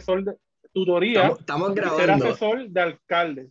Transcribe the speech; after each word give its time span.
Asesor 0.00 0.24
de 0.24 0.32
tutoría 0.72 1.20
Estamos, 1.22 1.40
estamos 1.40 1.70
y 1.70 1.74
ser 1.74 1.84
grabando. 2.06 2.24
asesor 2.26 2.68
de 2.68 2.80
alcalde. 2.80 3.50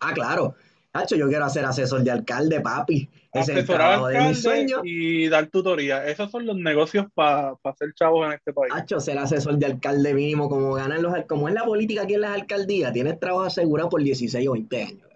Ah, 0.00 0.12
claro. 0.14 0.54
Hacho, 0.92 1.14
yo 1.16 1.28
quiero 1.28 1.48
ser 1.50 1.64
asesor 1.66 2.02
de 2.02 2.10
alcalde, 2.10 2.60
papi. 2.60 3.08
Ese 3.32 3.52
es 3.52 3.58
el 3.58 3.58
Asesorar 3.58 3.80
trabajo 3.88 4.06
de 4.08 4.14
mis 4.14 4.22
alcalde 4.22 4.40
sueños. 4.42 4.80
y 4.84 5.28
dar 5.28 5.46
tutoría. 5.48 6.06
Esos 6.06 6.30
son 6.30 6.46
los 6.46 6.56
negocios 6.56 7.06
para 7.14 7.54
hacer 7.64 7.92
chavos 7.94 8.26
en 8.26 8.32
este 8.32 8.52
país. 8.54 8.72
Hacho, 8.74 8.98
ser 8.98 9.18
asesor 9.18 9.56
de 9.58 9.66
alcalde 9.66 10.14
mínimo, 10.14 10.48
como 10.48 10.72
ganan 10.74 11.02
los, 11.02 11.12
como 11.28 11.48
es 11.48 11.54
la 11.54 11.64
política 11.64 12.02
aquí 12.02 12.14
en 12.14 12.22
las 12.22 12.34
alcaldías, 12.34 12.92
tienes 12.94 13.20
trabajo 13.20 13.44
asegurado 13.44 13.90
por 13.90 14.02
16 14.02 14.48
o 14.48 14.52
20 14.52 14.82
años. 14.82 15.08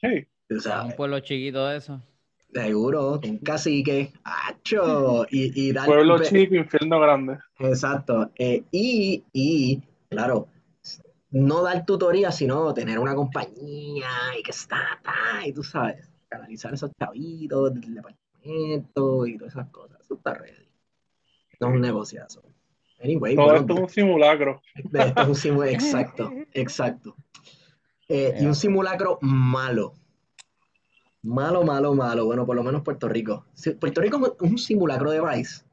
Sí. 0.00 0.26
Un 0.50 0.92
pueblo 0.96 1.20
chiquito 1.20 1.66
de 1.68 1.76
eso. 1.78 2.02
seguro, 2.52 3.20
un 3.24 3.38
cacique, 3.38 4.12
hacho, 4.24 5.26
y, 5.30 5.68
y 5.68 5.72
dar, 5.72 5.86
Pueblo 5.86 6.22
chico, 6.22 6.54
infierno 6.56 6.98
grande. 7.00 7.38
Exacto. 7.60 8.30
eh, 8.36 8.62
y, 8.72 9.22
y, 9.32 9.80
claro, 10.14 10.48
no 11.30 11.62
dar 11.62 11.84
tutoría, 11.84 12.30
sino 12.30 12.72
tener 12.74 12.98
una 12.98 13.14
compañía 13.14 14.08
y 14.38 14.42
que 14.42 14.52
está, 14.52 14.78
está, 14.96 15.46
y 15.46 15.52
tú 15.52 15.62
sabes, 15.62 16.08
canalizar 16.28 16.72
esos 16.72 16.90
chavitos 16.98 17.74
del 17.74 17.94
departamento 17.94 19.26
y 19.26 19.36
todas 19.36 19.54
esas 19.54 19.68
cosas. 19.70 20.00
Eso 20.00 20.14
está 20.14 20.34
ready. 20.34 20.68
Esto 21.50 21.68
es 21.68 21.74
un 21.74 21.80
negociazo. 21.80 22.42
Anyway, 23.02 23.34
Todo 23.34 23.46
bueno, 23.46 23.60
esto 23.60 23.74
es 23.74 23.80
un 23.80 23.88
simulacro. 23.88 24.62
esto 24.92 25.22
es 25.22 25.28
un 25.28 25.34
simulacro, 25.34 25.74
exacto, 25.74 26.32
exacto. 26.52 27.16
Eh, 28.08 28.34
y 28.40 28.46
un 28.46 28.54
simulacro 28.54 29.18
malo. 29.20 29.94
Malo, 31.22 31.64
malo, 31.64 31.94
malo. 31.94 32.26
Bueno, 32.26 32.46
por 32.46 32.54
lo 32.54 32.62
menos 32.62 32.82
Puerto 32.82 33.08
Rico. 33.08 33.46
Puerto 33.80 34.00
Rico 34.00 34.36
es 34.40 34.50
un 34.50 34.58
simulacro 34.58 35.10
de 35.10 35.20
Vice. 35.20 35.63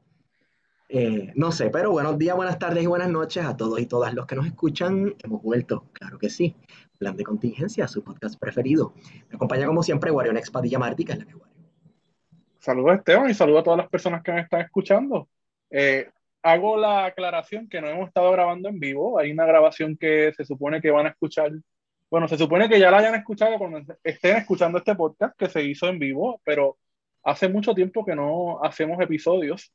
Eh, 0.94 1.32
no 1.36 1.50
sé, 1.52 1.70
pero 1.70 1.90
buenos 1.90 2.18
días, 2.18 2.36
buenas 2.36 2.58
tardes 2.58 2.84
y 2.84 2.86
buenas 2.86 3.08
noches 3.08 3.42
a 3.46 3.56
todos 3.56 3.80
y 3.80 3.86
todas 3.86 4.12
los 4.12 4.26
que 4.26 4.36
nos 4.36 4.44
escuchan. 4.44 5.14
Hemos 5.24 5.42
vuelto, 5.42 5.86
claro 5.94 6.18
que 6.18 6.28
sí. 6.28 6.54
Plan 6.98 7.16
de 7.16 7.24
contingencia, 7.24 7.88
su 7.88 8.04
podcast 8.04 8.38
preferido. 8.38 8.92
Me 9.30 9.36
acompaña 9.36 9.64
como 9.64 9.82
siempre 9.82 10.10
Wario 10.10 10.34
Nex 10.34 10.50
Padilla 10.50 10.78
Martí, 10.78 11.06
que 11.06 11.12
es 11.12 11.18
la 11.18 11.24
que 11.24 11.34
Wario. 11.34 11.56
Saludos 12.58 12.98
Esteban 12.98 13.30
y 13.30 13.32
saludos 13.32 13.62
a 13.62 13.64
todas 13.64 13.78
las 13.78 13.88
personas 13.88 14.22
que 14.22 14.32
me 14.32 14.42
están 14.42 14.60
escuchando. 14.60 15.30
Eh, 15.70 16.10
hago 16.42 16.76
la 16.76 17.06
aclaración 17.06 17.70
que 17.70 17.80
no 17.80 17.88
hemos 17.88 18.08
estado 18.08 18.30
grabando 18.30 18.68
en 18.68 18.78
vivo. 18.78 19.18
Hay 19.18 19.32
una 19.32 19.46
grabación 19.46 19.96
que 19.96 20.34
se 20.36 20.44
supone 20.44 20.82
que 20.82 20.90
van 20.90 21.06
a 21.06 21.08
escuchar. 21.08 21.52
Bueno, 22.10 22.28
se 22.28 22.36
supone 22.36 22.68
que 22.68 22.78
ya 22.78 22.90
la 22.90 22.98
hayan 22.98 23.14
escuchado 23.14 23.56
cuando 23.56 23.80
estén 24.04 24.36
escuchando 24.36 24.76
este 24.76 24.94
podcast 24.94 25.38
que 25.38 25.48
se 25.48 25.64
hizo 25.64 25.88
en 25.88 25.98
vivo, 25.98 26.42
pero 26.44 26.76
hace 27.22 27.48
mucho 27.48 27.74
tiempo 27.74 28.04
que 28.04 28.14
no 28.14 28.62
hacemos 28.62 29.00
episodios 29.00 29.72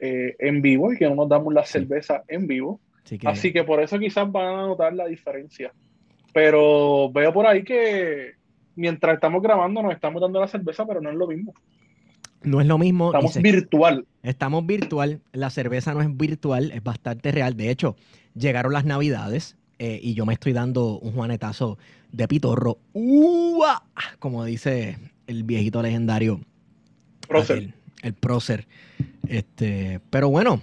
eh, 0.00 0.34
en 0.38 0.62
vivo 0.62 0.92
y 0.92 0.96
que 0.96 1.08
no 1.08 1.14
nos 1.14 1.28
damos 1.28 1.52
la 1.54 1.64
cerveza 1.64 2.22
en 2.28 2.46
vivo. 2.46 2.80
Así 3.04 3.18
que, 3.18 3.28
Así 3.28 3.52
que 3.52 3.64
por 3.64 3.82
eso 3.82 3.98
quizás 3.98 4.30
van 4.30 4.46
a 4.46 4.62
notar 4.66 4.92
la 4.94 5.06
diferencia. 5.06 5.72
Pero 6.32 7.10
veo 7.12 7.32
por 7.32 7.46
ahí 7.46 7.64
que 7.64 8.32
mientras 8.76 9.14
estamos 9.14 9.42
grabando 9.42 9.82
nos 9.82 9.92
estamos 9.92 10.22
dando 10.22 10.40
la 10.40 10.48
cerveza, 10.48 10.86
pero 10.86 11.00
no 11.00 11.10
es 11.10 11.16
lo 11.16 11.26
mismo. 11.26 11.52
no 12.42 12.60
es 12.60 12.66
lo 12.66 12.78
mismo. 12.78 13.08
Estamos 13.08 13.32
se- 13.32 13.40
virtual. 13.42 14.06
Estamos 14.22 14.66
virtual, 14.66 15.20
la 15.32 15.50
cerveza 15.50 15.92
no 15.94 16.02
es 16.02 16.16
virtual, 16.16 16.70
es 16.72 16.82
bastante 16.82 17.32
real. 17.32 17.56
De 17.56 17.70
hecho, 17.70 17.96
llegaron 18.34 18.72
las 18.72 18.84
navidades 18.84 19.56
eh, 19.78 19.98
y 20.02 20.14
yo 20.14 20.24
me 20.26 20.34
estoy 20.34 20.52
dando 20.52 20.98
un 20.98 21.12
juanetazo 21.12 21.78
de 22.12 22.28
pitorro. 22.28 22.78
¡Ua! 22.92 23.82
Como 24.18 24.44
dice 24.44 24.98
el 25.26 25.42
viejito 25.44 25.82
legendario. 25.82 26.40
Prócer. 27.26 27.56
aquel, 27.56 27.74
el 28.02 28.14
prócer. 28.14 28.66
Este, 29.28 30.00
pero 30.10 30.28
bueno, 30.28 30.60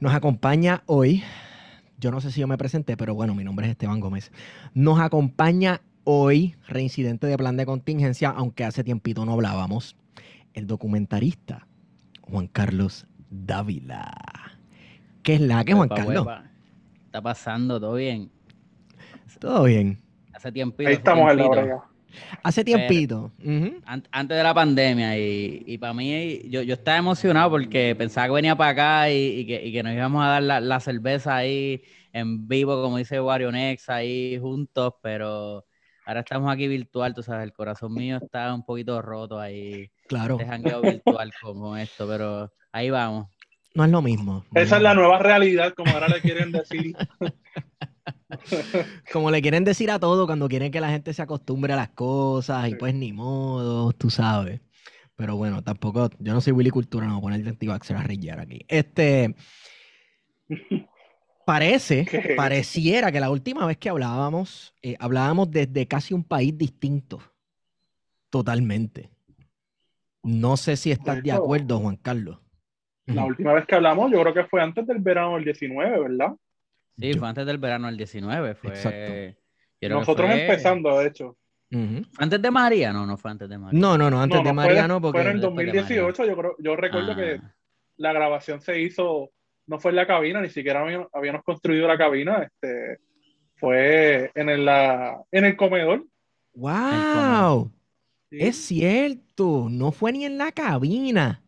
nos 0.00 0.14
acompaña 0.14 0.82
hoy. 0.86 1.22
Yo 1.98 2.10
no 2.10 2.20
sé 2.20 2.30
si 2.30 2.40
yo 2.40 2.46
me 2.46 2.58
presenté, 2.58 2.96
pero 2.96 3.14
bueno, 3.14 3.34
mi 3.34 3.44
nombre 3.44 3.66
es 3.66 3.72
Esteban 3.72 4.00
Gómez. 4.00 4.30
Nos 4.74 5.00
acompaña 5.00 5.80
hoy, 6.04 6.54
reincidente 6.66 7.26
de 7.26 7.36
plan 7.36 7.56
de 7.56 7.66
contingencia, 7.66 8.30
aunque 8.30 8.64
hace 8.64 8.84
tiempito 8.84 9.24
no 9.24 9.32
hablábamos, 9.32 9.96
el 10.54 10.66
documentarista 10.66 11.66
Juan 12.22 12.46
Carlos 12.46 13.06
Dávila. 13.30 14.12
¿Qué 15.22 15.34
es 15.34 15.40
la 15.40 15.64
que, 15.64 15.74
Juan 15.74 15.90
Huepa, 15.90 15.96
Carlos? 15.96 16.26
huepa. 16.26 16.44
Está 17.06 17.22
pasando 17.22 17.80
todo 17.80 17.94
bien. 17.94 18.30
Todo 19.40 19.64
bien. 19.64 19.98
Hace 20.32 20.52
tiempito. 20.52 20.88
Ahí 20.88 20.94
estamos 20.94 21.30
en 21.30 21.36
la 21.36 21.42
tiempito. 21.50 21.84
Hace 22.42 22.64
tiempito. 22.64 23.32
Ujú. 23.42 23.80
An- 23.84 24.06
antes 24.10 24.36
de 24.36 24.42
la 24.42 24.54
pandemia 24.54 25.18
y, 25.18 25.62
y 25.66 25.78
para 25.78 25.92
mí 25.94 26.42
yo, 26.48 26.62
yo 26.62 26.74
estaba 26.74 26.98
emocionado 26.98 27.50
porque 27.50 27.94
pensaba 27.96 28.26
que 28.26 28.32
venía 28.34 28.56
para 28.56 28.70
acá 28.70 29.10
y, 29.10 29.40
y 29.40 29.46
que, 29.46 29.66
y 29.66 29.72
que 29.72 29.82
nos 29.82 29.92
íbamos 29.92 30.24
a 30.24 30.28
dar 30.28 30.42
la, 30.42 30.60
la 30.60 30.80
cerveza 30.80 31.36
ahí 31.36 31.82
en 32.12 32.48
vivo, 32.48 32.80
como 32.82 32.96
dice 32.98 33.20
Wario 33.20 33.52
Nex, 33.52 33.88
ahí 33.88 34.38
juntos, 34.40 34.94
pero 35.02 35.64
ahora 36.06 36.20
estamos 36.20 36.50
aquí 36.52 36.66
virtual, 36.68 37.14
tú 37.14 37.22
sabes, 37.22 37.44
el 37.44 37.52
corazón 37.52 37.94
mío 37.94 38.16
está 38.18 38.52
un 38.54 38.64
poquito 38.64 39.00
roto 39.02 39.38
ahí, 39.38 39.90
Claro, 40.06 40.38
de 40.38 40.46
jangueo 40.46 40.80
virtual 40.82 41.32
con, 41.40 41.60
con 41.60 41.78
esto, 41.78 42.08
pero 42.08 42.52
ahí 42.72 42.90
vamos. 42.90 43.28
no 43.74 43.84
es 43.84 43.90
lo 43.90 44.02
mismo. 44.02 44.44
Esa 44.54 44.76
es 44.76 44.82
la 44.82 44.94
nueva 44.94 45.18
realidad, 45.18 45.74
como 45.74 45.90
ahora 45.92 46.08
le 46.08 46.20
quieren 46.20 46.50
decir. 46.52 46.94
Como 49.12 49.30
le 49.30 49.42
quieren 49.42 49.64
decir 49.64 49.90
a 49.90 49.98
todo 49.98 50.26
cuando 50.26 50.48
quieren 50.48 50.70
que 50.70 50.80
la 50.80 50.90
gente 50.90 51.12
se 51.12 51.22
acostumbre 51.22 51.72
a 51.72 51.76
las 51.76 51.90
cosas 51.90 52.68
y 52.68 52.74
pues 52.74 52.94
ni 52.94 53.12
modo, 53.12 53.92
tú 53.92 54.10
sabes. 54.10 54.60
Pero 55.16 55.36
bueno, 55.36 55.62
tampoco, 55.62 56.10
yo 56.18 56.32
no 56.32 56.40
soy 56.40 56.52
Willy 56.52 56.70
Cultura, 56.70 57.06
no 57.06 57.14
voy 57.14 57.18
a 57.18 57.22
poner 57.22 57.40
el 57.40 57.48
antivaxxer 57.48 57.96
a 57.96 58.02
rillar 58.02 58.40
aquí. 58.40 58.64
Este, 58.68 59.34
parece, 61.44 62.04
¿Qué? 62.10 62.34
pareciera 62.36 63.10
que 63.10 63.20
la 63.20 63.30
última 63.30 63.66
vez 63.66 63.78
que 63.78 63.88
hablábamos, 63.88 64.74
eh, 64.82 64.96
hablábamos 65.00 65.50
desde 65.50 65.86
casi 65.86 66.14
un 66.14 66.22
país 66.22 66.56
distinto. 66.56 67.20
Totalmente. 68.30 69.10
No 70.22 70.56
sé 70.56 70.76
si 70.76 70.92
estás 70.92 71.22
de 71.22 71.32
acuerdo, 71.32 71.78
Juan 71.80 71.96
Carlos. 71.96 72.38
La 73.06 73.24
última 73.24 73.54
vez 73.54 73.64
que 73.66 73.74
hablamos, 73.74 74.12
yo 74.12 74.20
creo 74.20 74.34
que 74.34 74.44
fue 74.44 74.60
antes 74.60 74.86
del 74.86 74.98
verano 74.98 75.36
del 75.36 75.44
19, 75.44 76.00
¿verdad? 76.00 76.34
Sí, 76.98 77.12
Yo- 77.12 77.18
fue 77.20 77.28
antes 77.28 77.46
del 77.46 77.58
verano 77.58 77.86
del 77.86 77.96
19, 77.96 78.54
fue... 78.54 78.70
Exacto. 78.70 79.38
Nosotros 79.88 80.28
fue- 80.30 80.40
empezando, 80.42 80.98
de 80.98 81.06
hecho. 81.06 81.36
Ujú. 81.70 82.02
¿Fue 82.12 82.24
antes 82.24 82.42
de 82.42 82.50
María? 82.50 82.92
No, 82.92 83.06
no 83.06 83.16
fue 83.16 83.30
antes 83.30 83.48
de 83.48 83.58
María. 83.58 83.78
No, 83.78 83.96
no, 83.98 84.10
no, 84.10 84.20
antes 84.20 84.38
No, 84.38 84.42
de 84.44 84.52
no, 84.52 84.54
fue 84.54 84.62
de- 84.62 84.68
Mariano, 84.74 85.00
porque 85.00 85.18
Fue 85.18 85.30
en 85.30 85.36
el 85.36 85.40
después 85.40 85.56
de 85.66 85.72
2018, 85.72 86.24
yo 86.24 86.36
creo, 86.36 86.56
yo 86.58 86.76
recuerdo 86.76 87.14
que 87.14 87.40
Ah, 87.42 87.54
la 87.98 88.12
grabación 88.12 88.60
se 88.60 88.80
hizo, 88.80 89.30
no 89.66 89.78
fue 89.78 89.90
en 89.92 89.96
la 89.96 90.06
cabina, 90.06 90.40
ni 90.40 90.48
siquiera 90.48 90.80
habíamos, 90.82 91.08
habíamos 91.12 91.42
construido 91.44 91.86
la 91.86 91.98
cabina, 91.98 92.42
este, 92.42 92.98
fue 93.56 94.30
en 94.34 94.48
el, 94.48 94.64
la, 94.64 95.22
en 95.30 95.44
el 95.44 95.56
comedor. 95.56 96.04
¡Wow! 96.54 97.70
Sí. 98.30 98.38
Es 98.40 98.56
cierto, 98.56 99.68
no 99.70 99.92
fue 99.92 100.12
ni 100.12 100.24
en 100.24 100.38
la 100.38 100.52
cabina. 100.52 101.42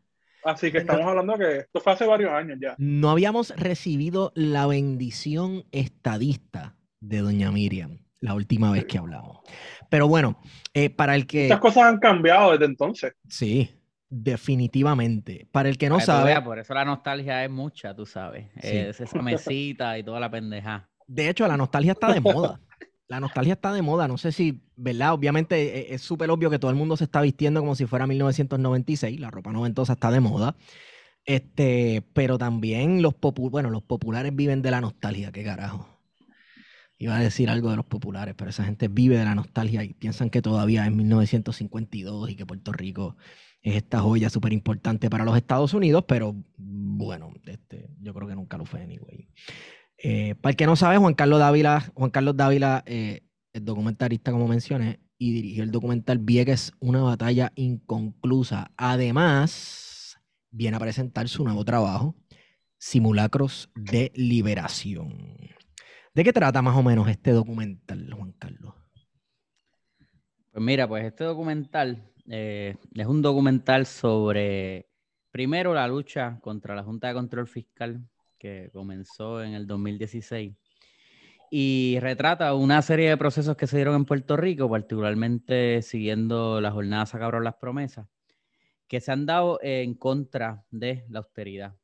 Así 0.45 0.73
que 0.73 0.79
estamos 0.79 1.07
hablando 1.07 1.37
que 1.37 1.59
esto 1.59 1.81
fue 1.81 1.93
hace 1.93 2.07
varios 2.07 2.31
años 2.31 2.59
ya. 2.61 2.75
No 2.79 3.11
habíamos 3.11 3.51
recibido 3.57 4.33
la 4.35 4.67
bendición 4.67 5.65
estadista 5.73 6.77
de 7.01 7.19
Doña 7.19 7.51
Miriam 7.51 7.99
la 8.21 8.35
última 8.35 8.71
vez 8.71 8.85
que 8.85 8.99
hablamos. 8.99 9.39
Pero 9.89 10.07
bueno, 10.07 10.39
eh, 10.75 10.91
para 10.91 11.15
el 11.15 11.27
que... 11.27 11.45
Muchas 11.45 11.61
cosas 11.61 11.85
han 11.85 11.99
cambiado 11.99 12.53
desde 12.53 12.67
entonces. 12.67 13.15
Sí, 13.29 13.71
definitivamente. 14.09 15.49
Para 15.51 15.69
el 15.69 15.79
que 15.79 15.89
no 15.89 15.99
tú 15.99 16.05
sabe, 16.05 16.27
veas, 16.27 16.43
por 16.43 16.59
eso 16.59 16.75
la 16.75 16.85
nostalgia 16.85 17.45
es 17.45 17.51
mucha, 17.51 17.95
tú 17.95 18.07
sabes. 18.07 18.47
Sí. 18.61 18.77
Es 18.77 19.01
esa 19.01 19.23
mesita 19.23 19.99
y 19.99 20.05
toda 20.05 20.21
la 20.21 20.31
pendeja. 20.31 20.89
de 21.07 21.29
hecho, 21.29 21.49
la 21.49 21.57
nostalgia 21.57 21.93
está 21.93 22.13
de 22.13 22.21
moda. 22.21 22.61
La 23.11 23.19
nostalgia 23.21 23.55
está 23.55 23.73
de 23.73 23.83
moda. 23.83 24.07
No 24.09 24.17
sé 24.19 24.31
si, 24.33 24.63
¿verdad? 24.77 25.13
Obviamente 25.15 25.91
e- 25.91 25.95
es 25.95 26.01
súper 26.03 26.31
obvio 26.31 26.49
que 26.49 26.59
todo 26.61 26.71
el 26.71 26.77
mundo 26.77 26.97
se 26.97 27.05
está 27.05 27.21
vistiendo 27.21 27.61
como 27.61 27.75
si 27.75 27.87
fuera 27.87 28.07
1996. 28.07 29.19
La 29.21 29.31
ropa 29.31 29.53
noventosa 29.53 29.95
está 29.95 30.11
de 30.13 30.21
moda. 30.21 30.57
Este, 31.27 32.03
pero 32.15 32.39
también 32.39 33.03
los 33.03 33.15
popu- 33.15 33.51
bueno, 33.51 33.71
los 33.71 33.83
populares 33.83 34.35
viven 34.37 34.63
de 34.63 34.71
la 34.73 34.81
nostalgia, 34.81 35.33
qué 35.33 35.45
carajo. 35.45 35.89
Iba 36.99 37.17
a 37.17 37.21
decir 37.21 37.49
algo 37.49 37.71
de 37.71 37.77
los 37.77 37.87
populares, 37.87 38.35
pero 38.37 38.51
esa 38.51 38.65
gente 38.65 38.89
vive 38.89 39.17
de 39.19 39.25
la 39.25 39.35
nostalgia 39.35 39.83
y 39.85 39.95
piensan 39.95 40.29
que 40.31 40.43
todavía 40.43 40.87
es 40.87 40.93
1952 40.93 42.31
y 42.31 42.37
que 42.37 42.45
Puerto 42.47 42.73
Rico 42.73 43.17
es 43.63 43.77
esta 43.77 44.01
joya 44.01 44.29
súper 44.31 44.53
importante 44.53 45.09
para 45.09 45.25
los 45.25 45.37
Estados 45.37 45.73
Unidos, 45.75 46.05
pero 46.07 46.35
bueno, 46.59 47.33
este, 47.47 47.89
yo 48.03 48.13
creo 48.15 48.29
que 48.29 48.35
nunca 48.35 48.59
lo 48.59 48.67
fue 48.67 48.83
anyway. 48.83 49.29
Eh, 50.03 50.35
para 50.41 50.53
el 50.53 50.57
que 50.57 50.67
no 50.67 50.77
sabe, 50.77 50.97
Juan 50.97 51.15
Carlos 51.15 51.41
Dávila, 51.41 51.93
Juan 51.95 52.11
Carlos 52.11 52.37
Dávila 52.37 52.83
eh, 52.87 53.21
es 53.53 53.65
documentalista, 53.65 54.33
como 54.33 54.49
mencioné, 54.49 55.01
y 55.19 55.33
dirigió 55.33 55.63
el 55.63 55.71
documental 55.71 56.19
Vieques, 56.19 56.73
una 56.81 57.03
batalla 57.03 57.53
inconclusa. 57.55 58.71
Además, 58.79 60.19
viene 60.51 60.79
a 60.79 60.81
presentar 60.81 61.29
su 61.29 61.45
nuevo 61.45 61.65
trabajo, 61.67 62.17
Simulacros 62.79 63.71
de 63.75 64.11
Liberación. 64.15 65.37
¿De 66.15 66.25
qué 66.25 66.33
trata 66.33 66.63
más 66.63 66.77
o 66.77 66.83
menos 66.83 67.07
este 67.09 67.33
documental, 67.33 68.11
Juan 68.11 68.33
Carlos? 68.33 68.75
Pues 70.51 70.65
mira, 70.65 70.89
pues 70.89 71.05
este 71.05 71.25
documental 71.25 72.11
eh, 72.27 72.75
es 72.95 73.07
un 73.07 73.21
documental 73.21 73.85
sobre, 73.85 74.89
primero, 75.31 75.75
la 75.75 75.87
lucha 75.87 76.39
contra 76.41 76.75
la 76.75 76.85
Junta 76.85 77.09
de 77.09 77.15
Control 77.15 77.47
Fiscal 77.47 78.09
que 78.41 78.71
comenzó 78.73 79.45
en 79.45 79.55
el 79.55 79.69
2016 79.69 80.55
y 81.51 81.99
retrata 82.01 82.55
una 82.55 82.81
serie 82.83 83.09
de 83.11 83.17
procesos 83.17 83.57
que 83.57 83.67
se 83.67 83.77
dieron 83.77 83.97
en 83.97 84.05
Puerto 84.05 84.37
Rico, 84.37 84.71
particularmente 84.71 85.83
siguiendo 85.83 86.61
la 86.61 86.71
jornada 86.71 87.07
Sacaron 87.07 87.45
las 87.45 87.57
promesas, 87.57 88.07
que 88.89 89.01
se 89.01 89.13
han 89.13 89.27
dado 89.27 89.59
en 89.63 89.95
contra 89.95 90.65
de 90.71 91.05
la 91.09 91.21
austeridad. 91.21 91.75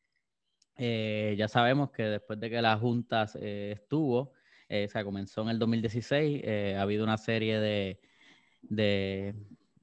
Eh, 0.77 1.35
ya 1.39 1.49
sabemos 1.49 1.91
que 1.91 2.03
después 2.05 2.39
de 2.41 2.51
que 2.51 2.63
la 2.63 2.77
Junta 2.79 3.27
eh, 3.41 3.73
estuvo, 3.77 4.33
eh, 4.69 4.87
o 4.89 4.93
sea, 4.93 5.05
comenzó 5.05 5.43
en 5.43 5.49
el 5.51 5.59
2016, 5.59 6.43
eh, 6.45 6.77
ha 6.79 6.83
habido 6.83 7.05
una 7.05 7.17
serie 7.19 7.61
de, 7.61 8.01
de 8.63 9.35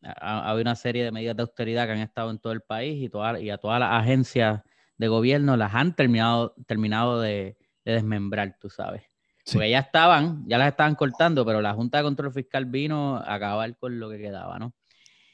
ha, 0.04 0.40
ha 0.48 0.50
habido 0.52 0.64
una 0.64 0.76
serie 0.76 1.04
de 1.04 1.12
medidas 1.12 1.36
de 1.36 1.44
austeridad 1.44 1.86
que 1.88 1.94
han 1.94 2.00
estado 2.00 2.32
en 2.32 2.40
todo 2.40 2.54
el 2.54 2.62
país 2.62 3.02
y, 3.04 3.10
toda- 3.10 3.40
y 3.40 3.50
a 3.50 3.58
todas 3.58 3.80
las 3.80 3.92
agencias 3.94 4.62
de 4.98 5.08
gobierno 5.08 5.58
las 5.58 5.74
han 5.74 5.96
terminado, 5.96 6.56
terminado 6.68 7.20
de, 7.22 7.58
de 7.86 7.92
desmembrar, 7.92 8.58
tú 8.60 8.70
sabes. 8.70 9.04
Sí. 9.46 9.54
Porque 9.54 9.70
ya 9.72 9.80
estaban, 9.80 10.44
ya 10.48 10.58
las 10.58 10.70
estaban 10.70 10.96
cortando, 10.96 11.46
pero 11.46 11.62
la 11.62 11.74
Junta 11.74 11.98
de 11.98 12.04
Control 12.06 12.32
Fiscal 12.32 12.66
vino 12.66 13.18
a 13.18 13.34
acabar 13.34 13.76
con 13.78 14.00
lo 14.00 14.10
que 14.10 14.18
quedaba, 14.18 14.58
¿no? 14.60 14.74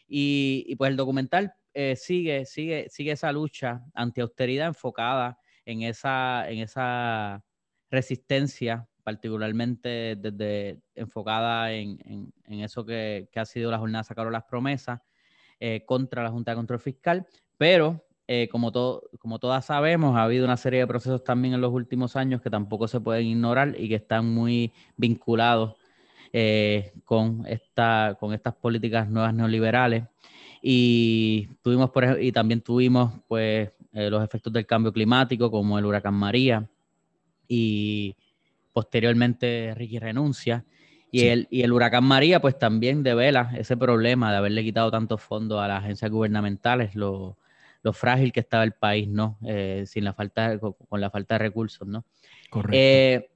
Y, 0.07 0.65
y 0.67 0.75
pues 0.75 0.89
el 0.89 0.97
documental 0.97 1.53
eh, 1.75 1.95
sigue, 1.95 2.45
sigue, 2.45 2.87
sigue 2.89 3.11
esa 3.11 3.31
lucha 3.31 3.83
anti-austeridad 3.93 4.65
enfocada 4.67 5.37
en 5.65 5.83
esa, 5.83 6.49
en 6.49 6.59
esa 6.59 7.43
resistencia, 7.91 8.87
particularmente 9.03 10.15
desde 10.17 10.79
enfocada 10.95 11.71
en, 11.73 11.99
en- 12.05 12.33
en 12.45 12.59
eso 12.61 12.85
que, 12.85 13.29
que 13.31 13.39
ha 13.39 13.45
sido 13.45 13.69
la 13.69 13.77
jornada 13.77 14.03
Sacaron 14.03 14.33
las 14.33 14.43
promesas 14.45 14.99
eh, 15.59 15.83
contra 15.85 16.23
la 16.23 16.31
Junta 16.31 16.51
de 16.51 16.55
Control 16.55 16.79
Fiscal, 16.79 17.27
pero 17.57 18.07
eh, 18.31 18.47
como, 18.51 18.71
todo, 18.71 19.09
como 19.17 19.39
todas 19.39 19.65
sabemos, 19.65 20.15
ha 20.15 20.21
habido 20.21 20.45
una 20.45 20.55
serie 20.55 20.81
de 20.81 20.85
procesos 20.85 21.23
también 21.23 21.55
en 21.55 21.61
los 21.61 21.73
últimos 21.73 22.15
años 22.15 22.43
que 22.43 22.51
tampoco 22.51 22.87
se 22.87 22.99
pueden 22.99 23.25
ignorar 23.25 23.73
y 23.75 23.89
que 23.89 23.95
están 23.95 24.31
muy 24.31 24.71
vinculados 24.97 25.77
eh, 26.31 26.91
con, 27.05 27.43
esta, 27.47 28.15
con 28.19 28.35
estas 28.35 28.53
políticas 28.53 29.09
nuevas 29.09 29.33
neoliberales. 29.33 30.03
Y, 30.61 31.47
tuvimos, 31.63 31.89
por 31.89 32.03
ej- 32.03 32.21
y 32.21 32.31
también 32.31 32.61
tuvimos 32.61 33.13
pues, 33.27 33.71
eh, 33.93 34.09
los 34.11 34.23
efectos 34.23 34.53
del 34.53 34.67
cambio 34.67 34.93
climático, 34.93 35.49
como 35.49 35.79
el 35.79 35.85
huracán 35.85 36.13
María, 36.13 36.69
y 37.47 38.15
posteriormente 38.73 39.73
Ricky 39.75 39.97
renuncia. 39.97 40.65
Y, 41.11 41.21
Sí. 41.21 41.27
el, 41.29 41.47
y 41.49 41.63
el 41.63 41.73
huracán 41.73 42.03
María, 42.03 42.39
pues 42.39 42.59
también 42.59 43.01
devela 43.01 43.53
ese 43.57 43.75
problema 43.75 44.29
de 44.29 44.37
haberle 44.37 44.63
quitado 44.63 44.91
tantos 44.91 45.19
fondos 45.19 45.59
a 45.59 45.67
las 45.67 45.83
agencias 45.83 46.11
gubernamentales, 46.11 46.93
lo, 46.93 47.39
lo 47.81 47.93
frágil 47.93 48.31
que 48.31 48.39
estaba 48.41 48.63
el 48.63 48.73
país, 48.73 49.07
¿no? 49.07 49.37
Eh, 49.45 49.83
sin 49.87 50.03
la 50.03 50.13
falta, 50.13 50.59
con, 50.59 50.73
con 50.73 50.99
la 51.01 51.09
falta 51.09 51.35
de 51.35 51.39
recursos, 51.39 51.87
¿no? 51.87 52.05
Correcto. 52.49 52.75
Eh, 52.77 53.29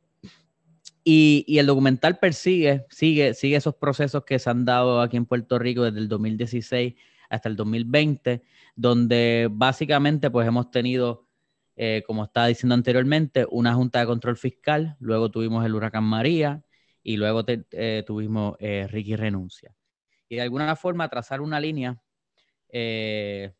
y, 1.05 1.43
y 1.47 1.59
el 1.59 1.65
documental 1.65 2.17
persigue, 2.19 2.85
sigue, 2.89 3.33
sigue 3.33 3.57
esos 3.57 3.75
procesos 3.75 4.23
que 4.23 4.39
se 4.39 4.49
han 4.49 4.63
dado 4.65 5.01
aquí 5.01 5.17
en 5.17 5.25
Puerto 5.25 5.59
Rico 5.59 5.83
desde 5.83 5.99
el 5.99 6.07
2016 6.07 6.95
hasta 7.29 7.49
el 7.49 7.55
2020, 7.55 8.41
donde 8.75 9.49
básicamente 9.51 10.29
pues 10.29 10.47
hemos 10.47 10.71
tenido, 10.71 11.27
eh, 11.75 12.03
como 12.07 12.23
estaba 12.25 12.47
diciendo 12.47 12.75
anteriormente, 12.75 13.45
una 13.49 13.73
junta 13.73 13.99
de 13.99 14.05
control 14.05 14.37
fiscal, 14.37 14.95
luego 14.99 15.29
tuvimos 15.29 15.65
el 15.65 15.75
huracán 15.75 16.03
María 16.05 16.63
y 17.01 17.17
luego 17.17 17.43
te- 17.43 17.65
eh, 17.71 18.03
tuvimos 18.05 18.55
eh, 18.59 18.87
Ricky 18.89 19.15
renuncia. 19.15 19.75
Y 20.29 20.35
de 20.35 20.41
alguna 20.43 20.75
forma 20.75 21.09
trazar 21.09 21.41
una 21.41 21.59
línea 21.59 22.01
eh, 22.69 23.51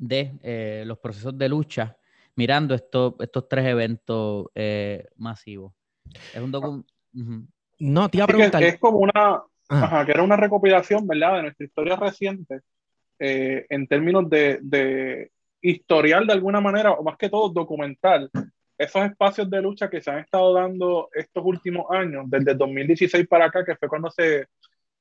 de 0.00 0.32
eh, 0.42 0.82
los 0.86 0.98
procesos 0.98 1.36
de 1.36 1.48
lucha 1.48 1.96
mirando 2.34 2.74
estos, 2.74 3.14
estos 3.20 3.48
tres 3.48 3.66
eventos 3.66 4.46
eh, 4.54 5.06
masivos. 5.16 5.74
Es 6.34 6.40
un 6.40 6.50
documento... 6.50 6.88
no, 7.78 8.08
te 8.08 8.16
iba 8.16 8.24
a 8.24 8.28
preguntar. 8.28 8.62
es 8.62 8.78
como 8.78 8.98
una, 8.98 9.42
Ajá. 9.68 9.84
ajá, 9.84 10.06
que 10.06 10.12
era 10.12 10.22
una 10.22 10.36
recopilación, 10.36 11.06
¿verdad?, 11.06 11.36
de 11.36 11.42
nuestra 11.42 11.66
historia 11.66 11.96
reciente 11.96 12.60
eh, 13.18 13.66
en 13.68 13.86
términos 13.86 14.28
de, 14.30 14.58
de 14.62 15.30
historial 15.60 16.26
de 16.26 16.32
alguna 16.32 16.60
manera, 16.62 16.92
o 16.92 17.02
más 17.02 17.18
que 17.18 17.28
todo 17.28 17.50
documental, 17.50 18.30
esos 18.78 19.04
espacios 19.04 19.50
de 19.50 19.60
lucha 19.60 19.90
que 19.90 20.00
se 20.00 20.10
han 20.10 20.20
estado 20.20 20.54
dando 20.54 21.10
estos 21.12 21.44
últimos 21.44 21.84
años, 21.90 22.24
desde 22.28 22.52
el 22.52 22.58
2016 22.58 23.28
para 23.28 23.44
acá, 23.44 23.62
que 23.62 23.76
fue 23.76 23.88
cuando 23.90 24.10
se, 24.10 24.46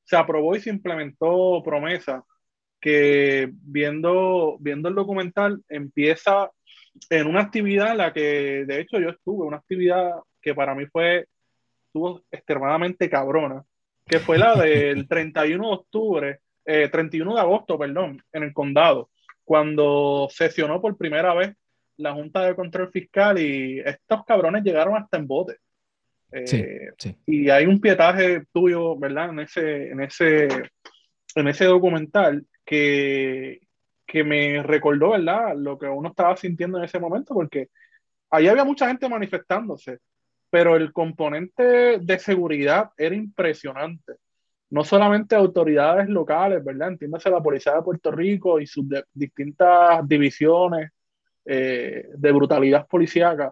se 0.03 0.17
aprobó 0.17 0.53
y 0.57 0.59
se 0.59 0.69
implementó 0.69 1.63
promesa, 1.63 2.21
que 2.79 3.49
viendo, 3.51 4.57
viendo 4.59 4.89
el 4.89 4.95
documental 4.95 5.61
empieza 5.67 6.49
en 7.09 7.27
una 7.27 7.41
actividad 7.41 7.91
en 7.91 7.97
la 7.97 8.13
que 8.13 8.65
de 8.65 8.81
hecho 8.81 8.99
yo 8.99 9.09
estuve, 9.09 9.45
una 9.45 9.57
actividad 9.57 10.11
que 10.41 10.55
para 10.55 10.75
mí 10.75 10.85
fue 10.87 11.27
estuvo 11.85 12.21
extremadamente 12.31 13.09
cabrona, 13.09 13.63
que 14.05 14.19
fue 14.19 14.37
la 14.37 14.55
del 14.55 15.07
31 15.09 15.67
de 15.67 15.73
octubre, 15.73 16.39
eh, 16.65 16.87
31 16.89 17.35
de 17.35 17.41
agosto, 17.41 17.77
perdón, 17.77 18.21
en 18.31 18.43
el 18.43 18.53
condado, 18.53 19.09
cuando 19.43 20.27
sesionó 20.29 20.81
por 20.81 20.97
primera 20.97 21.33
vez 21.33 21.55
la 21.97 22.13
Junta 22.13 22.43
de 22.43 22.55
Control 22.55 22.91
Fiscal 22.91 23.39
y 23.39 23.79
estos 23.79 24.23
cabrones 24.25 24.63
llegaron 24.63 24.95
hasta 24.95 25.17
en 25.17 25.27
bote. 25.27 25.57
Eh, 26.31 26.47
Sí, 26.47 26.65
sí. 26.97 27.15
Y 27.25 27.49
hay 27.49 27.65
un 27.65 27.81
pietaje 27.81 28.43
tuyo, 28.53 28.97
¿verdad? 28.97 29.31
En 29.31 29.39
ese, 29.39 29.89
en 29.89 30.01
ese, 30.01 30.47
en 31.35 31.47
ese 31.47 31.65
documental 31.65 32.45
que, 32.69 33.61
que 34.05 34.23
me 34.23 34.61
recordó, 34.61 35.11
¿verdad? 35.11 35.55
Lo 35.57 35.75
que 35.79 35.87
uno 35.87 36.09
estaba 36.09 36.37
sintiendo 36.37 36.77
en 36.77 36.83
ese 36.83 36.99
momento, 36.99 37.33
porque 37.33 37.69
ahí 38.29 38.47
había 38.47 38.63
mucha 38.63 38.87
gente 38.87 39.09
manifestándose, 39.09 39.97
pero 40.51 40.75
el 40.75 40.93
componente 40.93 41.97
de 41.97 42.19
seguridad 42.19 42.91
era 42.95 43.15
impresionante. 43.15 44.17
No 44.69 44.83
solamente 44.83 45.35
autoridades 45.35 46.07
locales, 46.09 46.63
¿verdad? 46.63 46.89
Entiéndase 46.89 47.31
la 47.31 47.41
Policía 47.41 47.73
de 47.73 47.81
Puerto 47.81 48.11
Rico 48.11 48.59
y 48.59 48.67
sus 48.67 48.85
distintas 49.13 50.07
divisiones 50.07 50.91
eh, 51.45 52.07
de 52.15 52.31
brutalidad 52.31 52.85
policíaca, 52.85 53.51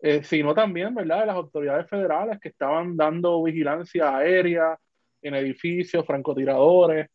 eh, 0.00 0.24
sino 0.24 0.54
también, 0.54 0.92
¿verdad?, 0.92 1.20
de 1.20 1.26
las 1.26 1.36
autoridades 1.36 1.88
federales 1.88 2.40
que 2.40 2.48
estaban 2.48 2.96
dando 2.96 3.44
vigilancia 3.44 4.16
aérea 4.16 4.76
en 5.22 5.34
edificios, 5.36 6.04
francotiradores, 6.04 7.06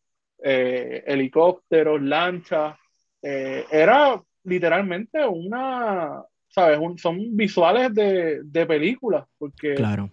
eh, 0.42 1.04
helicópteros, 1.06 2.00
lanchas. 2.02 2.76
Eh, 3.22 3.64
era 3.70 4.20
literalmente 4.44 5.24
una, 5.24 6.22
¿sabes? 6.48 6.78
Un- 6.78 6.98
son 6.98 7.36
visuales 7.36 7.94
de, 7.94 8.40
de 8.42 8.66
películas, 8.66 9.24
porque 9.38 9.74
Claro. 9.74 10.10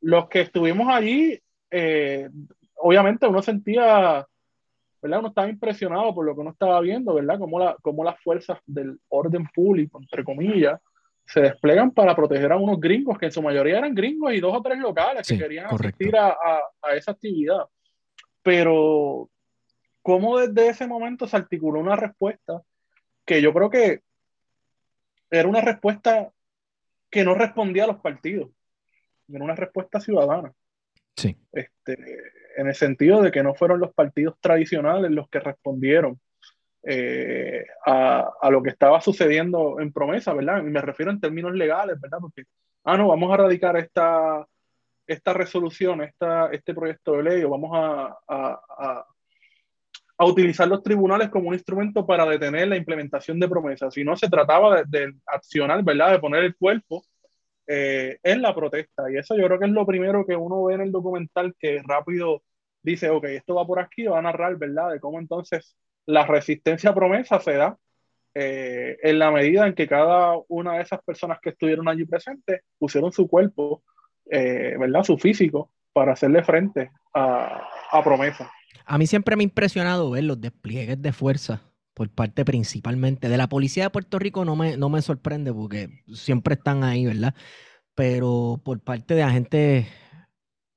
los 0.00 0.28
que 0.28 0.40
estuvimos 0.42 0.88
allí, 0.88 1.38
eh, 1.70 2.28
obviamente 2.76 3.26
uno 3.26 3.42
sentía, 3.42 4.26
¿verdad? 5.02 5.18
Uno 5.18 5.28
estaba 5.28 5.48
impresionado 5.48 6.14
por 6.14 6.24
lo 6.24 6.34
que 6.34 6.40
uno 6.40 6.50
estaba 6.50 6.80
viendo, 6.80 7.14
¿verdad? 7.14 7.38
Cómo, 7.38 7.58
la, 7.58 7.76
cómo 7.82 8.02
las 8.04 8.18
fuerzas 8.22 8.58
del 8.66 8.98
orden 9.08 9.46
público, 9.54 10.00
entre 10.00 10.24
comillas, 10.24 10.80
se 11.26 11.40
desplegan 11.42 11.92
para 11.92 12.16
proteger 12.16 12.50
a 12.52 12.56
unos 12.56 12.80
gringos, 12.80 13.16
que 13.18 13.26
en 13.26 13.32
su 13.32 13.42
mayoría 13.42 13.78
eran 13.78 13.94
gringos 13.94 14.32
y 14.34 14.40
dos 14.40 14.56
o 14.56 14.62
tres 14.62 14.78
locales 14.78 15.26
Sí, 15.26 15.36
que 15.36 15.42
querían 15.44 15.68
correcto. 15.68 15.96
asistir 15.98 16.16
a, 16.16 16.28
a- 16.30 16.60
a 16.82 16.94
esa 16.96 17.12
actividad. 17.12 17.64
Pero 18.42 19.28
cómo 20.02 20.38
desde 20.38 20.68
ese 20.68 20.86
momento 20.86 21.26
se 21.26 21.36
articuló 21.36 21.80
una 21.80 21.96
respuesta 21.96 22.62
que 23.24 23.40
yo 23.40 23.52
creo 23.52 23.70
que 23.70 24.00
era 25.30 25.48
una 25.48 25.60
respuesta 25.60 26.30
que 27.10 27.24
no 27.24 27.34
respondía 27.34 27.84
a 27.84 27.88
los 27.88 28.00
partidos, 28.00 28.50
era 29.28 29.44
una 29.44 29.54
respuesta 29.54 30.00
ciudadana. 30.00 30.52
Sí. 31.16 31.36
Este, 31.52 31.96
en 32.56 32.68
el 32.68 32.74
sentido 32.74 33.22
de 33.22 33.30
que 33.30 33.42
no 33.42 33.54
fueron 33.54 33.80
los 33.80 33.92
partidos 33.94 34.36
tradicionales 34.40 35.10
los 35.10 35.28
que 35.28 35.40
respondieron 35.40 36.20
eh, 36.84 37.64
a, 37.86 38.30
a, 38.40 38.50
lo 38.50 38.62
que 38.62 38.70
estaba 38.70 39.00
sucediendo 39.00 39.78
en 39.78 39.92
promesa, 39.92 40.34
¿verdad? 40.34 40.58
Y 40.58 40.70
me 40.70 40.80
refiero 40.80 41.12
en 41.12 41.20
términos 41.20 41.52
legales, 41.54 42.00
¿verdad? 42.00 42.18
Porque, 42.20 42.44
ah, 42.84 42.96
no, 42.96 43.08
vamos 43.08 43.32
a 43.32 43.36
radicar 43.36 43.76
esta, 43.76 44.46
esta 45.06 45.32
resolución, 45.32 46.02
esta, 46.02 46.48
este 46.50 46.74
proyecto 46.74 47.12
de 47.12 47.22
ley, 47.22 47.44
o 47.44 47.50
vamos 47.50 47.70
a, 47.74 48.18
a, 48.26 48.60
a, 48.78 49.06
utilizar 50.24 50.68
los 50.68 50.82
tribunales 50.82 51.30
como 51.30 51.48
un 51.48 51.54
instrumento 51.54 52.06
para 52.06 52.26
detener 52.26 52.68
la 52.68 52.76
implementación 52.76 53.40
de 53.40 53.48
promesas. 53.48 53.94
Si 53.94 54.04
no, 54.04 54.16
se 54.16 54.28
trataba 54.28 54.82
de, 54.82 54.84
de 54.86 55.14
accionar, 55.26 55.82
¿verdad? 55.82 56.12
De 56.12 56.18
poner 56.18 56.44
el 56.44 56.56
cuerpo 56.56 57.04
eh, 57.66 58.18
en 58.22 58.42
la 58.42 58.54
protesta. 58.54 59.10
Y 59.10 59.16
eso 59.16 59.36
yo 59.36 59.46
creo 59.46 59.58
que 59.58 59.66
es 59.66 59.70
lo 59.70 59.86
primero 59.86 60.26
que 60.26 60.36
uno 60.36 60.64
ve 60.64 60.74
en 60.74 60.80
el 60.82 60.92
documental, 60.92 61.54
que 61.58 61.80
rápido 61.86 62.42
dice, 62.82 63.08
ok, 63.10 63.24
esto 63.26 63.54
va 63.54 63.66
por 63.66 63.78
aquí, 63.78 64.04
va 64.04 64.18
a 64.18 64.22
narrar, 64.22 64.56
¿verdad? 64.56 64.92
De 64.92 65.00
cómo 65.00 65.18
entonces 65.18 65.76
la 66.04 66.26
resistencia 66.26 66.90
a 66.90 66.94
promesa 66.94 67.38
se 67.38 67.54
da 67.54 67.78
eh, 68.34 68.98
en 69.02 69.18
la 69.18 69.30
medida 69.30 69.66
en 69.66 69.74
que 69.74 69.86
cada 69.86 70.34
una 70.48 70.74
de 70.74 70.82
esas 70.82 71.02
personas 71.02 71.38
que 71.40 71.50
estuvieron 71.50 71.88
allí 71.88 72.04
presentes 72.04 72.62
pusieron 72.78 73.12
su 73.12 73.28
cuerpo, 73.28 73.82
eh, 74.30 74.76
¿verdad? 74.78 75.04
Su 75.04 75.16
físico 75.16 75.70
para 75.92 76.12
hacerle 76.12 76.42
frente 76.42 76.90
a, 77.14 77.68
a 77.90 78.02
promesa. 78.02 78.50
A 78.86 78.98
mí 78.98 79.06
siempre 79.06 79.36
me 79.36 79.42
ha 79.42 79.44
impresionado 79.44 80.10
ver 80.10 80.24
los 80.24 80.40
despliegues 80.40 81.00
de 81.00 81.12
fuerza 81.12 81.62
por 81.94 82.08
parte 82.10 82.44
principalmente 82.44 83.28
de 83.28 83.36
la 83.36 83.48
policía 83.48 83.84
de 83.84 83.90
Puerto 83.90 84.18
Rico 84.18 84.44
no 84.44 84.56
me, 84.56 84.76
no 84.76 84.88
me 84.88 85.02
sorprende 85.02 85.52
porque 85.52 86.02
siempre 86.14 86.54
están 86.54 86.84
ahí, 86.84 87.04
¿verdad? 87.06 87.34
Pero 87.94 88.60
por 88.64 88.80
parte 88.80 89.14
de 89.14 89.22
agentes 89.22 89.86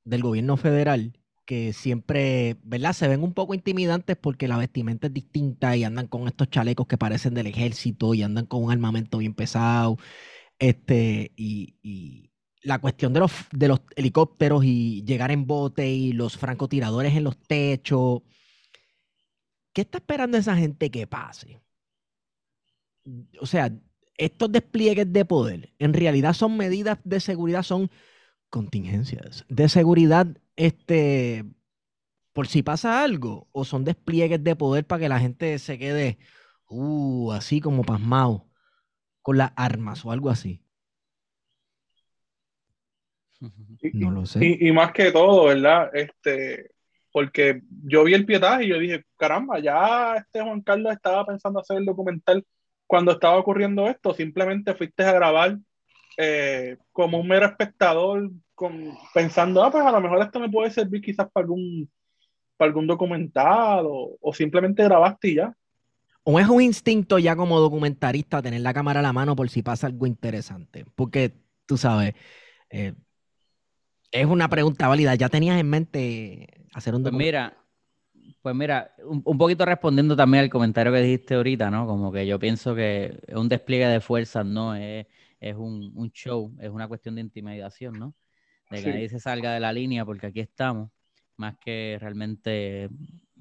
del 0.04 0.22
gobierno 0.22 0.58
federal 0.58 1.20
que 1.46 1.74
siempre, 1.74 2.58
¿verdad? 2.64 2.94
Se 2.94 3.08
ven 3.08 3.24
un 3.24 3.34
poco 3.34 3.54
intimidantes 3.54 4.18
porque 4.18 4.48
la 4.48 4.58
vestimenta 4.58 5.08
es 5.08 5.14
distinta 5.14 5.76
y 5.78 5.84
andan 5.84 6.08
con 6.08 6.28
estos 6.28 6.50
chalecos 6.50 6.88
que 6.88 6.98
parecen 6.98 7.36
del 7.36 7.48
ejército 7.48 8.14
y 8.16 8.24
andan 8.24 8.46
con 8.48 8.64
un 8.64 8.72
armamento 8.72 9.20
bien 9.20 9.36
pesado. 9.36 9.98
Este, 10.60 11.34
y, 11.38 11.78
y 11.84 12.32
la 12.66 12.80
cuestión 12.80 13.14
de 13.14 13.22
los, 13.22 13.32
de 13.52 13.68
los 13.70 13.82
helicópteros 13.96 14.66
y 14.66 15.04
llegar 15.04 15.32
en 15.32 15.48
bote 15.48 15.88
y 15.88 16.14
los 16.14 16.38
francotiradores 16.38 17.16
en 17.16 17.24
los 17.24 17.38
techos 17.38 18.24
¿Qué 19.76 19.82
está 19.82 19.98
esperando 19.98 20.38
esa 20.38 20.56
gente 20.56 20.90
que 20.90 21.06
pase? 21.06 21.62
O 23.42 23.46
sea, 23.46 23.74
estos 24.18 24.50
despliegues 24.50 25.12
de 25.12 25.26
poder 25.26 25.74
en 25.80 25.94
realidad 25.94 26.34
son 26.34 26.56
medidas 26.56 26.98
de 27.04 27.20
seguridad, 27.20 27.62
son 27.62 27.92
contingencias 28.50 29.44
de 29.50 29.68
seguridad, 29.68 30.28
este, 30.56 31.44
por 32.32 32.48
si 32.48 32.64
pasa 32.64 33.04
algo, 33.04 33.50
o 33.52 33.66
son 33.66 33.84
despliegues 33.84 34.42
de 34.44 34.56
poder 34.56 34.88
para 34.88 35.02
que 35.02 35.10
la 35.10 35.20
gente 35.20 35.60
se 35.60 35.78
quede, 35.78 36.20
uh, 36.70 37.34
así 37.34 37.60
como 37.60 37.84
pasmado, 37.84 38.48
con 39.22 39.38
las 39.38 39.52
armas 39.58 40.06
o 40.06 40.12
algo 40.12 40.30
así. 40.30 40.65
No 43.94 44.12
lo 44.12 44.26
sé. 44.26 44.44
Y, 44.44 44.68
y, 44.68 44.72
más 44.72 44.92
que 44.92 45.12
todo, 45.12 45.46
¿verdad? 45.46 45.90
Este, 45.94 46.72
porque 47.12 47.62
yo 47.86 48.04
vi 48.04 48.14
el 48.14 48.26
pietaje 48.26 48.66
y 48.66 48.68
yo 48.70 48.80
dije, 48.80 49.04
caramba, 49.18 49.60
ya 49.60 50.16
este 50.18 50.42
Juan 50.42 50.62
Carlos 50.62 50.94
estaba 50.94 51.26
pensando 51.26 51.60
hacer 51.60 51.78
el 51.78 51.86
documental 51.86 52.46
cuando 52.88 53.14
estaba 53.14 53.38
ocurriendo 53.38 53.88
esto, 53.88 54.14
simplemente 54.14 54.74
fuiste 54.76 55.04
a 55.04 55.14
grabar 55.14 55.58
eh, 56.18 56.78
como 56.92 57.20
un 57.20 57.28
mero 57.28 57.46
espectador, 57.46 58.32
con, 58.54 58.94
pensando, 59.14 59.64
ah, 59.64 59.72
pues 59.72 59.86
a 59.86 59.92
lo 59.92 60.02
mejor 60.02 60.22
esto 60.22 60.40
me 60.40 60.50
puede 60.50 60.72
servir 60.72 61.02
quizás 61.02 61.30
para 61.32 61.44
algún, 61.44 61.90
para 62.58 62.70
algún 62.70 62.88
documental 62.88 63.86
o, 63.86 64.18
o 64.20 64.34
simplemente 64.34 64.84
grabaste 64.84 65.30
y 65.30 65.36
ya. 65.36 65.54
¿O 66.24 66.40
es 66.40 66.48
un 66.48 66.62
instinto 66.62 67.20
ya 67.20 67.36
como 67.36 67.60
documentarista 67.60 68.42
tener 68.42 68.62
la 68.62 68.74
cámara 68.74 69.00
a 69.00 69.04
la 69.04 69.14
mano 69.14 69.36
por 69.36 69.50
si 69.50 69.62
pasa 69.62 69.88
algo 69.88 70.08
interesante? 70.08 70.86
Porque, 70.96 71.34
tú 71.68 71.78
sabes, 71.78 72.16
eh, 72.70 72.94
es 74.12 74.26
una 74.26 74.50
pregunta 74.50 74.88
válida. 74.88 75.16
¿Ya 75.16 75.30
tenías 75.30 75.60
en 75.60 75.70
mente 75.70 76.48
hacer 76.74 76.96
un 76.96 77.04
pues 77.04 77.14
mira, 77.14 77.58
pues 78.42 78.56
mira, 78.56 78.94
un, 79.04 79.22
un, 79.26 79.38
poquito 79.38 79.66
respondiendo 79.66 80.16
también 80.16 80.44
al 80.44 80.50
comentario 80.50 80.92
que 80.92 81.02
dijiste 81.02 81.36
ahorita, 81.36 81.72
¿no? 81.72 81.88
Como 81.88 82.12
que 82.12 82.28
yo 82.28 82.40
pienso 82.40 82.76
que 82.76 83.20
es 83.26 83.36
un 83.36 83.50
despliegue 83.50 83.88
de 83.88 84.02
fuerzas, 84.02 84.46
¿no? 84.46 84.76
Es, 84.76 85.08
es 85.40 85.56
un, 85.56 85.92
un, 85.96 86.12
show, 86.12 86.56
es 86.60 86.70
una 86.70 86.88
cuestión 86.88 87.16
de 87.16 87.22
intimidación, 87.22 88.00
¿no? 88.00 88.14
De 88.70 88.78
que 88.78 88.84
sí. 88.84 88.90
nadie 88.90 89.10
se 89.10 89.20
salga 89.20 89.54
de 89.54 89.60
la 89.60 89.72
línea 89.74 90.06
porque 90.06 90.28
aquí 90.28 90.40
estamos, 90.40 90.90
más 91.38 91.56
que 91.58 91.98
realmente 92.00 92.90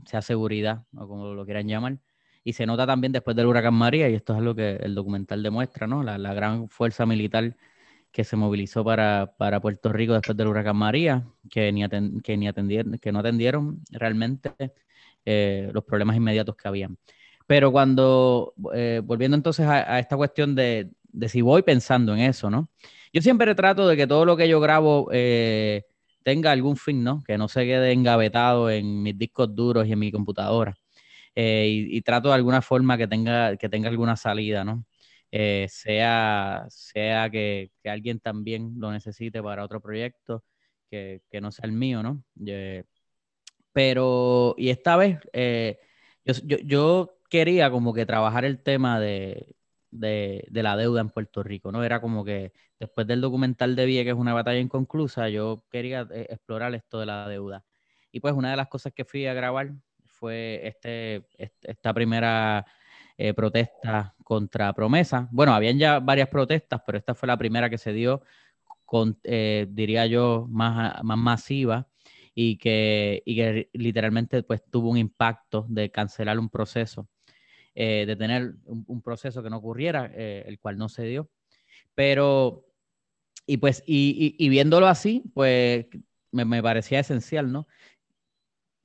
sea 0.04 0.22
seguridad, 0.22 0.84
o 0.96 1.08
como 1.08 1.34
lo 1.34 1.44
quieran 1.44 1.68
llamar. 1.68 1.98
Y 2.42 2.52
se 2.52 2.66
nota 2.66 2.86
también 2.86 3.12
después 3.12 3.34
del 3.36 3.46
huracán 3.46 3.74
María, 3.74 4.08
y 4.10 4.14
esto 4.14 4.36
es 4.36 4.42
lo 4.42 4.54
que 4.54 4.76
el 4.76 4.94
documental 4.94 5.42
demuestra, 5.42 5.86
¿no? 5.86 6.02
La, 6.02 6.18
la 6.18 6.34
gran 6.34 6.68
fuerza 6.68 7.06
militar 7.06 7.56
que 8.14 8.22
se 8.22 8.36
movilizó 8.36 8.84
para, 8.84 9.34
para, 9.36 9.60
Puerto 9.60 9.92
Rico 9.92 10.12
después 10.12 10.36
del 10.36 10.46
huracán 10.46 10.76
María, 10.76 11.24
que, 11.50 11.72
ni 11.72 11.82
atend, 11.82 12.22
que, 12.22 12.36
ni 12.36 12.46
atendieron, 12.46 12.96
que 12.98 13.10
no 13.10 13.18
atendieron 13.18 13.82
realmente 13.90 14.52
eh, 15.24 15.68
los 15.74 15.82
problemas 15.82 16.16
inmediatos 16.16 16.54
que 16.54 16.68
habían. 16.68 16.96
Pero 17.48 17.72
cuando, 17.72 18.54
eh, 18.72 19.02
volviendo 19.04 19.36
entonces 19.36 19.66
a, 19.66 19.98
esta 19.98 20.16
cuestión 20.16 20.54
de, 20.54 20.92
de, 21.10 21.28
si 21.28 21.40
voy 21.40 21.62
pensando 21.62 22.14
en 22.14 22.20
eso, 22.20 22.50
¿no? 22.50 22.70
Yo 23.12 23.20
siempre 23.20 23.52
trato 23.56 23.88
de 23.88 23.96
que 23.96 24.06
todo 24.06 24.24
lo 24.24 24.36
que 24.36 24.48
yo 24.48 24.60
grabo 24.60 25.08
eh, 25.12 25.82
tenga 26.22 26.52
algún 26.52 26.76
fin, 26.76 27.02
¿no? 27.02 27.24
Que 27.26 27.36
no 27.36 27.48
se 27.48 27.64
quede 27.64 27.90
engavetado 27.90 28.70
en 28.70 29.02
mis 29.02 29.18
discos 29.18 29.52
duros 29.56 29.88
y 29.88 29.92
en 29.92 29.98
mi 29.98 30.12
computadora. 30.12 30.76
Y, 31.34 31.96
y, 31.96 32.00
trato 32.02 32.28
de 32.28 32.36
alguna 32.36 32.62
forma 32.62 32.96
que 32.96 33.08
tenga, 33.08 33.56
que 33.56 33.68
tenga 33.68 33.88
alguna 33.88 34.14
salida, 34.14 34.62
¿no? 34.62 34.84
Eh, 35.36 35.66
sea, 35.68 36.64
sea 36.68 37.28
que, 37.28 37.72
alguien 37.84 38.20
también 38.20 38.74
lo 38.78 38.92
necesite 38.92 39.42
para 39.42 39.64
otro 39.64 39.80
proyecto 39.80 40.44
que, 40.88 41.22
que 41.28 41.40
no 41.40 41.50
sea 41.50 41.66
el 41.66 41.72
mío, 41.72 42.04
¿no? 42.04 42.22
Pero, 43.72 44.54
y 44.56 44.70
esta 44.70 44.96
vez, 44.96 45.18
eh, 45.32 45.80
yo, 46.24 46.34
yo, 46.44 46.56
yo, 46.58 47.18
quería 47.28 47.68
como 47.68 47.92
que 47.92 48.06
trabajar 48.06 48.44
el 48.44 48.62
tema 48.62 49.00
de, 49.00 49.56
de, 49.90 50.46
la 50.52 50.76
deuda 50.76 51.00
en 51.00 51.10
Puerto 51.10 51.42
Rico, 51.42 51.72
¿no? 51.72 51.82
Era 51.82 52.00
como 52.00 52.24
que 52.24 52.52
después 52.78 53.04
del 53.08 53.20
documental 53.20 53.74
de 53.74 53.86
Vía, 53.86 54.04
que 54.04 54.10
es 54.10 54.16
una 54.16 54.34
batalla 54.34 54.60
inconclusa, 54.60 55.28
yo 55.30 55.64
quería 55.68 56.06
eh, 56.12 56.28
explorar 56.30 56.76
esto 56.76 57.00
de 57.00 57.06
la 57.06 57.28
deuda. 57.28 57.64
Y 58.12 58.20
pues 58.20 58.34
una 58.34 58.52
de 58.52 58.56
las 58.56 58.68
cosas 58.68 58.92
que 58.94 59.04
fui 59.04 59.26
a 59.26 59.34
grabar 59.34 59.72
fue 60.06 60.60
este, 60.64 61.26
este 61.36 61.72
esta 61.72 61.92
primera 61.92 62.64
eh, 63.16 63.34
protestas 63.34 64.12
contra 64.24 64.72
promesa. 64.72 65.28
Bueno, 65.30 65.54
habían 65.54 65.78
ya 65.78 66.00
varias 66.00 66.28
protestas, 66.28 66.82
pero 66.84 66.98
esta 66.98 67.14
fue 67.14 67.26
la 67.26 67.36
primera 67.36 67.70
que 67.70 67.78
se 67.78 67.92
dio, 67.92 68.22
con, 68.84 69.18
eh, 69.24 69.66
diría 69.70 70.06
yo, 70.06 70.46
más, 70.50 71.02
más 71.04 71.18
masiva 71.18 71.88
y 72.34 72.56
que, 72.58 73.22
y 73.24 73.36
que 73.36 73.70
literalmente 73.72 74.42
pues, 74.42 74.62
tuvo 74.70 74.90
un 74.90 74.98
impacto 74.98 75.66
de 75.68 75.90
cancelar 75.90 76.38
un 76.38 76.48
proceso, 76.50 77.08
eh, 77.74 78.04
de 78.06 78.16
tener 78.16 78.54
un, 78.66 79.02
proceso 79.02 79.42
que 79.42 79.50
no 79.50 79.58
ocurriera, 79.58 80.10
eh, 80.14 80.44
el 80.46 80.58
cual 80.58 80.76
no 80.76 80.88
se 80.88 81.04
dio. 81.04 81.30
Pero, 81.94 82.66
y 83.46 83.58
pues, 83.58 83.82
y, 83.86 84.34
y, 84.38 84.44
y 84.44 84.48
viéndolo 84.48 84.88
así, 84.88 85.22
pues 85.34 85.86
me, 86.32 86.44
me, 86.44 86.62
parecía 86.62 86.98
esencial, 87.00 87.52
¿no? 87.52 87.68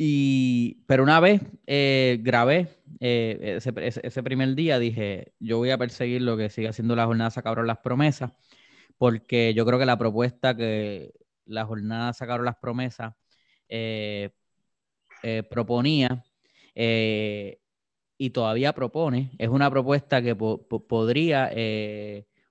Y, 0.02 0.86
pero 0.88 1.04
una 1.04 1.20
vez 1.20 1.42
eh, 1.68 2.20
grabé 2.22 2.70
eh, 3.02 3.58
ese, 3.58 3.74
ese, 4.02 4.24
primer 4.24 4.56
día, 4.56 4.80
dije, 4.80 5.34
yo 5.42 5.58
voy 5.58 5.72
a 5.72 5.78
perseguir 5.78 6.22
lo 6.22 6.38
que 6.38 6.50
sigue 6.50 6.70
haciendo 6.70 6.96
la 6.96 7.06
jornada 7.06 7.32
Sacaron 7.32 7.68
las 7.68 7.80
promesas, 7.80 8.32
porque 8.98 9.54
yo 9.54 9.66
creo 9.66 9.78
que 9.78 9.86
la 9.86 9.98
propuesta 9.98 10.56
que 10.56 11.12
la 11.44 11.66
jornada 11.66 12.14
Sacaron 12.14 12.46
las 12.46 12.56
promesas 12.56 13.14
eh, 13.68 14.30
proponía 15.50 16.24
y 16.74 18.30
todavía 18.30 18.72
propone, 18.72 19.32
es 19.38 19.50
una 19.50 19.70
propuesta 19.70 20.22
que 20.22 20.34
po 20.34 20.66
po 20.66 20.88
podría 20.88 21.52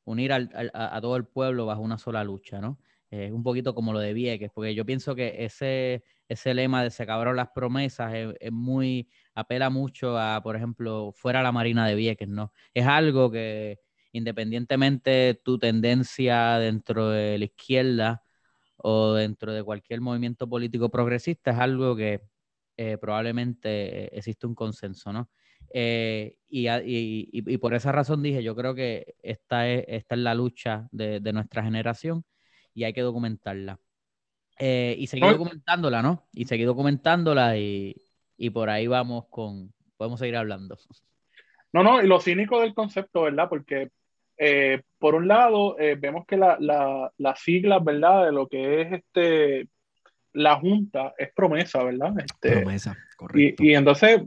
unir 0.05 0.33
al, 0.35 0.51
a, 0.75 1.01
todo 1.01 1.17
el 1.17 1.25
pueblo 1.25 1.65
bajo 1.65 1.81
una 1.81 1.97
sola 1.97 2.23
lucha, 2.25 2.61
¿no? 2.61 2.79
Es 3.11 3.33
un 3.33 3.43
poquito 3.43 3.75
como 3.75 3.95
lo 3.95 4.01
de 4.01 4.13
Vieques, 4.13 4.51
porque 4.53 4.75
yo 4.75 4.85
pienso 4.85 5.15
que 5.15 5.47
ese 5.47 6.05
ese 6.29 6.55
lema 6.55 6.83
de 6.83 6.91
se 6.91 7.03
acabaron 7.03 7.37
las 7.37 7.49
promesas 7.51 8.15
es, 8.15 8.35
es, 8.41 8.53
muy, 8.53 9.09
apela 9.35 9.71
mucho 9.71 10.19
a, 10.19 10.43
por 10.43 10.57
ejemplo, 10.57 11.13
fuera 11.15 11.43
la 11.43 11.53
Marina 11.53 11.87
de 11.87 11.95
Vieques, 11.95 12.29
¿no? 12.29 12.53
Es 12.75 12.87
algo 12.87 13.31
que 13.31 13.81
independientemente 14.13 15.41
tu 15.45 15.59
tendencia 15.59 16.59
dentro 16.59 17.11
de 17.11 17.39
la 17.39 17.45
izquierda 17.45 18.25
o 18.77 19.15
dentro 19.15 19.53
de 19.53 19.63
cualquier 19.65 20.01
movimiento 20.01 20.49
político 20.49 20.91
progresista, 20.91 21.53
es 21.53 21.59
algo 21.59 21.97
que 21.97 22.23
eh, 22.77 22.99
probablemente 22.99 24.17
existe 24.17 24.47
un 24.47 24.55
consenso, 24.55 25.13
¿no? 25.13 25.31
y, 26.51 27.59
por 27.59 27.75
esa 27.75 27.93
razón 27.93 28.23
dije, 28.23 28.43
yo 28.43 28.57
creo 28.57 28.75
que 28.75 29.17
esta 29.23 29.69
es, 29.69 29.85
esta 29.89 30.15
es 30.15 30.21
la 30.21 30.35
lucha 30.35 30.89
de, 30.93 31.21
nuestra 31.33 31.63
generación 31.63 32.25
y 32.75 32.85
hay 32.85 32.93
que 32.93 33.03
documentarla. 33.03 33.79
Y 34.59 35.07
seguir 35.07 35.31
documentándola, 35.31 36.03
¿no? 36.03 36.29
Y 36.33 36.47
seguir 36.47 36.67
documentándola 36.67 37.57
y, 37.57 37.95
y 38.37 38.51
por 38.51 38.71
ahí 38.71 38.87
vamos 38.87 39.27
con, 39.31 39.73
podemos 39.97 40.19
seguir 40.19 40.37
hablando. 40.37 40.79
No, 41.73 41.83
no, 41.83 42.03
y 42.03 42.07
lo 42.07 42.21
cínico 42.21 42.61
del 42.61 42.75
concepto, 42.75 43.23
¿verdad? 43.23 43.49
Porque 43.49 43.91
eh, 44.39 44.83
por 44.99 45.17
un 45.17 45.27
lado, 45.27 45.79
eh, 45.79 45.97
vemos 45.99 46.25
que 46.25 46.37
la, 46.37 46.57
la, 46.61 47.13
las 47.19 47.41
siglas, 47.41 47.83
¿verdad? 47.83 48.27
De 48.27 48.33
lo 48.33 48.47
que 48.47 48.81
es 48.83 48.93
este 48.93 49.69
la 50.33 50.55
Junta 50.57 51.15
es 51.19 51.33
promesa, 51.35 51.83
¿verdad? 51.83 52.13
Este, 52.19 52.61
promesa, 52.61 52.97
correcto. 53.17 53.65
Y, 53.65 53.75
entonces, 53.75 54.21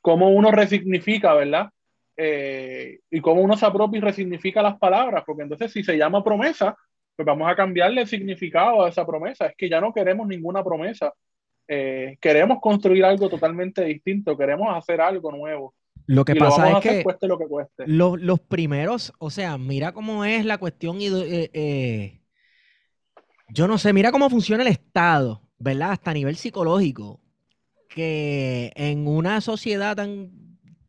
¿cómo 0.00 0.30
uno 0.30 0.52
resignifica, 0.52 1.34
¿verdad? 1.34 1.70
Eh, 2.16 3.00
y 3.10 3.20
cómo 3.20 3.42
uno 3.42 3.56
se 3.56 3.66
apropia 3.66 3.98
y 3.98 4.02
resignifica 4.02 4.62
las 4.62 4.78
palabras, 4.78 5.24
porque 5.26 5.42
entonces 5.42 5.72
si 5.72 5.82
se 5.82 5.98
llama 5.98 6.22
promesa, 6.22 6.76
pues 7.16 7.26
vamos 7.26 7.50
a 7.50 7.56
cambiarle 7.56 8.02
el 8.02 8.06
significado 8.06 8.84
a 8.84 8.90
esa 8.90 9.06
promesa. 9.06 9.46
Es 9.46 9.54
que 9.56 9.68
ya 9.68 9.80
no 9.80 9.92
queremos 9.92 10.28
ninguna 10.28 10.62
promesa. 10.62 11.12
queremos 11.66 12.58
construir 12.60 13.04
algo 13.04 13.28
totalmente 13.28 13.84
distinto, 13.84 14.36
queremos 14.36 14.76
hacer 14.76 15.00
algo 15.00 15.32
nuevo. 15.32 15.74
Lo 16.06 16.24
que 16.24 16.36
pasa 16.36 16.78
es 16.78 16.82
que, 16.82 17.26
lo 17.26 17.38
que 17.38 17.46
cueste. 17.46 17.84
Los, 17.86 18.40
primeros, 18.40 19.12
o 19.18 19.30
sea, 19.30 19.58
mira 19.58 19.92
cómo 19.92 20.24
es 20.24 20.44
la 20.44 20.58
cuestión. 20.58 20.98
Eh, 21.00 21.50
eh, 21.52 22.20
yo 23.48 23.66
no 23.66 23.76
sé, 23.76 23.92
mira 23.92 24.12
cómo 24.12 24.30
funciona 24.30 24.62
el 24.62 24.68
Estado, 24.68 25.42
¿verdad? 25.58 25.92
Hasta 25.92 26.12
a 26.12 26.14
nivel 26.14 26.36
psicológico. 26.36 27.20
Que 27.88 28.72
en 28.76 29.08
una 29.08 29.40
sociedad 29.40 29.96
tan 29.96 30.30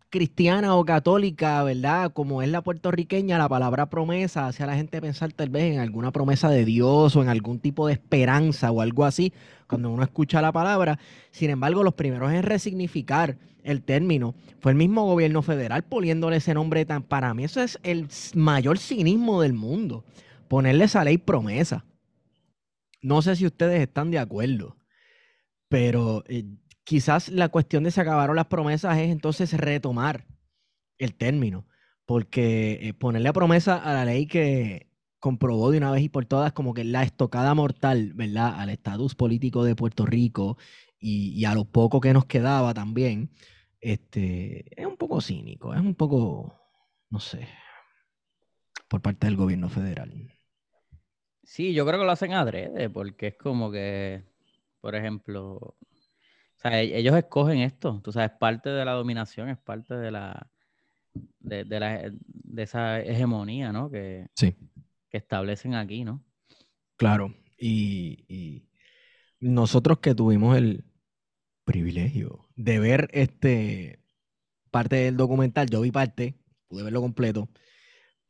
cristiana 0.09 0.75
o 0.75 0.85
católica, 0.85 1.61
¿verdad? 1.63 2.11
Como 2.13 2.41
es 2.41 2.49
la 2.49 2.61
puertorriqueña, 2.61 3.37
la 3.37 3.49
palabra 3.49 3.89
promesa 3.89 4.47
hace 4.47 4.63
a 4.63 4.67
la 4.67 4.75
gente 4.75 5.01
pensar 5.01 5.33
tal 5.33 5.49
vez 5.49 5.73
en 5.73 5.79
alguna 5.79 6.11
promesa 6.11 6.49
de 6.49 6.65
Dios 6.65 7.15
o 7.15 7.21
en 7.21 7.29
algún 7.29 7.59
tipo 7.59 7.87
de 7.87 7.93
esperanza 7.93 8.71
o 8.71 8.81
algo 8.81 9.05
así, 9.05 9.33
cuando 9.67 9.89
uno 9.89 10.03
escucha 10.03 10.41
la 10.41 10.51
palabra. 10.51 10.97
Sin 11.31 11.49
embargo, 11.49 11.83
los 11.83 11.93
primeros 11.93 12.31
en 12.31 12.43
resignificar 12.43 13.37
el 13.63 13.83
término 13.83 14.33
fue 14.59 14.71
el 14.71 14.77
mismo 14.77 15.05
gobierno 15.05 15.41
federal 15.41 15.83
poniéndole 15.83 16.37
ese 16.37 16.53
nombre 16.53 16.85
tan... 16.85 17.03
Para 17.03 17.33
mí 17.33 17.43
eso 17.43 17.61
es 17.61 17.77
el 17.83 18.07
mayor 18.33 18.79
cinismo 18.79 19.41
del 19.41 19.53
mundo, 19.53 20.05
ponerle 20.47 20.85
esa 20.85 21.03
ley 21.03 21.17
promesa. 21.17 21.85
No 23.01 23.21
sé 23.21 23.35
si 23.35 23.45
ustedes 23.45 23.81
están 23.81 24.09
de 24.11 24.19
acuerdo, 24.19 24.77
pero... 25.67 26.23
Eh, 26.27 26.45
quizás 26.87 27.27
la 27.27 27.49
cuestión 27.49 27.83
de 27.83 27.91
se 27.91 27.99
acabaron 27.99 28.37
las 28.37 28.45
promesas 28.45 28.97
es 28.97 29.09
entonces 29.09 29.51
retomar 29.51 30.25
el 30.97 31.15
término, 31.15 31.67
porque 32.05 32.79
eh, 32.81 32.93
ponerle 32.93 33.33
promesa 33.33 33.75
a 33.75 33.93
la 33.93 34.05
ley 34.05 34.25
que 34.25 34.89
comprobó 35.19 35.69
de 35.69 35.79
una 35.79 35.91
vez 35.91 36.03
y 36.03 36.09
por 36.09 36.25
todas 36.25 36.53
como 36.53 36.73
que 36.73 36.85
la 36.85 37.03
estocada 37.03 37.53
mortal, 37.53 38.13
¿verdad? 38.13 38.57
Al 38.57 38.69
estatus 38.69 39.15
político 39.15 39.65
de 39.65 39.75
Puerto 39.75 40.05
Rico 40.05 40.57
y, 40.97 41.43
a 41.43 41.53
lo 41.53 41.65
poco 41.65 41.99
que 41.99 42.13
nos 42.13 42.23
quedaba 42.23 42.73
también, 42.73 43.31
este, 43.81 44.81
es 44.81 44.87
un 44.87 44.95
poco 44.95 45.19
cínico, 45.19 45.73
es 45.73 45.81
un 45.81 45.93
poco, 45.93 46.57
no 47.09 47.19
sé, 47.19 47.49
por 48.87 49.01
parte 49.01 49.27
del 49.27 49.35
gobierno 49.35 49.67
federal. 49.67 50.31
Sí, 51.43 51.73
yo 51.73 51.85
creo 51.85 51.99
que 51.99 52.05
lo 52.05 52.11
hacen 52.13 52.31
adrede, 52.31 52.89
porque 52.89 53.27
es 53.27 53.35
como 53.35 53.71
que, 53.71 54.23
por 54.79 54.95
ejemplo, 54.95 55.76
o 56.57 56.59
sea, 56.59 56.81
e-, 56.81 56.97
ellos 56.97 57.15
escogen 57.15 57.59
esto, 57.59 58.01
tú 58.03 58.11
sabes, 58.11 58.31
parte 58.31 58.69
de 58.69 58.85
la 58.85 58.93
dominación, 58.93 59.49
es 59.49 59.57
parte 59.57 59.95
de 59.95 60.11
la 60.11 60.51
de, 61.39 61.79
la, 61.79 62.11
de 62.27 62.63
esa 62.63 62.99
hegemonía, 63.01 63.71
¿no? 63.71 63.89
Que, 63.89 64.27
sí. 64.35 64.55
que 65.09 65.17
establecen 65.17 65.73
aquí, 65.75 66.03
¿no? 66.03 66.23
Claro, 66.95 67.33
y, 67.57 68.63
nosotros 69.39 69.99
que 69.99 70.15
tuvimos 70.15 70.57
el 70.57 70.83
privilegio 71.63 72.49
de 72.55 72.79
ver 72.79 73.07
este 73.13 73.99
parte 74.71 74.95
del 74.95 75.15
documental, 75.15 75.69
yo 75.69 75.81
vi 75.81 75.91
parte, 75.91 76.35
pude 76.67 76.83
verlo 76.83 77.01
completo. 77.01 77.49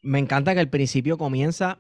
Me 0.02 0.20
encanta 0.20 0.54
que 0.54 0.60
al 0.60 0.70
principio 0.70 1.18
comienza 1.18 1.80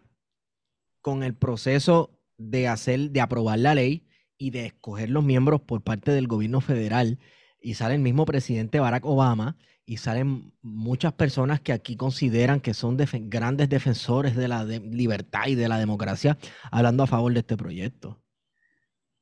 con 1.01 1.23
el 1.23 1.36
proceso 1.36 2.17
de 2.38 2.69
hacer, 2.69 3.12
de 3.12 3.21
aprobar 3.21 3.60
la 3.60 3.75
ley, 3.75 4.06
y 4.38 4.52
de 4.52 4.67
escoger 4.67 5.10
los 5.10 5.23
miembros 5.23 5.62
por 5.62 5.82
parte 5.82 6.12
del 6.12 6.28
gobierno 6.28 6.62
federal. 6.62 7.19
Y 7.62 7.73
sale 7.73 7.95
el 7.95 8.02
mismo 8.02 8.26
presidente 8.26 8.80
Barack 8.80 9.06
Obama 9.06 9.58
y 9.86 9.97
salen 9.97 10.54
muchas 10.62 11.13
personas 11.13 11.62
que 11.62 11.73
aquí 11.73 11.95
consideran 11.95 12.60
que 12.60 12.73
son 12.73 12.97
grandes 13.30 13.69
defensores 13.69 14.36
de 14.36 14.47
la 14.47 14.65
libertad 14.65 15.47
y 15.47 15.56
de 15.56 15.69
la 15.69 15.80
democracia 15.80 16.38
hablando 16.71 17.04
a 17.04 17.08
favor 17.08 17.34
de 17.34 17.39
este 17.39 17.58
proyecto. 17.58 18.21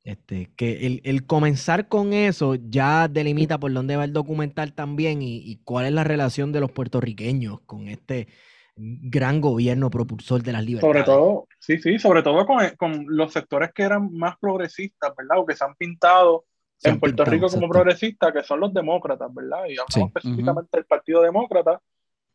Este, 0.02 0.52
que 0.54 1.00
el, 1.02 1.26
comenzar 1.26 1.88
con 1.88 2.12
eso 2.12 2.54
ya 2.54 3.08
delimita 3.08 3.58
por 3.58 3.72
dónde 3.72 3.96
va 3.96 4.04
el 4.04 4.12
documental 4.12 4.72
también 4.72 5.20
y, 5.20 5.38
y 5.38 5.56
cuál 5.64 5.86
es 5.86 5.92
la 5.92 6.04
relación 6.04 6.52
de 6.52 6.60
los 6.60 6.70
puertorriqueños 6.70 7.60
con 7.62 7.88
este, 7.88 8.28
gran 8.76 9.40
gobierno 9.40 9.90
propulsor 9.90 10.42
de 10.42 10.52
las 10.52 10.64
libertades. 10.64 11.04
Sobre 11.04 11.04
todo, 11.04 11.45
sí, 11.66 11.78
sí, 11.78 11.98
sobre 11.98 12.22
todo 12.22 12.46
con, 12.46 12.58
con 12.76 13.04
los 13.08 13.32
sectores 13.32 13.72
que 13.72 13.82
eran 13.82 14.12
más 14.12 14.36
progresistas, 14.38 15.12
¿verdad? 15.16 15.38
O 15.38 15.46
que 15.46 15.56
se 15.56 15.64
han 15.64 15.74
pintado 15.74 16.44
en 16.82 17.00
Puerto 17.00 17.24
Rico 17.24 17.48
como 17.48 17.68
progresistas, 17.68 18.32
que 18.32 18.42
son 18.42 18.60
los 18.60 18.72
demócratas, 18.72 19.32
¿verdad? 19.34 19.64
Y 19.68 19.72
hablamos 19.72 20.14
específicamente 20.14 20.76
del 20.76 20.84
Partido 20.84 21.22
Demócrata, 21.22 21.80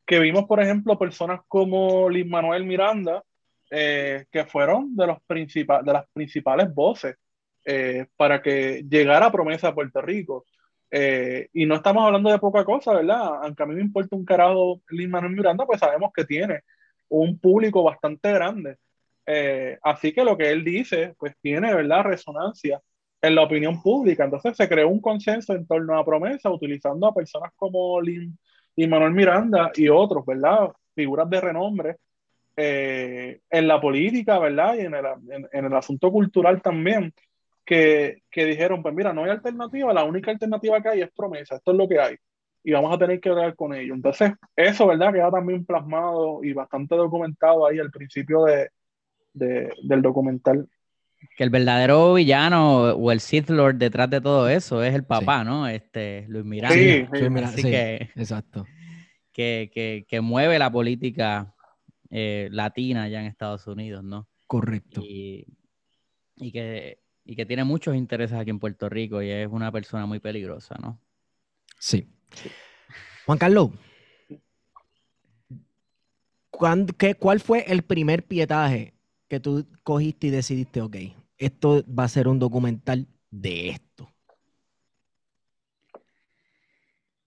que 0.05 0.19
vimos, 0.19 0.45
por 0.45 0.61
ejemplo, 0.61 0.97
personas 0.99 1.41
como 1.47 2.09
Luis 2.09 2.27
Manuel 2.27 2.65
Miranda, 2.65 3.23
eh, 3.69 4.25
que 4.29 4.45
fueron 4.45 4.95
de, 4.95 5.07
los 5.07 5.17
de 5.29 5.93
las 5.93 6.05
principales 6.11 6.73
voces 6.73 7.15
eh, 7.63 8.07
para 8.17 8.41
que 8.41 8.83
llegara 8.89 9.31
promesa 9.31 9.69
a 9.69 9.75
Puerto 9.75 10.01
Rico. 10.01 10.45
Eh, 10.89 11.47
y 11.53 11.65
no 11.65 11.75
estamos 11.75 12.05
hablando 12.05 12.29
de 12.29 12.39
poca 12.39 12.65
cosa, 12.65 12.93
¿verdad? 12.93 13.43
Aunque 13.43 13.63
a 13.63 13.65
mí 13.65 13.75
me 13.75 13.81
importa 13.81 14.15
un 14.15 14.25
carajo 14.25 14.81
Lin 14.89 15.09
Manuel 15.09 15.33
Miranda, 15.33 15.65
pues 15.65 15.79
sabemos 15.79 16.11
que 16.13 16.25
tiene 16.25 16.63
un 17.07 17.39
público 17.39 17.83
bastante 17.83 18.33
grande. 18.33 18.77
Eh, 19.25 19.77
así 19.83 20.13
que 20.13 20.23
lo 20.23 20.37
que 20.37 20.51
él 20.51 20.63
dice, 20.63 21.15
pues 21.17 21.35
tiene, 21.41 21.73
¿verdad?, 21.73 22.03
resonancia 22.03 22.81
en 23.21 23.35
la 23.35 23.43
opinión 23.43 23.81
pública. 23.81 24.25
Entonces 24.25 24.57
se 24.57 24.67
creó 24.67 24.89
un 24.89 25.01
consenso 25.01 25.53
en 25.53 25.67
torno 25.67 25.97
a 25.97 26.05
promesa, 26.05 26.49
utilizando 26.49 27.07
a 27.07 27.13
personas 27.13 27.51
como 27.55 28.01
Lin, 28.01 28.37
Manuel 28.77 29.11
Miranda 29.11 29.71
y 29.75 29.89
otros, 29.89 30.25
¿verdad? 30.25 30.71
Figuras 30.95 31.29
de 31.29 31.41
renombre 31.41 31.97
eh, 32.55 33.41
en 33.49 33.67
la 33.67 33.79
política, 33.79 34.39
¿verdad? 34.39 34.75
Y 34.75 34.81
en 34.81 34.95
el, 34.95 35.05
en 35.51 35.65
el 35.65 35.73
asunto 35.75 36.11
cultural 36.11 36.61
también 36.61 37.13
que, 37.65 38.45
dijeron, 38.45 38.81
pues 38.81 38.93
mira, 38.93 39.13
no 39.13 39.23
hay 39.23 39.31
alternativa, 39.31 39.93
la 39.93 40.03
única 40.03 40.31
alternativa 40.31 40.81
que 40.81 40.89
hay 40.89 41.01
es 41.01 41.11
promesa, 41.11 41.55
esto 41.55 41.71
es 41.71 41.77
lo 41.77 41.87
que 41.87 41.99
hay, 41.99 42.15
y 42.63 42.71
vamos 42.71 42.93
a 42.93 42.97
tener 42.97 43.19
que 43.19 43.29
hablar 43.29 43.55
con 43.55 43.73
ellos. 43.73 43.95
Entonces, 43.95 44.33
eso, 44.55 44.87
¿verdad? 44.87 45.13
Queda 45.13 45.31
también 45.31 45.65
plasmado 45.65 46.43
y 46.43 46.53
bastante 46.53 46.95
documentado 46.95 47.65
ahí 47.65 47.79
al 47.79 47.91
principio 47.91 48.43
de, 48.43 48.69
del 49.33 50.01
documental. 50.01 50.69
Que 51.37 51.43
el 51.43 51.49
verdadero 51.49 52.15
villano 52.15 52.93
o 52.93 53.11
el 53.11 53.19
Sith 53.19 53.49
Lord 53.49 53.75
detrás 53.75 54.09
de 54.09 54.21
todo 54.21 54.49
eso 54.49 54.83
es 54.83 54.95
el 54.95 55.03
papá, 55.03 55.43
¿no? 55.43 55.67
Este, 55.67 56.25
Luis 56.27 56.45
Miranda. 56.45 56.75
Sí, 56.75 57.05
Así 57.43 57.61
que, 57.61 58.09
exacto. 58.15 58.65
Que, 59.31 60.05
que, 60.07 60.21
mueve 60.21 60.59
la 60.59 60.71
política 60.71 61.53
eh, 62.09 62.49
latina 62.51 63.03
allá 63.03 63.21
en 63.21 63.27
Estados 63.27 63.67
Unidos, 63.67 64.03
¿no? 64.03 64.27
Correcto. 64.47 65.01
Y, 65.03 65.45
y 66.37 66.51
que 66.51 67.01
y 67.23 67.35
que 67.35 67.45
tiene 67.45 67.63
muchos 67.63 67.95
intereses 67.95 68.37
aquí 68.37 68.49
en 68.49 68.59
Puerto 68.59 68.89
Rico 68.89 69.21
y 69.21 69.29
es 69.29 69.47
una 69.49 69.71
persona 69.71 70.05
muy 70.05 70.19
peligrosa, 70.19 70.75
¿no? 70.81 70.99
Sí. 71.79 72.07
Juan 73.25 73.37
Carlos, 73.37 73.69
¿cuál 76.49 77.39
fue 77.39 77.63
el 77.67 77.83
primer 77.83 78.23
pietaje 78.25 78.93
que 79.31 79.39
tú 79.39 79.65
cogiste 79.83 80.27
y 80.27 80.29
decidiste, 80.29 80.81
ok, 80.81 80.97
esto 81.37 81.85
va 81.87 82.03
a 82.03 82.09
ser 82.09 82.27
un 82.27 82.37
documental 82.37 83.07
de 83.29 83.69
esto? 83.69 84.09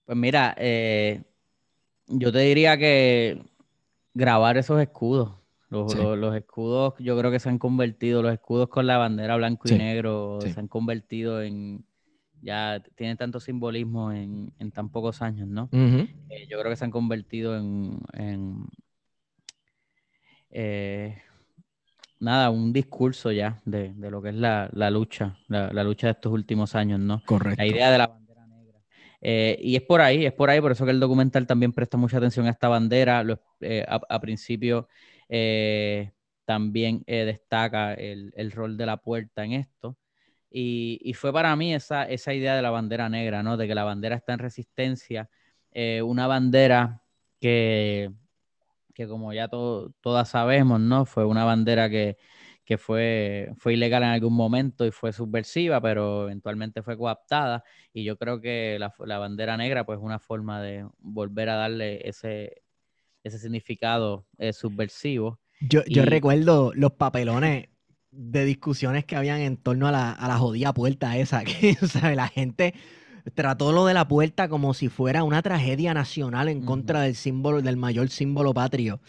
Pues 0.05 0.19
mira, 0.19 0.55
eh, 0.59 1.23
yo 2.07 2.31
te 2.31 2.40
diría 2.40 2.77
que 2.77 3.43
grabar 4.12 4.59
esos 4.59 4.83
escudos, 4.83 5.33
los, 5.71 6.37
escudos, 6.37 6.93
yo 6.99 7.19
creo 7.19 7.31
que 7.31 7.40
se 7.40 7.49
han 7.49 7.59
convertido, 7.59 8.21
los 8.21 8.35
escudos 8.35 8.69
con 8.69 8.87
la 8.87 8.99
bandera 8.99 9.37
blanco 9.37 9.67
y 9.71 9.79
negro, 9.79 10.40
se 10.43 10.61
han 10.61 10.69
convertido 10.69 11.40
en, 11.40 11.87
ya 12.43 12.83
tienen 12.97 13.17
tanto 13.17 13.40
simbolismo 13.40 14.12
en, 14.12 14.53
tan 14.75 14.90
pocos 14.90 15.23
años, 15.23 15.49
¿no? 15.49 15.71
Eh, 15.73 16.47
yo 16.51 16.59
creo 16.59 16.71
que 16.71 16.77
se 16.77 16.85
han 16.85 16.90
convertido 16.90 17.57
en, 17.57 18.67
eh, 20.51 21.17
nada, 22.24 22.50
un 22.50 22.72
discurso 22.72 23.30
ya 23.30 23.60
de, 23.64 23.92
lo 23.98 24.20
que 24.22 24.30
es 24.30 24.34
la, 24.34 24.68
lucha, 24.90 25.38
la, 25.48 25.84
lucha 25.84 26.08
de 26.08 26.12
estos 26.12 26.32
últimos 26.32 26.74
años, 26.74 26.98
¿no? 26.98 27.22
Correcto. 27.24 27.62
La 27.62 27.66
idea 27.66 27.90
de 27.90 27.98
la 27.98 28.06
bandera 28.08 28.46
Eh, 29.20 29.58
y 29.62 29.76
es 29.76 29.82
por 29.82 30.00
ahí, 30.00 30.26
es 30.26 30.32
por 30.32 30.50
ahí, 30.50 30.60
por 30.60 30.72
eso 30.72 30.84
que 30.84 30.90
el 30.90 31.00
documental 31.00 31.46
también 31.46 31.72
presta 31.72 31.96
mucha 31.96 32.18
atención 32.18 32.46
a 32.46 32.50
esta 32.50 32.68
bandera. 32.68 33.24
Eh, 33.60 33.84
a, 33.88 34.20
principio 34.20 34.88
eh, 35.28 36.12
también 36.44 37.04
destaca 37.06 37.94
el, 37.94 38.52
rol 38.52 38.76
de 38.76 38.87
la 38.87 38.96
puerta 38.98 39.44
en 39.44 39.52
esto. 39.52 39.96
Y, 40.50 41.12
fue 41.14 41.32
para 41.32 41.54
mí 41.56 41.74
esa, 41.74 42.04
esa, 42.04 42.32
idea 42.34 42.54
de 42.56 42.62
la 42.62 42.70
bandera 42.70 43.08
negra, 43.08 43.42
¿no? 43.42 43.56
De 43.56 43.66
que 43.66 43.74
la 43.74 43.84
bandera 43.84 44.16
está 44.16 44.34
en 44.34 44.38
resistencia. 44.40 45.28
una 46.02 46.26
bandera 46.26 47.02
que, 47.40 48.10
que 48.94 49.07
como 49.09 49.33
ya 49.33 49.48
todas 49.48 50.28
sabemos, 50.28 50.80
¿no? 50.80 51.04
Fue 51.04 51.24
una 51.24 51.44
bandera 51.44 51.90
que, 51.90 52.16
que 52.64 52.78
fue, 52.78 53.52
fue 53.59 53.74
ilegal 53.74 54.02
en 54.02 54.11
algún 54.11 54.35
momento 54.35 54.87
y 54.87 54.90
fue 54.90 55.12
subversiva, 55.12 55.80
pero 55.80 56.24
eventualmente 56.24 56.83
fue 56.83 56.96
coaptada. 56.96 57.64
Y 57.92 58.04
yo 58.04 58.16
creo 58.16 58.40
que 58.40 58.78
la, 58.78 58.94
la 59.04 59.18
bandera 59.18 59.57
negra, 59.57 59.85
pues, 59.85 59.98
es 59.98 60.04
una 60.04 60.18
forma 60.18 60.62
de 60.62 60.87
volver 60.98 61.50
a 61.50 61.57
darle 61.57 62.09
ese, 62.09 62.62
ese 63.22 63.38
significado 63.38 64.26
eh, 64.38 64.52
subversivo. 64.52 65.40
Yo, 65.61 65.83
yo 65.87 66.04
recuerdo 66.04 66.72
los 66.74 66.92
papelones 66.92 67.68
de 68.11 68.44
discusiones 68.44 69.04
que 69.04 69.16
habían 69.16 69.40
en 69.40 69.57
torno 69.57 69.88
a 69.88 69.92
la, 69.92 70.12
a 70.12 70.28
la 70.28 70.38
jodida 70.38 70.72
puerta 70.72 71.16
esa, 71.18 71.44
que 71.44 71.74
¿sabe? 71.74 72.16
la 72.16 72.28
gente 72.28 72.74
trató 73.32 73.72
lo 73.72 73.87
de 73.87 73.94
la 73.94 74.06
puerta 74.08 74.48
como 74.48 74.74
si 74.74 74.88
fuera 74.88 75.24
una 75.24 75.42
tragedia 75.42 75.94
nacional 75.94 76.48
en 76.48 76.64
contra 76.64 77.02
del 77.02 77.14
símbolo, 77.14 77.62
del 77.62 77.76
mayor 77.76 78.10
símbolo 78.10 78.52
patrio, 78.52 79.00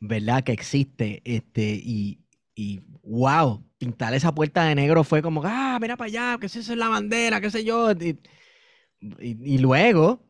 ¿verdad? 0.00 0.44
Que 0.44 0.52
existe. 0.52 1.22
Este, 1.24 1.62
y, 1.74 2.20
y 2.54 2.80
wow, 3.02 3.62
pintar 3.78 4.14
esa 4.14 4.34
puerta 4.34 4.64
de 4.64 4.74
negro 4.74 5.04
fue 5.04 5.22
como, 5.22 5.42
ah, 5.44 5.78
mira 5.80 5.96
para 5.96 6.06
allá, 6.08 6.38
que 6.40 6.46
esa 6.46 6.60
es 6.60 6.68
la 6.70 6.88
bandera, 6.88 7.40
qué 7.40 7.50
sé 7.50 7.64
yo. 7.64 7.92
Y, 9.20 9.58
luego, 9.58 10.24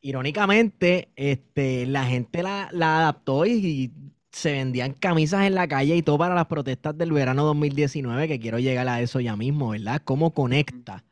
irónicamente, 0.00 1.10
este, 1.16 1.86
la 1.86 2.04
gente 2.04 2.42
la, 2.42 2.68
adaptó 2.70 3.46
y, 3.46 3.92
se 4.30 4.52
vendían 4.52 4.94
camisas 4.94 5.46
en 5.46 5.54
la 5.54 5.68
calle 5.68 5.94
y 5.94 6.02
todo 6.02 6.18
para 6.18 6.34
las 6.34 6.46
protestas 6.46 6.98
del 6.98 7.12
verano 7.12 7.44
2019, 7.44 8.26
que 8.26 8.40
quiero 8.40 8.58
llegar 8.58 8.88
a 8.88 9.00
eso 9.00 9.20
ya 9.20 9.36
mismo, 9.36 9.70
¿verdad? 9.70 10.02
¿Cómo 10.04 10.34
conecta 10.34 11.04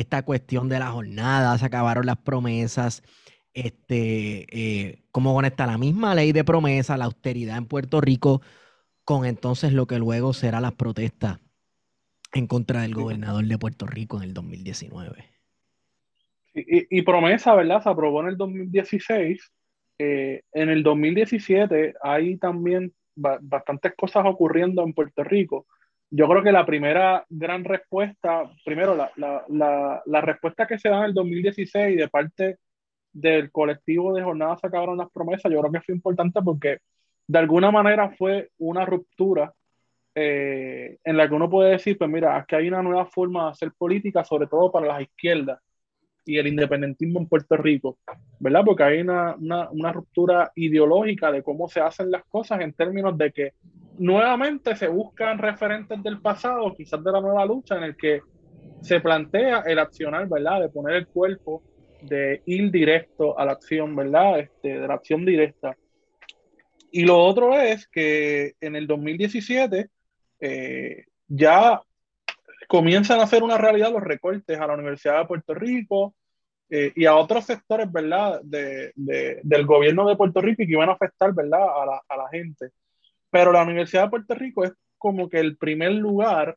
esta 0.00 0.22
cuestión 0.22 0.68
de 0.68 0.78
la 0.78 0.90
jornada? 0.90 1.56
Se 1.58 1.66
acabaron 1.66 2.06
las 2.06 2.18
promesas. 2.18 3.02
Este, 3.54 4.46
eh, 4.50 5.04
cómo 5.10 5.34
conecta 5.34 5.66
la 5.66 5.78
misma 5.78 6.14
ley 6.14 6.32
de 6.32 6.44
promesa, 6.44 6.98
la 6.98 7.06
austeridad 7.06 7.56
en 7.56 7.66
Puerto 7.66 8.02
Rico 8.02 8.42
con 9.06 9.24
entonces 9.24 9.72
lo 9.72 9.86
que 9.86 9.98
luego 9.98 10.34
será 10.34 10.60
las 10.60 10.72
protestas 10.72 11.38
en 12.34 12.46
contra 12.48 12.82
del 12.82 12.92
gobernador 12.92 13.44
de 13.44 13.56
Puerto 13.56 13.86
Rico 13.86 14.18
en 14.18 14.24
el 14.24 14.34
2019. 14.34 15.24
Y, 16.52 17.02
promesa, 17.02 17.54
¿verdad? 17.54 17.82
Se 17.82 17.88
aprobó 17.88 18.22
en 18.22 18.28
el 18.28 18.36
2016. 18.36 19.52
Eh, 19.98 20.42
en 20.52 20.68
el 20.70 20.82
2017 20.82 21.94
hay 22.02 22.36
también 22.38 22.92
bastantes 23.14 23.94
cosas 23.94 24.24
ocurriendo 24.26 24.82
en 24.82 24.92
Puerto 24.92 25.22
Rico. 25.22 25.66
Yo 26.16 26.26
creo 26.26 26.42
que 26.42 26.50
la 26.50 26.64
primera 26.64 27.26
gran 27.28 27.62
respuesta, 27.62 28.50
primero, 28.64 28.94
la, 28.94 29.12
la, 29.16 30.02
la, 30.06 30.20
respuesta 30.22 30.66
que 30.66 30.78
se 30.78 30.88
da 30.88 31.00
en 31.00 31.04
el 31.04 31.14
2016 31.14 31.94
de 31.94 32.08
parte 32.08 32.56
del 33.12 33.50
colectivo 33.50 34.14
de 34.14 34.22
jornadas 34.22 34.64
acabaron 34.64 34.96
las 34.96 35.10
promesas, 35.10 35.52
yo 35.52 35.60
creo 35.60 35.72
que 35.72 35.82
fue 35.82 35.94
importante 35.94 36.40
porque 36.40 36.78
de 37.26 37.38
alguna 37.38 37.70
manera 37.70 38.08
fue 38.16 38.48
una 38.56 38.86
ruptura 38.86 39.52
eh, 40.14 40.96
en 41.04 41.16
la 41.18 41.28
que 41.28 41.34
uno 41.34 41.50
puede 41.50 41.72
decir, 41.72 41.98
pues 41.98 42.08
mira, 42.08 42.34
aquí 42.34 42.54
hay 42.54 42.68
una 42.68 42.82
nueva 42.82 43.04
forma 43.04 43.44
de 43.44 43.50
hacer 43.50 43.72
política, 43.76 44.24
sobre 44.24 44.46
todo 44.46 44.72
para 44.72 44.86
las 44.86 45.02
izquierdas 45.02 45.60
y 46.24 46.38
el 46.38 46.46
independentismo 46.46 47.20
en 47.20 47.28
Puerto 47.28 47.58
Rico, 47.58 47.98
¿verdad? 48.40 48.62
Porque 48.64 48.84
hay 48.84 49.00
una, 49.02 49.36
una, 49.36 49.92
ruptura 49.92 50.50
ideológica 50.54 51.30
de 51.30 51.42
cómo 51.42 51.68
se 51.68 51.80
hacen 51.80 52.10
las 52.10 52.24
cosas 52.24 52.62
en 52.62 52.72
términos 52.72 53.18
de 53.18 53.32
que 53.32 53.52
nuevamente 53.98 54.76
se 54.76 54.88
buscan 54.88 55.38
referentes 55.38 56.02
del 56.02 56.20
pasado, 56.20 56.74
quizás 56.74 57.02
de 57.02 57.12
la 57.12 57.20
nueva 57.20 57.44
lucha, 57.46 57.76
en 57.76 57.84
el 57.84 57.96
que 57.96 58.20
se 58.82 59.00
plantea 59.00 59.62
el 59.66 59.78
accionar, 59.78 60.28
¿verdad? 60.28 60.60
De 60.60 60.68
poner 60.68 60.96
el 60.96 61.06
cuerpo, 61.06 61.62
de 62.02 62.42
ir 62.46 62.70
directo 62.70 63.38
a 63.38 63.44
la 63.44 63.52
acción, 63.52 63.96
¿verdad? 63.96 64.40
Este, 64.40 64.78
de 64.78 64.88
la 64.88 64.94
acción 64.94 65.24
directa. 65.24 65.76
Y 66.90 67.04
lo 67.04 67.18
otro 67.18 67.58
es 67.58 67.88
que 67.88 68.54
en 68.60 68.76
el 68.76 68.86
2017 68.86 69.88
eh, 70.40 71.04
ya 71.28 71.82
comienzan 72.68 73.20
a 73.20 73.24
hacer 73.24 73.42
una 73.42 73.58
realidad 73.58 73.92
los 73.92 74.02
recortes 74.02 74.58
a 74.58 74.66
la 74.66 74.74
Universidad 74.74 75.20
de 75.20 75.26
Puerto 75.26 75.54
Rico 75.54 76.14
eh, 76.68 76.92
y 76.96 77.06
a 77.06 77.14
otros 77.14 77.44
sectores, 77.44 77.90
¿verdad?, 77.90 78.40
de, 78.42 78.92
del 78.94 79.66
gobierno 79.66 80.08
de 80.08 80.16
Puerto 80.16 80.40
Rico 80.40 80.62
y 80.62 80.66
que 80.66 80.72
iban 80.72 80.88
a 80.88 80.94
afectar, 80.94 81.32
¿verdad?, 81.32 81.62
a 81.62 81.86
la, 81.86 82.02
a 82.08 82.16
la, 82.16 82.28
gente. 82.30 82.70
Pero 83.36 83.52
la 83.52 83.64
Universidad 83.64 84.04
de 84.04 84.08
Puerto 84.08 84.34
Rico 84.34 84.64
es 84.64 84.72
como 84.96 85.28
que 85.28 85.38
el 85.38 85.58
primer 85.58 85.92
lugar 85.92 86.56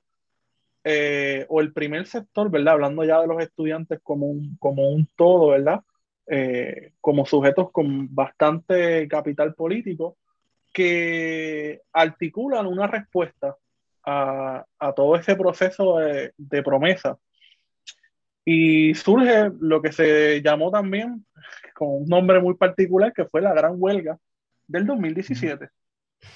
eh, 0.85 1.45
o 1.49 1.59
el 1.59 1.73
primer 1.73 2.07
sector, 2.07 2.49
¿verdad?, 2.49 2.75
hablando 2.75 3.03
ya 3.03 3.19
de 3.19 3.27
los 3.27 3.41
estudiantes 3.41 3.99
como 4.01 4.27
un, 4.27 4.55
como 4.59 4.87
un 4.87 5.05
todo, 5.17 5.49
¿verdad?, 5.49 5.81
como 7.01 7.25
sujetos 7.25 7.69
con 7.73 8.15
bastante 8.15 9.09
capital 9.09 9.55
político, 9.55 10.15
que 10.71 11.81
articulan 11.91 12.65
una 12.65 12.87
respuesta 12.87 13.57
a, 14.05 14.65
todo 14.95 15.17
ese 15.17 15.35
proceso 15.35 15.97
de, 15.97 16.63
promesa. 16.63 17.17
Y 18.45 18.95
surge 18.95 19.51
lo 19.59 19.81
que 19.81 19.91
se 19.91 20.41
llamó 20.41 20.71
también 20.71 21.25
con 21.73 21.89
un 21.89 22.05
nombre 22.05 22.39
muy 22.39 22.53
particular, 22.53 23.11
que 23.11 23.25
fue 23.25 23.41
la 23.41 23.53
Gran 23.53 23.73
Huelga 23.75 24.17
del 24.65 24.85
2017. 24.85 25.67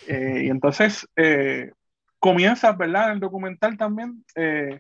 Eh, 0.08 0.43
y 0.46 0.50
entonces 0.50 1.08
eh, 1.15 1.72
comienza, 2.19 2.72
¿verdad? 2.74 3.13
El 3.13 3.19
documental 3.19 3.78
también 3.78 4.24
eh, 4.36 4.80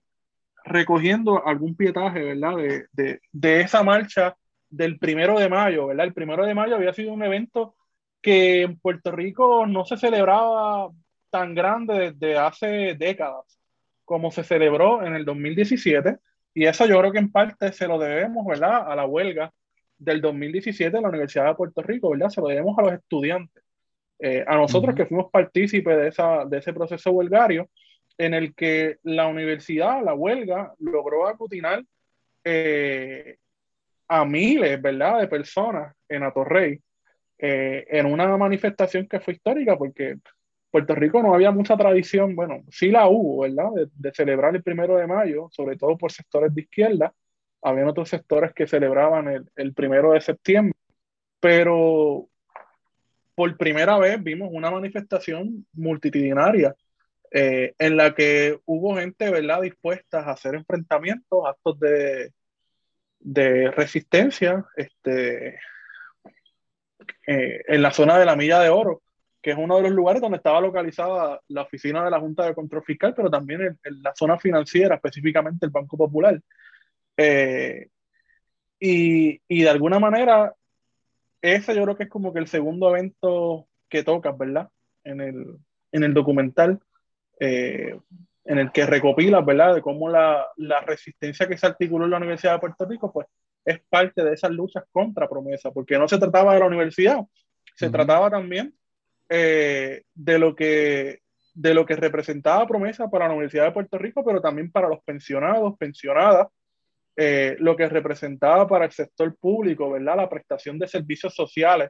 recogiendo 0.63 1.45
algún 1.45 1.75
pietaje, 1.75 2.21
¿verdad? 2.23 2.57
De, 2.57 2.85
de, 2.91 3.19
de, 3.31 3.61
esa 3.61 3.83
marcha 3.83 4.35
del 4.69 4.97
primero 4.97 5.37
de 5.39 5.49
mayo, 5.49 5.87
¿verdad? 5.87 6.05
El 6.05 6.13
primero 6.13 6.45
de 6.45 6.55
mayo 6.55 6.75
había 6.75 6.93
sido 6.93 7.13
un 7.13 7.23
evento 7.23 7.75
que 8.21 8.61
en 8.61 8.79
Puerto 8.79 9.11
Rico 9.11 9.67
no 9.67 9.85
se 9.85 9.97
celebraba 9.97 10.89
tan 11.29 11.53
grande 11.53 12.11
desde 12.11 12.37
hace 12.37 12.95
décadas 12.95 13.59
como 14.05 14.31
se 14.31 14.43
celebró 14.43 15.03
en 15.03 15.15
el 15.15 15.25
2017. 15.25 16.17
Y 16.53 16.65
eso 16.65 16.85
yo 16.85 16.99
creo 16.99 17.11
que 17.11 17.19
en 17.19 17.31
parte 17.31 17.73
se 17.73 17.87
lo 17.87 17.97
debemos, 17.97 18.45
¿verdad?, 18.45 18.91
a 18.91 18.95
la 18.95 19.05
huelga 19.05 19.51
del 19.97 20.21
2017 20.21 20.95
de 20.95 21.01
la 21.01 21.09
Universidad 21.09 21.47
de 21.47 21.55
Puerto 21.55 21.81
Rico, 21.81 22.11
¿verdad? 22.11 22.29
Se 22.29 22.41
lo 22.41 22.47
debemos 22.47 22.77
a 22.77 22.83
los 22.83 22.93
estudiantes, 22.93 23.62
eh, 24.25 24.41
a 24.47 24.55
nosotros 24.55 24.95
que 24.95 25.05
fuimos 25.05 25.29
partícipes 25.29 25.97
de, 25.97 26.07
esa, 26.07 26.45
de 26.45 26.59
ese 26.59 26.71
proceso 26.71 27.11
huelgario, 27.11 27.69
en 28.17 28.33
el 28.33 28.55
que 28.55 28.99
la 29.03 29.27
universidad, 29.27 30.01
la 30.01 30.13
huelga, 30.13 30.73
logró 30.79 31.27
acutinar 31.27 31.83
eh, 32.41 33.35
a 34.07 34.23
miles, 34.23 34.81
¿verdad?, 34.81 35.19
de 35.19 35.27
personas 35.27 35.93
en 36.07 36.23
Atorrey 36.23 36.79
eh, 37.37 37.85
en 37.89 38.05
una 38.05 38.37
manifestación 38.37 39.09
que 39.09 39.19
fue 39.19 39.33
histórica, 39.33 39.77
porque 39.77 40.15
Puerto 40.71 40.95
Rico 40.95 41.21
no 41.21 41.33
había 41.33 41.51
mucha 41.51 41.75
tradición, 41.75 42.33
bueno, 42.33 42.63
sí 42.71 42.91
la 42.91 43.09
hubo, 43.09 43.41
¿verdad?, 43.41 43.71
de, 43.93 44.13
celebrar 44.13 44.55
el 44.55 44.63
primero 44.63 44.95
de 44.95 45.05
mayo, 45.05 45.49
sobre 45.51 45.75
todo 45.75 45.97
por 45.97 46.13
sectores 46.13 46.55
de 46.55 46.61
izquierda. 46.61 47.13
Habían 47.61 47.89
otros 47.89 48.07
sectores 48.07 48.53
que 48.53 48.67
celebraban 48.67 49.27
el, 49.27 49.51
el 49.57 49.73
primero 49.73 50.13
de 50.13 50.21
septiembre, 50.21 50.77
pero 51.41 52.29
por 53.35 53.57
primera 53.57 53.97
vez 53.97 54.21
vimos 54.21 54.49
una 54.51 54.71
manifestación 54.71 55.65
multitudinaria 55.73 56.75
eh, 57.31 57.73
en 57.79 57.97
la 57.97 58.13
que 58.13 58.59
hubo 58.65 58.95
gente, 58.95 59.31
¿verdad?, 59.31 59.61
dispuesta 59.61 60.19
a 60.19 60.33
hacer 60.33 60.53
enfrentamientos, 60.55 61.43
actos 61.47 61.79
de, 61.79 62.31
de 63.19 63.71
resistencia, 63.71 64.63
este, 64.75 65.57
eh, 67.25 67.63
en 67.67 67.81
la 67.81 67.91
zona 67.91 68.19
de 68.19 68.25
la 68.25 68.35
Milla 68.35 68.59
de 68.59 68.69
Oro, 68.69 69.01
que 69.41 69.51
es 69.51 69.57
uno 69.57 69.77
de 69.77 69.83
los 69.83 69.91
lugares 69.91 70.21
donde 70.21 70.37
estaba 70.37 70.61
localizada 70.61 71.41
la 71.47 71.63
oficina 71.63 72.03
de 72.03 72.11
la 72.11 72.19
Junta 72.19 72.45
de 72.45 72.53
Control 72.53 72.83
Fiscal, 72.83 73.13
pero 73.15 73.31
también 73.31 73.61
en, 73.83 74.03
la 74.03 74.13
zona 74.15 74.37
financiera, 74.37 74.95
específicamente 74.95 75.65
el 75.65 75.71
Banco 75.71 75.97
Popular. 75.97 76.39
Eh, 77.17 77.87
y, 78.79 79.41
y, 79.47 79.63
de 79.63 79.69
alguna 79.69 79.99
manera, 79.99 80.53
ese 81.43 81.75
yo 81.75 81.83
creo 81.83 81.97
que 81.97 82.03
es 82.03 82.09
como 82.09 82.33
que 82.33 82.39
el 82.39 82.47
segundo 82.47 82.89
evento 82.89 83.67
que 83.89 84.03
tocas, 84.03 84.35
¿verdad? 84.37 84.69
En 85.03 85.21
el, 85.21 85.57
en 85.91 86.03
el 86.03 86.13
documental, 86.13 86.79
eh, 87.39 87.99
en 88.45 88.59
el 88.59 88.71
que 88.71 88.85
recopilas, 88.85 89.45
¿verdad? 89.45 89.75
De 89.75 89.81
cómo 89.81 90.09
la, 90.09 90.47
la, 90.55 90.79
resistencia 90.81 91.47
que 91.47 91.57
se 91.57 91.67
articuló 91.67 92.05
en 92.05 92.11
la 92.11 92.17
Universidad 92.17 92.53
de 92.53 92.59
Puerto 92.59 92.85
Rico, 92.85 93.11
pues 93.11 93.27
es 93.65 93.81
parte 93.89 94.23
de 94.23 94.33
esas 94.33 94.51
luchas 94.51 94.85
contra 94.91 95.27
promesa, 95.27 95.71
porque 95.71 95.97
no 95.99 96.07
se 96.07 96.17
trataba 96.17 96.53
de 96.53 96.61
la 96.61 96.65
universidad, 96.65 97.19
se 97.75 97.89
trataba 97.89 98.29
también 98.29 98.73
eh, 99.29 100.03
de, 100.13 100.39
lo 100.39 100.55
que, 100.55 101.19
de 101.53 101.73
lo 101.73 101.85
que 101.85 101.95
representaba 101.95 102.67
promesa 102.67 103.09
para 103.09 103.27
la 103.27 103.33
Universidad 103.33 103.65
de 103.65 103.71
Puerto 103.71 103.97
Rico, 103.97 104.23
pero 104.23 104.41
también 104.41 104.71
para 104.71 104.87
los 104.87 105.03
pensionados, 105.03 105.77
pensionadas, 105.77 106.47
eh, 107.15 107.55
lo 107.59 107.75
que 107.75 107.87
representaba 107.87 108.67
para 108.67 108.85
el 108.85 108.91
sector 108.91 109.35
público, 109.37 109.91
¿verdad? 109.91 110.17
La 110.17 110.29
prestación 110.29 110.79
de 110.79 110.87
servicios 110.87 111.35
sociales 111.35 111.89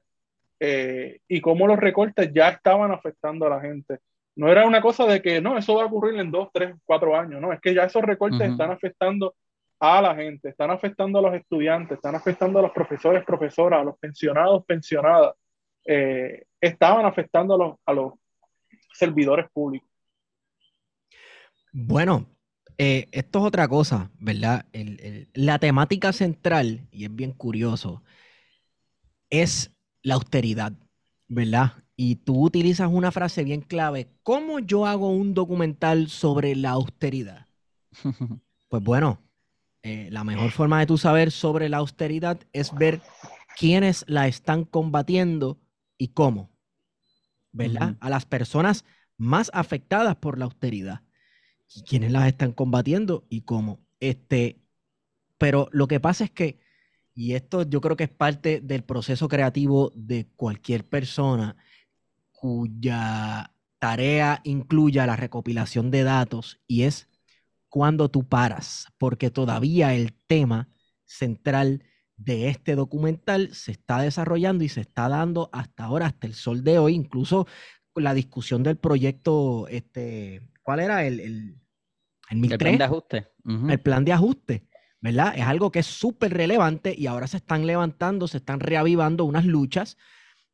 eh, 0.60 1.20
y 1.28 1.40
cómo 1.42 1.68
los 1.68 1.80
recortes 1.80 2.32
ya 2.34 2.50
estaban 2.50 2.92
afectando 2.92 3.46
a 3.46 3.50
la 3.50 3.62
gente. 3.62 4.00
No 4.36 4.52
era 4.52 4.66
una 4.66 4.82
cosa 4.82 5.06
de 5.06 5.22
que 5.22 5.40
no, 5.40 5.58
eso 5.58 5.76
va 5.76 5.84
a 5.84 5.86
ocurrir 5.86 6.20
en 6.20 6.32
dos, 6.32 6.50
tres, 6.52 6.76
cuatro 6.86 7.16
años, 7.16 7.40
no, 7.40 7.54
es 7.54 7.62
que 7.62 7.74
ya 7.74 7.84
esos 7.84 8.02
recortes 8.02 8.50
están 8.50 8.72
afectando 8.72 9.36
a 9.80 10.02
la 10.02 10.16
gente, 10.16 10.50
están 10.50 10.72
afectando 10.72 11.20
a 11.20 11.22
los 11.22 11.36
estudiantes, 11.36 11.98
están 11.98 12.16
afectando 12.16 12.60
a 12.60 12.64
los 12.64 12.72
profesores, 12.72 13.24
profesoras, 13.26 13.82
a 13.82 13.84
los 13.84 13.98
pensionados, 14.00 14.66
pensionadas, 14.66 15.36
eh, 15.86 16.46
estaban 16.60 17.06
afectando 17.06 17.56
a 17.56 17.58
los, 17.58 17.76
a 17.86 17.94
los 17.94 18.14
servidores 18.94 19.46
públicos. 19.52 19.90
Bueno, 21.72 22.33
eh, 22.78 23.08
esto 23.12 23.40
es 23.40 23.46
otra 23.46 23.68
cosa, 23.68 24.12
¿verdad? 24.20 24.66
la 25.34 25.60
temática 25.60 26.14
central, 26.14 26.88
y 26.92 27.06
es 27.06 27.16
bien 27.16 27.32
curioso, 27.32 28.04
es 29.30 29.72
la 30.02 30.16
austeridad, 30.16 30.74
¿verdad? 31.28 31.74
Y 31.96 32.18
tú 32.18 32.44
utilizas 32.44 32.90
una 32.92 33.12
frase 33.12 33.44
bien 33.44 33.62
clave. 33.62 34.10
¿Cómo 34.24 34.60
yo 34.60 34.86
hago 34.86 35.10
un 35.10 35.34
documental 35.34 36.10
sobre 36.10 36.56
la 36.56 36.72
austeridad? 36.72 37.48
Pues 38.70 38.84
bueno, 38.84 39.22
eh, 39.84 40.10
la 40.10 40.24
mejor 40.24 40.50
forma 40.50 40.80
de 40.80 40.88
tú 40.88 40.98
saber 40.98 41.30
sobre 41.30 41.70
la 41.70 41.78
austeridad 41.78 42.40
es 42.54 42.74
ver 42.74 43.02
quiénes 43.56 44.04
la 44.08 44.28
están 44.28 44.64
combatiendo 44.64 45.60
y 45.96 46.08
cómo, 46.08 46.50
¿verdad? 47.52 47.96
A 48.00 48.10
las 48.10 48.26
personas 48.26 48.84
más 49.16 49.52
afectadas 49.54 50.16
por 50.16 50.40
la 50.40 50.46
austeridad 50.46 51.04
quiénes 51.88 52.12
las 52.12 52.28
están 52.28 52.52
combatiendo 52.52 53.26
y 53.30 53.42
cómo. 53.42 53.80
Este, 54.00 54.62
pero 55.38 55.70
lo 55.72 55.88
que 55.88 56.00
pasa 56.00 56.24
es 56.26 56.32
que, 56.32 56.60
y 57.14 57.34
esto 57.34 57.64
yo 57.64 57.82
creo 57.82 57.96
que 57.96 58.06
es 58.06 58.10
parte 58.10 58.60
del 58.62 58.84
proceso 58.84 59.28
creativo 59.28 59.92
de 59.96 60.28
cualquier 60.36 60.88
persona 60.88 61.56
cuya 62.32 63.54
tarea 63.80 64.42
incluya 64.44 65.06
la 65.06 65.16
recopilación 65.16 65.92
de 65.92 66.04
datos 66.04 66.62
y 66.68 66.84
es 66.84 67.10
cuando 67.70 68.10
tú 68.10 68.28
paras, 68.28 68.88
porque 68.98 69.32
todavía 69.32 69.94
el 69.94 70.14
tema 70.28 70.70
central 71.06 71.84
de 72.18 72.50
este 72.50 72.76
documental 72.76 73.54
se 73.54 73.72
está 73.72 74.00
desarrollando 74.02 74.64
y 74.64 74.70
se 74.70 74.82
está 74.82 75.10
dando 75.10 75.50
hasta 75.52 75.86
ahora, 75.86 76.08
hasta 76.08 76.28
el 76.28 76.34
sol 76.36 76.64
de 76.64 76.80
hoy, 76.80 76.94
incluso 76.96 77.48
la 77.96 78.14
discusión 78.14 78.64
del 78.64 78.78
proyecto, 78.78 79.68
este, 79.68 80.42
¿cuál 80.64 80.80
era? 80.80 81.06
el 81.06 81.58
el 82.42 82.58
plan 82.58 82.78
de 82.78 82.84
ajuste. 82.84 83.28
El 83.70 83.80
plan 83.80 84.06
de 84.06 84.14
ajuste, 84.14 84.68
¿verdad? 85.02 85.34
Es 85.36 85.44
algo 85.44 85.72
que 85.72 85.80
es 85.80 85.86
súper 85.86 86.34
relevante 86.34 86.96
y 86.98 87.08
ahora 87.08 87.28
se 87.28 87.38
están 87.38 87.68
levantando, 87.68 88.28
se 88.28 88.38
están 88.38 88.60
reavivando 88.60 89.26
unas 89.26 89.46
luchas 89.46 89.98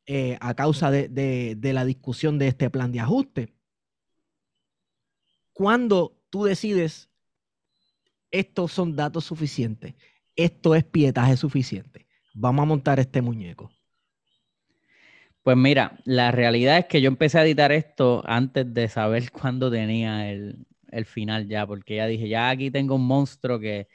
eh, 0.05 0.37
a 0.41 0.55
causa 0.55 0.91
de, 0.91 1.57
la 1.61 1.85
discusión 1.85 2.39
de 2.39 2.47
este 2.47 2.69
plan 2.69 2.91
de 2.91 2.99
ajuste. 2.99 3.53
Cuando 5.53 6.17
tú 6.29 6.45
decides, 6.45 7.09
estos 8.31 8.71
son 8.71 8.95
datos 8.95 9.25
suficientes, 9.25 9.95
esto 10.35 10.73
es 10.73 10.83
pietaje 10.83 11.35
suficiente, 11.37 12.07
vamos 12.33 12.63
a 12.63 12.65
montar 12.65 12.99
este 12.99 13.21
muñeco. 13.21 13.71
Pues 15.49 15.57
mira, 15.57 15.97
la 16.05 16.29
realidad 16.29 16.77
es 16.77 16.85
que 16.85 17.01
yo 17.01 17.07
empecé 17.07 17.39
a 17.39 17.43
editar 17.43 17.71
esto 17.71 18.21
antes 18.27 18.71
de 18.71 18.87
saber 18.87 19.31
cuándo 19.31 19.71
tenía 19.71 20.29
el, 20.29 20.67
el 20.91 21.05
final 21.05 21.47
ya, 21.47 21.65
porque 21.65 21.95
ya 21.95 22.05
dije, 22.05 22.29
ya 22.29 22.51
aquí 22.51 22.69
tengo 22.69 22.93
un 22.93 23.07
monstruo 23.07 23.59
que 23.59 23.87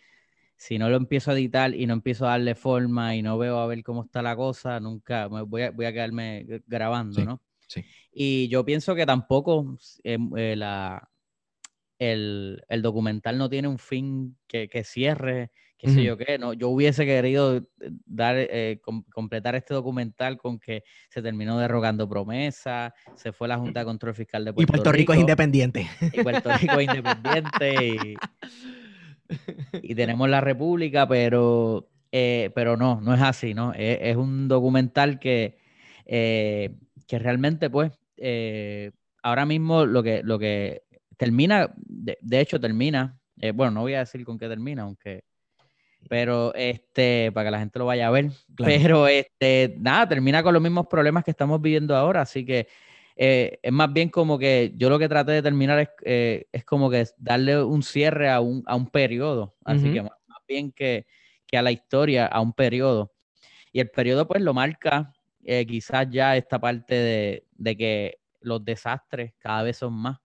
si 0.57 0.79
no 0.79 0.91
lo 0.91 0.97
empiezo 0.97 1.31
a 1.31 1.35
editar 1.35 1.73
y 1.73 1.87
no 1.87 1.95
empiezo 1.95 2.27
a 2.27 2.31
darle 2.31 2.57
forma 2.57 3.15
y 3.15 3.23
no 3.23 3.39
veo 3.39 3.61
a 3.61 3.69
ver 3.69 3.85
cómo 3.85 4.03
está 4.03 4.21
la 4.21 4.35
cosa, 4.35 4.81
nunca 4.81 5.29
me 5.29 5.43
voy 5.43 5.63
a, 5.63 5.71
voy 5.71 5.87
a 5.87 5.93
quedarme 5.93 6.45
grabando, 6.67 7.25
¿no? 7.25 7.41
Sí. 7.69 7.85
Y 8.11 8.49
yo 8.49 8.65
pienso 8.65 8.97
que 8.97 9.07
tampoco 9.07 9.79
em, 10.03 10.37
eh, 10.37 10.57
la, 10.57 11.09
el, 12.01 12.65
el, 12.69 12.83
documental 12.83 13.39
no 13.39 13.49
tiene 13.49 13.69
un 13.69 13.79
fin 13.79 14.37
que, 14.49 14.69
que 14.69 14.83
cierre 14.83 15.53
qué 15.79 15.91
sé 15.91 16.03
yo 16.03 16.17
qué, 16.17 16.39
no, 16.39 16.53
yo 16.53 16.69
hubiese 16.69 17.05
querido 17.05 17.57
eh, 17.57 17.63
dar, 18.07 18.37
eh, 18.39 18.81
completar 19.13 19.55
este 19.55 19.75
documental 19.75 20.39
con 20.39 20.59
que 20.59 20.83
se 21.09 21.21
terminó 21.23 21.59
derogando 21.59 22.09
promesa, 22.09 22.95
se 23.15 23.33
fue 23.33 23.49
la 23.49 23.59
Junta 23.59 23.81
de 23.81 23.87
Control 23.87 24.15
Fiscal 24.15 24.45
de 24.45 24.53
Puerto 24.53 24.73
Rico. 24.73 24.73
Y 24.73 24.77
Puerto 24.77 24.93
Rico, 24.93 25.13
es 25.13 25.21
independiente. 25.21 25.87
Y 26.13 26.23
Puerto 26.23 26.51
Rico 26.57 26.79
es 26.79 26.89
independiente 26.89 28.17
y, 29.83 29.95
tenemos 29.95 30.29
la 30.29 30.41
República, 30.41 31.09
pero, 31.09 31.89
eh, 32.13 32.51
pero 32.55 32.77
no, 32.77 33.01
no 33.01 33.15
es 33.15 33.21
así, 33.21 33.55
¿no? 33.55 33.73
Es, 33.75 34.17
un 34.17 34.49
documental 34.49 35.19
que, 35.19 35.59
que 36.07 37.19
realmente, 37.19 37.71
pues, 37.71 37.93
ahora 39.23 39.47
mismo 39.47 39.87
lo 39.87 40.03
que, 40.03 40.23
lo 40.23 40.39
que 40.39 40.83
termina, 41.17 41.73
de, 41.77 42.19
de 42.21 42.41
hecho 42.41 42.61
termina, 42.61 43.19
bueno, 43.55 43.73
no 43.73 43.81
voy 43.83 43.95
a 43.95 44.01
decir 44.01 44.25
con 44.25 44.39
qué 44.39 44.49
termina, 44.49 44.83
aunque 44.83 45.25
pero 46.09 46.55
este, 46.55 47.31
para 47.33 47.47
que 47.47 47.51
la 47.51 47.59
gente 47.59 47.79
lo 47.79 47.87
vaya 47.87 48.09
a 48.09 48.11
ver. 48.11 48.31
Pero 48.57 49.07
este, 49.09 49.75
nada, 49.79 50.09
termina 50.09 50.43
con 50.43 50.55
los 50.55 50.63
mismos 50.63 50.87
problemas 50.87 51.25
que 51.25 51.31
estamos 51.31 51.61
viviendo 51.61 51.97
ahora, 51.97 52.23
así 52.23 52.45
que 52.45 52.69
eh, 53.17 53.59
es 53.63 53.73
más 53.73 53.93
bien 53.93 54.09
como 54.09 54.39
que 54.39 54.73
yo 54.77 54.91
lo 54.91 54.99
que 54.99 55.09
traté 55.09 55.33
de 55.33 55.43
terminar 55.43 55.79
es, 55.79 55.89
eh, 56.03 56.47
es 56.53 56.65
como 56.65 56.91
que 56.91 57.07
darle 57.17 57.63
un 57.63 57.83
cierre 57.83 58.29
a 58.29 58.41
un, 58.41 58.63
a 58.67 58.75
un 58.75 58.89
periodo, 58.89 59.55
así 59.65 59.93
que 59.93 60.03
más, 60.03 60.13
bien 60.49 60.73
que, 60.73 61.07
que, 61.47 61.57
a 61.57 61.63
la 61.63 61.73
historia, 61.73 62.27
a 62.27 62.41
un 62.41 62.53
periodo. 62.53 63.13
Y 63.73 63.81
el 63.81 63.91
periodo 63.91 64.27
pues 64.29 64.43
lo 64.43 64.53
marca 64.53 65.13
eh, 65.45 65.65
quizás 65.67 66.09
ya 66.11 66.37
esta 66.37 66.61
parte 66.61 66.95
de, 66.95 67.47
de, 67.53 67.77
que 67.77 68.19
los 68.41 68.65
desastres 68.65 69.33
cada 69.39 69.63
vez 69.63 69.79
son 69.79 69.95
más. 69.95 70.19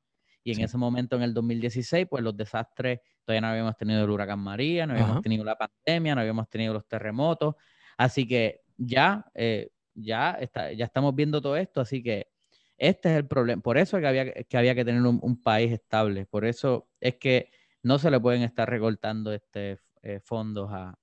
Y 0.49 0.53
en 0.53 0.61
ese 0.61 0.77
momento, 0.77 1.15
en 1.15 1.23
el 1.23 1.33
2016, 1.33 2.07
pues 2.09 2.23
los 2.23 2.35
desastres 2.35 2.99
Todavía 3.29 3.41
no 3.41 3.47
habíamos 3.49 3.77
tenido 3.77 4.03
el 4.03 4.09
huracán 4.09 4.39
María, 4.39 4.87
no 4.87 4.93
habíamos 4.93 5.21
tenido 5.21 5.43
la 5.43 5.55
pandemia, 5.55 6.15
no 6.15 6.21
habíamos 6.21 6.49
tenido 6.49 6.73
los 6.73 6.87
terremotos. 6.87 7.53
Así 7.95 8.27
que 8.27 8.63
ya, 8.75 9.23
eh, 9.35 9.69
ya, 9.93 10.31
está, 10.31 10.71
ya 10.71 10.85
estamos 10.85 11.13
viendo 11.13 11.39
todo 11.39 11.55
esto. 11.55 11.79
Así 11.79 12.01
que 12.01 12.31
este 12.75 13.11
es 13.11 13.17
el 13.17 13.27
problema. 13.27 13.61
Por 13.61 13.77
eso 13.77 13.97
es 13.97 14.01
que 14.01 14.07
había 14.07 14.33
que, 14.33 14.57
había 14.57 14.73
que 14.73 14.83
tener 14.83 15.03
un, 15.03 15.43
país 15.43 15.71
estable. 15.71 16.25
Por 16.25 16.43
eso 16.43 16.89
es 16.99 17.17
que 17.17 17.51
no 17.83 17.99
se 17.99 18.09
le 18.09 18.19
pueden 18.19 18.41
estar 18.41 18.67
recortando 18.67 19.31
este, 19.31 19.77
eh, 20.01 20.19
fondos 20.23 20.71
a, 20.73 20.97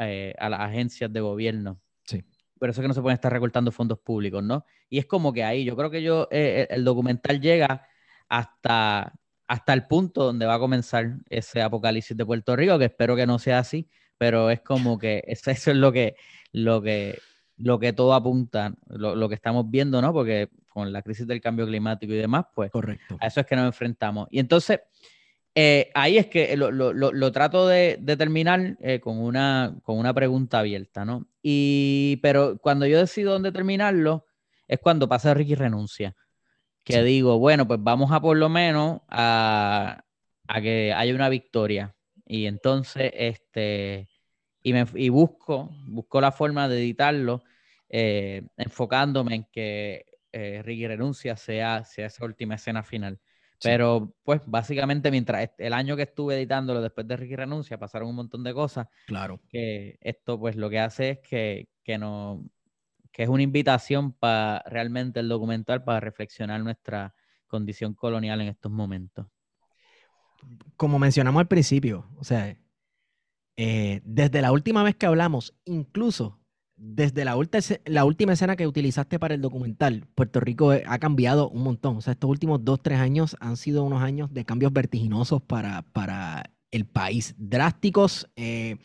eh, 0.00 0.34
a 0.40 0.48
las 0.48 0.58
agencias 0.58 1.12
de 1.12 1.20
gobierno. 1.20 1.80
Sí. 2.02 2.24
Por 2.58 2.68
eso 2.68 2.80
es 2.80 2.82
que 2.82 2.88
no 2.88 2.94
se 2.94 3.02
pueden 3.02 3.14
estar 3.14 3.32
recortando 3.32 3.70
fondos 3.70 4.00
públicos, 4.00 4.42
¿no? 4.42 4.64
Y 4.88 4.98
es 4.98 5.06
como 5.06 5.32
que 5.32 5.44
ahí, 5.44 5.64
yo 5.64 5.76
creo 5.76 5.88
que 5.88 6.02
yo, 6.02 6.26
el 6.32 6.82
documental 6.82 7.40
llega 7.40 7.86
hasta 8.28 9.12
hasta 9.48 9.72
el 9.72 9.86
punto 9.86 10.24
donde 10.24 10.46
va 10.46 10.54
a 10.54 10.58
comenzar 10.58 11.16
ese 11.30 11.62
apocalipsis 11.62 12.16
de 12.16 12.26
Puerto 12.26 12.54
Rico, 12.54 12.78
que 12.78 12.84
espero 12.84 13.16
que 13.16 13.26
no 13.26 13.38
sea 13.38 13.58
así, 13.60 13.88
pero 14.18 14.50
es 14.50 14.60
como 14.60 14.98
que 14.98 15.24
eso, 15.26 15.50
es 15.50 15.66
lo 15.68 15.90
que, 15.90 16.14
lo 16.52 16.82
que, 16.82 17.18
lo 17.56 17.78
que 17.78 17.92
todo 17.94 18.12
apunta, 18.14 18.74
lo, 18.88 19.28
que 19.28 19.34
estamos 19.34 19.68
viendo, 19.68 20.00
¿no? 20.02 20.12
Porque 20.12 20.50
con 20.68 20.92
la 20.92 21.02
crisis 21.02 21.26
del 21.26 21.40
cambio 21.40 21.66
climático 21.66 22.12
y 22.12 22.16
demás, 22.16 22.44
pues 22.54 22.70
Correcto. 22.70 23.16
a 23.20 23.26
eso 23.26 23.40
es 23.40 23.46
que 23.46 23.56
nos 23.56 23.66
enfrentamos. 23.66 24.28
Y 24.30 24.38
entonces, 24.38 24.80
eh, 25.54 25.90
ahí 25.94 26.18
es 26.18 26.26
que 26.26 26.54
lo, 26.56 27.32
trato 27.32 27.66
de, 27.66 27.98
terminar 28.18 28.76
eh, 28.80 29.00
con, 29.00 29.18
una, 29.18 29.74
con 29.82 29.98
una 29.98 30.12
pregunta 30.12 30.58
abierta, 30.58 31.06
¿no? 31.06 31.26
Y, 31.42 32.18
pero 32.22 32.58
cuando 32.58 32.86
yo 32.86 32.98
decido 32.98 33.32
dónde 33.32 33.50
terminarlo, 33.50 34.26
es 34.68 34.78
cuando 34.78 35.08
pasa 35.08 35.32
Ricky 35.32 35.54
renuncia 35.54 36.14
que 36.88 37.02
digo, 37.02 37.38
bueno, 37.38 37.66
pues 37.68 37.80
vamos 37.82 38.10
a 38.12 38.20
por 38.20 38.36
lo 38.36 38.48
menos 38.48 39.00
a, 39.08 40.02
que 40.62 40.92
haya 40.94 41.14
una 41.14 41.28
victoria. 41.28 41.94
Y 42.26 42.46
entonces, 42.46 43.10
este, 43.14 44.08
y, 44.62 44.72
me, 44.72 44.86
y 44.94 45.08
busco, 45.08 45.70
busco 45.86 46.20
la 46.20 46.32
forma 46.32 46.68
de 46.68 46.78
editarlo, 46.78 47.42
eh, 47.88 48.42
enfocándome 48.56 49.34
en 49.34 49.44
que 49.50 50.06
eh, 50.32 50.62
Ricky 50.62 50.86
renuncia 50.86 51.36
sea, 51.36 51.84
sea 51.84 52.06
esa 52.06 52.24
última 52.24 52.56
escena 52.56 52.82
final. 52.82 53.20
Pero, 53.62 54.14
pues, 54.22 54.40
básicamente, 54.46 55.10
mientras 55.10 55.50
el 55.58 55.72
año 55.72 55.96
que 55.96 56.02
estuve 56.02 56.36
editándolo 56.36 56.80
después 56.80 57.08
de 57.08 57.16
Ricky 57.16 57.34
renuncia, 57.34 57.78
pasaron 57.78 58.08
un 58.08 58.14
montón 58.14 58.44
de 58.44 58.54
cosas. 58.54 58.86
Claro. 59.06 59.40
Que 59.48 59.98
esto, 60.00 60.38
pues, 60.38 60.54
lo 60.54 60.70
que 60.70 60.78
hace 60.78 61.10
es 61.10 61.18
que, 61.18 61.68
que 61.82 61.98
no, 61.98 62.44
que 63.18 63.24
es 63.24 63.28
una 63.28 63.42
invitación 63.42 64.12
para 64.12 64.62
realmente 64.66 65.18
el 65.18 65.28
documental 65.28 65.82
para 65.82 65.98
reflexionar 65.98 66.62
nuestra 66.62 67.16
condición 67.48 67.92
colonial 67.92 68.40
en 68.40 68.46
estos 68.46 68.70
momentos. 68.70 69.26
Como 70.76 71.00
mencionamos 71.00 71.40
al 71.40 71.48
principio, 71.48 72.08
o 72.16 72.22
sea, 72.22 72.56
eh, 73.56 74.00
desde 74.04 74.40
la 74.40 74.52
última 74.52 74.84
vez 74.84 74.94
que 74.94 75.06
hablamos, 75.06 75.56
incluso 75.64 76.38
desde 76.76 77.24
la, 77.24 77.36
la, 77.86 78.04
última 78.04 78.34
escena 78.34 78.54
que 78.54 78.68
utilizaste 78.68 79.18
para 79.18 79.34
el 79.34 79.40
documental, 79.40 80.06
Puerto 80.14 80.38
Rico 80.38 80.72
eh, 80.72 80.84
ha 80.86 81.00
cambiado 81.00 81.50
un 81.50 81.64
montón. 81.64 81.96
O 81.96 82.00
sea, 82.00 82.12
estos 82.12 82.30
últimos 82.30 82.64
dos, 82.64 82.80
tres 82.80 83.00
años 83.00 83.36
han 83.40 83.56
sido 83.56 83.82
unos 83.82 84.00
años 84.00 84.32
de 84.32 84.44
cambios 84.44 84.72
vertiginosos 84.72 85.42
para, 85.42 85.82
para 85.82 86.52
el 86.70 86.86
país. 86.86 87.34
Drásticos 87.36 88.30
eh, 88.36 88.76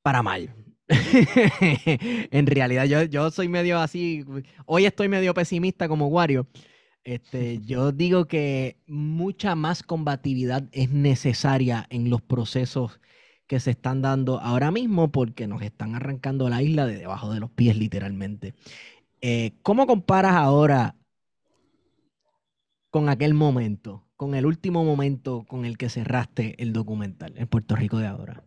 para 0.00 0.22
mal. 0.22 0.61
en 2.30 2.46
realidad, 2.46 2.84
yo, 2.84 3.02
yo 3.04 3.30
soy 3.30 3.48
medio 3.48 3.78
así. 3.78 4.24
Hoy 4.66 4.86
estoy 4.86 5.08
medio 5.08 5.34
pesimista 5.34 5.88
como 5.88 6.08
Wario. 6.08 6.46
Este, 7.04 7.60
yo 7.64 7.92
digo 7.92 8.26
que 8.26 8.78
mucha 8.86 9.54
más 9.54 9.82
combatividad 9.82 10.68
es 10.72 10.90
necesaria 10.90 11.86
en 11.90 12.10
los 12.10 12.22
procesos 12.22 13.00
que 13.46 13.60
se 13.60 13.72
están 13.72 14.02
dando 14.02 14.40
ahora 14.40 14.70
mismo 14.70 15.10
porque 15.12 15.46
nos 15.46 15.62
están 15.62 15.94
arrancando 15.94 16.48
la 16.48 16.62
isla 16.62 16.86
de 16.86 16.96
debajo 16.96 17.32
de 17.32 17.40
los 17.40 17.50
pies, 17.50 17.76
literalmente. 17.76 18.54
Eh, 19.20 19.52
¿Cómo 19.62 19.86
comparas 19.86 20.34
ahora 20.34 20.96
con 22.90 23.08
aquel 23.08 23.34
momento, 23.34 24.06
con 24.16 24.34
el 24.34 24.46
último 24.46 24.84
momento 24.84 25.44
con 25.48 25.64
el 25.64 25.76
que 25.78 25.88
cerraste 25.88 26.62
el 26.62 26.72
documental 26.72 27.34
en 27.36 27.48
Puerto 27.48 27.76
Rico 27.76 27.98
de 27.98 28.06
ahora? 28.06 28.44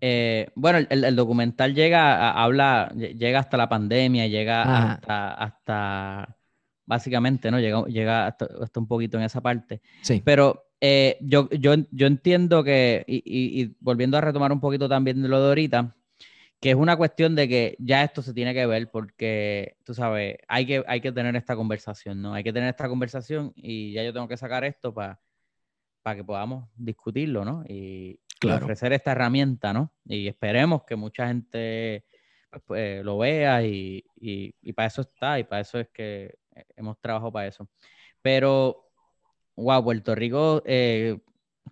Eh, 0.00 0.48
bueno, 0.54 0.86
el, 0.90 1.16
documental 1.16 1.74
llega, 1.74 2.30
habla, 2.32 2.92
llega 2.94 3.40
hasta 3.40 3.56
la 3.56 3.68
pandemia, 3.68 4.26
llega 4.26 4.92
hasta, 4.92 5.34
hasta, 5.34 6.36
básicamente, 6.84 7.50
¿no? 7.50 7.58
Llega, 7.58 7.84
llega 7.86 8.26
hasta, 8.26 8.48
un 8.76 8.86
poquito 8.86 9.18
en 9.18 9.24
esa 9.24 9.40
parte. 9.40 9.80
Sí. 10.02 10.22
Pero 10.24 10.66
eh, 10.80 11.16
yo, 11.20 11.48
yo, 11.50 11.74
yo 11.90 12.06
entiendo 12.06 12.62
que, 12.62 13.04
y, 13.06 13.22
y, 13.24 13.76
volviendo 13.80 14.18
a 14.18 14.20
retomar 14.20 14.52
un 14.52 14.60
poquito 14.60 14.88
también 14.88 15.22
de 15.22 15.28
lo 15.28 15.40
de 15.40 15.48
ahorita, 15.48 15.96
que 16.60 16.70
es 16.70 16.76
una 16.76 16.96
cuestión 16.96 17.34
de 17.34 17.48
que 17.48 17.76
ya 17.78 18.02
esto 18.02 18.22
se 18.22 18.34
tiene 18.34 18.54
que 18.54 18.66
ver 18.66 18.90
porque, 18.90 19.76
tú 19.84 19.94
sabes, 19.94 20.36
hay 20.48 20.66
que, 20.66 20.84
hay 20.86 21.00
que 21.00 21.12
tener 21.12 21.36
esta 21.36 21.56
conversación, 21.56 22.22
¿no? 22.22 22.34
Hay 22.34 22.44
que 22.44 22.52
tener 22.52 22.68
esta 22.68 22.88
conversación 22.88 23.52
y 23.56 23.92
ya 23.92 24.02
yo 24.02 24.12
tengo 24.12 24.28
que 24.28 24.36
sacar 24.36 24.64
esto 24.64 24.92
para 24.92 25.20
que 26.14 26.24
podamos 26.24 26.68
discutirlo, 26.76 27.44
¿no? 27.44 27.64
Y, 27.68 28.20
ofrecer 28.44 28.92
esta 28.92 29.12
herramienta, 29.12 29.72
¿no? 29.72 29.92
Y 30.04 30.28
esperemos 30.28 30.84
que 30.84 30.94
mucha 30.94 31.26
gente 31.26 32.04
pues, 32.50 32.62
pues 32.66 33.04
lo 33.04 33.18
vea 33.18 33.62
y, 33.64 34.04
y, 34.14 34.72
para 34.72 34.86
eso 34.88 35.00
está 35.02 35.38
y 35.38 35.44
para 35.44 35.62
eso 35.62 35.80
es 35.80 35.88
que 35.88 36.34
hemos 36.76 37.00
trabajado 37.00 37.32
para 37.32 37.48
eso. 37.48 37.68
Pero, 38.22 38.90
wow, 39.56 39.82
Puerto 39.82 40.14
Rico, 40.14 40.62
eh, 40.66 41.18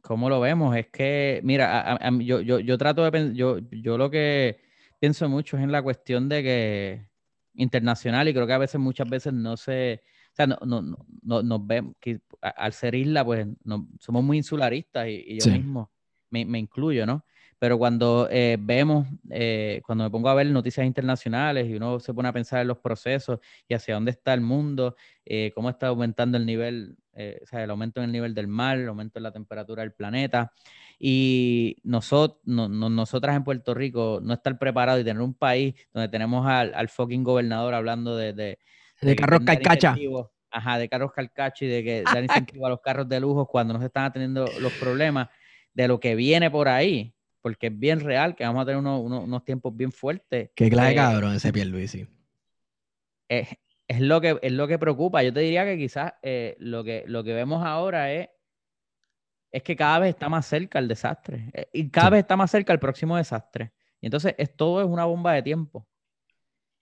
¿cómo 0.01 0.29
lo 0.29 0.41
vemos? 0.41 0.77
Es 0.77 0.89
que, 0.89 1.41
mira, 1.45 1.99
yo, 2.21 2.41
yo, 2.41 2.59
yo, 2.61 2.79
trato 2.79 3.05
de 3.05 3.13
pensar, 3.13 3.35
yo, 3.35 3.59
yo 3.71 3.99
lo 3.99 4.11
que 4.11 4.61
pienso 4.99 5.29
mucho 5.29 5.57
es 5.57 5.63
en 5.63 5.73
la 5.73 5.83
cuestión 5.83 6.29
de 6.29 6.43
que 6.43 7.09
internacional 7.55 8.29
y 8.29 8.35
creo 8.35 8.47
que 8.47 8.53
a 8.53 8.59
veces, 8.59 8.81
muchas 8.81 9.09
veces 9.09 9.33
no 9.33 9.57
se, 9.57 10.03
o 10.35 10.37
sea, 10.37 10.49
no, 10.49 10.59
no, 10.67 11.07
no, 11.23 11.43
nos 11.45 11.67
vemos, 11.67 11.95
que 12.01 12.21
al 12.41 12.73
ser 12.73 12.97
isla, 12.97 13.25
pues 13.25 13.47
no, 13.63 13.89
somos 14.01 14.25
muy 14.25 14.39
insularistas 14.39 15.07
y, 15.07 15.39
yo 15.39 15.53
mismo 15.53 15.93
me, 16.29 16.45
me, 16.45 16.59
incluyo, 16.59 17.07
¿no? 17.07 17.25
Pero 17.61 17.79
cuando 17.79 18.27
eh, 18.29 18.57
vemos, 18.59 19.07
eh, 19.31 19.81
cuando 19.87 20.03
me 20.03 20.11
pongo 20.11 20.29
a 20.29 20.35
ver 20.35 20.49
noticias 20.49 20.85
internacionales 20.85 21.69
y 21.69 21.77
uno 21.77 22.01
se 22.01 22.13
pone 22.13 22.29
a 22.29 22.33
pensar 22.33 22.63
en 22.63 22.67
los 22.67 22.79
procesos 22.79 23.39
y 23.69 23.75
hacia 23.75 23.95
dónde 23.95 24.11
está 24.11 24.35
el 24.35 24.41
mundo, 24.41 24.97
eh, 25.25 25.53
cómo 25.55 25.71
está 25.71 25.87
aumentando 25.87 26.37
el 26.37 26.47
nivel, 26.47 26.97
o 27.13 27.47
sea, 27.47 27.63
el 27.63 27.71
aumento 27.71 28.01
en 28.01 28.07
el 28.07 28.13
nivel 28.13 28.35
del 28.35 28.49
mar, 28.49 28.77
el 28.77 28.89
aumento 28.89 29.21
en 29.21 29.23
la 29.23 29.31
temperatura 29.31 29.83
del 29.83 29.93
planeta, 29.93 30.53
y 30.99 31.77
nosotros, 31.85 32.41
nosotras 32.45 33.37
en 33.37 33.45
Puerto 33.45 33.73
Rico 33.73 34.19
no 34.21 34.35
estar 34.35 34.59
preparados 34.59 35.01
y 35.01 35.05
tener 35.05 35.23
un 35.23 35.35
país 35.35 35.77
donde 35.93 36.09
tenemos 36.09 36.45
al, 36.45 36.75
al 36.75 36.89
fucking 36.89 37.23
gobernador 37.23 37.75
hablando 37.75 38.17
de... 38.17 38.33
De, 38.33 38.59
de, 39.01 39.17
carros 39.17 39.41
calcacha. 39.45 39.95
Ajá, 40.51 40.79
de 40.79 40.89
carros 40.89 41.13
calcacha 41.13 41.65
y 41.65 41.69
de 41.69 41.85
que 41.85 42.03
dan 42.03 42.25
incentivo 42.25 42.67
a 42.67 42.71
los 42.71 42.81
carros 42.81 43.09
de 43.09 43.19
lujo 43.21 43.47
cuando 43.47 43.75
no 43.75 43.81
se 43.81 43.87
están 43.87 44.05
atendiendo 44.05 44.47
los 44.61 44.73
problemas 44.75 45.29
de 45.73 45.89
lo 45.89 45.99
que 45.99 46.15
viene 46.15 46.51
por 46.51 46.69
ahí, 46.69 47.15
porque 47.43 47.67
es 47.67 47.79
bien 47.79 48.01
real 48.01 48.35
que 48.37 48.45
vamos 48.45 48.63
a 48.63 48.67
tener 48.67 48.79
unos, 48.79 49.45
tiempos 49.45 49.77
bien 49.77 49.93
fuertes. 49.93 50.51
Qué 50.55 50.71
clase 50.71 50.93
eh, 50.93 50.95
cabrón 50.95 51.35
ese 51.35 51.53
Pierluisi. 51.53 52.07
Es, 53.29 53.49
es, 53.89 54.01
lo 54.01 54.21
que, 54.21 54.39
es 54.41 54.53
lo 54.53 54.69
que 54.69 54.79
preocupa. 54.79 55.23
Yo 55.23 55.33
te 55.33 55.41
diría 55.41 55.65
que 55.65 55.77
quizás 55.77 56.15
eh, 56.23 56.57
lo, 56.59 56.85
que, 56.85 57.05
lo 57.07 57.25
que 57.25 57.35
vemos 57.35 57.65
ahora 57.65 58.13
es, 58.13 58.29
es 59.51 59.63
que 59.63 59.77
cada 59.77 59.99
vez 59.99 60.11
está 60.11 60.29
más 60.29 60.47
cerca 60.47 60.79
el 60.79 60.89
desastre. 60.89 61.51
Eh, 61.53 61.69
y 61.73 61.91
cada 61.91 62.11
vez 62.11 62.21
está 62.21 62.37
más 62.37 62.51
cerca 62.51 62.73
el 62.73 62.79
próximo 62.79 63.17
desastre. 63.17 63.73
Y 64.01 64.07
entonces 64.07 64.35
es, 64.39 64.55
todo 64.55 64.81
es 64.81 64.87
una 64.87 65.05
bomba 65.05 65.33
de 65.33 65.43
tiempo. 65.43 65.87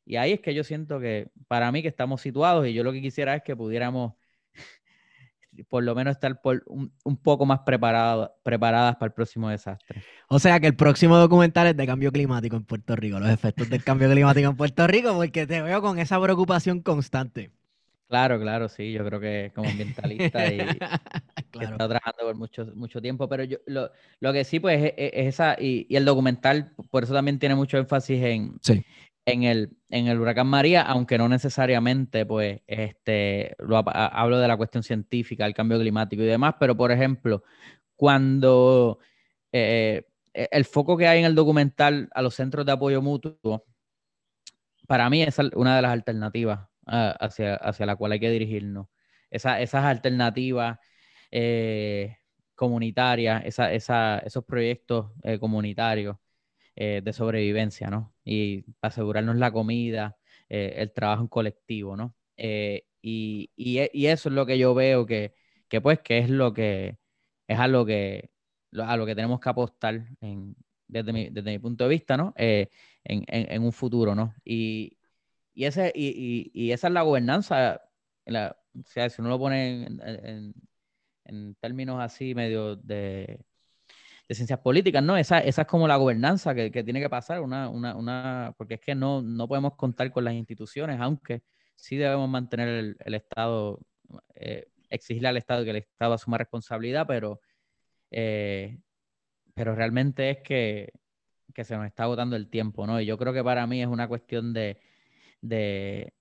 Y 0.04 0.16
ahí 0.16 0.32
es 0.32 0.40
que 0.40 0.54
yo 0.54 0.64
siento 0.64 0.98
que 1.00 1.28
para 1.48 1.70
mí 1.70 1.82
que 1.82 1.88
estamos 1.88 2.20
situados 2.20 2.66
y 2.66 2.74
yo 2.74 2.82
lo 2.82 2.92
que 2.92 3.00
quisiera 3.00 3.34
es 3.36 3.42
que 3.42 3.54
pudiéramos 3.54 4.14
por 5.68 5.82
lo 5.84 5.94
menos 5.94 6.12
estar 6.12 6.40
por 6.40 6.64
un, 6.66 7.16
poco 7.22 7.46
más 7.46 7.60
preparado, 7.60 8.34
preparadas 8.42 8.96
para 8.96 9.06
el 9.06 9.12
próximo 9.12 9.48
desastre. 9.48 10.02
O 10.28 10.38
sea 10.38 10.58
que 10.60 10.66
el 10.66 10.76
próximo 10.76 11.16
documental 11.16 11.68
es 11.68 11.76
de 11.76 11.86
cambio 11.86 12.10
climático 12.10 12.56
en 12.56 12.64
Puerto 12.64 12.96
Rico, 12.96 13.20
los 13.20 13.30
efectos 13.30 13.68
del 13.68 13.84
cambio 13.84 14.10
climático 14.10 14.48
en 14.48 14.56
Puerto 14.56 14.86
Rico, 14.86 15.14
porque 15.14 15.46
te 15.46 15.62
veo 15.62 15.80
con 15.80 15.98
esa 15.98 16.20
preocupación 16.20 16.80
constante. 16.80 17.50
Claro, 18.08 18.38
claro, 18.38 18.68
sí, 18.68 18.92
yo 18.92 19.06
creo 19.06 19.20
que 19.20 19.52
como 19.54 19.70
ambientalista 19.70 20.52
y 20.52 20.58
he 21.60 21.64
estado 21.64 21.88
trabajando 21.88 22.24
por 22.24 22.34
mucho, 22.34 22.66
mucho 22.74 23.00
tiempo, 23.00 23.26
pero 23.26 23.42
yo 23.44 23.56
lo, 23.64 23.90
lo 24.20 24.32
que 24.34 24.44
sí, 24.44 24.60
pues, 24.60 24.84
es, 24.84 24.92
es 24.98 25.26
esa, 25.28 25.56
y, 25.58 25.86
y, 25.88 25.96
el 25.96 26.04
documental, 26.04 26.74
por 26.90 27.04
eso 27.04 27.14
también 27.14 27.38
tiene 27.38 27.54
mucho 27.54 27.78
énfasis 27.78 28.22
en, 28.22 28.58
sí 28.60 28.84
en 29.24 29.44
el, 29.44 29.76
en 29.90 30.08
el 30.08 30.20
huracán 30.20 30.46
María, 30.48 30.82
aunque 30.82 31.18
no 31.18 31.28
necesariamente, 31.28 32.26
pues, 32.26 32.60
este, 32.66 33.54
lo, 33.58 33.76
hablo 33.86 34.38
de 34.38 34.48
la 34.48 34.56
cuestión 34.56 34.82
científica, 34.82 35.46
el 35.46 35.54
cambio 35.54 35.78
climático 35.78 36.22
y 36.22 36.26
demás, 36.26 36.54
pero 36.58 36.76
por 36.76 36.90
ejemplo, 36.92 37.44
cuando 37.96 38.98
eh, 39.52 40.06
eh, 40.34 40.48
el 40.52 40.64
foco 40.64 40.96
que 40.96 41.08
hay 41.08 41.20
en 41.20 41.26
el 41.26 41.34
documental 41.34 42.08
a 42.14 42.22
los 42.22 42.34
centros 42.34 42.66
de 42.66 42.72
apoyo 42.72 43.02
mutuo, 43.02 43.64
para 44.86 45.08
mí 45.10 45.22
es 45.22 45.38
una 45.54 45.76
de 45.76 45.82
las 45.82 45.92
alternativas 45.92 46.68
ah, 46.86 47.16
hacia, 47.20 47.54
hacia 47.56 47.86
la 47.86 47.96
cual 47.96 48.12
hay 48.12 48.20
que 48.20 48.30
dirigirnos. 48.30 48.88
esas 49.30 49.74
alternativas 49.74 50.78
eh, 51.30 52.18
comunitarias, 52.54 53.44
esos 53.46 54.44
proyectos 54.44 55.12
comunitarios 55.40 56.16
de 56.76 57.12
sobrevivencia, 57.12 57.90
¿no? 57.90 58.11
Y 58.24 58.64
asegurarnos 58.80 59.36
la 59.36 59.52
comida, 59.52 60.16
eh, 60.48 60.74
el 60.76 60.92
trabajo 60.92 61.22
en 61.22 61.28
colectivo, 61.28 61.96
¿no? 61.96 62.14
Eh, 62.36 62.86
y, 63.00 63.50
y, 63.56 64.06
eso 64.06 64.28
es 64.28 64.34
lo 64.34 64.46
que 64.46 64.58
yo 64.58 64.74
veo 64.74 65.06
que, 65.06 65.34
que, 65.68 65.80
pues, 65.80 66.00
que 66.00 66.18
es 66.18 66.30
lo 66.30 66.52
que, 66.52 66.98
es 67.48 67.58
a 67.58 67.68
lo 67.68 67.84
que, 67.86 68.30
a 68.78 68.96
lo 68.96 69.06
que 69.06 69.14
tenemos 69.14 69.40
que 69.40 69.48
apostar 69.48 70.06
en, 70.20 70.56
desde, 70.88 71.12
mi, 71.12 71.30
desde 71.30 71.50
mi 71.50 71.58
punto 71.58 71.84
de 71.84 71.90
vista, 71.90 72.16
¿no? 72.16 72.32
En, 72.36 72.68
en, 73.04 73.24
en, 73.28 73.62
un 73.62 73.72
futuro, 73.72 74.14
¿no? 74.14 74.34
Y, 74.44 74.98
y, 75.54 75.64
ese, 75.64 75.92
y, 75.94 76.70
esa 76.70 76.88
es 76.88 76.92
la 76.92 77.02
gobernanza, 77.02 77.82
la, 78.26 78.56
o 78.78 78.82
sea, 78.86 79.10
si 79.10 79.20
uno 79.20 79.30
lo 79.30 79.38
pone 79.38 79.86
en, 79.86 80.54
en 81.24 81.54
términos 81.56 82.00
así 82.00 82.34
medio 82.34 82.76
de, 82.76 83.44
de 84.28 84.34
ciencias 84.34 84.60
políticas, 84.60 85.02
¿no? 85.02 85.16
Esa, 85.16 85.38
esa 85.40 85.62
es 85.62 85.68
como 85.68 85.88
la 85.88 85.96
gobernanza 85.96 86.54
que, 86.54 86.70
que 86.70 86.84
tiene 86.84 87.00
que 87.00 87.10
pasar, 87.10 87.40
una, 87.40 87.68
una, 87.68 87.96
una, 87.96 88.54
porque 88.56 88.74
es 88.74 88.80
que 88.80 88.94
no, 88.94 89.22
no 89.22 89.48
podemos 89.48 89.74
contar 89.76 90.10
con 90.12 90.24
las 90.24 90.34
instituciones, 90.34 91.00
aunque 91.00 91.42
sí 91.76 91.96
debemos 91.96 92.28
mantener 92.28 92.96
el, 92.98 93.14
Estado, 93.14 93.80
eh, 94.34 94.68
exigirle 94.90 95.28
al 95.28 95.36
Estado 95.36 95.64
que 95.64 95.70
el 95.70 95.76
Estado 95.76 96.14
asuma 96.14 96.38
responsabilidad, 96.38 97.06
pero, 97.06 97.40
eh, 98.10 98.78
pero 99.54 99.74
realmente 99.74 100.30
es 100.30 100.38
que, 100.38 100.92
que, 101.54 101.64
se 101.64 101.76
nos 101.76 101.86
está 101.86 102.04
agotando 102.04 102.36
el 102.36 102.48
tiempo, 102.48 102.86
¿no? 102.86 103.00
Y 103.00 103.06
yo 103.06 103.18
creo 103.18 103.32
que 103.32 103.44
para 103.44 103.66
mí 103.66 103.82
es 103.82 103.88
una 103.88 104.08
cuestión 104.08 104.52
de, 104.52 104.80
de 105.40 106.14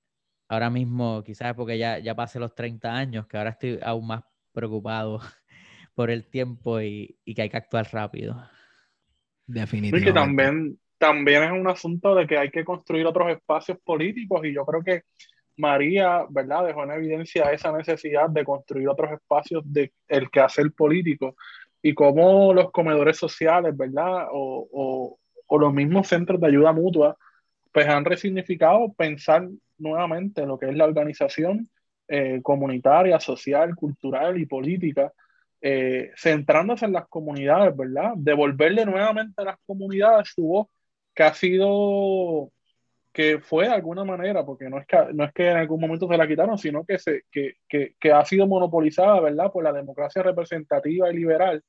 ahora 0.50 0.70
mismo, 0.70 1.24
quizás 1.24 1.54
porque 1.56 1.78
ya, 1.78 2.00
ya 2.00 2.16
pasé 2.16 2.40
los 2.40 2.56
30 2.56 2.94
años, 2.94 3.28
que 3.28 3.38
ahora 3.38 3.52
estoy 3.52 3.80
aún 3.84 4.08
más 4.08 4.24
preocupado 4.54 5.22
por 5.96 6.10
el 6.10 6.26
tiempo 6.26 6.82
y, 6.82 7.18
que 7.36 7.42
hay 7.42 7.50
que 7.50 7.58
actuar 7.58 7.88
rápido. 7.92 8.36
Definitivamente. 9.46 10.10
Y 10.10 10.14
que 10.14 10.20
también, 10.20 10.80
también 10.98 11.44
es 11.44 11.52
un 11.52 11.68
asunto 11.68 12.16
de 12.16 12.28
que 12.28 12.38
hay 12.38 12.50
que 12.50 12.64
construir 12.64 13.06
otros 13.06 13.30
espacios 13.30 13.78
políticos 13.84 14.42
y 14.46 14.54
yo 14.54 14.66
creo 14.66 14.84
que 14.84 15.04
María, 15.58 16.26
¿verdad?, 16.30 16.66
dejó 16.66 16.84
en 16.84 16.92
evidencia 16.92 17.52
esa 17.52 17.72
necesidad 17.72 18.30
de 18.30 18.46
construir 18.46 18.88
otros 18.88 19.12
espacios 19.12 19.64
de 19.66 19.92
el 20.08 20.30
quehacer 20.30 20.72
político 20.72 21.36
y 21.82 21.94
cómo 21.94 22.54
los 22.54 22.72
comedores 22.72 23.18
sociales, 23.18 23.76
¿verdad?, 23.76 24.28
o, 24.32 24.68
o, 24.72 25.20
o 25.48 25.60
los 25.60 25.74
mismos 25.74 26.08
centros 26.08 26.40
de 26.40 26.48
ayuda 26.48 26.72
mutua, 26.72 27.18
pues 27.72 27.88
han 27.88 28.06
resignificado 28.06 28.94
pensar 28.94 29.48
nuevamente 29.78 30.46
lo 30.46 30.58
que 30.58 30.70
es 30.70 30.76
la 30.76 30.86
organización 30.86 31.70
eh, 32.08 32.42
comunitaria, 32.44 33.20
social, 33.20 33.76
cultural 33.76 34.40
y 34.40 34.46
política 34.46 35.12
eh, 35.62 36.12
centrándose 36.16 36.86
en 36.86 36.94
las 36.94 37.08
comunidades, 37.08 37.76
¿verdad? 37.76 38.14
Devolverle 38.16 38.86
nuevamente 38.86 39.42
a 39.42 39.46
las 39.46 39.58
comunidades 39.66 40.30
su 40.34 40.44
voz 40.48 40.68
que 41.14 41.24
ha 41.24 41.34
sido, 41.34 42.52
que 43.14 43.40
fue 43.40 43.66
de 43.66 43.74
alguna 43.74 44.04
manera, 44.04 44.46
porque 44.46 44.70
no 44.70 44.80
es 44.80 44.88
que, 44.88 44.98
no 45.14 45.24
es 45.24 45.34
que 45.34 45.50
en 45.50 45.58
algún 45.58 45.80
momento 45.80 46.08
se 46.08 46.18
la 46.18 46.28
quitaron, 46.28 46.58
sino 46.58 46.86
que, 46.86 46.98
se, 46.98 47.24
que, 47.32 47.56
que, 47.68 47.96
que 48.00 48.12
ha 48.12 48.26
sido 48.26 48.48
monopolizada, 48.48 49.20
¿verdad? 49.20 49.52
Por 49.52 49.64
la 49.64 49.74
democracia 49.74 50.24
representativa 50.24 51.12
y 51.12 51.16
liberal, 51.16 51.64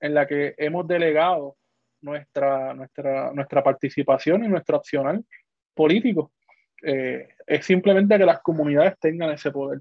en 0.00 0.14
la 0.14 0.26
que 0.26 0.54
hemos 0.58 0.86
delegado 0.86 1.56
nuestra, 2.00 2.74
nuestra, 2.74 3.32
nuestra 3.32 3.62
participación 3.62 4.44
y 4.44 4.48
nuestro 4.48 4.78
opcional 4.78 5.24
político. 5.74 6.32
Eh, 6.82 7.28
es 7.46 7.66
simplemente 7.66 8.18
que 8.18 8.26
las 8.26 8.40
comunidades 8.40 8.98
tengan 8.98 9.30
ese 9.30 9.50
poder. 9.50 9.80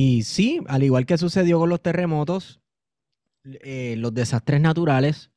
Y 0.00 0.22
sí, 0.22 0.60
al 0.68 0.84
igual 0.84 1.06
que 1.06 1.18
sucedió 1.18 1.58
con 1.58 1.70
los 1.70 1.82
terremotos, 1.82 2.60
eh, 3.64 3.96
los 3.98 4.14
desastres 4.14 4.60
naturales 4.60 5.32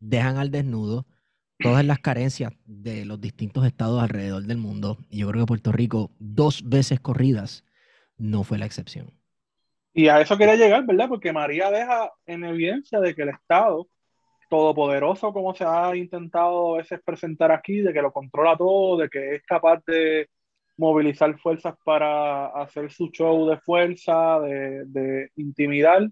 dejan 0.00 0.38
al 0.38 0.50
desnudo 0.50 1.04
todas 1.58 1.84
las 1.84 1.98
carencias 1.98 2.54
de 2.64 3.04
los 3.04 3.20
distintos 3.20 3.66
estados 3.66 4.02
alrededor 4.02 4.44
del 4.44 4.56
mundo. 4.56 4.96
Y 5.10 5.18
yo 5.18 5.28
creo 5.28 5.42
que 5.42 5.48
Puerto 5.48 5.70
Rico, 5.70 6.12
dos 6.18 6.66
veces 6.66 6.98
corridas, 6.98 7.62
no 8.16 8.42
fue 8.42 8.56
la 8.56 8.64
excepción. 8.64 9.12
Y 9.92 10.08
a 10.08 10.18
eso 10.22 10.38
quería 10.38 10.56
llegar, 10.56 10.86
¿verdad? 10.86 11.10
Porque 11.10 11.34
María 11.34 11.70
deja 11.70 12.10
en 12.24 12.44
evidencia 12.44 13.00
de 13.00 13.14
que 13.14 13.20
el 13.20 13.28
Estado, 13.28 13.86
todopoderoso 14.48 15.30
como 15.34 15.54
se 15.54 15.64
ha 15.66 15.94
intentado 15.94 16.76
a 16.76 16.78
veces 16.78 17.00
presentar 17.04 17.52
aquí, 17.52 17.82
de 17.82 17.92
que 17.92 18.00
lo 18.00 18.14
controla 18.14 18.56
todo, 18.56 18.96
de 18.96 19.10
que 19.10 19.34
es 19.34 19.42
capaz 19.42 19.84
de 19.86 20.30
movilizar 20.76 21.38
fuerzas 21.38 21.74
para 21.84 22.46
hacer 22.48 22.92
su 22.92 23.08
show 23.08 23.48
de 23.48 23.58
fuerza, 23.58 24.40
de, 24.40 24.84
de 24.86 25.30
intimidar, 25.36 26.08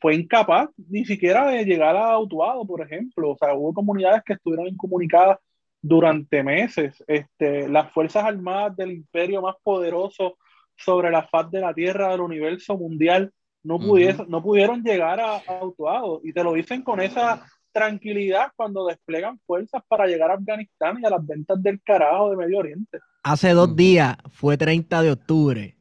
fue 0.00 0.14
incapaz 0.14 0.68
ni 0.88 1.04
siquiera 1.04 1.48
de 1.48 1.64
llegar 1.64 1.96
a 1.96 2.12
Autuado, 2.12 2.66
por 2.66 2.82
ejemplo. 2.82 3.30
O 3.30 3.36
sea, 3.38 3.54
hubo 3.54 3.72
comunidades 3.72 4.22
que 4.24 4.34
estuvieron 4.34 4.68
incomunicadas 4.68 5.38
durante 5.80 6.42
meses. 6.42 7.02
Este, 7.06 7.68
las 7.68 7.92
Fuerzas 7.92 8.24
Armadas 8.24 8.76
del 8.76 8.92
imperio 8.92 9.42
más 9.42 9.56
poderoso 9.62 10.36
sobre 10.76 11.10
la 11.10 11.26
faz 11.26 11.50
de 11.50 11.60
la 11.60 11.72
Tierra, 11.72 12.10
del 12.10 12.20
universo 12.20 12.76
mundial, 12.76 13.32
no, 13.62 13.78
pudieron, 13.78 14.28
no 14.28 14.42
pudieron 14.42 14.82
llegar 14.82 15.18
a, 15.20 15.36
a 15.36 15.58
Autuado. 15.60 16.20
Y 16.22 16.32
te 16.32 16.44
lo 16.44 16.52
dicen 16.52 16.82
con 16.82 17.00
esa 17.00 17.44
tranquilidad 17.76 18.52
cuando 18.56 18.86
desplegan 18.86 19.38
fuerzas 19.46 19.82
para 19.86 20.06
llegar 20.06 20.30
a 20.30 20.34
Afganistán 20.34 20.98
y 21.02 21.04
a 21.04 21.10
las 21.10 21.26
ventas 21.26 21.62
del 21.62 21.78
carajo 21.82 22.30
de 22.30 22.36
Medio 22.38 22.58
Oriente. 22.60 23.00
Hace 23.22 23.50
dos 23.50 23.76
días, 23.76 24.16
fue 24.30 24.56
30 24.56 25.02
de 25.02 25.10
octubre, 25.10 25.76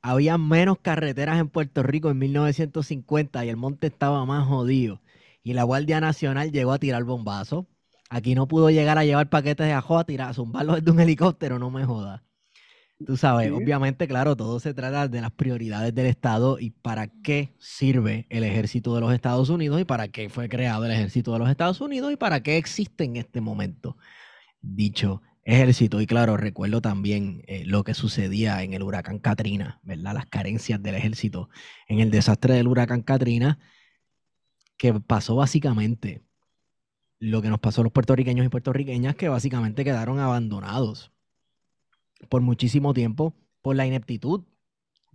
había 0.00 0.38
menos 0.38 0.78
carreteras 0.80 1.38
en 1.38 1.48
Puerto 1.48 1.82
Rico 1.82 2.10
en 2.10 2.18
1950 2.18 3.44
y 3.44 3.48
el 3.50 3.56
monte 3.56 3.88
estaba 3.88 4.24
más 4.24 4.46
jodido. 4.46 5.00
Y 5.42 5.52
la 5.52 5.64
Guardia 5.64 6.00
Nacional 6.00 6.50
llegó 6.50 6.72
a 6.72 6.78
tirar 6.78 7.04
bombazos. 7.04 7.66
Aquí 8.08 8.34
no 8.34 8.48
pudo 8.48 8.70
llegar 8.70 8.96
a 8.96 9.04
llevar 9.04 9.28
paquetes 9.28 9.66
de 9.66 9.72
ajo 9.72 9.98
a 9.98 10.04
tirar, 10.04 10.30
a 10.30 10.34
zumbarlos 10.34 10.76
desde 10.76 10.90
un 10.90 11.00
helicóptero, 11.00 11.58
no 11.58 11.70
me 11.70 11.84
jodas. 11.84 12.22
Tú 13.04 13.16
sabes, 13.16 13.50
obviamente, 13.50 14.06
claro, 14.06 14.36
todo 14.36 14.60
se 14.60 14.72
trata 14.72 15.08
de 15.08 15.20
las 15.20 15.32
prioridades 15.32 15.94
del 15.94 16.06
Estado 16.06 16.58
y 16.60 16.70
para 16.70 17.08
qué 17.08 17.54
sirve 17.58 18.26
el 18.30 18.44
ejército 18.44 18.94
de 18.94 19.00
los 19.00 19.12
Estados 19.12 19.50
Unidos 19.50 19.80
y 19.80 19.84
para 19.84 20.08
qué 20.08 20.28
fue 20.28 20.48
creado 20.48 20.84
el 20.84 20.92
ejército 20.92 21.32
de 21.32 21.40
los 21.40 21.50
Estados 21.50 21.80
Unidos 21.80 22.12
y 22.12 22.16
para 22.16 22.42
qué 22.42 22.56
existe 22.56 23.04
en 23.04 23.16
este 23.16 23.40
momento. 23.40 23.96
Dicho 24.60 25.22
ejército. 25.44 26.00
Y 26.00 26.06
claro, 26.06 26.36
recuerdo 26.36 26.80
también 26.80 27.42
eh, 27.46 27.64
lo 27.66 27.84
que 27.84 27.94
sucedía 27.94 28.62
en 28.62 28.74
el 28.74 28.82
huracán 28.82 29.18
Katrina, 29.18 29.80
¿verdad? 29.82 30.14
Las 30.14 30.26
carencias 30.26 30.82
del 30.82 30.94
ejército 30.94 31.48
en 31.88 32.00
el 32.00 32.10
desastre 32.10 32.54
del 32.54 32.68
huracán 32.68 33.02
Katrina, 33.02 33.58
que 34.76 34.94
pasó 34.94 35.36
básicamente 35.36 36.24
lo 37.18 37.42
que 37.42 37.48
nos 37.48 37.60
pasó 37.60 37.80
a 37.80 37.84
los 37.84 37.92
puertorriqueños 37.92 38.46
y 38.46 38.48
puertorriqueñas, 38.48 39.16
que 39.16 39.28
básicamente 39.28 39.84
quedaron 39.84 40.18
abandonados 40.20 41.12
por 42.28 42.42
muchísimo 42.42 42.94
tiempo 42.94 43.34
por 43.62 43.76
la 43.76 43.86
ineptitud 43.86 44.44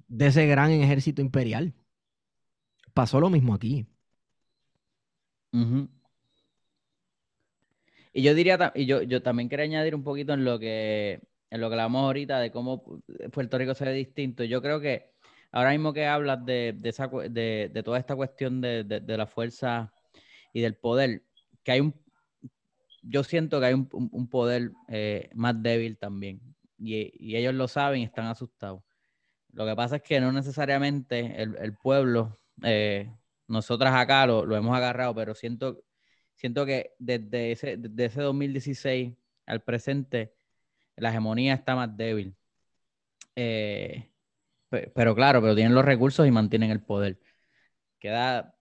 de 0.07 0.27
ese 0.27 0.47
gran 0.47 0.71
ejército 0.71 1.21
imperial. 1.21 1.73
Pasó 2.93 3.19
lo 3.19 3.29
mismo 3.29 3.53
aquí. 3.53 3.85
Y 8.13 8.21
yo 8.23 8.33
diría, 8.33 8.71
y 8.75 8.85
yo, 8.85 9.01
yo 9.03 9.21
también 9.21 9.49
quería 9.49 9.65
añadir 9.65 9.95
un 9.95 10.03
poquito 10.03 10.33
en 10.33 10.43
lo 10.43 10.59
que 10.59 11.21
en 11.51 11.61
lo 11.61 11.69
que 11.69 11.73
hablamos 11.73 12.03
ahorita 12.03 12.39
de 12.39 12.51
cómo 12.51 12.83
Puerto 13.31 13.57
Rico 13.57 13.73
se 13.73 13.85
ve 13.85 13.93
distinto. 13.93 14.43
Yo 14.43 14.61
creo 14.61 14.79
que 14.79 15.11
ahora 15.51 15.71
mismo 15.71 15.93
que 15.93 16.05
hablas 16.05 16.45
de, 16.45 16.75
de, 16.77 17.69
de, 17.73 17.83
toda 17.83 17.97
esta 17.97 18.15
cuestión 18.15 18.61
de, 18.61 19.03
la 19.07 19.27
fuerza 19.27 19.91
y 20.53 20.61
del 20.61 20.75
poder, 20.75 21.23
que 21.63 21.71
hay 21.71 21.79
un, 21.79 21.95
yo 23.01 23.23
siento 23.23 23.59
que 23.59 23.65
hay 23.67 23.73
un, 23.73 24.29
poder 24.29 24.71
eh, 24.89 25.29
más 25.33 25.61
débil 25.61 25.97
también. 25.97 26.39
Y, 26.79 27.35
ellos 27.35 27.53
lo 27.53 27.67
saben 27.67 28.01
y 28.01 28.05
están 28.05 28.27
asustados. 28.27 28.83
Lo 29.53 29.65
que 29.65 29.75
pasa 29.75 29.97
es 29.97 30.01
que 30.03 30.19
no 30.21 30.31
necesariamente 30.31 31.41
el, 31.41 31.73
pueblo, 31.75 32.39
eh, 32.63 33.11
nosotras 33.47 33.93
acá 33.95 34.25
lo, 34.25 34.45
lo, 34.45 34.55
hemos 34.55 34.75
agarrado, 34.75 35.15
pero 35.15 35.35
siento 35.35 35.83
siento 36.39 36.65
que 36.65 36.93
desde 36.99 37.51
ese, 37.51 37.77
desde 37.77 38.05
ese 38.05 38.21
2016 38.21 39.13
al 39.45 39.61
presente, 39.61 40.33
la 40.95 41.09
hegemonía 41.09 41.53
está 41.53 41.75
más 41.75 41.95
débil. 41.97 42.35
Eh, 43.35 44.09
pero 44.69 45.15
claro, 45.15 45.41
pero 45.41 45.55
tienen 45.55 45.75
los 45.75 45.83
recursos 45.83 46.25
y 46.27 46.31
mantienen 46.31 46.71
el 46.71 46.81
poder. 46.81 47.19
Queda, 47.99 48.55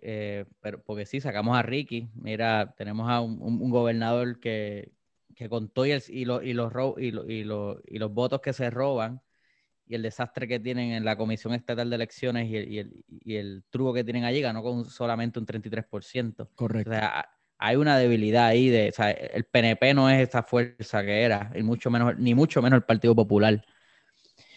eh, 0.00 0.46
pero, 0.60 0.82
porque 0.82 1.06
sí, 1.06 1.20
sacamos 1.20 1.56
a 1.56 1.62
Ricky, 1.62 2.10
mira, 2.14 2.74
tenemos 2.76 3.08
a 3.08 3.20
un, 3.20 3.70
gobernador 3.70 4.40
que, 4.40 4.92
que 5.36 5.50
con 5.50 5.70
y, 5.76 5.92
y, 5.92 6.22
y, 6.22 6.24
los, 6.24 6.72
y, 6.98 7.08
y 7.28 7.44
los 7.44 8.12
votos 8.12 8.40
que 8.40 8.54
se 8.54 8.70
roban, 8.70 9.20
y 9.86 9.94
el 9.94 10.02
desastre 10.02 10.48
que 10.48 10.58
tienen 10.58 10.92
en 10.92 11.04
la 11.04 11.16
Comisión 11.16 11.52
Estatal 11.52 11.88
de 11.88 11.96
Elecciones 11.96 12.48
y 12.48 12.56
el, 12.56 12.72
y 12.72 12.78
el, 12.78 13.04
y 13.06 13.36
el 13.36 13.64
truco 13.70 13.92
que 13.92 14.02
tienen 14.02 14.24
allí, 14.24 14.40
ganó 14.40 14.62
con 14.62 14.86
solamente 14.86 15.38
un 15.38 15.46
33%. 15.46 16.50
Correcto. 16.54 16.90
O 16.90 16.94
sea, 16.94 17.28
hay 17.58 17.76
una 17.76 17.98
debilidad 17.98 18.46
ahí 18.46 18.68
de, 18.68 18.88
o 18.88 18.92
sea, 18.92 19.10
el 19.10 19.44
PNP 19.44 19.94
no 19.94 20.08
es 20.10 20.26
esa 20.28 20.42
fuerza 20.42 21.04
que 21.04 21.22
era, 21.22 21.52
y 21.54 21.62
mucho 21.62 21.90
menos, 21.90 22.18
ni 22.18 22.34
mucho 22.34 22.62
menos 22.62 22.78
el 22.78 22.84
Partido 22.84 23.14
Popular. 23.14 23.62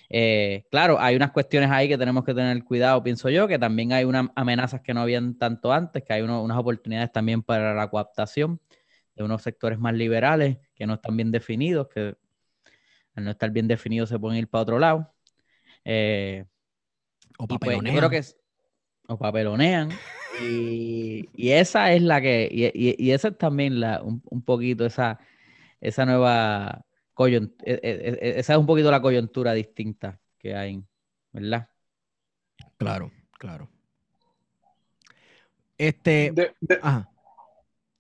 Eh, 0.10 0.64
claro, 0.72 1.00
hay 1.00 1.16
unas 1.16 1.32
cuestiones 1.32 1.70
ahí 1.70 1.88
que 1.90 1.98
tenemos 1.98 2.24
que 2.24 2.34
tener 2.34 2.64
cuidado, 2.64 3.04
pienso 3.04 3.30
yo, 3.30 3.48
que 3.48 3.60
también 3.60 3.92
hay 3.92 4.06
unas 4.06 4.30
amenazas 4.36 4.82
que 4.82 4.94
no 4.94 5.02
habían 5.02 5.38
tanto 5.38 5.72
antes, 5.72 6.04
que 6.04 6.14
hay 6.14 6.22
unas 6.22 6.58
oportunidades 6.58 7.12
también 7.12 7.44
para 7.44 7.76
la 7.76 7.90
coaptación 7.90 8.60
de 9.16 9.24
unos 9.24 9.44
sectores 9.44 9.78
más 9.78 9.94
liberales 9.94 10.58
que 10.80 10.88
no 10.88 10.94
están 10.94 11.18
bien 11.18 11.30
definidos, 11.30 11.90
que 11.90 12.16
al 13.14 13.26
no 13.26 13.32
estar 13.32 13.52
bien 13.52 13.68
definidos 13.68 14.08
se 14.08 14.18
pueden 14.18 14.40
ir 14.40 14.48
para 14.48 14.62
otro 14.62 14.80
lado. 14.80 15.14
Eh, 15.84 16.46
o 17.38 17.48
pues, 17.48 17.60
papelonean. 17.60 17.98
creo 17.98 18.10
que 18.10 18.24
o 19.08 19.18
papelonean. 19.18 19.90
Y, 20.42 21.28
y, 21.34 21.50
esa 21.52 21.92
es 21.92 22.02
la 22.02 22.22
que, 22.22 22.48
y, 22.50 22.96
y, 22.98 23.12
esa 23.12 23.28
es 23.28 23.38
también 23.38 23.82
la, 23.82 24.02
un, 24.02 24.22
un 24.30 24.42
poquito 24.42 24.86
esa, 24.86 25.20
esa 25.82 26.06
nueva 26.06 26.86
coyuntura, 27.14 27.70
e, 27.70 27.74
e, 27.84 28.18
e, 28.22 28.40
esa 28.40 28.54
es 28.54 28.60
un 28.60 28.66
poquito 28.66 28.90
la 28.90 29.02
coyuntura 29.02 29.52
distinta 29.52 30.18
que 30.38 30.56
hay, 30.56 30.82
¿verdad? 31.34 31.68
Claro, 32.78 33.12
claro. 33.38 33.70
Este. 35.78 36.34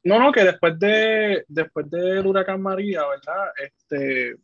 No, 0.03 0.19
no, 0.19 0.31
que 0.31 0.43
después 0.43 0.79
de 0.79 1.43
después 1.47 1.89
del 1.89 2.25
huracán 2.25 2.61
María, 2.61 3.01
¿verdad? 3.07 3.51
Este, 3.61 4.35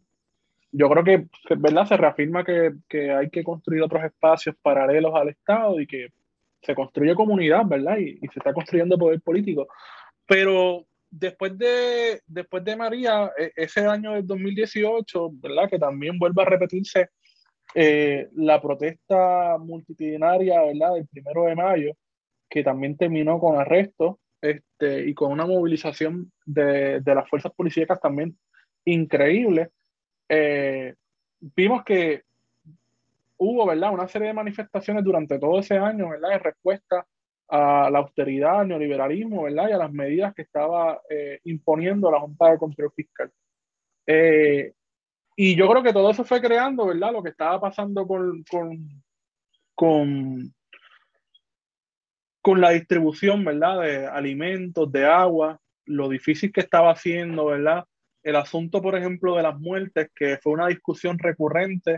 yo 0.72 0.89
creo 0.89 1.03
que, 1.03 1.28
¿verdad? 1.56 1.88
Se 1.88 1.97
reafirma 1.97 2.43
que, 2.43 2.74
que, 2.89 3.12
hay 3.12 3.30
que 3.30 3.43
construir 3.43 3.82
otros 3.82 4.03
espacios 4.03 4.56
paralelos 4.62 5.14
al 5.16 5.30
Estado 5.30 5.80
y 5.80 5.88
que 5.88 6.10
se 6.62 6.76
construye 6.76 7.16
comunidad, 7.16 7.66
¿verdad? 7.66 7.97
Y, 7.97 8.20
y, 8.22 8.28
se 8.28 8.39
está 8.39 8.53
construyendo 8.53 8.97
poder 8.97 9.22
político. 9.22 9.68
Pero 10.28 10.86
después 11.10 11.58
de, 11.58 12.22
después 12.28 12.64
de 12.66 12.76
María, 12.76 13.32
e, 13.38 13.51
ese 13.56 13.86
año 13.86 14.14
del 14.14 14.28
2018, 14.28 15.30
¿verdad? 15.34 15.70
Que 15.70 15.80
también 15.80 16.20
vuelve 16.20 16.41
a 16.41 16.45
repetirse 16.45 17.10
eh, 17.74 18.30
la 18.36 18.62
protesta 18.62 19.58
multitudinaria, 19.58 20.62
¿verdad? 20.64 20.95
Del 20.95 21.08
primero 21.08 21.43
de 21.43 21.56
mayo, 21.56 21.93
que 22.49 22.64
también 22.64 22.97
terminó 22.97 23.39
con 23.39 23.58
arrestos 23.58 24.18
este, 24.52 25.08
y 25.08 25.14
con 25.14 25.32
una 25.32 25.46
movilización 25.46 26.32
de, 26.46 27.02
de 27.02 27.16
las 27.16 27.30
fuerzas 27.30 27.52
policíacas 27.54 28.00
también 28.00 28.38
increíble. 28.86 29.72
Eh, 30.30 30.96
vimos 31.39 31.84
que 31.84 32.24
hubo, 33.38 33.66
¿verdad? 33.66 33.93
Una 33.93 34.08
serie 34.08 34.30
de 34.30 34.34
manifestaciones 34.34 35.04
durante 35.04 35.39
todo 35.39 35.60
ese 35.60 35.78
año, 35.78 36.10
¿verdad? 36.10 36.34
En 36.34 36.39
respuesta 36.39 37.06
a 37.48 37.89
la 37.91 38.00
austeridad, 38.00 38.62
al 38.62 38.68
neoliberalismo, 38.70 39.43
¿verdad? 39.43 39.70
Y 39.70 39.74
a 39.74 39.78
las 39.78 39.91
medidas 39.91 40.34
que 40.34 40.43
estaba 40.43 41.02
eh, 41.10 41.39
imponiendo 41.43 42.10
la 42.12 42.20
Junta 42.20 42.52
de 42.52 42.58
Control 42.58 42.91
Fiscal. 42.96 43.32
Eh, 44.08 44.74
y 45.36 45.56
yo 45.56 45.68
creo 45.70 45.84
que 45.84 45.93
todo 45.93 46.10
eso 46.12 46.24
fue 46.24 46.41
creando, 46.41 46.88
¿verdad? 46.88 47.12
Lo 47.12 47.22
que 47.22 47.30
estaba 47.30 47.60
pasando 47.60 48.08
con, 48.08 48.43
con, 48.50 49.04
con, 49.76 50.54
con 52.46 52.62
la 52.62 52.70
distribución, 52.70 53.43
¿verdad? 53.43 53.82
De 53.82 54.06
alimentos, 54.06 54.91
de 54.91 55.04
agua, 55.04 55.60
lo 55.88 56.10
difícil 56.10 56.52
que 56.52 56.62
estaba 56.62 56.91
haciendo, 56.91 57.46
¿verdad? 57.48 57.86
el 58.22 58.36
asunto, 58.36 58.82
por 58.84 58.96
ejemplo, 58.96 59.36
de 59.36 59.41
las 59.41 59.60
muertes, 59.60 60.10
que 60.16 60.38
fue 60.38 60.54
una 60.54 60.68
discusión 60.68 61.18
recurrente 61.18 61.98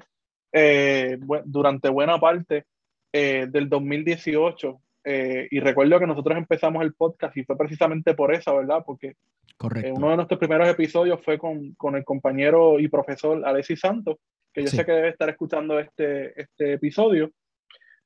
eh, 0.53 1.17
durante 1.45 1.89
buena 1.89 2.17
parte 2.17 2.63
eh, 3.11 3.45
del 3.49 3.67
2018, 3.67 4.79
Eh, 5.09 5.47
y 5.51 5.59
recuerdo 5.59 5.99
que 5.99 6.07
nosotros 6.07 6.37
empezamos 6.37 6.81
el 6.83 6.93
podcast 6.93 7.35
y 7.37 7.43
fue 7.45 7.57
precisamente 7.57 8.13
por 8.13 8.33
eso, 8.33 8.55
¿verdad? 8.57 8.83
Porque 8.85 9.15
Correcto. 9.57 9.93
uno 9.95 10.09
de 10.09 10.15
nuestros 10.17 10.39
primeros 10.39 10.67
episodios 10.69 11.19
fue 11.25 11.37
con, 11.37 11.73
con 11.75 11.95
el 11.95 12.03
compañero 12.03 12.77
y 12.79 12.87
profesor 12.89 13.35
Alexis 13.45 13.79
Santos, 13.79 14.15
que 14.53 14.61
yo 14.63 14.67
Sí. 14.69 14.75
sé 14.77 14.83
que 14.85 14.91
debe 14.93 15.09
estar 15.09 15.29
escuchando 15.29 15.79
este, 15.79 16.33
este 16.41 16.73
episodio, 16.73 17.31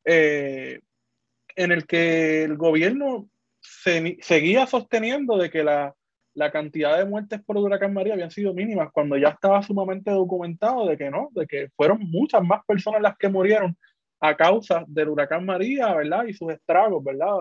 eh, 0.06 0.80
en 1.56 1.72
el 1.72 1.86
que 1.86 2.44
el 2.44 2.58
gobierno 2.58 3.30
se- 3.60 4.18
seguía 4.22 4.66
sosteniendo 4.68 5.38
de 5.38 5.50
que 5.50 5.64
la, 5.64 5.94
la 6.34 6.52
cantidad 6.52 6.98
de 6.98 7.06
muertes 7.06 7.42
por 7.44 7.58
huracán 7.58 7.94
María 7.94 8.14
habían 8.14 8.32
sido 8.32 8.54
mínimas, 8.54 8.90
cuando 8.94 9.18
ya 9.18 9.30
estaba 9.30 9.62
sumamente 9.62 10.12
documentado 10.12 10.88
de 10.88 10.98
que 10.98 11.10
no, 11.10 11.30
de 11.32 11.46
que 11.48 11.70
fueron 11.76 12.00
muchas 12.10 12.44
más 12.44 12.62
personas 12.66 13.02
las 13.02 13.18
que 13.18 13.30
murieron 13.30 13.78
a 14.22 14.36
causa 14.36 14.84
del 14.88 15.10
huracán 15.10 15.46
María, 15.46 15.94
¿verdad? 15.94 16.26
Y 16.26 16.34
sus 16.34 16.52
estragos, 16.52 17.04
¿verdad? 17.04 17.34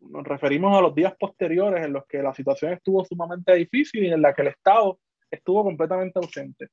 Nos 0.00 0.24
referimos 0.24 0.76
a 0.76 0.80
los 0.82 0.94
días 0.94 1.14
posteriores 1.18 1.84
en 1.84 1.92
los 1.92 2.04
que 2.06 2.22
la 2.22 2.32
situación 2.34 2.72
estuvo 2.72 3.04
sumamente 3.04 3.54
difícil 3.54 4.04
y 4.04 4.12
en 4.12 4.22
la 4.22 4.32
que 4.34 4.42
el 4.42 4.48
Estado 4.48 4.98
estuvo 5.30 5.64
completamente 5.64 6.18
ausente. 6.18 6.68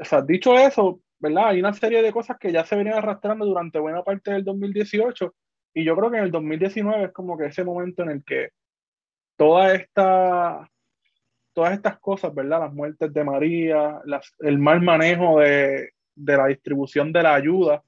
O 0.00 0.04
sea, 0.04 0.22
dicho 0.22 0.54
eso, 0.58 1.00
¿verdad? 1.18 1.48
Hay 1.48 1.60
una 1.60 1.72
serie 1.74 2.02
de 2.02 2.12
cosas 2.12 2.38
que 2.38 2.50
ya 2.50 2.64
se 2.64 2.74
venían 2.76 2.96
arrastrando 2.98 3.44
durante 3.44 3.78
buena 3.78 4.02
parte 4.02 4.32
del 4.32 4.42
2018 4.44 5.34
y 5.74 5.84
yo 5.84 5.96
creo 5.96 6.10
que 6.10 6.18
en 6.18 6.24
el 6.24 6.30
2019 6.30 7.04
es 7.04 7.12
como 7.12 7.36
que 7.38 7.46
ese 7.46 7.64
momento 7.64 8.02
en 8.02 8.10
el 8.10 8.24
que 8.24 8.50
toda 9.36 9.74
esta, 9.74 10.68
todas 11.52 11.72
estas 11.74 11.98
cosas, 11.98 12.34
¿verdad? 12.34 12.60
Las 12.60 12.72
muertes 12.72 13.12
de 13.12 13.24
María, 13.24 14.00
las- 14.04 14.34
el 14.40 14.58
mal 14.58 14.80
manejo 14.82 15.40
de, 15.40 15.90
de 16.14 16.36
la 16.36 16.46
distribución 16.46 17.12
de 17.12 17.22
la 17.22 17.34
ayuda, 17.34 17.82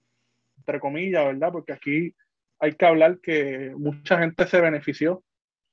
entre 0.58 0.80
comillas, 0.80 1.24
¿verdad? 1.26 1.52
Porque 1.52 1.72
aquí 1.72 2.14
hay 2.58 2.72
que 2.72 2.86
hablar 2.86 3.18
que 3.20 3.72
mucha 3.76 4.18
gente 4.18 4.46
se 4.46 4.60
benefició, 4.60 5.22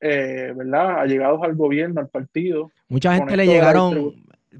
eh, 0.01 0.53
¿verdad? 0.55 0.99
Allegados 0.99 1.41
al 1.43 1.55
gobierno, 1.55 2.01
al 2.01 2.09
partido. 2.09 2.71
Mucha 2.89 3.13
gente 3.15 3.37
le 3.37 3.45
llegaron 3.45 3.93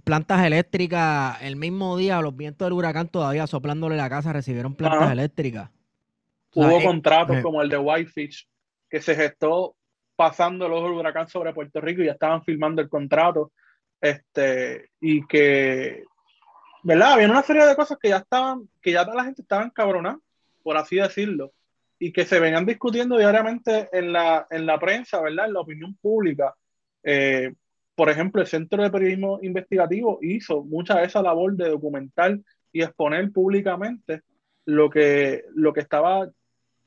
plantas 0.06 0.46
eléctricas 0.46 1.42
el 1.42 1.58
mismo 1.58 1.98
día, 1.98 2.22
los 2.22 2.36
vientos 2.38 2.66
del 2.66 2.74
huracán 2.74 3.10
todavía 3.10 3.46
soplándole 3.48 3.98
la 3.98 4.10
casa, 4.10 4.32
recibieron 4.32 4.74
plantas 4.76 5.02
eléctricas. 5.12 5.70
Hubo 6.54 6.80
eh, 6.80 6.84
contratos 6.84 7.38
eh. 7.38 7.42
como 7.42 7.62
el 7.62 7.70
de 7.70 7.78
Whitefish, 7.78 8.48
que 8.90 9.02
se 9.02 9.16
gestó 9.16 9.76
pasando 10.16 10.66
el 10.66 10.74
ojo 10.74 10.90
del 10.90 10.98
huracán 10.98 11.28
sobre 11.28 11.54
Puerto 11.54 11.82
Rico 11.82 12.02
y 12.02 12.06
ya 12.06 12.12
estaban 12.12 12.44
firmando 12.44 12.82
el 12.82 12.90
contrato. 12.90 13.52
Este, 14.00 14.90
y 15.00 15.26
que, 15.28 16.04
¿verdad? 16.84 17.14
Había 17.14 17.30
una 17.30 17.44
serie 17.44 17.66
de 17.66 17.76
cosas 17.76 17.98
que 18.00 18.10
ya 18.10 18.18
estaban, 18.18 18.68
que 18.82 18.92
ya 18.92 19.06
la 19.06 19.24
gente 19.24 19.42
estaba 19.42 19.64
encabronada, 19.64 20.20
por 20.64 20.78
así 20.78 20.98
decirlo, 20.98 21.54
y 22.00 22.12
que 22.12 22.26
se 22.26 22.40
venían 22.40 22.66
discutiendo 22.66 23.18
diariamente 23.18 23.90
en 23.94 24.12
la, 24.12 24.48
en 24.50 24.66
la 24.66 24.80
prensa, 24.80 25.22
¿verdad? 25.22 25.48
En 25.48 25.54
la 25.54 25.62
opinión 25.62 25.96
pública. 25.96 26.56
Eh, 27.04 27.54
por 27.96 28.10
ejemplo, 28.10 28.42
el 28.42 28.48
Centro 28.48 28.82
de 28.82 28.90
Periodismo 28.90 29.40
Investigativo 29.42 30.20
hizo 30.22 30.64
mucha 30.64 31.00
de 31.00 31.06
esa 31.06 31.22
labor 31.22 31.56
de 31.56 31.70
documentar 31.70 32.40
y 32.72 32.82
exponer 32.82 33.32
públicamente 33.32 34.22
lo 34.66 34.90
que, 34.90 35.44
lo 35.54 35.74
que 35.74 35.82
estaba 35.82 36.30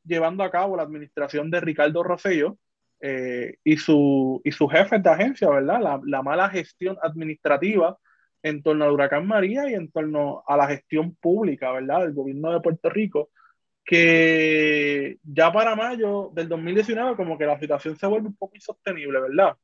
llevando 0.05 0.45
a 0.45 0.51
cabo 0.51 0.77
la 0.77 0.83
administración 0.83 1.51
de 1.51 1.61
Ricardo 1.61 2.03
Rosselló 2.03 2.59
eh, 3.01 3.57
y, 3.65 3.77
su, 3.77 4.41
y 4.45 4.53
sus 4.53 4.71
jefes 4.71 5.03
de 5.03 5.11
agencia, 5.11 5.49
¿verdad? 5.51 5.81
La, 5.81 6.01
la 6.05 6.23
mala 6.23 6.49
gestión 6.51 6.97
administrativa 7.03 7.99
en 8.43 8.63
torno 8.63 8.85
al 8.85 8.93
huracán 8.93 9.27
María 9.27 9.69
y 9.71 9.75
en 9.75 9.91
torno 9.91 10.43
a 10.47 10.57
la 10.57 10.67
gestión 10.69 11.15
pública, 11.17 11.73
¿verdad? 11.73 12.01
Del 12.01 12.15
gobierno 12.15 12.53
de 12.53 12.61
Puerto 12.61 12.91
Rico, 12.91 13.31
que 13.85 15.19
ya 15.23 15.53
para 15.53 15.77
mayo 15.77 16.31
del 16.35 16.49
2019 16.49 17.17
como 17.17 17.39
que 17.39 17.47
la 17.47 17.59
situación 17.59 17.97
se 17.97 18.07
vuelve 18.07 18.29
un 18.29 18.37
poco 18.37 18.55
insostenible, 18.57 19.21
¿verdad? 19.21 19.57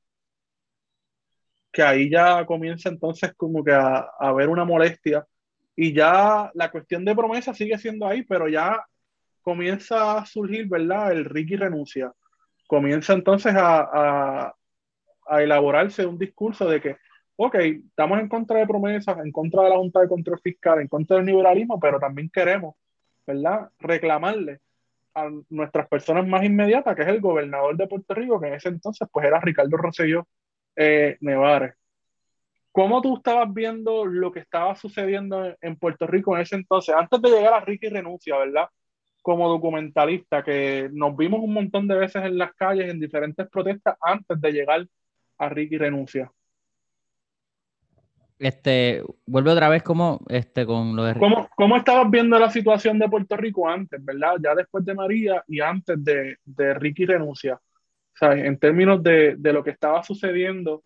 Que 1.73 1.83
ahí 1.83 2.11
ya 2.11 2.45
comienza 2.47 2.89
entonces 2.89 3.33
como 3.37 3.63
que 3.65 3.73
a, 3.73 3.99
a 3.99 4.29
haber 4.29 4.49
una 4.49 4.65
molestia 4.65 5.27
y 5.77 5.95
ya 5.95 6.51
la 6.55 6.71
cuestión 6.71 7.05
de 7.05 7.15
promesa 7.15 7.55
sigue 7.55 7.79
siendo 7.79 8.07
ahí, 8.07 8.23
pero 8.23 8.49
ya 8.49 8.85
comienza 9.43 10.19
a 10.19 10.27
surgir, 10.27 10.69
¿verdad? 10.69 11.13
El 11.13 11.25
Ricky 11.25 11.57
renuncia. 11.57 12.13
Comienza 12.67 13.13
entonces 13.13 13.55
a, 13.57 14.55
a, 15.27 15.43
elaborarse 15.43 16.07
un 16.07 16.19
discurso 16.19 16.69
de 16.69 16.81
que, 16.81 16.97
ok, 17.37 17.55
estamos 17.55 18.21
en 18.21 18.29
contra 18.29 18.59
de 18.59 18.67
promesas, 18.67 19.19
en 19.19 19.33
contra 19.33 19.63
de 19.63 19.71
la 19.71 19.77
Junta 19.77 20.01
de 20.01 20.09
Control 20.09 20.41
Fiscal, 20.43 20.81
en 20.81 20.89
contra 20.89 21.17
del 21.17 21.27
liberalismo, 21.27 21.79
pero 21.81 21.99
también 22.01 22.31
queremos, 22.31 22.75
¿verdad? 23.27 23.71
Reclamarle 23.79 24.61
a 25.15 25.29
nuestras 25.49 25.89
personas 25.89 26.27
más 26.27 26.45
inmediatas, 26.45 26.95
que 26.97 27.03
es 27.03 27.09
el 27.09 27.21
gobernador 27.21 27.77
de 27.77 27.87
Puerto 27.89 28.15
Rico, 28.15 28.41
que 28.41 28.49
en 28.49 28.55
ese 28.55 28.69
entonces 28.69 29.09
pues 29.11 29.27
era 29.27 29.41
Ricardo 29.41 29.77
Rosselló 29.77 30.27
eh, 30.77 31.17
Nevares. 31.21 31.75
¿Cómo 32.73 33.03
tú 33.03 33.17
estabas 33.17 33.53
viendo 33.53 34.05
lo 34.05 34.31
que 34.31 34.41
estaba 34.41 34.77
sucediendo 34.77 35.45
en, 35.45 35.57
en 35.61 35.77
Puerto 35.77 36.07
Rico 36.07 36.37
en 36.37 36.43
ese 36.43 36.55
entonces? 36.57 36.95
Antes 36.95 37.21
de 37.21 37.31
llegar 37.31 37.55
a 37.55 37.61
Ricky 37.61 37.89
Renuncia, 37.89 38.37
¿verdad? 38.39 38.69
Como 39.23 39.49
documentalista, 39.49 40.43
que 40.43 40.89
nos 40.93 41.17
vimos 41.17 41.41
un 41.41 41.53
montón 41.53 41.87
de 41.87 41.97
veces 41.97 42.25
en 42.25 42.39
las 42.39 42.55
calles, 42.55 42.91
en 42.91 43.01
diferentes 43.01 43.49
protestas, 43.49 43.97
antes 44.01 44.41
de 44.41 44.53
llegar 44.53 44.87
a 45.39 45.49
Ricky 45.49 45.79
Renuncia. 45.79 46.31
Este, 48.39 49.03
vuelve 49.27 49.51
otra 49.51 49.69
vez 49.69 49.83
como 49.83 50.21
este 50.31 50.65
con 50.65 50.97
lo 50.97 51.05
de 51.05 51.15
¿Cómo, 51.19 51.51
¿Cómo 51.55 51.77
estabas 51.77 52.11
viendo 52.11 52.39
la 52.39 52.49
situación 52.49 52.99
de 52.99 53.07
Puerto 53.07 53.37
Rico 53.37 53.69
antes, 53.69 54.03
verdad? 54.03 54.37
Ya 54.43 54.55
después 54.55 54.83
de 54.85 54.95
María 54.95 55.45
y 55.47 55.61
antes 55.61 56.03
de, 56.03 56.39
de 56.45 56.75
Ricky 56.75 57.05
Renuncia. 57.05 57.61
Sea, 58.15 58.33
en 58.33 58.59
términos 58.59 59.03
de, 59.03 59.37
de 59.37 59.53
lo 59.53 59.63
que 59.63 59.71
estaba 59.71 60.03
sucediendo 60.03 60.83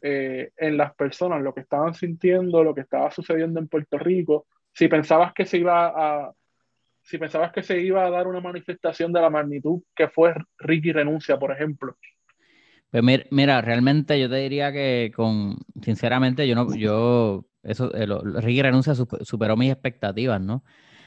eh, 0.00 0.50
en 0.56 0.76
las 0.76 0.94
personas, 0.94 1.42
lo 1.42 1.54
que 1.54 1.60
estaban 1.60 1.94
sintiendo, 1.94 2.64
lo 2.64 2.74
que 2.74 2.82
estaba 2.82 3.10
sucediendo 3.10 3.60
en 3.60 3.68
Puerto 3.68 3.98
Rico, 3.98 4.46
si 4.72 4.88
pensabas 4.88 5.32
que 5.32 5.46
se 5.46 5.58
iba 5.58 5.86
a, 5.86 6.32
si 7.04 7.18
pensabas 7.18 7.52
que 7.52 7.62
se 7.62 7.80
iba 7.80 8.04
a 8.06 8.10
dar 8.10 8.26
una 8.28 8.40
manifestación 8.40 9.12
de 9.12 9.20
la 9.22 9.30
magnitud 9.30 9.82
que 9.96 10.08
fue 10.08 10.34
Ricky 10.58 10.92
Renuncia, 10.92 11.38
por 11.38 11.52
ejemplo. 11.52 11.96
Pues 12.90 13.02
mira, 13.02 13.24
mira, 13.30 13.60
realmente 13.60 14.18
yo 14.20 14.28
te 14.30 14.36
diría 14.36 14.72
que 14.72 15.12
con, 15.14 15.56
sinceramente, 15.82 16.46
yo 16.46 16.54
no, 16.54 16.74
yo, 16.74 17.46
eso, 17.62 17.92
eh, 17.94 18.06
Ricky 18.40 18.62
Renuncia 18.62 18.94
sup- 18.94 19.24
superó 19.24 19.56
mis 19.56 19.72
expectativas, 19.72 20.40
¿no? 20.40 20.64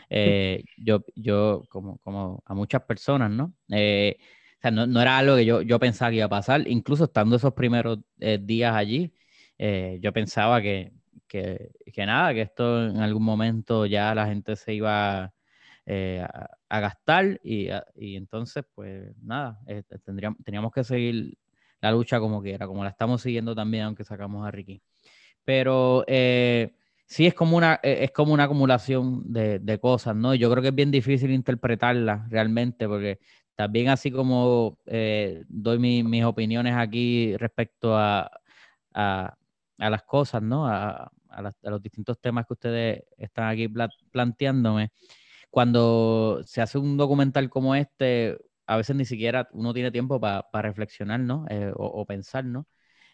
Eh, 0.10 0.66
yo, 0.78 1.04
yo, 1.16 1.64
como, 1.70 1.98
como 2.00 2.44
a 2.46 2.54
muchas 2.54 2.84
personas, 2.84 3.32
¿no? 3.32 3.54
Eh, 3.70 4.18
o 4.60 4.62
sea, 4.62 4.72
no, 4.72 4.86
no 4.88 5.02
era 5.02 5.18
algo 5.18 5.36
que 5.38 5.46
yo, 5.46 5.62
yo 5.62 5.80
pensaba 5.80 6.12
que 6.12 6.18
iba 6.18 6.26
a 6.26 6.30
pasar, 6.30 6.68
incluso 6.68 7.06
estando 7.06 7.36
esos 7.38 7.54
primeros 7.54 8.00
eh, 8.20 8.40
días 8.42 8.76
allí, 8.76 9.14
yo 10.02 10.14
pensaba 10.14 10.62
que, 10.62 10.92
que, 11.28 11.72
que 11.94 12.06
nada, 12.06 12.34
que 12.34 12.42
esto 12.42 12.88
en 12.90 12.98
algún 12.98 13.24
momento 13.24 13.86
ya 13.86 14.14
la 14.16 14.28
gente 14.28 14.56
se 14.56 14.74
iba 14.74 15.34
eh, 15.88 16.22
a, 16.70 16.80
gastar 16.82 17.40
y, 17.44 17.70
a- 17.70 17.86
y 17.96 18.18
entonces, 18.18 18.66
pues 18.76 19.16
nada, 19.24 19.60
eh, 19.68 19.84
tendríamos, 20.06 20.40
teníamos 20.44 20.74
que 20.74 20.84
seguir 20.84 21.38
la 21.82 21.92
lucha 21.92 22.20
como 22.20 22.42
quiera, 22.42 22.68
como 22.68 22.84
la 22.84 22.90
estamos 22.92 23.22
siguiendo 23.22 23.56
también, 23.56 23.86
aunque 23.86 24.04
sacamos 24.04 24.46
a 24.46 24.52
Ricky. 24.52 24.82
Pero 25.46 26.04
eh, 26.08 26.74
sí 27.06 27.26
es 27.28 27.34
como 27.34 27.58
una, 27.58 27.80
eh, 27.84 28.00
es 28.04 28.12
como 28.12 28.34
una 28.34 28.46
acumulación 28.46 29.32
de, 29.32 29.80
cosas, 29.82 30.16
¿no? 30.16 30.36
Yo 30.36 30.50
creo 30.52 30.62
que 30.62 30.70
es 30.70 30.76
bien 30.76 30.92
difícil 30.92 31.32
interpretarla 31.32 32.28
realmente, 32.30 32.88
porque 32.88 33.20
también 33.56 33.90
así 33.90 34.12
como 34.12 34.80
eh, 34.88 35.44
doy 35.48 35.80
mi- 35.80 36.04
mis 36.04 36.24
opiniones 36.26 36.76
aquí 36.76 37.36
respecto 37.38 37.98
a, 37.98 38.30
a, 38.94 39.38
las 39.78 40.04
cosas, 40.04 40.42
¿no? 40.42 40.68
A, 40.68 41.12
a 41.30 41.70
los 41.70 41.82
distintos 41.82 42.20
temas 42.20 42.46
que 42.48 42.54
ustedes 42.54 43.04
están 43.18 43.50
aquí 43.50 43.68
pla- 43.68 43.90
planteándome. 44.12 44.92
Cuando 45.58 46.42
se 46.46 46.62
hace 46.62 46.78
un 46.78 46.98
documental 46.98 47.50
como 47.50 47.74
este, 47.76 48.38
a 48.68 48.78
veces 48.78 48.96
ni 48.96 49.06
siquiera 49.06 49.48
uno 49.54 49.74
tiene 49.74 49.92
tiempo 49.92 50.20
para 50.22 50.44
reflexionar, 50.62 51.20
¿no? 51.20 51.46
Eh, 51.50 51.72
o, 51.76 51.86
o 51.88 52.06
pensar, 52.06 52.46
¿no? 52.46 52.68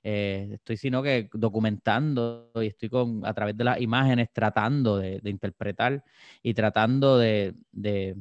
Eh, 0.04 0.50
estoy 0.56 0.76
sino 0.78 1.02
que 1.02 1.30
documentando 1.34 2.52
y 2.56 2.68
estoy 2.68 2.90
con, 2.90 3.26
a 3.26 3.34
través 3.34 3.56
de 3.56 3.64
las 3.64 3.80
imágenes 3.80 4.28
tratando 4.34 4.98
de, 4.98 5.20
de 5.22 5.30
interpretar 5.30 6.04
y 6.42 6.54
tratando 6.54 7.18
de, 7.18 7.56
de- 7.72 8.16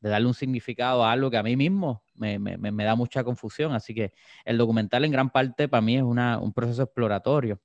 de 0.00 0.10
darle 0.10 0.28
un 0.28 0.34
significado 0.34 1.04
a 1.04 1.12
algo 1.12 1.30
que 1.30 1.36
a 1.38 1.42
mí 1.42 1.56
mismo 1.56 2.02
me, 2.14 2.38
me- 2.38 2.56
me- 2.58 2.84
da 2.84 2.94
mucha 2.94 3.24
confusión. 3.24 3.72
Así 3.72 3.94
que 3.94 4.12
el 4.44 4.56
documental 4.58 5.04
en 5.04 5.12
gran 5.12 5.30
parte 5.30 5.68
para 5.68 5.80
mí 5.82 5.96
es 5.96 6.02
una- 6.02 6.38
un 6.38 6.52
proceso 6.52 6.82
exploratorio. 6.82 7.60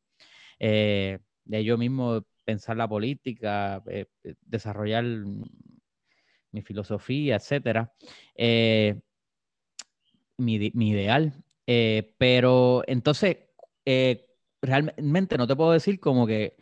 eh, 0.60 1.20
de 1.46 1.64
yo 1.64 1.78
mismo 1.78 2.24
pensar 2.46 2.78
la 2.78 2.88
política, 2.88 3.82
eh, 3.88 4.08
desarrollar 4.42 5.06
mi 6.52 6.62
filosofía, 6.62 7.36
etcétera. 7.36 7.94
Eh, 8.36 9.00
mi, 10.38 10.56
ideal. 10.56 11.34
Eh, 11.68 12.14
pero 12.18 12.84
entonces, 12.88 13.38
eh, 13.86 14.28
realmente 14.62 15.38
no 15.38 15.48
te 15.48 15.56
puedo 15.56 15.72
decir 15.72 16.00
como 16.00 16.28
que, 16.28 16.56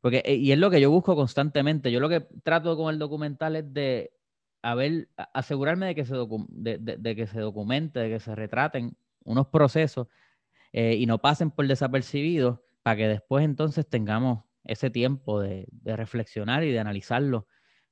porque, 0.00 0.22
y 0.26 0.52
es 0.52 0.58
lo 0.58 0.70
que 0.70 0.80
yo 0.80 0.90
busco 0.90 1.14
constantemente. 1.16 1.92
Yo 1.92 2.00
lo 2.00 2.08
que 2.08 2.20
trato 2.42 2.76
con 2.76 2.92
el 2.92 2.98
documental 2.98 3.56
es 3.56 3.72
de, 3.72 4.12
a 4.62 4.76
asegurarme 5.34 5.86
de 5.86 5.94
que, 5.94 6.04
se 6.04 6.14
de, 6.14 7.16
que 7.16 7.26
se 7.26 7.40
documente, 7.40 8.00
de 8.00 8.08
que 8.10 8.20
se 8.20 8.34
retraten 8.34 8.96
unos 9.24 9.48
procesos 9.48 10.08
y 10.72 11.04
no 11.06 11.18
pasen 11.18 11.50
por 11.50 11.66
desapercibidos 11.66 12.60
para 12.82 12.96
que 12.96 13.08
después 13.08 13.44
entonces 13.44 13.86
tengamos 13.88 14.44
ese 14.64 14.90
tiempo 14.90 15.40
de, 15.40 15.66
de, 15.70 15.96
reflexionar 15.96 16.64
y 16.64 16.70
de 16.70 16.78
analizarlo, 16.78 17.46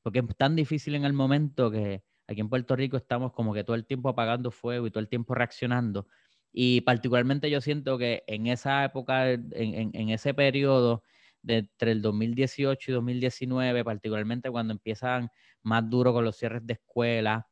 porque 0.09 0.21
es 0.21 0.37
tan 0.39 0.57
difícil 0.57 0.95
en 0.95 1.05
el 1.05 1.13
momento 1.13 1.71
que 1.71 2.03
aquí 2.27 2.41
en 2.41 2.49
Puerto 2.49 2.75
Rico 2.75 2.97
estamos 2.97 3.33
como 3.35 3.53
que 3.53 3.63
todo 3.63 3.77
el 3.77 3.85
tiempo 3.85 4.09
apagando 4.09 4.51
fuego 4.51 4.87
y 4.87 4.91
todo 4.91 5.01
el 5.01 5.09
tiempo 5.09 5.35
reaccionando. 5.35 6.07
Y 6.51 6.81
particularmente 6.81 7.51
yo 7.51 7.61
siento 7.61 7.99
que 7.99 8.25
en 8.27 8.47
esa 8.47 8.85
época, 8.87 9.31
en, 9.31 9.51
en 9.53 10.09
ese 10.09 10.33
periodo, 10.33 11.03
de 11.43 11.59
entre 11.59 11.93
el 11.93 12.01
2018 12.01 12.91
y 12.91 12.95
2019, 12.95 13.85
particularmente 13.85 14.51
cuando 14.51 14.73
empiezan 14.73 15.29
más 15.63 15.89
duro 15.91 16.15
con 16.15 16.25
los 16.25 16.37
cierres 16.39 16.67
de 16.67 16.73
escuelas, 16.73 17.45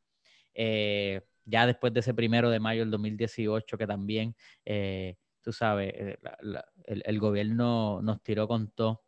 eh, 0.55 1.21
ya 1.45 1.67
después 1.67 1.93
de 1.93 2.01
ese 2.01 2.15
primero 2.15 2.49
de 2.49 2.59
mayo 2.59 2.81
del 2.81 2.91
2018, 2.91 3.77
que 3.77 3.87
también, 3.87 4.35
eh, 4.65 5.17
tú 5.43 5.53
sabes, 5.53 5.93
eh, 5.95 6.19
el, 6.87 7.21
gobierno 7.21 8.01
nos 8.03 8.23
tiró 8.23 8.49
con 8.49 8.71
todo. 8.71 9.03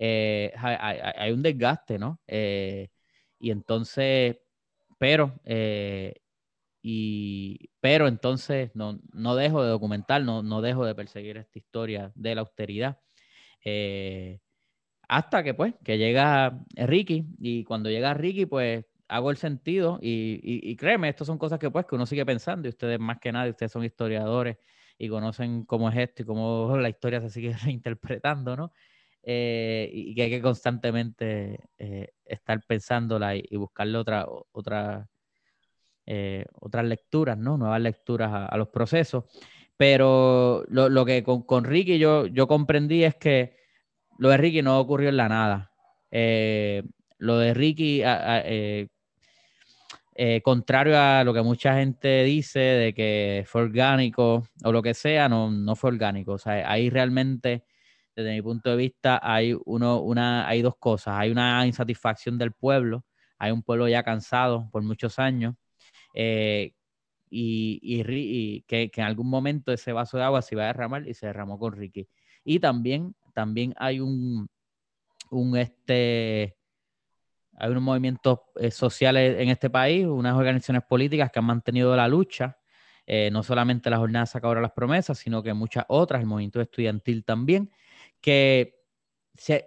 Hay, 0.00 1.32
un 1.32 1.42
desgaste, 1.42 1.98
¿no? 1.98 2.20
y 2.26 3.50
entonces, 3.50 4.38
pero, 4.98 5.40
y, 6.82 7.70
pero 7.80 8.08
entonces 8.08 8.70
no, 8.74 8.98
no 9.12 9.36
dejo 9.36 9.62
de 9.62 9.70
documentar, 9.70 10.22
no, 10.22 10.42
no 10.42 10.62
dejo 10.62 10.84
de 10.86 10.94
perseguir 10.94 11.36
esta 11.36 11.58
historia 11.58 12.12
de 12.14 12.34
la 12.34 12.40
austeridad. 12.42 12.98
Eh, 13.64 14.40
hasta 15.08 15.42
que 15.44 15.54
pues, 15.54 15.74
que 15.84 15.98
llega 15.98 16.60
Ricky 16.76 17.26
y 17.38 17.64
cuando 17.64 17.90
llega 17.90 18.14
Ricky 18.14 18.46
pues 18.46 18.86
hago 19.08 19.30
el 19.30 19.36
sentido 19.38 19.98
y, 20.02 20.76
créeme, 20.76 21.08
estas 21.08 21.26
son 21.26 21.38
cosas 21.38 21.58
que 21.58 21.70
pues 21.70 21.86
que 21.86 21.96
uno 21.96 22.06
sigue 22.06 22.24
pensando 22.26 22.68
y 22.68 22.70
ustedes 22.70 23.00
más 23.00 23.18
que 23.20 23.32
nada, 23.32 23.50
ustedes 23.50 23.72
son 23.72 23.84
historiadores 23.84 24.58
y 24.98 25.08
conocen 25.08 25.64
cómo 25.64 25.90
es 25.90 25.96
esto 25.98 26.22
y 26.22 26.26
cómo 26.26 26.76
la 26.78 26.88
historia 26.88 27.20
se 27.20 27.30
sigue 27.30 27.52
reinterpretando, 27.64 28.56
¿no? 28.56 28.72
Eh, 29.22 29.90
y 29.92 30.14
que 30.14 30.22
hay 30.22 30.30
que 30.30 30.40
constantemente 30.40 31.68
eh, 31.78 32.08
estar 32.24 32.60
pensándola 32.66 33.36
y, 33.36 33.56
buscarle 33.56 33.98
otra, 33.98 34.26
otra, 34.52 35.08
otras 36.60 36.84
lecturas, 36.84 37.38
¿no? 37.38 37.56
Nuevas 37.56 37.80
lecturas 37.80 38.48
a 38.50 38.56
los 38.56 38.68
procesos. 38.68 39.24
Pero 39.80 40.62
lo, 40.68 41.06
que 41.06 41.24
con, 41.24 41.64
Ricky 41.64 41.98
yo, 41.98 42.26
yo 42.26 42.46
comprendí 42.46 43.02
es 43.02 43.14
que 43.14 43.56
lo 44.18 44.28
de 44.28 44.36
Ricky 44.36 44.60
no 44.60 44.78
ocurrió 44.78 45.08
en 45.08 45.16
la 45.16 45.26
nada. 45.30 45.72
Eh, 46.10 46.82
lo 47.16 47.38
de 47.38 47.54
Ricky, 47.54 48.02
eh, 48.04 48.88
eh, 50.14 50.42
contrario 50.42 51.00
a 51.00 51.24
lo 51.24 51.32
que 51.32 51.40
mucha 51.40 51.76
gente 51.76 52.24
dice 52.24 52.58
de 52.58 52.92
que 52.92 53.44
fue 53.46 53.62
orgánico 53.62 54.46
o 54.62 54.70
lo 54.70 54.82
que 54.82 54.92
sea, 54.92 55.30
no, 55.30 55.50
no 55.50 55.74
fue 55.76 55.92
orgánico. 55.92 56.32
O 56.32 56.38
sea, 56.38 56.70
ahí 56.70 56.90
realmente, 56.90 57.64
desde 58.14 58.32
mi 58.32 58.42
punto 58.42 58.70
de 58.70 58.76
vista, 58.76 59.20
hay, 59.22 59.56
uno, 59.64 60.00
una, 60.00 60.46
hay 60.48 60.62
dos 60.62 60.76
cosas. 60.78 61.14
Hay 61.18 61.30
una 61.30 61.66
insatisfacción 61.66 62.38
del 62.38 62.52
pueblo, 62.52 63.04
hay 63.38 63.52
un 63.52 63.62
pueblo 63.62 63.88
ya 63.88 64.02
cansado 64.02 64.68
por 64.70 64.82
muchos 64.82 65.18
años, 65.18 65.54
y, 67.30 68.62
que, 68.66 68.90
en 68.94 69.04
algún 69.04 69.28
momento 69.28 69.72
ese 69.72 69.92
vaso 69.92 70.16
de 70.18 70.24
agua 70.24 70.42
se 70.42 70.54
iba 70.54 70.64
a 70.64 70.66
derramar 70.66 71.06
y 71.06 71.14
se 71.14 71.26
derramó 71.26 71.58
con 71.58 71.72
Ricky. 71.72 72.08
Y 72.44 72.58
también, 72.58 73.14
también 73.34 73.74
hay 73.76 74.00
un, 74.00 74.48
un 75.30 75.56
este, 75.56 76.56
hay 77.56 77.70
unos 77.70 77.82
movimientos 77.82 78.40
eh, 78.56 78.70
sociales 78.70 79.38
en 79.38 79.50
este 79.50 79.70
país, 79.70 80.06
unas 80.06 80.34
organizaciones 80.34 80.82
políticas 80.88 81.30
que 81.30 81.38
han 81.38 81.44
mantenido 81.44 81.94
la 81.94 82.08
lucha, 82.08 82.58
eh, 83.06 83.30
no 83.30 83.42
solamente 83.42 83.90
la 83.90 83.98
jornada 83.98 84.26
sacadora 84.26 84.60
de 84.60 84.62
las 84.62 84.72
promesas, 84.72 85.18
sino 85.18 85.42
que 85.42 85.52
muchas 85.52 85.84
otras, 85.88 86.20
el 86.20 86.26
movimiento 86.26 86.60
estudiantil 86.60 87.24
también, 87.24 87.70
que, 88.20 88.80
se, 89.34 89.66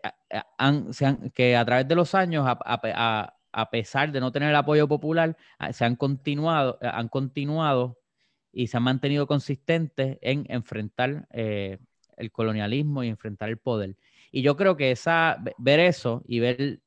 han, 0.57 0.91
que 1.33 1.55
a 1.55 1.65
través 1.65 1.87
de 1.87 1.95
los 1.95 2.15
años, 2.15 2.45
a, 2.47 3.33
a 3.53 3.69
pesar 3.69 4.11
de 4.11 4.19
no 4.19 4.31
tener 4.31 4.49
el 4.49 4.55
apoyo 4.55 4.87
popular, 4.87 5.37
se 5.71 5.85
han 5.85 5.95
continuado, 5.95 6.79
eh, 6.81 6.89
han 6.91 7.07
continuado 7.07 7.99
y 8.51 8.67
se 8.67 8.77
han 8.77 8.83
mantenido 8.83 9.27
consistentes 9.27 10.17
en 10.21 10.45
enfrentar 10.49 11.27
eh, 11.31 11.77
el 12.17 12.31
colonialismo 12.31 13.03
y 13.03 13.09
enfrentar 13.09 13.49
el 13.49 13.57
poder. 13.57 13.95
Y 14.31 14.41
yo 14.41 14.57
creo 14.57 14.75
que 14.75 14.91
esa, 14.91 15.37
ver 15.57 15.79
eso 15.79 16.23
y 16.27 16.39
ver, 16.39 16.81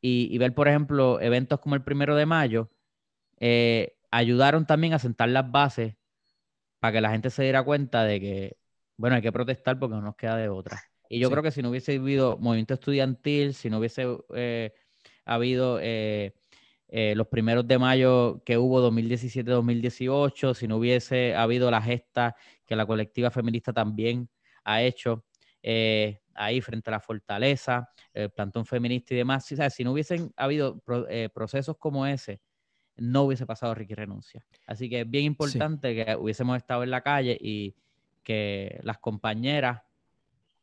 y, 0.00 0.36
ver, 0.38 0.54
por 0.54 0.68
ejemplo, 0.68 1.20
eventos 1.20 1.60
como 1.60 1.76
el 1.76 1.82
primero 1.82 2.16
de 2.16 2.26
mayo, 2.26 2.70
eh, 3.38 3.96
ayudaron 4.10 4.66
también 4.66 4.94
a 4.94 4.98
sentar 4.98 5.28
las 5.28 5.50
bases 5.50 5.94
para 6.80 6.92
que 6.92 7.00
la 7.00 7.10
gente 7.10 7.30
se 7.30 7.44
diera 7.44 7.62
cuenta 7.62 8.04
de 8.04 8.20
que, 8.20 8.56
bueno, 8.98 9.16
hay 9.16 9.22
que 9.22 9.32
protestar 9.32 9.78
porque 9.78 9.96
no 9.96 10.02
nos 10.02 10.16
queda 10.16 10.36
de 10.36 10.50
otra. 10.50 10.78
Y 11.08 11.18
yo 11.18 11.30
creo 11.30 11.42
que 11.42 11.50
si 11.50 11.62
no 11.62 11.70
hubiese 11.70 11.96
habido 11.96 12.36
movimiento 12.36 12.74
estudiantil, 12.74 13.54
si 13.54 13.70
no 13.70 13.78
hubiese 13.78 14.04
ha 15.28 15.34
habido 15.34 15.78
eh, 15.80 16.32
eh, 16.88 17.12
los 17.14 17.28
primeros 17.28 17.68
de 17.68 17.78
mayo 17.78 18.42
que 18.44 18.56
hubo 18.56 18.80
2017-2018, 18.90 20.54
si 20.54 20.66
no 20.66 20.78
hubiese 20.78 21.34
habido 21.36 21.70
la 21.70 21.82
gesta 21.82 22.34
que 22.66 22.74
la 22.74 22.86
colectiva 22.86 23.30
feminista 23.30 23.72
también 23.72 24.28
ha 24.64 24.82
hecho 24.82 25.24
eh, 25.62 26.22
ahí 26.34 26.62
frente 26.62 26.88
a 26.88 26.92
la 26.92 27.00
fortaleza, 27.00 27.90
el 28.14 28.30
plantón 28.30 28.64
feminista 28.64 29.12
y 29.12 29.18
demás, 29.18 29.44
si 29.44 29.84
no 29.84 29.92
hubiesen 29.92 30.32
habido 30.34 30.82
procesos 31.34 31.76
como 31.76 32.06
ese, 32.06 32.40
no 32.96 33.24
hubiese 33.24 33.44
pasado 33.44 33.74
Ricky 33.74 33.94
Renuncia. 33.94 34.44
Así 34.66 34.88
que 34.88 35.02
es 35.02 35.10
bien 35.10 35.24
importante 35.24 35.94
que 35.94 36.16
hubiésemos 36.16 36.56
estado 36.56 36.82
en 36.84 36.90
la 36.90 37.02
calle 37.02 37.36
y 37.38 37.74
que 38.28 38.78
las 38.82 38.98
compañeras, 38.98 39.84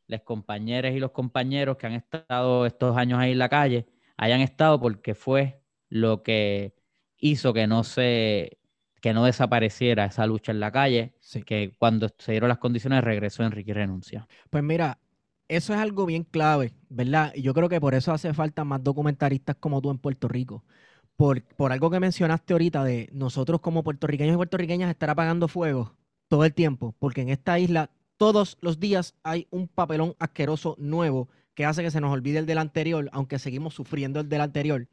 las 0.06 0.20
compañeras 0.20 0.94
y 0.94 1.00
los 1.00 1.10
compañeros 1.10 1.76
que 1.76 1.88
han 1.88 1.94
estado 1.94 2.64
estos 2.64 2.96
años 2.96 3.18
ahí 3.18 3.32
en 3.32 3.40
la 3.40 3.48
calle, 3.48 3.88
hayan 4.16 4.40
estado 4.40 4.80
porque 4.80 5.16
fue 5.16 5.60
lo 5.88 6.22
que 6.22 6.76
hizo 7.18 7.52
que 7.52 7.66
no 7.66 7.82
se 7.82 8.58
que 9.02 9.12
no 9.12 9.24
desapareciera 9.24 10.04
esa 10.04 10.26
lucha 10.26 10.52
en 10.52 10.60
la 10.60 10.70
calle, 10.70 11.14
que 11.44 11.74
cuando 11.76 12.08
se 12.18 12.32
dieron 12.32 12.48
las 12.48 12.58
condiciones 12.58 13.02
regresó 13.02 13.42
Enrique 13.42 13.72
y 13.72 13.74
renuncia. 13.74 14.28
Pues 14.48 14.62
mira, 14.62 15.00
eso 15.48 15.74
es 15.74 15.80
algo 15.80 16.06
bien 16.06 16.22
clave, 16.22 16.72
¿verdad? 16.88 17.32
Y 17.34 17.42
yo 17.42 17.52
creo 17.52 17.68
que 17.68 17.80
por 17.80 17.94
eso 17.94 18.12
hace 18.12 18.32
falta 18.32 18.64
más 18.64 18.82
documentaristas 18.82 19.56
como 19.56 19.82
tú 19.82 19.90
en 19.90 19.98
Puerto 19.98 20.28
Rico. 20.28 20.64
Por, 21.16 21.42
por 21.42 21.72
algo 21.72 21.90
que 21.90 21.98
mencionaste 21.98 22.52
ahorita 22.52 22.84
de 22.84 23.08
nosotros 23.12 23.60
como 23.60 23.82
puertorriqueños 23.82 24.34
y 24.34 24.36
puertorriqueñas 24.36 24.90
estar 24.90 25.10
apagando 25.10 25.48
fuego 25.48 25.96
todo 26.28 26.44
el 26.44 26.54
tiempo, 26.54 26.94
porque 26.98 27.22
en 27.22 27.28
esta 27.28 27.58
isla 27.58 27.90
todos 28.16 28.56
los 28.60 28.80
días 28.80 29.14
hay 29.22 29.46
un 29.50 29.68
papelón 29.68 30.14
asqueroso 30.18 30.76
nuevo 30.78 31.28
que 31.54 31.64
hace 31.64 31.82
que 31.82 31.90
se 31.90 32.00
nos 32.00 32.12
olvide 32.12 32.38
el 32.38 32.46
del 32.46 32.58
anterior, 32.58 33.08
aunque 33.12 33.38
seguimos 33.38 33.74
sufriendo 33.74 34.20
el 34.20 34.28
del 34.28 34.42
anterior, 34.42 34.86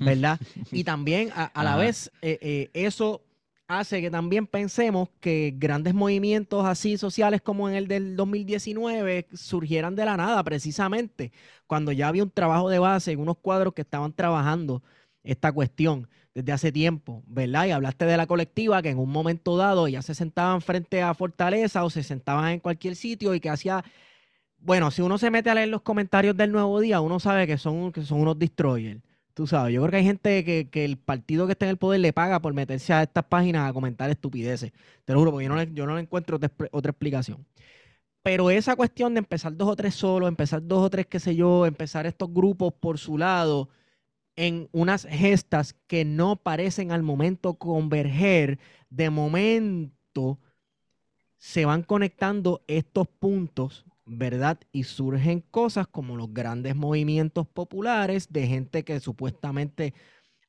¿verdad? 0.00 0.38
Y 0.72 0.84
también 0.84 1.30
a, 1.34 1.64
la 1.64 1.76
vez 1.76 2.10
eh, 2.20 2.38
eh, 2.40 2.70
eso 2.74 3.22
hace 3.66 4.02
que 4.02 4.10
también 4.10 4.46
pensemos 4.46 5.08
que 5.20 5.54
grandes 5.56 5.94
movimientos 5.94 6.66
así 6.66 6.98
sociales 6.98 7.40
como 7.40 7.68
en 7.68 7.74
el 7.74 7.88
del 7.88 8.16
2019 8.16 9.28
surgieran 9.32 9.96
de 9.96 10.04
la 10.04 10.16
nada, 10.16 10.42
precisamente, 10.44 11.32
cuando 11.66 11.92
ya 11.92 12.08
había 12.08 12.22
un 12.22 12.30
trabajo 12.30 12.68
de 12.68 12.78
base 12.78 13.12
en 13.12 13.20
unos 13.20 13.38
cuadros 13.38 13.72
que 13.72 13.82
estaban 13.82 14.12
trabajando 14.12 14.82
esta 15.22 15.52
cuestión 15.52 16.08
desde 16.34 16.52
hace 16.52 16.72
tiempo, 16.72 17.22
¿verdad? 17.26 17.66
Y 17.66 17.70
hablaste 17.70 18.04
de 18.06 18.16
la 18.16 18.26
colectiva 18.26 18.82
que 18.82 18.90
en 18.90 18.98
un 18.98 19.10
momento 19.10 19.56
dado 19.56 19.88
ya 19.88 20.02
se 20.02 20.14
sentaban 20.14 20.60
frente 20.60 21.00
a 21.02 21.14
Fortaleza 21.14 21.84
o 21.84 21.90
se 21.90 22.02
sentaban 22.02 22.50
en 22.50 22.60
cualquier 22.60 22.96
sitio 22.96 23.34
y 23.34 23.40
que 23.40 23.50
hacía 23.50 23.84
bueno, 24.64 24.90
si 24.90 25.02
uno 25.02 25.18
se 25.18 25.30
mete 25.30 25.50
a 25.50 25.54
leer 25.54 25.68
los 25.68 25.82
comentarios 25.82 26.36
del 26.36 26.50
Nuevo 26.50 26.80
Día, 26.80 27.00
uno 27.02 27.20
sabe 27.20 27.46
que 27.46 27.58
son, 27.58 27.92
que 27.92 28.02
son 28.02 28.20
unos 28.20 28.38
destroyers. 28.38 29.00
Tú 29.34 29.46
sabes, 29.46 29.74
yo 29.74 29.82
creo 29.82 29.90
que 29.90 29.96
hay 29.98 30.04
gente 30.04 30.44
que, 30.44 30.84
el 30.84 30.96
partido 30.96 31.46
que 31.46 31.52
está 31.52 31.66
en 31.66 31.70
el 31.70 31.76
poder 31.76 32.00
le 32.00 32.12
paga 32.14 32.40
por 32.40 32.54
meterse 32.54 32.92
a 32.94 33.02
estas 33.02 33.24
páginas 33.24 33.68
a 33.68 33.72
comentar 33.74 34.08
estupideces. 34.08 34.72
Te 35.04 35.12
lo 35.12 35.18
juro, 35.18 35.32
porque 35.32 35.46
yo 35.46 35.54
no, 35.54 35.62
yo 35.64 35.86
no 35.86 35.96
le 35.96 36.00
encuentro 36.02 36.38
otra, 36.70 36.90
explicación. 36.90 37.44
Pero 38.22 38.50
esa 38.50 38.76
cuestión 38.76 39.14
de 39.14 39.18
empezar 39.18 39.54
dos 39.56 39.68
o 39.68 39.76
tres 39.76 39.94
solos, 39.96 40.28
empezar 40.28 40.66
dos 40.66 40.84
o 40.84 40.90
tres, 40.90 41.06
qué 41.06 41.20
sé 41.20 41.36
yo, 41.36 41.66
empezar 41.66 42.06
estos 42.06 42.32
grupos 42.32 42.72
por 42.74 42.98
su 42.98 43.18
lado, 43.18 43.68
en 44.36 44.68
unas 44.72 45.06
gestas 45.08 45.74
que 45.86 46.04
no 46.04 46.36
parecen 46.36 46.92
al 46.92 47.02
momento 47.02 47.54
converger, 47.54 48.58
de 48.90 49.10
momento 49.10 50.38
se 51.36 51.64
van 51.64 51.82
conectando 51.82 52.64
estos 52.66 53.06
puntos 53.08 53.84
¿verdad? 54.06 54.58
Y 54.72 54.84
surgen 54.84 55.40
cosas 55.40 55.86
como 55.86 56.16
los 56.16 56.32
grandes 56.32 56.76
movimientos 56.76 57.46
populares 57.46 58.32
de 58.32 58.46
gente 58.46 58.84
que 58.84 59.00
supuestamente 59.00 59.94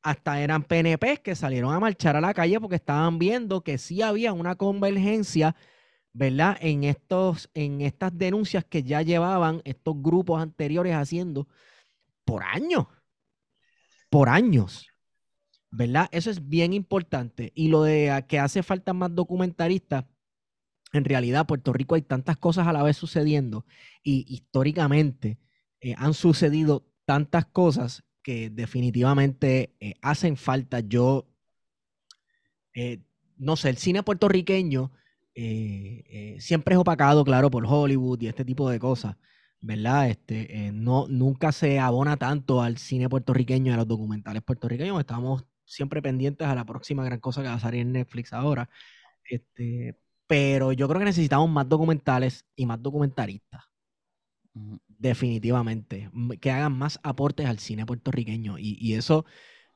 hasta 0.01 0.39
eran 0.41 0.63
PNP 0.63 1.17
que 1.17 1.35
salieron 1.35 1.73
a 1.73 1.79
marchar 1.79 2.15
a 2.15 2.21
la 2.21 2.33
calle 2.33 2.59
porque 2.59 2.75
estaban 2.75 3.17
viendo 3.17 3.61
que 3.61 3.77
sí 3.77 4.01
había 4.01 4.33
una 4.33 4.55
convergencia, 4.55 5.55
¿verdad? 6.13 6.57
En, 6.61 6.83
estos, 6.83 7.49
en 7.53 7.81
estas 7.81 8.15
denuncias 8.17 8.65
que 8.65 8.83
ya 8.83 9.01
llevaban 9.01 9.61
estos 9.63 9.95
grupos 10.01 10.41
anteriores 10.41 10.93
haciendo 10.93 11.47
por 12.25 12.43
años, 12.43 12.87
por 14.09 14.29
años. 14.29 14.87
¿verdad? 15.75 16.07
Eso 16.11 16.31
es 16.31 16.47
bien 16.47 16.73
importante. 16.73 17.51
Y 17.55 17.67
lo 17.67 17.83
de 17.83 18.23
que 18.27 18.39
hace 18.39 18.63
falta 18.63 18.93
más 18.93 19.13
documentaristas, 19.13 20.05
en 20.93 21.03
realidad 21.03 21.45
Puerto 21.45 21.73
Rico 21.73 21.95
hay 21.95 22.01
tantas 22.01 22.37
cosas 22.37 22.67
a 22.67 22.73
la 22.73 22.83
vez 22.83 22.95
sucediendo 22.95 23.65
y 24.01 24.25
históricamente 24.33 25.37
eh, 25.81 25.93
han 25.97 26.13
sucedido 26.13 26.87
tantas 27.03 27.45
cosas 27.45 28.05
que 28.23 28.49
definitivamente 28.49 29.75
eh, 29.79 29.95
hacen 30.01 30.37
falta. 30.37 30.79
Yo, 30.79 31.27
eh, 32.73 33.01
no 33.37 33.57
sé, 33.57 33.69
el 33.69 33.77
cine 33.77 34.03
puertorriqueño 34.03 34.91
siempre 36.37 36.75
es 36.75 36.79
opacado, 36.79 37.25
claro, 37.25 37.51
por 37.51 37.65
Hollywood 37.67 38.21
y 38.21 38.27
este 38.27 38.45
tipo 38.45 38.69
de 38.69 38.79
cosas. 38.79 39.17
¿Verdad? 39.65 40.09
Este, 40.09 40.71
no, 40.73 41.07
nunca 41.07 41.51
se 41.51 41.79
abona 41.79 42.17
tanto 42.17 42.61
al 42.61 42.77
cine 42.77 43.09
puertorriqueño 43.09 43.71
y 43.71 43.73
a 43.73 43.77
los 43.77 43.87
documentales 43.87 44.43
puertorriqueños. 44.43 44.99
Estamos 44.99 45.43
siempre 45.65 46.01
pendientes 46.03 46.47
a 46.47 46.53
la 46.53 46.65
próxima 46.65 47.03
gran 47.03 47.19
cosa 47.19 47.41
que 47.41 47.47
va 47.47 47.55
a 47.55 47.59
salir 47.59 47.81
en 47.81 47.93
Netflix 47.93 48.31
ahora. 48.31 48.69
Este, 49.27 49.97
pero 50.27 50.71
yo 50.71 50.87
creo 50.87 50.99
que 50.99 51.05
necesitamos 51.05 51.49
más 51.49 51.67
documentales 51.67 52.45
y 52.55 52.67
más 52.67 52.81
documentaristas. 52.81 53.63
Definitivamente. 54.53 56.11
Que 56.39 56.51
hagan 56.51 56.77
más 56.77 56.99
aportes 57.01 57.47
al 57.47 57.57
cine 57.57 57.87
puertorriqueño. 57.87 58.57
Y, 58.59 58.93
eso, 58.93 59.25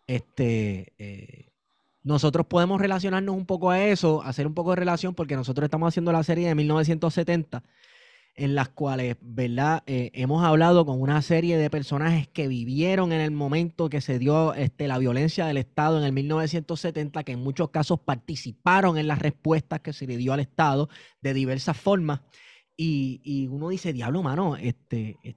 este, 0.05 0.93
eh, 0.99 1.51
nosotros 2.03 2.45
podemos 2.45 2.79
relacionarnos 2.79 3.35
un 3.35 3.47
poco 3.47 3.71
a 3.71 3.83
eso, 3.83 4.21
hacer 4.21 4.45
un 4.45 4.53
poco 4.53 4.69
de 4.71 4.77
relación, 4.77 5.15
porque 5.15 5.35
nosotros 5.35 5.65
estamos 5.65 5.87
haciendo 5.87 6.11
la 6.11 6.23
serie 6.23 6.47
de 6.47 6.55
1970 6.55 7.63
en 8.39 8.55
las 8.55 8.69
cuales, 8.69 9.17
¿verdad? 9.19 9.83
Eh, 9.85 10.11
hemos 10.13 10.45
hablado 10.45 10.85
con 10.85 11.01
una 11.01 11.21
serie 11.21 11.57
de 11.57 11.69
personajes 11.69 12.29
que 12.29 12.47
vivieron 12.47 13.11
en 13.11 13.19
el 13.19 13.31
momento 13.31 13.89
que 13.89 13.99
se 13.99 14.17
dio 14.17 14.53
este, 14.53 14.87
la 14.87 14.97
violencia 14.97 15.45
del 15.45 15.57
Estado 15.57 15.99
en 15.99 16.05
el 16.05 16.13
1970, 16.13 17.25
que 17.25 17.33
en 17.33 17.41
muchos 17.41 17.69
casos 17.69 17.99
participaron 17.99 18.97
en 18.97 19.07
las 19.07 19.19
respuestas 19.19 19.81
que 19.81 19.91
se 19.91 20.07
le 20.07 20.15
dio 20.15 20.31
al 20.31 20.39
Estado 20.39 20.87
de 21.21 21.33
diversas 21.33 21.75
formas. 21.75 22.21
Y, 22.77 23.47
uno 23.51 23.67
dice, 23.67 23.91
diablo, 23.91 24.23
mano, 24.23 24.55
este, 24.55 25.17
eh, 25.21 25.35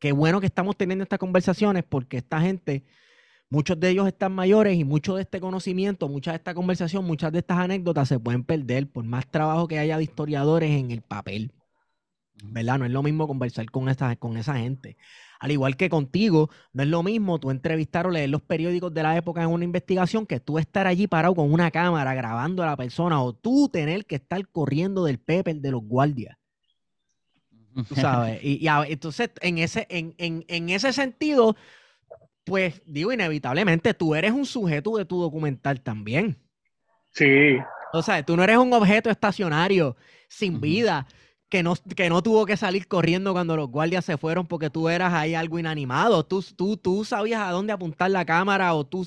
qué 0.00 0.10
bueno 0.10 0.40
que 0.40 0.46
estamos 0.46 0.76
teniendo 0.76 1.04
estas 1.04 1.20
conversaciones 1.20 1.84
porque 1.88 2.16
esta 2.16 2.40
gente, 2.40 2.82
muchos 3.50 3.78
de 3.78 3.90
ellos 3.90 4.08
están 4.08 4.32
mayores 4.32 4.76
y 4.76 4.82
mucho 4.82 5.14
de 5.14 5.22
este 5.22 5.38
conocimiento, 5.38 6.08
mucha 6.08 6.32
de 6.32 6.38
esta 6.38 6.54
conversación, 6.54 7.04
muchas 7.04 7.30
de 7.30 7.38
estas 7.38 7.58
anécdotas 7.58 8.08
se 8.08 8.18
pueden 8.18 8.42
perder 8.42 8.90
por 8.90 9.04
más 9.04 9.30
trabajo 9.30 9.68
que 9.68 9.78
haya 9.78 9.96
de 9.96 10.02
historiadores 10.04 10.72
en 10.72 10.90
el 10.90 11.02
papel. 11.02 11.52
¿Verdad? 12.44 12.78
No 12.78 12.84
es 12.84 12.90
lo 12.90 13.02
mismo 13.02 13.26
conversar 13.26 13.70
con 13.70 13.88
esa, 13.88 14.16
con 14.16 14.36
esa 14.36 14.56
gente. 14.56 14.96
Al 15.40 15.50
igual 15.50 15.76
que 15.76 15.88
contigo, 15.88 16.50
no 16.72 16.82
es 16.82 16.88
lo 16.88 17.02
mismo 17.02 17.40
tú 17.40 17.50
entrevistar 17.50 18.06
o 18.06 18.10
leer 18.10 18.30
los 18.30 18.42
periódicos 18.42 18.94
de 18.94 19.02
la 19.02 19.16
época 19.16 19.42
en 19.42 19.48
una 19.48 19.64
investigación 19.64 20.24
que 20.24 20.40
tú 20.40 20.58
estar 20.58 20.86
allí 20.86 21.08
parado 21.08 21.34
con 21.34 21.52
una 21.52 21.70
cámara 21.70 22.14
grabando 22.14 22.62
a 22.62 22.66
la 22.66 22.76
persona 22.76 23.20
o 23.20 23.32
tú 23.34 23.68
tener 23.68 24.06
que 24.06 24.16
estar 24.16 24.46
corriendo 24.48 25.04
del 25.04 25.18
Pepe 25.18 25.54
de 25.54 25.70
los 25.70 25.82
guardias. 25.82 26.36
Tú 27.88 27.94
sabes. 27.94 28.38
Y, 28.42 28.66
entonces, 28.86 29.30
en 29.40 29.58
ese, 29.58 29.86
en, 29.88 30.14
en, 30.18 30.44
en 30.46 30.68
ese 30.68 30.92
sentido, 30.92 31.56
pues 32.44 32.82
digo, 32.86 33.12
inevitablemente 33.12 33.94
tú 33.94 34.14
eres 34.14 34.32
un 34.32 34.46
sujeto 34.46 34.96
de 34.96 35.04
tu 35.04 35.20
documental 35.20 35.80
también. 35.80 36.38
Sí. 37.12 37.58
O 37.92 38.02
sea, 38.02 38.22
tú 38.24 38.36
no 38.36 38.44
eres 38.44 38.58
un 38.58 38.72
objeto 38.72 39.10
estacionario 39.10 39.96
sin 40.28 40.60
vida 40.60 41.06
que 41.52 41.62
no, 41.62 41.74
que 41.94 42.08
no 42.08 42.22
tuvo 42.22 42.46
que 42.46 42.56
salir 42.56 42.88
corriendo 42.88 43.34
cuando 43.34 43.58
los 43.58 43.68
guardias 43.68 44.06
se 44.06 44.16
fueron 44.16 44.46
porque 44.46 44.70
tú 44.70 44.88
eras 44.88 45.12
ahí 45.12 45.34
algo 45.34 45.58
inanimado. 45.58 46.24
Tú, 46.24 46.42
tú, 46.56 46.78
tú 46.78 47.04
sabías 47.04 47.42
a 47.42 47.50
dónde 47.50 47.74
apuntar 47.74 48.10
la 48.10 48.24
cámara 48.24 48.72
o 48.72 48.86
tú 48.86 49.06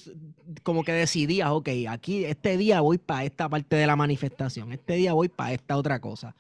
como 0.62 0.84
que 0.84 0.91
decidías, 0.91 1.50
ok, 1.50 1.70
aquí 1.89 2.24
este 2.24 2.56
día 2.56 2.82
voy 2.82 3.00
para 3.00 3.24
esta 3.24 3.50
parte 3.50 3.76
de 3.78 3.88
la 3.88 3.96
manifestación, 3.96 4.72
este 4.72 4.93
día 4.93 5.14
voy 5.14 5.28
para 5.28 5.54
esta 5.54 5.76
otra 5.76 6.00
cosa. 6.00 6.36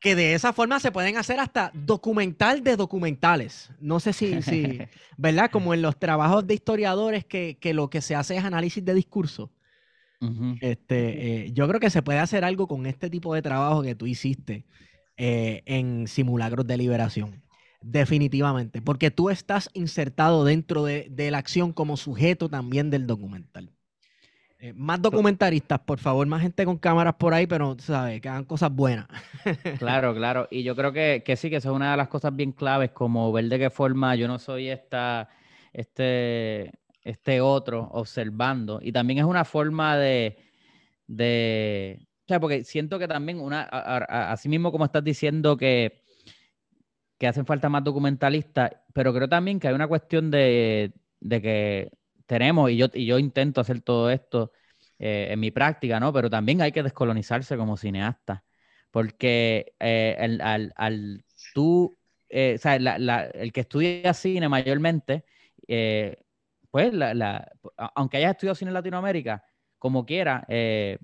Que 0.00 0.16
de 0.16 0.34
esa 0.34 0.52
forma 0.52 0.80
se 0.80 0.90
pueden 0.90 1.16
hacer 1.16 1.38
hasta 1.38 1.70
documental 1.72 2.64
de 2.64 2.74
documentales. 2.74 3.70
No 3.78 4.00
sé 4.00 4.12
si, 4.12 4.42
si 4.42 4.80
¿verdad? 5.16 5.48
Como 5.48 5.74
en 5.74 5.82
los 5.82 5.96
trabajos 5.96 6.44
de 6.44 6.54
historiadores 6.54 7.24
que, 7.24 7.56
que 7.60 7.72
lo 7.72 7.88
que 7.88 8.00
se 8.00 8.16
hace 8.16 8.36
es 8.36 8.42
análisis 8.42 8.84
de 8.84 8.94
discurso 8.94 9.48
este, 10.60 11.44
eh, 11.46 11.52
yo 11.52 11.68
creo 11.68 11.80
que 11.80 11.90
se 11.90 12.02
puede 12.02 12.18
hacer 12.18 12.44
algo 12.44 12.66
con 12.66 12.86
este 12.86 13.10
tipo 13.10 13.34
de 13.34 13.42
trabajo 13.42 13.82
que 13.82 13.94
tú 13.94 14.06
hiciste 14.06 14.64
eh, 15.16 15.62
en 15.66 16.08
simulacros 16.08 16.66
de 16.66 16.76
liberación. 16.76 17.42
Definitivamente, 17.82 18.82
porque 18.82 19.10
tú 19.10 19.30
estás 19.30 19.70
insertado 19.74 20.44
dentro 20.44 20.84
de, 20.84 21.10
la 21.30 21.38
acción 21.38 21.72
como 21.72 21.96
sujeto 21.96 22.48
también 22.48 22.90
del 22.90 23.06
documental. 23.06 23.70
Eh, 24.58 24.72
más 24.72 25.00
documentaristas, 25.00 25.78
por 25.80 25.98
favor, 25.98 26.26
más 26.26 26.42
gente 26.42 26.64
con 26.64 26.78
cámaras 26.78 27.14
por 27.14 27.34
ahí, 27.34 27.46
pero 27.46 27.76
sabes, 27.78 28.20
que 28.20 28.28
hagan 28.28 28.44
cosas 28.44 28.72
buenas. 28.72 29.06
claro, 29.78 30.14
claro. 30.14 30.48
Y 30.50 30.62
yo 30.62 30.74
creo 30.74 30.92
que, 30.92 31.22
que, 31.24 31.36
sí, 31.36 31.50
que 31.50 31.56
eso 31.56 31.70
es 31.70 31.76
una 31.76 31.90
de 31.90 31.96
las 31.98 32.08
cosas 32.08 32.34
bien 32.34 32.52
claves, 32.52 32.90
como 32.90 33.30
ver 33.30 33.44
de 33.48 33.58
qué 33.58 33.70
forma 33.70 34.16
yo 34.16 34.26
no 34.26 34.38
soy 34.38 34.68
esta, 34.68 35.28
este, 35.72 36.72
este 37.06 37.40
otro 37.40 37.88
observando. 37.92 38.80
Y 38.82 38.92
también 38.92 39.20
es 39.20 39.24
una 39.24 39.44
forma 39.44 39.96
de, 39.96 40.38
de 41.06 42.06
o 42.26 42.28
sea, 42.28 42.40
porque 42.40 42.64
siento 42.64 42.98
que 42.98 43.06
también 43.06 43.40
una, 43.40 43.62
así 43.62 44.48
mismo 44.48 44.72
como 44.72 44.84
estás 44.84 45.04
diciendo 45.04 45.56
que, 45.56 46.02
que 47.18 47.28
hacen 47.28 47.46
falta 47.46 47.68
más 47.68 47.84
documentalistas, 47.84 48.72
pero 48.92 49.14
creo 49.14 49.28
también 49.28 49.60
que 49.60 49.68
hay 49.68 49.74
una 49.74 49.86
cuestión 49.88 50.30
de, 50.30 50.92
de 51.20 51.42
que 51.42 51.90
tenemos, 52.26 52.70
y 52.70 52.76
yo, 52.76 52.86
y 52.92 53.06
yo 53.06 53.18
intento 53.20 53.60
hacer 53.60 53.80
todo 53.80 54.10
esto 54.10 54.50
eh, 54.98 55.28
en 55.30 55.38
mi 55.40 55.52
práctica, 55.52 56.00
¿no? 56.00 56.12
Pero 56.12 56.28
también 56.28 56.60
hay 56.62 56.72
que 56.72 56.82
descolonizarse 56.82 57.56
como 57.56 57.76
cineasta, 57.76 58.44
porque 58.90 59.74
eh, 59.78 60.16
el, 60.18 60.40
al, 60.40 60.72
al, 60.76 61.24
tú, 61.54 61.96
eh, 62.28 62.54
o 62.56 62.58
sea, 62.58 62.74
el 62.74 63.52
que 63.52 63.60
estudia 63.60 64.12
cine 64.14 64.48
mayormente, 64.48 65.24
pues, 66.70 66.92
la, 66.92 67.50
aunque 67.94 68.18
hayas 68.18 68.32
estudiado 68.32 68.54
cine 68.54 68.70
en 68.70 68.74
Latinoamérica, 68.74 69.44
como 69.78 70.04
quiera, 70.04 70.44
eh, 70.48 70.98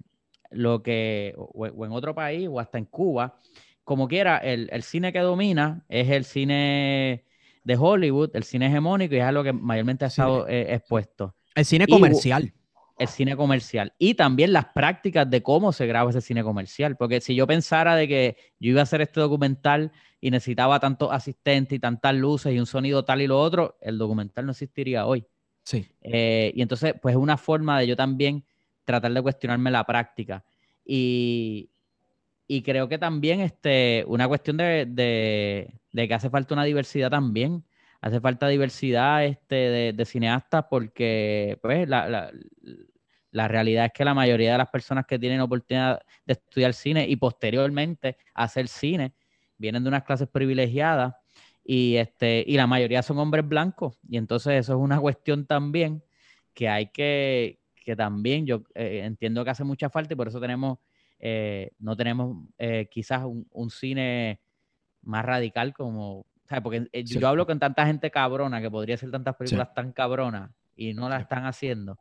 lo 0.51 0.83
que, 0.83 1.35
o, 1.37 1.67
en 1.67 1.93
otro 1.93 2.15
país, 2.15 2.49
o 2.51 2.61
hasta 2.61 2.79
en 2.79 2.85
Cuba, 2.87 3.37
como 3.85 4.09
quiera, 4.09 4.39
el, 4.39 4.83
cine 4.83 5.13
que 5.13 5.19
domina 5.19 5.85
es 5.89 6.09
el 6.09 6.25
cine 6.25 7.25
de 7.65 7.77
Hollywood, 7.77 8.31
el 8.35 8.45
cine 8.45 8.67
hegemónico, 8.67 9.15
y 9.15 9.19
es 9.19 9.25
algo 9.25 9.43
que 9.43 9.53
mayormente 9.53 10.05
ha 10.05 10.09
estado 10.09 10.49
eh, 10.49 10.75
expuesto. 10.75 11.35
El 11.55 11.65
cine 11.65 11.87
comercial. 11.87 12.53
el 12.99 13.09
cine 13.09 13.37
comercial. 13.37 13.93
Y 13.99 14.15
también 14.15 14.53
las 14.53 14.67
prácticas 14.67 15.29
de 15.29 15.43
cómo 15.43 15.73
se 15.73 15.87
graba 15.87 16.11
ese 16.11 16.21
cine 16.21 16.45
comercial. 16.45 16.97
Porque 16.97 17.21
si 17.21 17.35
yo 17.35 17.47
pensara 17.47 17.97
de 17.97 18.09
que 18.09 18.37
yo 18.61 18.71
iba 18.71 18.81
a 18.81 18.85
hacer 18.85 19.01
este 19.01 19.21
documental 19.21 19.93
y 20.21 20.31
necesitaba 20.31 20.79
tantos 20.79 21.11
asistentes 21.11 21.77
y 21.77 21.81
tantas 21.81 22.15
luces 22.15 22.55
y 22.55 22.59
un 22.59 22.67
sonido 22.67 23.05
tal 23.05 23.21
y 23.21 23.27
lo 23.27 23.41
otro, 23.41 23.77
el 23.81 23.99
documental 23.99 24.47
no 24.47 24.53
existiría 24.53 25.07
hoy. 25.07 25.27
Sí. 25.65 25.87
Eh, 26.03 26.53
y 26.55 26.63
entonces, 26.63 26.95
pues 27.01 27.15
es 27.15 27.21
una 27.21 27.37
forma 27.37 27.81
de 27.81 27.87
yo 27.87 27.97
también 27.97 28.45
tratar 28.85 29.13
de 29.13 29.23
cuestionarme 29.23 29.71
la 29.71 29.85
práctica. 29.85 30.45
Y, 30.85 31.71
y 32.47 32.63
creo 32.63 32.89
que 32.89 32.99
también 32.99 33.41
este, 33.41 34.05
una 34.07 34.29
cuestión 34.29 34.57
de, 34.57 34.87
de, 34.89 36.09
que 36.09 36.15
hace 36.15 36.31
falta 36.31 36.55
una 36.55 36.65
diversidad 36.65 37.11
también. 37.11 37.65
Hace 38.01 38.21
falta 38.21 38.49
diversidad 38.49 39.25
este, 39.25 39.55
de, 39.55 39.93
de 39.93 40.05
cineastas 40.05 40.65
porque 40.69 41.59
pues, 41.63 41.89
la, 41.89 42.09
la, 42.09 42.33
la, 43.31 43.47
realidad 43.47 43.87
es 43.87 43.93
que 43.93 44.05
la 44.05 44.13
mayoría 44.13 44.53
de 44.53 44.59
las 44.59 44.71
personas 44.71 45.07
que 45.07 45.21
tienen 45.21 45.41
oportunidad 45.41 46.01
de 46.27 46.33
estudiar 46.33 46.75
cine 46.75 47.07
y 47.09 47.15
posteriormente 47.15 48.17
hacer 48.35 48.67
cine 48.67 49.15
vienen 49.57 49.85
de 49.85 49.89
unas 49.89 50.03
clases 50.03 50.29
privilegiadas 50.29 51.15
y, 51.65 51.97
este, 51.97 52.45
y 52.47 52.57
la 52.57 52.67
mayoría 52.67 53.03
son 53.03 53.19
hombres 53.19 53.47
blancos. 53.47 53.99
Y 54.09 54.17
entonces 54.17 54.55
eso 54.55 54.73
es 54.75 54.79
una 54.79 55.01
cuestión 55.01 55.47
también 55.47 56.03
que 56.55 56.69
hay 56.69 56.89
que, 56.89 57.61
que 57.75 57.97
también 57.97 58.47
yo 58.47 58.65
eh, 58.75 59.03
entiendo 59.05 59.45
que 59.45 59.51
hace 59.51 59.65
mucha 59.65 59.91
falta 59.91 60.15
y 60.15 60.17
por 60.17 60.29
eso 60.29 60.41
tenemos, 60.41 60.79
eh, 61.19 61.71
no 61.79 61.97
tenemos 61.97 62.37
eh, 62.59 62.89
quizás 62.91 63.23
un, 63.25 63.71
cine 63.71 64.41
más 65.03 65.25
radical 65.25 65.73
como, 65.73 66.27
¿sabes? 66.49 66.63
Porque 66.63 67.05
yo 67.05 67.27
hablo 67.29 67.47
con 67.47 67.59
tanta 67.59 67.87
gente 67.87 68.11
cabrona 68.11 68.61
que 68.61 68.71
podría 68.71 68.97
hacer 68.97 69.11
tantas 69.11 69.37
películas 69.37 69.73
tan 69.75 69.93
cabronas 69.93 70.51
y 70.77 70.95
no 70.95 71.09
las 71.09 71.23
están 71.23 71.47
haciendo. 71.47 71.99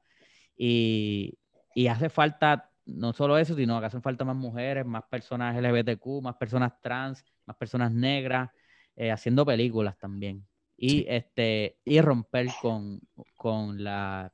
Y, 0.57 1.37
y 1.73 1.87
hace 1.87 2.09
falta 2.09 2.71
no 2.85 3.13
solo 3.13 3.37
eso, 3.37 3.55
sino 3.55 3.79
que 3.79 3.85
hacen 3.85 4.01
falta 4.01 4.25
más 4.25 4.35
mujeres, 4.35 4.85
más 4.85 5.03
personas 5.03 5.55
LGBTQ, 5.55 6.21
más 6.21 6.35
personas 6.35 6.73
trans, 6.81 7.23
más 7.45 7.55
personas 7.55 7.91
negras, 7.91 8.49
eh, 9.01 9.09
haciendo 9.09 9.43
películas 9.47 9.97
también. 9.97 10.45
Y, 10.77 11.07
este, 11.07 11.79
y 11.83 11.99
romper 12.01 12.49
con, 12.61 13.01
con 13.35 13.83
la 13.83 14.31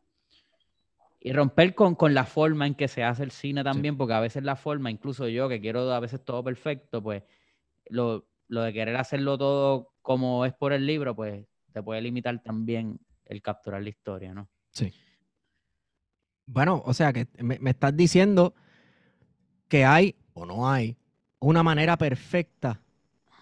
y 1.22 1.32
romper 1.32 1.74
con, 1.74 1.96
con, 1.96 2.14
la 2.14 2.26
forma 2.26 2.68
en 2.68 2.76
que 2.76 2.90
se 2.90 3.02
hace 3.02 3.24
el 3.24 3.32
cine 3.32 3.64
también, 3.64 3.96
porque 3.96 4.14
a 4.14 4.20
veces 4.20 4.44
la 4.44 4.58
forma, 4.58 4.92
incluso 4.92 5.30
yo 5.30 5.48
que 5.48 5.62
quiero 5.62 5.90
a 5.94 6.02
veces 6.02 6.24
todo 6.26 6.44
perfecto, 6.44 7.02
pues 7.02 7.24
lo, 7.90 8.28
lo, 8.50 8.62
de 8.62 8.74
querer 8.74 8.98
hacerlo 8.98 9.38
todo 9.38 9.94
como 10.02 10.46
es 10.46 10.54
por 10.54 10.74
el 10.74 10.86
libro, 10.86 11.16
pues 11.16 11.48
te 11.72 11.82
puede 11.82 12.02
limitar 12.02 12.44
también 12.44 13.00
el 13.24 13.42
capturar 13.42 13.82
la 13.82 13.90
historia, 13.90 14.34
¿no? 14.34 14.50
Sí. 14.72 14.94
Bueno, 16.46 16.82
o 16.86 16.94
sea 16.94 17.14
que 17.14 17.30
me, 17.40 17.58
me 17.60 17.70
estás 17.70 17.96
diciendo 17.96 18.54
que 19.70 19.86
hay 19.86 20.16
o 20.34 20.46
no 20.46 20.70
hay 20.70 20.98
una 21.40 21.64
manera 21.64 21.98
perfecta. 21.98 22.82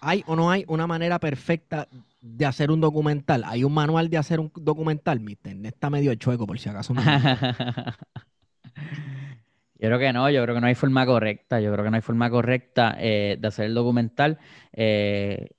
¿Hay 0.08 0.22
o 0.28 0.36
no 0.36 0.50
hay 0.52 0.64
una 0.68 0.86
manera 0.86 1.18
perfecta 1.18 1.88
de 2.20 2.46
hacer 2.46 2.70
un 2.70 2.80
documental? 2.80 3.42
¿Hay 3.44 3.64
un 3.64 3.74
manual 3.74 4.08
de 4.08 4.18
hacer 4.18 4.38
un 4.38 4.52
documental? 4.54 5.18
Mi 5.18 5.32
internet 5.32 5.74
está 5.74 5.90
medio 5.90 6.14
chueco, 6.14 6.46
por 6.46 6.60
si 6.60 6.68
acaso. 6.68 6.94
Yo 9.78 9.88
creo 9.88 9.98
que 9.98 10.12
no, 10.12 10.30
yo 10.30 10.42
creo 10.42 10.54
que 10.54 10.60
no 10.62 10.68
hay 10.68 10.74
forma 10.74 11.04
correcta, 11.04 11.60
yo 11.60 11.70
creo 11.70 11.84
que 11.84 11.90
no 11.90 11.96
hay 11.96 12.02
forma 12.02 12.30
correcta 12.30 12.96
eh, 12.98 13.36
de 13.38 13.48
hacer 13.48 13.66
el 13.66 13.74
documental. 13.74 14.38
eh, 14.72 15.50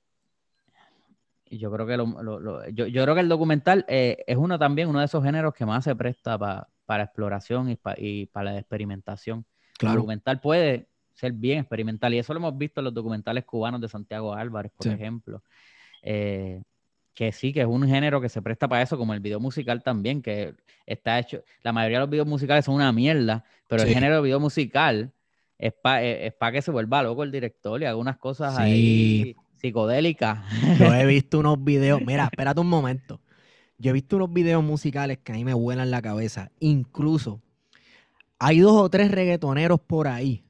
yo 1.49 1.71
creo 1.71 1.85
que 1.85 1.95
lo- 1.97 2.21
lo- 2.23 2.39
lo- 2.39 2.67
yo, 2.69 2.87
yo 2.87 3.03
creo 3.03 3.15
que 3.15 3.21
el 3.21 3.29
documental 3.29 3.85
eh, 3.87 4.17
es 4.27 4.35
uno 4.37 4.57
también, 4.59 4.89
uno 4.89 4.99
de 4.99 5.05
esos 5.05 5.23
géneros 5.23 5.53
que 5.53 5.65
más 5.65 5.83
se 5.83 5.95
presta 5.95 6.37
pa- 6.37 6.67
para 6.85 7.03
exploración 7.03 7.69
y, 7.69 7.75
pa- 7.75 7.95
y 7.97 8.25
para 8.25 8.51
la 8.53 8.59
experimentación. 8.59 9.45
El 9.79 9.87
documental 9.95 10.39
puede 10.41 10.86
ser 11.17 11.33
bien 11.33 11.59
experimental 11.59 12.13
y 12.13 12.19
eso 12.19 12.33
lo 12.33 12.39
hemos 12.39 12.57
visto 12.57 12.79
en 12.79 12.85
los 12.85 12.93
documentales 12.93 13.43
cubanos 13.43 13.81
de 13.81 13.89
Santiago 13.89 14.33
Álvarez, 14.33 14.71
por 14.75 14.85
Sí. 14.85 14.93
ejemplo. 14.93 15.43
Eh, 16.03 16.61
que 17.13 17.31
sí, 17.31 17.51
que 17.51 17.61
es 17.61 17.67
un 17.67 17.87
género 17.87 18.21
que 18.21 18.29
se 18.29 18.43
presta 18.43 18.67
para 18.67 18.83
eso, 18.83 18.95
como 18.97 19.13
el 19.15 19.19
video 19.19 19.39
musical 19.39 19.81
también, 19.81 20.21
que 20.21 20.53
está 20.85 21.17
hecho, 21.17 21.41
la 21.63 21.73
mayoría 21.73 21.97
de 21.97 22.01
los 22.03 22.09
videos 22.11 22.27
musicales 22.27 22.63
son 22.63 22.75
una 22.75 22.91
mierda, 22.91 23.43
pero 23.67 23.81
el 23.81 23.89
género 23.89 24.17
de 24.17 24.21
video 24.21 24.39
musical 24.39 25.11
es 25.57 25.73
para 25.73 26.03
es 26.03 26.33
pa 26.35 26.51
que 26.51 26.61
se 26.61 26.69
vuelva 26.69 27.01
loco 27.01 27.23
el 27.23 27.31
director 27.31 27.81
y 27.81 27.85
haga 27.85 27.95
unas 27.97 28.17
cosas 28.17 28.55
Sí. 28.55 28.61
ahí 28.61 29.35
psicodélicas. 29.55 30.37
Yo 30.77 30.93
he 30.93 31.05
visto 31.07 31.39
unos 31.39 31.63
videos. 31.63 31.99
Mira, 32.05 32.25
espérate 32.25 32.61
un 32.61 32.69
momento. 32.69 33.19
Yo 33.79 33.89
he 33.89 33.93
visto 33.93 34.17
unos 34.17 34.31
videos 34.31 34.63
musicales 34.63 35.17
que 35.17 35.31
a 35.31 35.35
mí 35.35 35.43
me 35.43 35.55
vuelan 35.55 35.89
la 35.89 36.03
cabeza. 36.03 36.51
Incluso 36.59 37.41
hay 38.37 38.59
dos 38.59 38.73
o 38.79 38.89
tres 38.89 39.09
reggaetoneros 39.09 39.79
por 39.79 40.07
ahí 40.07 40.43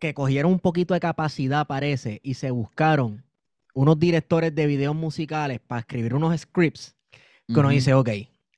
que 0.00 0.14
cogieron 0.14 0.52
un 0.52 0.60
poquito 0.60 0.94
de 0.94 1.00
capacidad, 1.00 1.66
parece, 1.68 2.20
y 2.24 2.34
se 2.34 2.50
buscaron 2.50 3.24
unos 3.74 3.98
directores 4.00 4.54
de 4.54 4.66
videos 4.66 4.96
musicales 4.96 5.60
para 5.60 5.80
escribir 5.80 6.14
unos 6.14 6.38
scripts 6.40 6.96
que 7.52 7.60
uno 7.60 7.70
Ujú. 7.70 7.74
dice, 7.74 7.94
ok, 7.94 8.10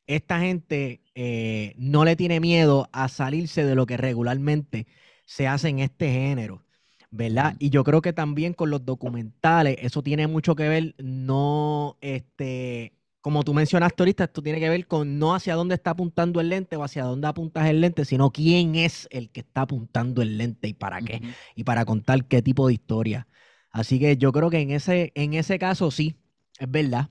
esta 0.07 0.40
gente 0.40 1.03
eh, 1.14 1.74
no 1.78 2.05
le 2.05 2.16
tiene 2.16 2.40
miedo 2.40 2.88
a 2.93 3.09
salirse 3.09 3.64
de 3.64 3.74
lo 3.74 3.86
que 3.86 3.97
regularmente 3.97 4.86
se 5.26 5.47
hace 5.49 5.68
en 5.68 5.80
este 5.80 6.11
género, 6.12 6.64
¿verdad? 7.11 7.57
Y 7.59 7.70
yo 7.70 7.84
creo 7.84 8.03
que 8.03 8.12
también 8.12 8.55
con 8.55 8.70
los 8.70 8.84
documentales, 8.84 9.78
eso 9.80 10.03
tiene 10.03 10.26
mucho 10.26 10.57
que 10.57 10.68
ver, 10.68 10.95
no, 10.99 11.99
este, 12.01 12.93
como 13.22 13.44
tú 13.44 13.54
mencionaste 13.54 14.02
ahorita, 14.02 14.24
esto 14.24 14.42
tiene 14.42 14.58
que 14.58 14.68
ver 14.68 14.86
con 14.88 15.18
no 15.18 15.34
hacia 15.34 15.54
dónde 15.54 15.76
está 15.76 15.92
apuntando 15.92 16.40
el 16.40 16.48
lente 16.48 16.76
o 16.76 16.82
hacia 16.82 17.04
dónde 17.04 17.28
apuntas 17.28 17.68
el 17.68 17.80
lente, 17.80 18.04
sino 18.04 18.32
quién 18.32 18.74
es 18.74 19.06
el 19.12 19.30
que 19.30 19.40
está 19.40 19.62
apuntando 19.62 20.22
el 20.22 20.36
lente 20.36 20.66
y 20.66 20.74
para 20.74 21.00
qué 21.00 21.22
y 21.54 21.62
para 21.62 21.84
contar 21.84 22.24
qué 22.26 22.42
tipo 22.42 22.66
de 22.66 22.74
historia. 22.74 23.28
Así 23.70 24.00
que 24.00 24.16
yo 24.16 24.32
creo 24.32 24.50
que 24.50 24.58
en 24.58 24.72
ese, 24.72 25.12
en 25.14 25.34
ese 25.34 25.58
caso 25.60 25.92
sí, 25.92 26.16
es 26.58 26.68
verdad. 26.68 27.10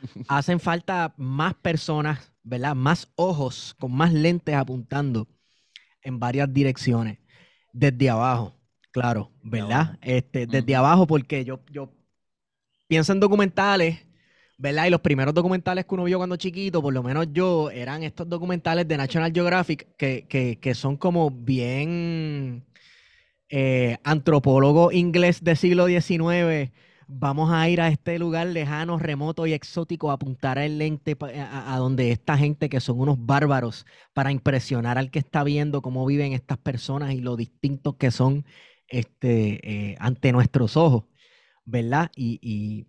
Hacen 0.28 0.60
falta 0.60 1.14
más 1.18 1.54
personas, 1.54 2.32
¿verdad? 2.42 2.74
Más 2.74 3.12
ojos 3.16 3.76
con 3.78 3.92
más 3.92 4.14
lentes 4.14 4.54
apuntando 4.54 5.28
en 6.00 6.18
varias 6.18 6.50
direcciones. 6.52 7.18
Desde 7.70 8.08
abajo, 8.08 8.56
claro, 8.92 9.30
¿verdad? 9.42 9.98
Este, 10.00 10.46
desde 10.46 10.74
abajo, 10.74 11.06
porque 11.06 11.44
yo, 11.44 11.60
yo 11.70 11.92
pienso 12.88 13.12
en 13.12 13.20
documentales, 13.20 14.05
¿verdad? 14.58 14.86
Y 14.86 14.90
los 14.90 15.00
primeros 15.00 15.34
documentales 15.34 15.84
que 15.84 15.94
uno 15.94 16.04
vio 16.04 16.18
cuando 16.18 16.36
chiquito, 16.36 16.82
por 16.82 16.94
lo 16.94 17.02
menos 17.02 17.28
yo, 17.32 17.70
eran 17.70 18.02
estos 18.02 18.28
documentales 18.28 18.88
de 18.88 18.96
National 18.96 19.32
Geographic 19.32 19.88
que, 19.96 20.26
que, 20.60 20.74
son 20.74 20.96
como 20.96 21.30
bien 21.30 22.64
eh, 23.48 23.98
antropólogo 24.04 24.92
inglés 24.92 25.44
del 25.44 25.56
siglo 25.56 25.86
XIX. 25.86 26.72
Vamos 27.08 27.52
a 27.52 27.68
ir 27.68 27.80
a 27.80 27.88
este 27.88 28.18
lugar 28.18 28.48
lejano, 28.48 28.98
remoto 28.98 29.46
y 29.46 29.52
exótico 29.52 30.10
a 30.10 30.14
apuntar 30.14 30.58
el 30.58 30.78
lente 30.78 31.16
a 31.20 31.76
donde 31.78 32.10
esta 32.10 32.36
gente 32.36 32.68
que 32.68 32.80
son 32.80 32.98
unos 33.00 33.16
bárbaros 33.24 33.86
para 34.12 34.32
impresionar 34.32 34.98
al 34.98 35.10
que 35.10 35.20
está 35.20 35.44
viendo 35.44 35.82
cómo 35.82 36.04
viven 36.06 36.32
estas 36.32 36.58
personas 36.58 37.12
y 37.14 37.20
lo 37.20 37.36
distintos 37.36 37.96
que 37.96 38.10
son 38.10 38.44
este, 38.88 39.90
eh, 39.92 39.96
ante 40.00 40.32
nuestros 40.32 40.76
ojos, 40.76 41.04
¿verdad? 41.64 42.10
Y, 42.16 42.40
y 42.42 42.86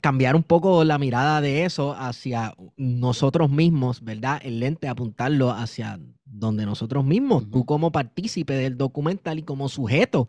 cambiar 0.00 0.36
un 0.36 0.42
poco 0.42 0.84
la 0.84 0.98
mirada 0.98 1.40
de 1.40 1.64
eso 1.64 1.94
hacia 1.94 2.54
nosotros 2.76 3.50
mismos, 3.50 4.02
¿verdad? 4.02 4.40
El 4.42 4.60
lente, 4.60 4.88
apuntarlo 4.88 5.50
hacia 5.50 5.98
donde 6.24 6.66
nosotros 6.66 7.04
mismos, 7.04 7.50
tú 7.50 7.64
como 7.64 7.90
partícipe 7.92 8.54
del 8.54 8.76
documental 8.76 9.38
y 9.38 9.42
como 9.42 9.68
sujeto 9.68 10.28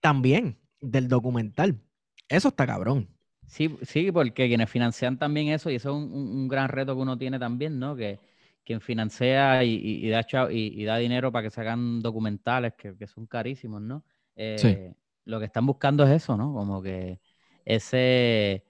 también 0.00 0.58
del 0.80 1.08
documental. 1.08 1.80
Eso 2.28 2.48
está 2.48 2.66
cabrón. 2.66 3.08
Sí, 3.46 3.76
sí, 3.82 4.10
porque 4.12 4.48
quienes 4.48 4.70
financian 4.70 5.18
también 5.18 5.48
eso, 5.48 5.70
y 5.70 5.74
eso 5.74 5.90
es 5.90 5.94
un, 5.96 6.12
un- 6.12 6.48
gran 6.48 6.68
reto 6.68 6.94
que 6.94 7.02
uno 7.02 7.18
tiene 7.18 7.38
también, 7.38 7.78
¿no? 7.78 7.94
Que 7.96 8.18
quien 8.64 8.80
financia 8.80 9.62
y, 9.64 9.74
y- 9.74 10.06
y 10.06 10.08
da, 10.10 10.24
chao- 10.24 10.50
y, 10.50 10.68
y 10.80 10.84
da 10.84 10.96
dinero 10.96 11.30
para 11.32 11.42
que 11.44 11.50
se 11.50 11.60
hagan 11.60 12.00
documentales 12.00 12.74
que, 12.74 12.96
que 12.96 13.06
son 13.06 13.26
carísimos, 13.26 13.82
¿no? 13.82 14.04
Eh, 14.36 14.94
Lo 15.24 15.38
que 15.38 15.46
están 15.46 15.66
buscando 15.66 16.04
es 16.04 16.10
eso, 16.22 16.36
¿no? 16.36 16.52
Como 16.54 16.82
que 16.82 17.20
ese, 17.64 18.64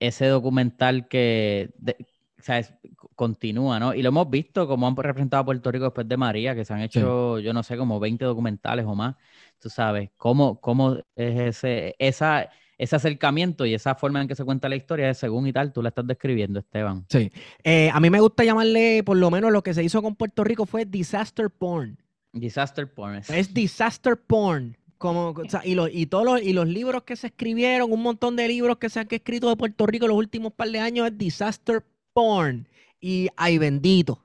ese 0.00 0.26
documental 0.26 1.08
que 1.08 1.70
de- 1.78 1.96
¿sabes? 2.40 2.72
continúa, 3.16 3.80
¿no? 3.80 3.94
Y 3.94 4.02
lo 4.02 4.10
hemos 4.10 4.30
visto 4.30 4.68
como 4.68 4.86
han 4.86 4.94
representado 4.96 5.40
a 5.42 5.44
Puerto 5.46 5.72
Rico 5.72 5.86
después 5.86 6.08
de 6.08 6.16
María, 6.16 6.54
que 6.54 6.64
se 6.64 6.72
han 6.72 6.80
hecho, 6.82 7.40
yo 7.40 7.52
no 7.52 7.64
sé, 7.64 7.76
como 7.76 7.98
20 7.98 8.24
documentales 8.24 8.86
o 8.86 8.94
más. 8.94 9.16
Tú 9.58 9.68
sabes, 9.68 10.10
cómo, 10.16 10.60
cómo 10.60 10.94
es 11.16 11.40
ese, 11.56 11.96
esa, 11.98 12.48
ese 12.78 12.94
acercamiento 12.94 13.66
y 13.66 13.74
esa 13.74 13.96
forma 13.96 14.22
en 14.22 14.28
que 14.28 14.36
se 14.36 14.44
cuenta 14.44 14.68
la 14.68 14.76
historia, 14.76 15.12
según 15.14 15.48
y 15.48 15.52
tal, 15.52 15.72
tú 15.72 15.82
la 15.82 15.88
estás 15.88 16.06
describiendo, 16.06 16.60
Esteban. 16.60 17.04
Sí. 17.08 17.32
Eh, 17.64 17.90
a 17.92 17.98
mí 17.98 18.08
me 18.08 18.20
gusta 18.20 18.44
llamarle, 18.44 19.02
por 19.04 19.16
lo 19.16 19.32
menos 19.32 19.50
lo 19.50 19.62
que 19.64 19.74
se 19.74 19.82
hizo 19.82 20.00
con 20.00 20.14
Puerto 20.14 20.44
Rico 20.44 20.64
fue 20.64 20.84
disaster 20.84 21.50
porn. 21.50 21.98
Disaster 22.32 22.92
porn. 22.92 23.16
es- 23.16 23.30
Es 23.30 23.52
disaster 23.52 24.16
porn. 24.16 24.76
Como, 24.98 25.30
o 25.30 25.48
sea, 25.48 25.62
y, 25.64 25.74
los, 25.74 25.88
y 25.92 26.06
todos 26.06 26.24
los, 26.24 26.42
y 26.42 26.52
los 26.52 26.66
libros 26.66 27.04
que 27.04 27.16
se 27.16 27.28
escribieron, 27.28 27.92
un 27.92 28.02
montón 28.02 28.34
de 28.36 28.48
libros 28.48 28.78
que 28.78 28.90
se 28.90 29.00
han 29.00 29.06
escrito 29.10 29.48
de 29.48 29.56
Puerto 29.56 29.86
Rico 29.86 30.06
en 30.06 30.10
los 30.10 30.18
últimos 30.18 30.52
par 30.52 30.70
de 30.70 30.80
años 30.80 31.06
es 31.06 31.16
disaster 31.16 31.84
porn. 32.12 32.66
Y 33.00 33.28
ay 33.36 33.58
bendito, 33.58 34.24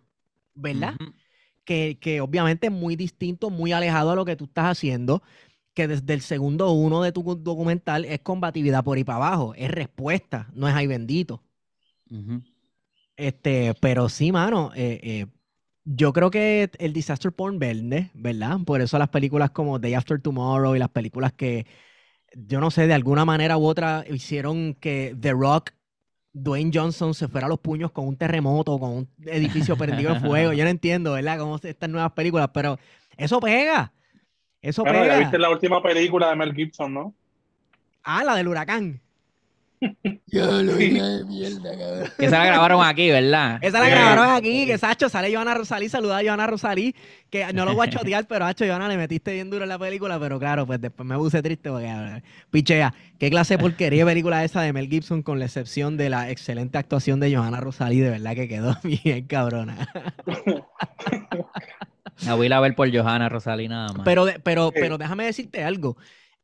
¿verdad? 0.56 0.96
Que, 1.64 1.98
que 2.02 2.22
obviamente 2.22 2.68
es 2.68 2.74
muy 2.74 2.96
distinto, 2.96 3.52
muy 3.52 3.72
alejado 3.72 4.12
a 4.12 4.16
lo 4.16 4.26
que 4.26 4.36
tú 4.36 4.46
estás 4.46 4.66
haciendo, 4.66 5.22
que 5.76 5.88
desde 5.88 6.14
el 6.14 6.22
segundo 6.22 6.72
uno 6.72 7.04
de 7.04 7.12
tu 7.12 7.24
documental 7.36 8.06
es 8.06 8.20
combatividad 8.22 8.84
por 8.84 8.98
ahí 8.98 9.04
para 9.04 9.18
abajo, 9.18 9.54
es 9.56 9.70
respuesta, 9.70 10.50
no 10.54 10.68
es 10.68 10.74
ay 10.74 10.88
bendito. 10.88 11.44
Este, 13.16 13.74
pero 13.80 14.10
sí, 14.10 14.32
mano, 14.32 14.72
eh, 14.76 15.00
eh, 15.04 15.28
yo 15.86 16.14
creo 16.14 16.32
que 16.32 16.72
el 16.80 16.94
disaster 16.94 17.32
porn 17.34 17.60
vende, 17.60 18.12
¿verdad? 18.14 18.60
Por 18.66 18.82
eso 18.82 18.98
las 19.00 19.10
películas 19.10 19.52
como 19.52 19.80
Day 19.80 19.94
After 19.94 20.22
Tomorrow 20.22 20.76
y 20.76 20.80
las 20.80 20.90
películas 20.90 21.34
que, 21.34 21.66
yo 22.36 22.62
no 22.62 22.72
sé, 22.72 22.88
de 22.88 22.94
alguna 22.96 23.26
manera 23.26 23.58
u 23.58 23.66
otra 23.66 24.06
hicieron 24.10 24.76
que 24.76 25.16
The 25.20 25.32
Rock, 25.34 25.72
Dwayne 26.34 26.72
Johnson 26.74 27.14
se 27.16 27.28
fuera 27.30 27.48
a 27.48 27.50
los 27.50 27.60
puños 27.60 27.92
con 27.92 28.08
un 28.08 28.18
terremoto, 28.18 28.80
con 28.80 28.92
un 28.92 29.10
edificio 29.28 29.78
prendido 29.78 30.12
en 30.12 30.18
fuego. 30.18 30.54
Yo 30.54 30.64
no 30.66 30.70
entiendo, 30.72 31.14
¿verdad? 31.14 31.40
Cómo 31.40 31.58
estas 31.64 31.90
nuevas 31.90 32.14
películas, 32.14 32.50
pero 32.54 32.80
eso 33.18 33.42
pega. 33.42 33.94
Eso 34.62 34.86
Bueno, 34.86 35.04
ya 35.06 35.16
pega. 35.16 35.18
viste 35.18 35.38
la 35.40 35.50
última 35.50 35.82
película 35.82 36.30
de 36.30 36.36
Mel 36.36 36.54
Gibson, 36.54 36.94
¿no? 36.94 37.16
Ah, 38.04 38.24
la 38.24 38.36
del 38.36 38.48
huracán. 38.48 39.02
Que 42.18 42.26
se 42.26 42.32
la 42.32 42.46
grabaron 42.46 42.84
aquí, 42.84 43.10
¿verdad? 43.10 43.60
Esa 43.62 43.80
la 43.80 43.90
grabaron 43.90 44.30
aquí, 44.36 44.66
que 44.66 44.78
Sacho 44.78 45.10
sale 45.10 45.34
Johanna 45.34 45.54
Rosalí, 45.54 45.90
saluda 45.90 46.20
a 46.20 46.24
Johanna 46.24 46.48
Rosalí, 46.48 46.96
que 47.30 47.52
no 47.54 47.66
lo 47.66 47.74
voy 47.76 47.88
a 47.88 47.90
chotear, 47.90 48.26
pero 48.28 48.46
Hacho, 48.46 48.66
Johanna, 48.66 48.88
le 48.88 48.98
metiste 48.98 49.34
bien 49.34 49.50
duro 49.50 49.64
en 49.64 49.70
la 49.70 49.80
película, 49.80 50.20
pero 50.20 50.40
claro, 50.40 50.66
pues 50.66 50.80
después 50.82 51.08
me 51.08 51.16
puse 51.18 51.42
triste 51.42 51.70
porque, 51.70 51.88
eh, 51.90 52.22
pichea, 52.52 52.94
qué 53.20 53.30
clase 53.30 53.56
de 53.56 53.60
porquería 53.60 54.06
de 54.06 54.12
película 54.12 54.44
esa 54.44 54.62
de 54.62 54.74
Mel 54.74 54.88
Gibson, 54.90 55.22
con 55.24 55.40
la 55.40 55.46
excepción 55.46 55.98
de 55.98 56.10
la 56.10 56.30
excelente 56.30 56.78
actuación 56.78 57.20
de 57.20 57.36
Johanna 57.36 57.60
Rosalí, 57.60 58.00
de 58.00 58.10
verdad 58.12 58.36
que 58.36 58.48
quedó 58.48 58.76
bien 58.84 59.26
cabrona. 59.28 59.88
La 62.26 62.36
voy 62.36 62.52
a 62.52 62.60
ver 62.60 62.76
por 62.76 62.96
Johanna 62.96 63.28
Rosalí 63.30 63.68
nada 63.68 63.88
más. 63.94 64.06
Pero, 64.06 64.26
de- 64.26 64.40
pero, 64.40 64.72
pero 64.72 64.98
déjame 64.98 65.26
decirte 65.26 65.64
algo, 65.64 65.98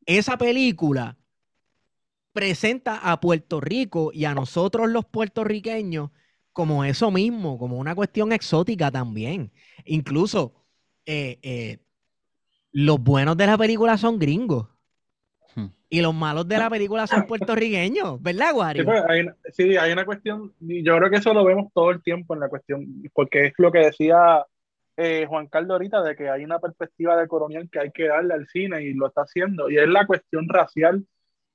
esa 0.06 0.38
película 0.38 1.16
presenta 2.34 2.98
a 2.98 3.20
Puerto 3.20 3.60
Rico 3.60 4.12
y 4.14 4.26
a 4.26 4.34
nosotros 4.34 4.90
los 4.90 5.06
puertorriqueños 5.06 6.12
como 6.54 6.84
eso 6.84 7.12
mismo, 7.12 7.58
como 7.58 7.78
una 7.78 7.96
cuestión 7.96 8.32
exótica 8.32 8.92
también. 8.92 9.52
Incluso 9.86 10.54
eh, 11.06 11.40
eh, 11.42 11.78
los 12.72 13.02
buenos 13.02 13.38
de 13.38 13.48
la 13.48 13.58
película 13.58 13.98
son 13.98 14.20
gringos. 14.20 14.68
Hmm. 15.56 15.68
Y 15.90 16.02
los 16.02 16.14
malos 16.14 16.48
de 16.48 16.58
la 16.58 16.70
película 16.70 17.08
son 17.08 17.26
puertorriqueños, 17.26 18.22
¿verdad, 18.22 18.54
Wario? 18.54 18.84
Sí, 18.84 18.86
pues, 18.86 19.04
hay, 19.08 19.22
una- 19.22 19.36
sí, 19.52 19.78
hay 19.78 19.92
una 19.92 20.06
cuestión, 20.06 20.54
y 20.60 20.84
yo 20.84 20.98
creo 20.98 21.10
que 21.10 21.18
eso 21.18 21.34
lo 21.34 21.44
vemos 21.44 21.72
todo 21.74 21.92
el 21.92 22.04
tiempo 22.04 22.34
en 22.36 22.42
la 22.42 22.50
cuestión, 22.50 23.04
porque 23.14 23.48
es 23.48 23.54
lo 23.58 23.72
que 23.72 23.80
decía 23.80 24.46
eh, 24.98 25.26
Juan 25.28 25.48
Carlos 25.48 25.72
ahorita, 25.72 26.04
de 26.04 26.16
que 26.16 26.30
hay 26.30 26.44
una 26.44 26.60
perspectiva 26.60 27.16
de 27.16 27.28
colonial 27.28 27.70
que 27.72 27.80
hay 27.80 27.92
que 27.92 28.08
darle 28.08 28.34
al 28.34 28.48
cine 28.48 28.84
y 28.84 28.94
lo 28.94 29.08
está 29.08 29.22
haciendo, 29.22 29.70
y 29.70 29.78
es 29.78 29.88
la 29.88 30.06
cuestión 30.06 30.48
racial, 30.50 31.06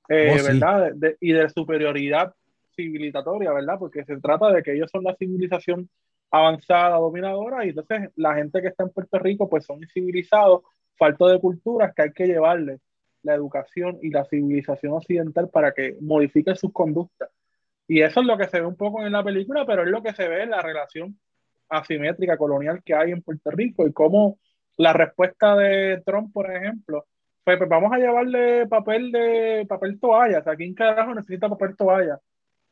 eh, 0.09 0.31
Oh, 0.33 0.37
sí. 0.37 0.45
¿verdad? 0.47 0.91
De- 0.93 1.17
y 1.19 1.33
de 1.33 1.49
superioridad 1.49 2.33
civilizatoria, 2.75 3.51
¿verdad? 3.53 3.77
Porque 3.79 4.03
se 4.03 4.17
trata 4.17 4.51
de 4.51 4.61
que 4.63 4.73
ellos 4.73 4.89
son 4.91 5.03
la 5.03 5.15
civilización 5.15 5.89
avanzada, 6.31 6.97
dominadora, 6.97 7.65
y 7.65 7.69
entonces 7.69 8.09
la 8.15 8.35
gente 8.35 8.61
que 8.61 8.67
está 8.67 8.83
en 8.83 8.89
Puerto 8.89 9.17
Rico, 9.19 9.49
pues 9.49 9.65
son 9.65 9.81
incivilizados, 9.81 10.63
falto 10.97 11.27
de 11.27 11.39
culturas 11.39 11.93
que 11.95 12.01
hay 12.03 12.11
que 12.11 12.27
llevarle 12.27 12.79
la 13.23 13.33
educación 13.35 13.97
y 14.01 14.09
la 14.09 14.25
civilización 14.25 14.93
occidental 14.93 15.49
para 15.49 15.71
que 15.73 15.97
modifiquen 16.01 16.55
sus 16.55 16.71
conductas. 16.73 17.29
Y 17.87 18.01
eso 18.01 18.19
es 18.21 18.25
lo 18.25 18.37
que 18.37 18.47
se 18.47 18.59
ve 18.59 18.65
un 18.65 18.75
poco 18.75 19.05
en 19.05 19.11
la 19.13 19.23
película, 19.23 19.65
pero 19.65 19.83
es 19.83 19.89
lo 19.89 20.01
que 20.03 20.13
se 20.13 20.27
ve 20.27 20.43
en 20.43 20.49
la 20.51 20.61
relación 20.61 21.17
asimétrica 21.69 22.37
colonial 22.37 22.81
que 22.83 22.93
hay 22.93 23.11
en 23.11 23.21
Puerto 23.21 23.49
Rico 23.51 23.87
y 23.87 23.93
cómo 23.93 24.37
la 24.77 24.93
respuesta 24.93 25.55
de 25.55 26.01
Trump, 26.05 26.33
por 26.33 26.51
ejemplo, 26.51 27.05
fue, 27.45 27.57
pues 27.57 27.69
vamos 27.69 27.93
a 27.93 27.97
llevarle 27.97 28.65
papel 28.67 29.11
de 29.11 29.65
papel 29.69 29.99
toalla. 29.99 30.39
O 30.39 30.43
sea, 30.43 30.55
¿quién 30.55 30.73
carajo 30.73 31.13
necesita 31.13 31.47
papel 31.47 31.77
toalla 31.77 32.19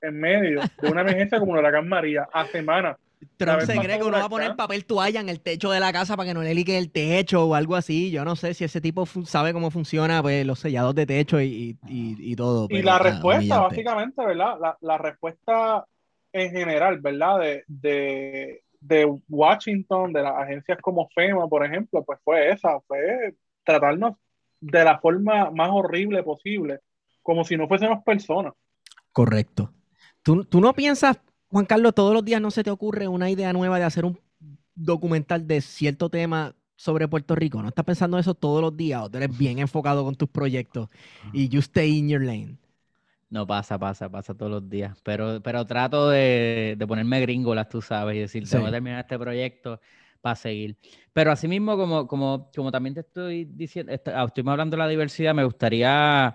en 0.02 0.20
medio 0.20 0.62
de 0.82 0.92
una 0.92 1.02
emergencia 1.02 1.40
como 1.40 1.54
el 1.54 1.60
huracán 1.60 1.88
María 1.88 2.28
a 2.34 2.46
semanas? 2.48 2.98
Trump 3.38 3.62
se 3.62 3.78
cree 3.78 3.98
que 3.98 4.04
uno 4.04 4.18
va 4.18 4.26
a 4.26 4.30
poner 4.30 4.56
papel 4.56 4.84
toalla 4.84 5.22
en 5.22 5.30
el 5.30 5.40
techo 5.40 5.72
de 5.72 5.80
la 5.80 5.94
casa 5.94 6.18
para 6.18 6.28
que 6.28 6.34
no 6.34 6.42
le 6.42 6.54
lique 6.54 6.78
el 6.78 6.92
techo 6.92 7.46
o 7.46 7.56
algo 7.56 7.76
así. 7.76 8.12
Yo 8.12 8.26
no 8.26 8.36
sé 8.36 8.54
si 8.54 8.66
ese 8.66 8.82
tipo 8.82 9.06
sabe 9.06 9.54
cómo 9.54 9.72
funciona 9.72 10.22
pues, 10.22 10.46
los 10.46 10.60
sellados 10.60 10.96
de 10.96 11.06
techo 11.06 11.40
y, 11.40 11.78
y, 11.88 12.32
y 12.32 12.36
todo. 12.36 12.66
Y 12.66 12.76
pero, 12.76 12.86
la 12.86 12.96
ah, 12.96 13.00
respuesta, 13.00 13.38
humillante. 13.38 13.68
básicamente, 13.70 14.26
¿verdad? 14.26 14.56
La, 14.60 14.78
la 14.82 14.98
respuesta 14.98 15.86
en 16.34 16.52
general, 16.52 17.00
¿verdad? 17.00 17.40
De, 17.40 17.64
de, 17.68 18.64
de 18.82 19.18
Washington, 19.30 20.12
de 20.12 20.24
las 20.24 20.36
agencias 20.36 20.80
como 20.82 21.08
FEMA, 21.16 21.48
por 21.48 21.64
ejemplo, 21.64 22.04
pues 22.04 22.20
fue 22.24 22.52
esa, 22.52 22.80
fue 22.88 23.36
tratarnos 23.64 24.16
de 24.64 24.84
la 24.84 25.00
forma 25.00 25.52
más 25.52 25.70
horrible 25.72 26.24
posible, 26.24 26.80
como 27.22 27.44
si 27.44 27.58
no 27.58 27.68
fuésemos 27.68 28.04
personas. 28.04 28.54
Correcto. 29.12 29.72
¿Tú, 30.24 30.46
tú 30.46 30.62
no 30.62 30.74
piensas, 30.74 31.20
Juan 31.50 31.66
Carlos, 31.66 31.94
todos 31.94 32.14
los 32.14 32.24
días 32.24 32.42
no 32.42 32.50
se 32.52 32.64
te 32.64 32.72
ocurre 32.72 33.08
una 33.08 33.30
idea 33.30 33.52
nueva 33.54 33.78
de 33.78 33.84
hacer 33.86 34.06
un 34.06 34.20
documental 34.74 35.46
de 35.48 35.62
cierto 35.62 36.10
tema 36.10 36.56
sobre 36.76 37.08
Puerto 37.08 37.36
Rico? 37.36 37.62
¿No 37.62 37.68
estás 37.68 37.86
pensando 37.86 38.18
eso 38.18 38.34
todos 38.34 38.62
los 38.62 38.76
días 38.76 39.02
o 39.04 39.10
tú 39.10 39.18
eres 39.18 39.38
bien 39.38 39.60
enfocado 39.60 40.04
con 40.04 40.16
tus 40.16 40.30
proyectos 40.30 40.90
y 41.34 41.50
you 41.50 41.60
stay 41.60 41.98
in 41.98 42.10
your 42.10 42.22
lane? 42.24 42.58
No 43.30 43.46
pasa, 43.48 43.78
pasa, 43.80 44.10
pasa 44.10 44.34
todos 44.34 44.52
los 44.52 44.70
días. 44.70 44.98
Pero, 45.04 45.42
pero 45.42 45.66
trato 45.66 46.10
de, 46.10 46.76
de 46.78 46.88
ponerme 46.88 47.20
gringolas, 47.20 47.68
tú 47.68 47.82
sabes, 47.82 48.16
y 48.16 48.20
decir, 48.20 48.46
Sí. 48.46 48.52
tengo 48.54 48.66
que 48.66 48.72
terminar 48.72 49.00
este 49.02 49.18
proyecto 49.18 49.82
para 50.24 50.38
seguir. 50.38 50.78
Pero 51.12 51.34
asimismo, 51.34 51.76
como, 51.76 52.08
como, 52.08 52.50
como 52.56 52.72
también 52.72 52.94
te 52.94 53.02
estoy 53.02 53.44
diciendo, 53.44 53.92
ah, 54.16 54.24
estuvimos 54.26 54.54
hablando 54.54 54.78
de 54.78 54.84
la 54.84 54.88
diversidad, 54.88 55.34
me 55.36 55.44
gustaría 55.44 56.34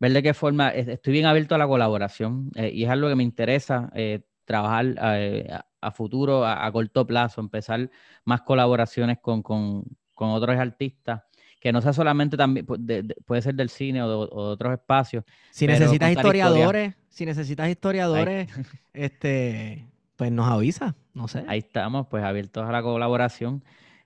ver 0.00 0.12
de 0.12 0.20
qué 0.24 0.34
forma, 0.34 0.70
es- 0.70 0.88
estoy 0.88 1.12
bien 1.12 1.26
abierto 1.26 1.54
a 1.54 1.58
la 1.58 1.68
colaboración 1.68 2.50
eh, 2.56 2.70
y 2.74 2.82
es 2.82 2.90
algo 2.90 3.08
que 3.08 3.14
me 3.14 3.22
interesa 3.22 3.88
eh, 3.94 4.22
trabajar 4.44 4.96
eh, 5.14 5.48
a, 5.80 5.90
futuro, 5.92 6.44
a, 6.44 6.66
a 6.66 6.72
corto 6.72 7.06
plazo, 7.06 7.40
empezar 7.40 7.88
más 8.24 8.42
colaboraciones 8.42 9.18
con, 9.22 9.42
con, 9.44 9.84
con 10.12 10.30
otros 10.30 10.56
artistas, 10.58 11.22
que 11.60 11.70
no 11.72 11.80
sea 11.80 11.92
solamente 11.92 12.36
también, 12.36 12.66
de- 12.80 13.04
de- 13.04 13.14
puede 13.24 13.42
ser 13.42 13.54
del 13.54 13.68
cine 13.70 14.02
o 14.02 14.08
de, 14.08 14.28
o 14.32 14.46
de 14.48 14.52
otros 14.54 14.72
espacios. 14.72 15.22
Si 15.52 15.68
necesitas 15.68 16.08
contar 16.08 16.26
historia. 16.26 16.32
historiadores, 16.48 16.94
si 17.08 17.24
necesitas 17.26 17.68
historiadores, 17.68 18.48
este, 18.92 19.86
pues 20.20 20.30
nos 20.30 20.48
avisa, 20.48 20.96
no 21.14 21.28
sé. 21.28 21.46
Ahí 21.48 21.60
estamos, 21.60 22.06
pues 22.08 22.22
abiertos 22.22 22.68
a 22.68 22.70
la 22.70 22.82
colaboración. 22.82 23.64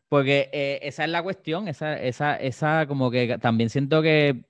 Porque 0.08 0.48
eh, 0.52 0.78
esa 0.82 1.02
es 1.02 1.10
la 1.10 1.24
cuestión, 1.24 1.66
esa, 1.66 2.00
esa, 2.00 2.36
esa 2.36 2.86
como 2.86 3.10
que 3.10 3.36
también 3.38 3.68
siento 3.68 4.00
que, 4.00 4.44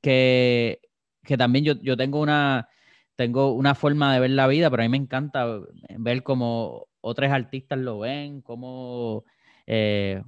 que, 0.00 0.80
que 1.24 1.36
también 1.36 1.64
yo, 1.64 1.74
yo 1.82 1.96
tengo 1.96 2.20
una, 2.20 2.68
tengo 3.16 3.54
una 3.54 3.74
forma 3.74 4.14
de 4.14 4.20
ver 4.20 4.30
la 4.30 4.46
vida, 4.46 4.70
pero 4.70 4.84
a 4.84 4.86
mí 4.86 4.88
me 4.88 4.98
encanta 4.98 5.58
ver 5.98 6.22
cómo 6.22 6.86
otros 7.00 7.32
artistas 7.32 7.80
lo 7.80 7.98
ven, 7.98 8.40
cómo 8.40 9.24
eh, 9.66 10.22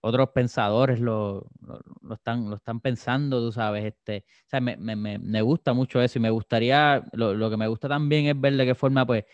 otros 0.00 0.28
pensadores 0.30 1.00
lo, 1.00 1.48
lo, 1.60 1.80
lo 2.02 2.14
están, 2.14 2.48
lo 2.48 2.54
están 2.54 2.78
pensando, 2.78 3.40
tú 3.40 3.50
sabes. 3.50 3.84
Este, 3.84 4.24
o 4.46 4.48
sea, 4.48 4.60
me, 4.60 4.76
me, 4.76 4.94
me, 5.18 5.42
gusta 5.42 5.72
mucho 5.72 6.00
eso 6.00 6.20
y 6.20 6.22
me 6.22 6.30
gustaría, 6.30 7.02
lo, 7.14 7.34
lo 7.34 7.50
que 7.50 7.56
me 7.56 7.66
gusta 7.66 7.88
también 7.88 8.26
es 8.26 8.40
ver 8.40 8.56
de 8.56 8.64
qué 8.64 8.76
forma, 8.76 9.04
pues, 9.04 9.24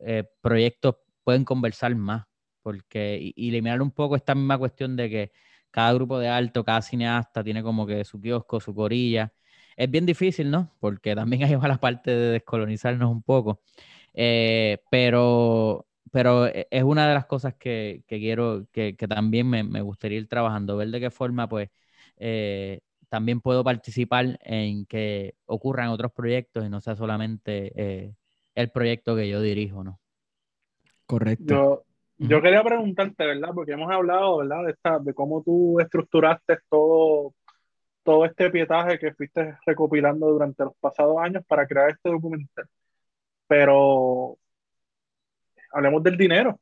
eh, 0.00 0.24
proyectos 0.40 0.96
pueden 1.24 1.44
conversar 1.44 1.94
más, 1.96 2.24
porque 2.62 3.18
y, 3.36 3.48
eliminar 3.48 3.82
un 3.82 3.90
poco 3.90 4.16
esta 4.16 4.34
misma 4.34 4.58
cuestión 4.58 4.96
de 4.96 5.10
que 5.10 5.32
cada 5.70 5.92
grupo 5.92 6.18
de 6.18 6.28
alto, 6.28 6.64
cada 6.64 6.82
cineasta 6.82 7.42
tiene 7.44 7.62
como 7.62 7.86
que 7.86 8.04
su 8.04 8.20
kiosco, 8.20 8.60
su 8.60 8.74
corilla. 8.74 9.32
Es 9.76 9.90
bien 9.90 10.06
difícil, 10.06 10.50
¿no? 10.50 10.72
Porque 10.80 11.14
también 11.16 11.42
hay 11.44 11.56
la 11.56 11.78
parte 11.78 12.10
de 12.12 12.32
descolonizarnos 12.32 13.10
un 13.10 13.22
poco. 13.22 13.60
Eh, 14.14 14.78
pero, 14.90 15.86
pero 16.12 16.46
e- 16.46 16.68
es 16.70 16.82
una 16.84 17.08
de 17.08 17.14
las 17.14 17.26
cosas 17.26 17.54
que, 17.54 18.04
quiero, 18.08 18.66
que, 18.72 18.94
también 19.08 19.48
me, 19.48 19.64
me 19.64 19.80
gustaría 19.82 20.18
ir 20.18 20.28
trabajando, 20.28 20.76
ver 20.76 20.88
de 20.90 21.00
qué 21.00 21.10
forma, 21.10 21.48
pues, 21.48 21.70
eh, 22.16 22.80
también 23.08 23.40
puedo 23.40 23.64
participar 23.64 24.38
en 24.42 24.86
que 24.86 25.36
ocurran 25.46 25.88
otros 25.88 26.12
proyectos 26.12 26.64
y 26.64 26.68
no 26.68 26.80
sea 26.80 26.96
solamente 26.96 27.72
el 28.54 28.70
proyecto 28.70 29.16
que 29.16 29.28
yo 29.28 29.40
dirijo, 29.40 29.84
¿no? 29.84 30.00
Correcto. 31.06 31.84
Yo, 32.16 32.40
quería 32.40 32.62
preguntarte, 32.62 33.26
¿verdad? 33.26 33.50
Porque 33.54 33.72
hemos 33.72 33.90
hablado, 33.90 34.38
¿verdad? 34.38 34.64
De, 34.64 34.70
esta, 34.70 34.98
de 34.98 35.12
cómo 35.12 35.42
tú 35.42 35.80
estructuraste 35.80 36.58
todo, 36.70 37.34
todo 38.02 38.24
este 38.24 38.50
pietaje 38.50 38.98
que 38.98 39.12
fuiste 39.14 39.58
recopilando 39.66 40.28
durante 40.28 40.64
los 40.64 40.74
pasados 40.76 41.16
años 41.18 41.44
para 41.46 41.66
crear 41.66 41.90
este 41.90 42.10
documental. 42.10 42.66
Pero 43.48 44.38
hablemos 45.72 46.02
del 46.02 46.16
dinero. 46.16 46.60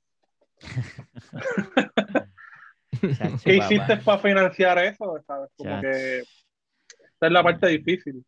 ¿Qué 3.44 3.56
hiciste 3.56 3.98
para 3.98 4.18
financiar 4.18 4.78
eso? 4.78 5.20
¿Sabes? 5.26 5.50
Como 5.56 5.70
Chacho. 5.70 5.82
que 5.82 6.18
esta 6.18 7.26
es 7.26 7.32
la 7.32 7.42
parte 7.42 7.68
difícil. 7.68 8.24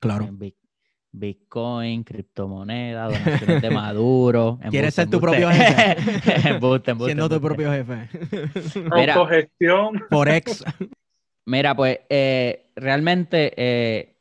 Claro. 0.00 0.28
Bitcoin, 1.18 2.04
criptomonedas, 2.04 3.12
donaciones 3.24 3.62
de 3.62 3.70
Maduro. 3.70 4.58
¿Quieres 4.70 4.94
ser 4.94 5.08
tu 5.08 5.18
propio 5.20 5.50
jefe? 5.50 6.48
Embuste, 6.50 6.90
embuste, 6.90 7.12
Siendo 7.14 7.28
tu 7.28 7.40
propio 7.40 7.72
jefe. 7.72 8.08
Mira. 8.94 9.14
Autogestión. 9.14 10.02
Forex. 10.10 10.62
Mira, 11.46 11.74
pues 11.74 12.00
eh, 12.10 12.66
realmente 12.76 13.52
eh, 13.56 14.16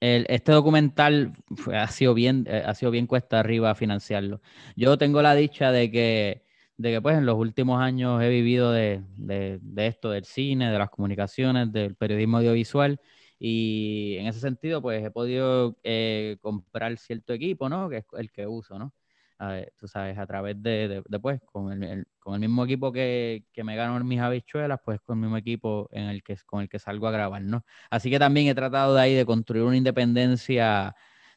el- 0.00 0.26
este 0.28 0.52
documental 0.52 1.32
fue- 1.56 1.76
ha 1.76 1.86
sido 1.88 2.14
bien, 2.14 2.44
eh, 2.48 2.62
ha 2.66 2.74
sido 2.74 2.90
bien 2.90 3.06
cuesta 3.06 3.38
arriba 3.40 3.74
financiarlo. 3.74 4.40
Yo 4.74 4.98
tengo 4.98 5.22
la 5.22 5.34
dicha 5.34 5.70
de 5.70 5.90
que, 5.90 6.42
de 6.76 6.92
que 6.92 7.00
pues 7.00 7.16
en 7.18 7.26
los 7.26 7.36
últimos 7.36 7.80
años 7.80 8.20
he 8.22 8.28
vivido 8.28 8.72
de, 8.72 9.02
de- 9.16 9.58
de 9.62 9.86
esto, 9.86 10.10
del 10.10 10.24
cine, 10.24 10.72
de 10.72 10.78
las 10.78 10.90
comunicaciones, 10.90 11.70
del 11.72 11.94
periodismo 11.94 12.38
audiovisual. 12.38 13.00
Y 13.38 14.16
en 14.18 14.26
ese 14.26 14.40
sentido, 14.40 14.82
pues 14.82 15.04
he 15.04 15.10
podido 15.10 15.76
eh, 15.84 16.36
comprar 16.40 16.96
cierto 16.98 17.32
equipo, 17.32 17.68
¿no? 17.68 17.88
Que 17.88 17.98
es 17.98 18.04
el 18.18 18.32
que 18.32 18.46
uso, 18.46 18.78
¿no? 18.78 18.92
Ver, 19.40 19.72
tú 19.78 19.86
sabes, 19.86 20.18
a 20.18 20.26
través 20.26 20.60
de, 20.62 20.88
de- 20.88 21.02
de, 21.08 21.20
pues, 21.20 21.40
con 21.46 21.72
el, 21.72 21.82
el- 21.84 22.06
con 22.18 22.34
el 22.34 22.40
mismo 22.40 22.64
equipo 22.64 22.90
que, 22.92 23.44
que 23.52 23.62
me 23.62 23.76
gano 23.76 23.96
en 23.96 24.06
mis 24.06 24.20
habichuelas, 24.20 24.80
pues 24.84 25.00
con 25.00 25.16
el 25.18 25.22
mismo 25.22 25.36
equipo 25.36 25.88
en 25.92 26.04
el 26.04 26.22
que, 26.24 26.36
con 26.44 26.60
el 26.62 26.68
que 26.68 26.78
salgo 26.80 27.06
a 27.06 27.12
grabar, 27.12 27.42
¿no? 27.42 27.64
Así 27.90 28.10
que 28.10 28.18
también 28.18 28.48
he 28.48 28.54
tratado 28.56 28.94
de 28.94 29.00
ahí 29.00 29.14
de 29.14 29.24
construir 29.24 29.62
una 29.64 29.76
independencia, 29.76 30.94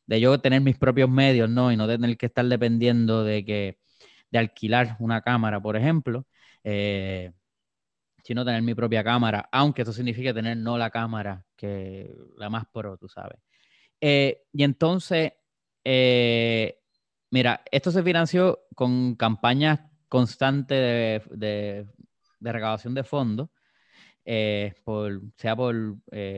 de 0.07 0.19
yo 0.19 0.39
tener 0.41 0.61
mis 0.61 0.77
propios 0.79 1.09
medios, 1.11 1.47
¿no? 1.49 1.71
Y 1.71 1.77
no 1.77 1.87
tener 1.87 2.17
que 2.17 2.25
estar 2.25 2.45
dependiendo 2.45 3.23
de 3.23 3.45
que, 3.45 3.77
de 4.31 4.39
alquilar 4.39 4.95
una 4.99 5.21
cámara, 5.21 5.61
por 5.61 5.75
ejemplo, 5.77 6.25
eh, 6.63 7.31
sino 8.23 8.45
tener 8.45 8.61
mi 8.61 8.75
propia 8.75 9.03
cámara, 9.03 9.49
aunque 9.51 9.83
eso 9.83 9.93
significa 9.93 10.33
tener 10.33 10.57
no 10.57 10.77
la 10.77 10.89
cámara, 10.89 11.45
que 11.55 12.15
la 12.37 12.49
más 12.49 12.65
pro, 12.71 12.97
tú 12.97 13.07
sabes. 13.09 13.39
Eh, 14.01 14.43
y 14.53 14.63
entonces, 14.63 15.33
eh, 15.83 16.79
mira, 17.31 17.63
esto 17.71 17.91
se 17.91 18.03
financió 18.03 18.61
con 18.75 19.15
campañas 19.15 19.79
constantes 20.09 20.77
de, 20.79 21.37
de- 21.37 21.87
de 22.39 22.51
recaudación 22.51 22.93
de 22.95 23.03
fondos, 23.03 23.49
eh, 24.25 24.73
por, 24.83 25.21
sea 25.37 25.55
por 25.55 25.75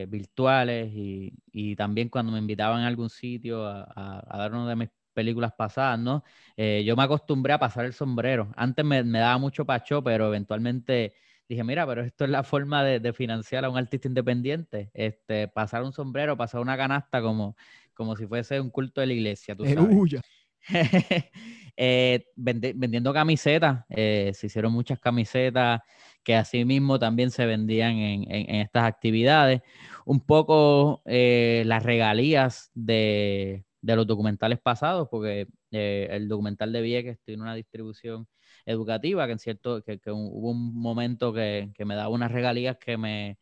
virtuales 0.08 0.90
y, 0.94 1.32
y 1.52 1.76
también 1.76 2.08
cuando 2.08 2.32
me 2.32 2.38
invitaban 2.38 2.82
a 2.82 2.86
algún 2.88 3.10
sitio 3.10 3.66
a, 3.66 3.82
a- 3.94 4.24
a 4.28 4.38
dar 4.38 4.52
una 4.52 4.68
de 4.68 4.76
mis 4.76 4.90
películas 5.12 5.52
pasadas, 5.56 5.98
¿no? 5.98 6.24
Yo 6.56 6.96
me 6.96 7.02
acostumbré 7.04 7.52
a 7.52 7.58
pasar 7.58 7.84
el 7.84 7.92
sombrero. 7.94 8.52
Antes 8.56 8.84
me, 8.84 9.02
me 9.04 9.18
daba 9.20 9.38
mucho 9.38 9.64
pacho, 9.64 10.02
pero 10.02 10.26
eventualmente 10.28 11.14
dije, 11.48 11.64
mira, 11.64 11.86
pero 11.86 12.02
esto 12.02 12.24
es 12.24 12.30
la 12.30 12.42
forma 12.42 12.84
de, 12.84 13.12
financiar 13.12 13.64
a 13.64 13.70
un 13.70 13.76
artista 13.76 14.08
independiente. 14.08 14.90
Este, 14.94 15.48
pasar 15.48 15.82
un 15.82 15.92
sombrero, 15.92 16.36
pasar 16.36 16.60
una 16.60 16.76
canasta 16.76 17.20
como, 17.22 17.56
como 17.94 18.16
si 18.16 18.26
fuese 18.26 18.60
un 18.60 18.70
culto 18.70 19.00
de 19.00 19.08
la 19.08 19.12
iglesia, 19.12 19.56
tú 19.56 19.64
sabes. 19.64 20.22
Eh, 21.76 22.26
vendiendo 22.36 23.12
camisetas, 23.12 23.84
eh, 23.88 24.30
se 24.32 24.46
hicieron 24.46 24.72
muchas 24.72 25.00
camisetas 25.00 25.80
que 26.22 26.36
así 26.36 26.64
mismo 26.64 27.00
también 27.00 27.32
se 27.32 27.46
vendían 27.46 27.96
en, 27.96 28.54
estas 28.60 28.84
actividades. 28.84 29.60
Un 30.06 30.20
poco 30.20 31.02
eh, 31.04 31.64
las 31.66 31.82
regalías 31.82 32.70
de, 32.74 33.64
los 33.82 34.06
documentales 34.06 34.60
pasados, 34.60 35.08
porque 35.10 35.48
el 35.72 36.28
documental 36.28 36.72
de 36.72 36.80
Vieques 36.80 37.18
tiene 37.24 37.42
una 37.42 37.56
distribución 37.56 38.28
educativa, 38.66 39.26
que 39.26 39.32
en 39.32 39.38
cierto, 39.38 39.82
que, 39.82 40.00
hubo 40.06 40.50
un 40.50 40.74
momento 40.74 41.32
que, 41.32 41.72
me 41.84 41.94
daba 41.94 42.08
unas 42.08 42.32
regalías 42.32 42.76
que 42.78 42.96
me, 42.96 43.38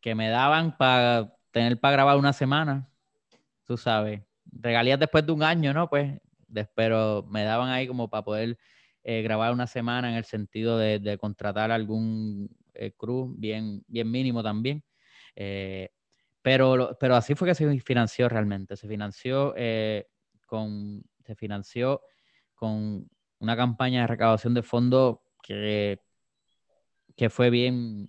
que 0.00 0.14
me 0.14 0.28
daban 0.28 0.76
para 0.76 1.34
tener 1.50 1.80
para 1.80 1.92
grabar 1.92 2.18
una 2.18 2.32
semana, 2.32 2.88
tú 3.64 3.76
sabes, 3.76 4.22
regalías 4.44 5.00
después 5.00 5.24
de 5.26 5.32
un 5.32 5.42
año, 5.42 5.72
¿no? 5.72 5.88
Pues, 5.88 6.20
pero 6.74 7.26
me 7.30 7.44
daban 7.44 7.70
ahí 7.70 7.86
como 7.86 8.08
para 8.08 8.24
poder 8.24 8.58
eh, 9.02 9.22
grabar 9.22 9.52
una 9.52 9.66
semana 9.66 10.10
en 10.10 10.16
el 10.16 10.24
sentido 10.24 10.78
de, 10.78 11.18
contratar 11.18 11.70
algún 11.70 12.48
eh, 12.74 12.92
crew 12.96 13.34
bien, 13.38 13.84
bien 13.86 14.10
mínimo 14.10 14.42
también. 14.42 14.82
Eh, 15.34 15.90
pero, 16.42 16.96
pero 17.00 17.16
así 17.16 17.34
fue 17.34 17.48
que 17.48 17.54
se 17.54 17.80
financió 17.80 18.28
realmente. 18.28 18.76
Se 18.76 18.88
financió 18.88 19.54
con, 20.46 21.04
se 21.24 21.34
financió 21.34 22.02
con 22.54 23.08
una 23.38 23.56
campaña 23.56 24.02
de 24.02 24.06
recaudación 24.06 24.54
de 24.54 24.62
fondos 24.62 25.18
que, 25.42 26.00
que 27.16 27.30
fue 27.30 27.50
bien, 27.50 28.06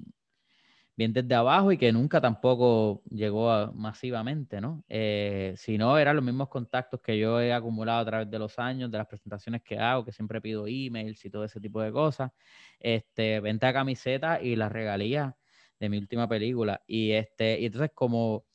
bien 0.95 1.13
desde 1.13 1.36
abajo 1.36 1.71
y 1.71 1.78
que 1.78 1.91
nunca 1.91 2.19
tampoco 2.21 3.03
llegó 3.09 3.71
masivamente, 3.73 4.59
¿no? 4.59 4.84
Eh, 4.89 5.53
si 5.57 5.78
no, 5.78 5.97
eran 5.97 6.15
los 6.15 6.25
mismos 6.25 6.49
contactos 6.49 7.01
que 7.01 7.17
yo 7.19 7.39
he 7.39 7.53
acumulado 7.53 7.99
a 7.99 8.05
través 8.05 8.32
de 8.32 8.39
los 8.39 8.57
años, 8.59 8.91
de 8.91 8.97
las 8.97 9.07
presentaciones 9.07 9.61
que 9.63 9.78
hago, 9.78 10.03
que 10.03 10.11
siempre 10.11 10.41
pido 10.41 10.65
emails 10.67 11.23
y 11.25 11.30
todo 11.30 11.43
ese 11.45 11.59
tipo 11.59 11.82
de 11.82 11.91
cosas. 11.91 12.32
Este, 12.80 13.39
venta 13.39 13.67
de 13.67 13.73
camisetas 13.73 14.41
y 14.43 14.55
las 14.55 14.71
regalías 14.71 15.34
de 15.80 15.89
mi 15.89 15.97
última 15.97 16.28
película. 16.28 16.82
Y, 16.88 17.11
este, 17.11 17.59
y 17.59 17.65
entonces 17.65 17.91
como 17.93 18.45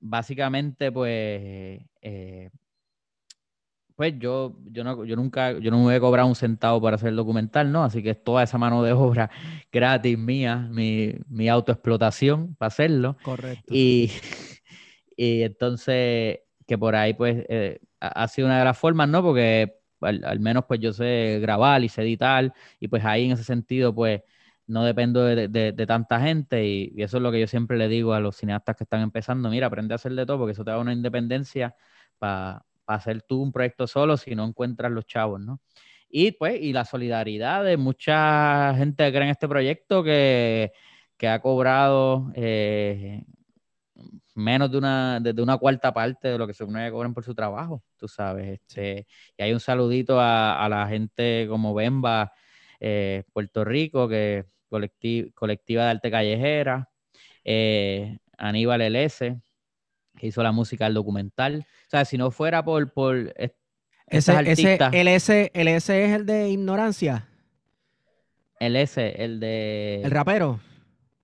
básicamente, 0.00 0.92
pues, 0.92 1.80
eh, 2.00 2.50
pues 3.96 4.14
yo, 4.18 4.56
yo, 4.70 4.84
no, 4.84 5.04
yo 5.06 5.16
nunca, 5.16 5.58
yo 5.58 5.70
no 5.70 5.82
me 5.82 5.94
a 5.94 6.00
cobrar 6.00 6.26
un 6.26 6.34
centavo 6.34 6.80
para 6.82 6.96
hacer 6.96 7.08
el 7.08 7.16
documental, 7.16 7.72
¿no? 7.72 7.82
Así 7.82 8.02
que 8.02 8.10
es 8.10 8.22
toda 8.22 8.42
esa 8.42 8.58
mano 8.58 8.82
de 8.82 8.92
obra 8.92 9.30
gratis 9.72 10.18
mía, 10.18 10.68
mi, 10.70 11.14
mi 11.28 11.48
autoexplotación 11.48 12.54
para 12.56 12.68
hacerlo. 12.68 13.16
Correcto. 13.22 13.64
Y, 13.74 14.12
y 15.16 15.42
entonces, 15.42 16.40
que 16.66 16.78
por 16.78 16.94
ahí 16.94 17.14
pues 17.14 17.44
eh, 17.48 17.80
ha 18.00 18.28
sido 18.28 18.48
una 18.48 18.58
de 18.58 18.64
las 18.66 18.78
formas, 18.78 19.08
¿no? 19.08 19.22
Porque 19.22 19.76
al, 20.00 20.40
menos 20.40 20.64
pues 20.66 20.78
yo 20.80 20.92
sé 20.92 21.38
grabar 21.40 21.82
y 21.82 21.88
sé 21.88 22.02
editar 22.02 22.52
y 22.78 22.88
pues 22.88 23.02
ahí 23.04 23.24
en 23.24 23.32
ese 23.32 23.44
sentido 23.44 23.94
pues 23.94 24.22
no 24.66 24.84
dependo 24.84 25.24
de, 25.24 25.48
de, 25.48 25.86
tanta 25.86 26.20
gente 26.20 26.66
y, 26.66 26.92
y, 26.94 27.02
eso 27.02 27.18
es 27.18 27.22
lo 27.22 27.30
que 27.30 27.40
yo 27.40 27.46
siempre 27.46 27.78
le 27.78 27.88
digo 27.88 28.12
a 28.14 28.20
los 28.20 28.36
cineastas 28.36 28.76
que 28.76 28.84
están 28.84 29.00
empezando, 29.00 29.48
mira, 29.48 29.68
aprende 29.68 29.94
a 29.94 29.96
hacer 29.96 30.12
de 30.12 30.26
todo 30.26 30.38
porque 30.38 30.52
eso 30.52 30.64
te 30.64 30.72
da 30.72 30.78
una 30.78 30.92
independencia 30.92 31.76
para 32.18 32.64
hacer 32.86 33.22
tú 33.22 33.42
un 33.42 33.52
proyecto 33.52 33.86
solo 33.86 34.16
si 34.16 34.34
no 34.34 34.44
encuentras 34.44 34.92
los 34.92 35.06
chavos, 35.06 35.40
¿no? 35.40 35.60
Y 36.08 36.32
pues, 36.32 36.60
y 36.60 36.72
la 36.72 36.84
solidaridad 36.84 37.64
de 37.64 37.76
mucha 37.76 38.74
gente 38.76 39.04
que 39.04 39.10
cree 39.10 39.24
en 39.24 39.30
este 39.30 39.48
proyecto 39.48 40.02
que, 40.04 40.72
ha 41.22 41.40
cobrado 41.40 42.30
eh, 42.34 43.22
menos 44.34 44.70
de 44.70 44.78
una, 44.78 45.20
de, 45.20 45.42
una 45.42 45.56
cuarta 45.58 45.92
parte 45.92 46.28
de 46.28 46.38
lo 46.38 46.46
que 46.46 46.52
se 46.52 46.58
supone 46.58 46.84
que 46.86 46.92
cobran 46.92 47.14
por 47.14 47.24
su 47.24 47.34
trabajo, 47.34 47.82
tú 47.96 48.06
sabes. 48.08 48.60
Este, 48.60 49.06
y 49.36 49.42
hay 49.42 49.52
un 49.52 49.60
saludito 49.60 50.20
a, 50.20 50.66
la 50.70 50.86
gente 50.88 51.46
como 51.48 51.74
Bemba, 51.74 52.32
eh, 52.80 53.24
Puerto 53.32 53.64
Rico, 53.64 54.08
que 54.08 54.46
colectiva 54.68 55.84
de 55.84 55.90
arte 55.90 56.10
callejera, 56.10 56.90
eh, 57.44 58.18
Aníbal 58.38 58.82
LS, 58.82 59.36
que 60.16 60.26
hizo 60.26 60.42
la 60.42 60.52
música 60.52 60.84
del 60.86 60.94
documental. 60.94 61.66
O 61.86 61.90
sea, 61.90 62.04
si 62.04 62.18
no 62.18 62.30
fuera 62.30 62.64
por, 62.64 62.92
por 62.92 63.34
ese, 64.08 64.32
ese, 64.44 64.78
el, 64.92 65.08
S, 65.08 65.50
el 65.52 65.68
S 65.68 66.04
es 66.04 66.12
el 66.12 66.26
de 66.26 66.48
ignorancia. 66.50 67.28
El 68.58 68.76
S, 68.76 69.22
el 69.22 69.40
de. 69.40 70.02
El 70.02 70.10
rapero. 70.10 70.60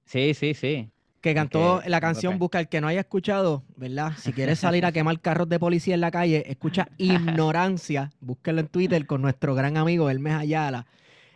Sí, 0.05 0.34
sí, 0.34 0.55
sí. 0.55 0.90
Que 1.22 1.34
cantó 1.34 1.80
la 1.86 2.01
canción 2.01 2.38
Busca 2.40 2.59
el 2.59 2.68
que 2.68 2.80
no 2.80 2.88
haya 2.88 3.01
escuchado, 3.01 3.62
¿verdad? 3.76 4.12
Si 4.18 4.32
quieres 4.32 4.59
salir 4.59 4.84
a 4.84 4.90
quemar 4.90 5.20
carros 5.20 5.49
de 5.49 5.61
policía 5.61 5.95
en 5.95 6.01
la 6.01 6.11
calle, 6.11 6.43
escucha 6.49 6.88
Ignorancia. 6.99 8.11
Búsquelo 8.18 8.61
en 8.61 8.66
Twitter 8.66 9.07
con 9.07 9.22
nuestro 9.22 9.55
gran 9.55 9.76
amigo 9.76 10.11
Hermes 10.11 10.34
Ayala. 10.34 10.86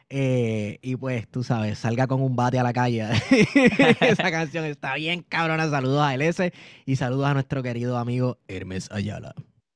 Eh, 0.08 0.78
y 0.82 0.96
pues, 0.96 1.28
tú 1.28 1.42
sabes, 1.42 1.78
salga 1.78 2.06
con 2.06 2.22
un 2.22 2.36
bate 2.36 2.58
a 2.58 2.62
la 2.62 2.72
calle. 2.72 3.08
Esa 4.00 4.30
canción 4.30 4.64
está 4.64 4.94
bien 4.94 5.22
cabrona. 5.22 5.68
Saludos 5.68 6.02
a 6.02 6.14
LS 6.14 6.52
y 6.84 6.96
saludos 6.96 7.26
a 7.26 7.34
nuestro 7.34 7.62
querido 7.62 7.98
amigo 7.98 8.38
Hermes 8.46 8.90
Ayala. 8.92 9.34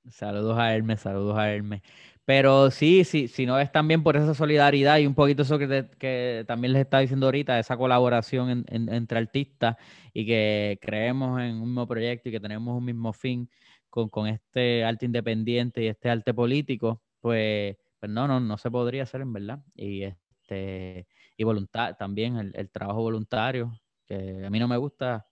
Saludos 0.09 0.59
a 0.59 0.74
Hermes, 0.74 1.01
saludos 1.01 1.37
a 1.37 1.51
Hermes. 1.51 1.83
Pero 2.24 2.70
sí, 2.70 3.03
sí, 3.03 3.26
si 3.26 3.45
no 3.45 3.59
es 3.59 3.72
también 3.72 4.05
por 4.05 4.16
esa 4.16 4.35
solidaridad 4.35 4.99
y 4.99 5.07
un 5.07 5.14
poquito 5.14 5.43
eso 5.43 5.59
que, 5.59 6.45
también 6.47 6.72
les 6.74 6.83
estaba 6.83 7.01
diciendo 7.01 7.26
ahorita, 7.26 7.59
esa 7.59 7.76
colaboración 7.76 8.64
entre 8.68 9.18
artistas 9.18 9.76
y 10.12 10.26
que 10.26 10.78
creemos 10.81 11.41
en 11.41 11.57
un 11.57 11.62
mismo 11.62 11.89
proyecto 11.89 12.28
y 12.28 12.33
que 12.33 12.41
tenemos 12.41 12.76
un 12.76 12.85
mismo 12.85 13.12
fin 13.12 13.51
con, 13.89 14.09
con 14.09 14.28
este 14.28 14.85
arte 14.85 15.07
independiente 15.07 15.83
y 15.83 15.89
este 15.89 16.09
arte 16.09 16.33
político, 16.33 17.03
pues 17.20 17.76
pues 18.01 18.11
no, 18.11 18.26
no, 18.26 18.41
no 18.41 18.57
se 18.57 18.70
podría 18.70 19.03
hacer 19.03 19.20
en 19.20 19.33
verdad. 19.33 19.62
Y 19.76 20.05
este, 20.51 21.07
y 21.37 21.45
voluntad, 21.45 21.97
también 21.97 22.53
el, 22.55 22.71
trabajo 22.71 23.01
voluntario, 23.01 23.73
que 24.07 24.45
a 24.45 24.51
mí 24.51 24.59
no 24.59 24.69
me 24.69 24.77
gusta, 24.77 25.27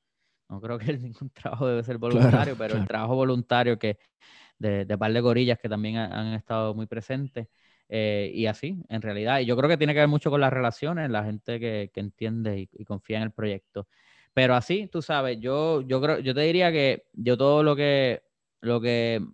no 0.49 0.61
creo 0.61 0.79
que 0.79 0.87
ningún 0.99 1.31
trabajo 1.31 1.67
debe 1.67 1.83
ser 1.83 1.99
voluntario, 1.99 2.57
pero 2.57 2.77
el 2.77 2.87
trabajo 2.87 3.15
voluntario 3.15 3.79
que 3.79 3.99
de, 4.59 4.85
de 4.85 4.99
par 4.99 5.13
de 5.13 5.21
gorillas 5.21 5.59
que 5.59 5.69
también 5.69 5.97
han, 5.97 6.35
estado 6.35 6.75
muy 6.75 6.87
presentes. 6.87 7.49
Eh, 7.91 8.31
y 8.35 8.47
así, 8.47 8.83
en 8.89 9.03
realidad, 9.03 9.41
y 9.41 9.47
yo 9.47 9.57
creo 9.57 9.69
que 9.69 9.79
tiene 9.79 9.95
que 9.95 10.01
ver 10.01 10.09
mucho 10.09 10.31
con 10.31 10.41
las 10.41 10.53
relaciones, 10.53 11.11
la 11.11 11.25
gente 11.25 11.59
que, 11.59 11.91
entiende 11.95 12.69
y, 12.73 12.85
confía 12.85 13.19
en 13.19 13.25
el 13.25 13.33
proyecto. 13.33 13.89
Pero 14.35 14.55
así, 14.55 14.89
tú 14.89 15.03
sabes, 15.03 15.39
yo, 15.41 15.81
yo 15.83 16.01
creo, 16.01 16.19
yo 16.21 16.35
te 16.35 16.43
diría 16.43 16.71
que 16.71 17.07
yo 17.13 17.37
todo 17.37 17.63
lo 17.63 17.75
que, 17.77 18.23
lo 18.61 18.81
que, 18.81 19.25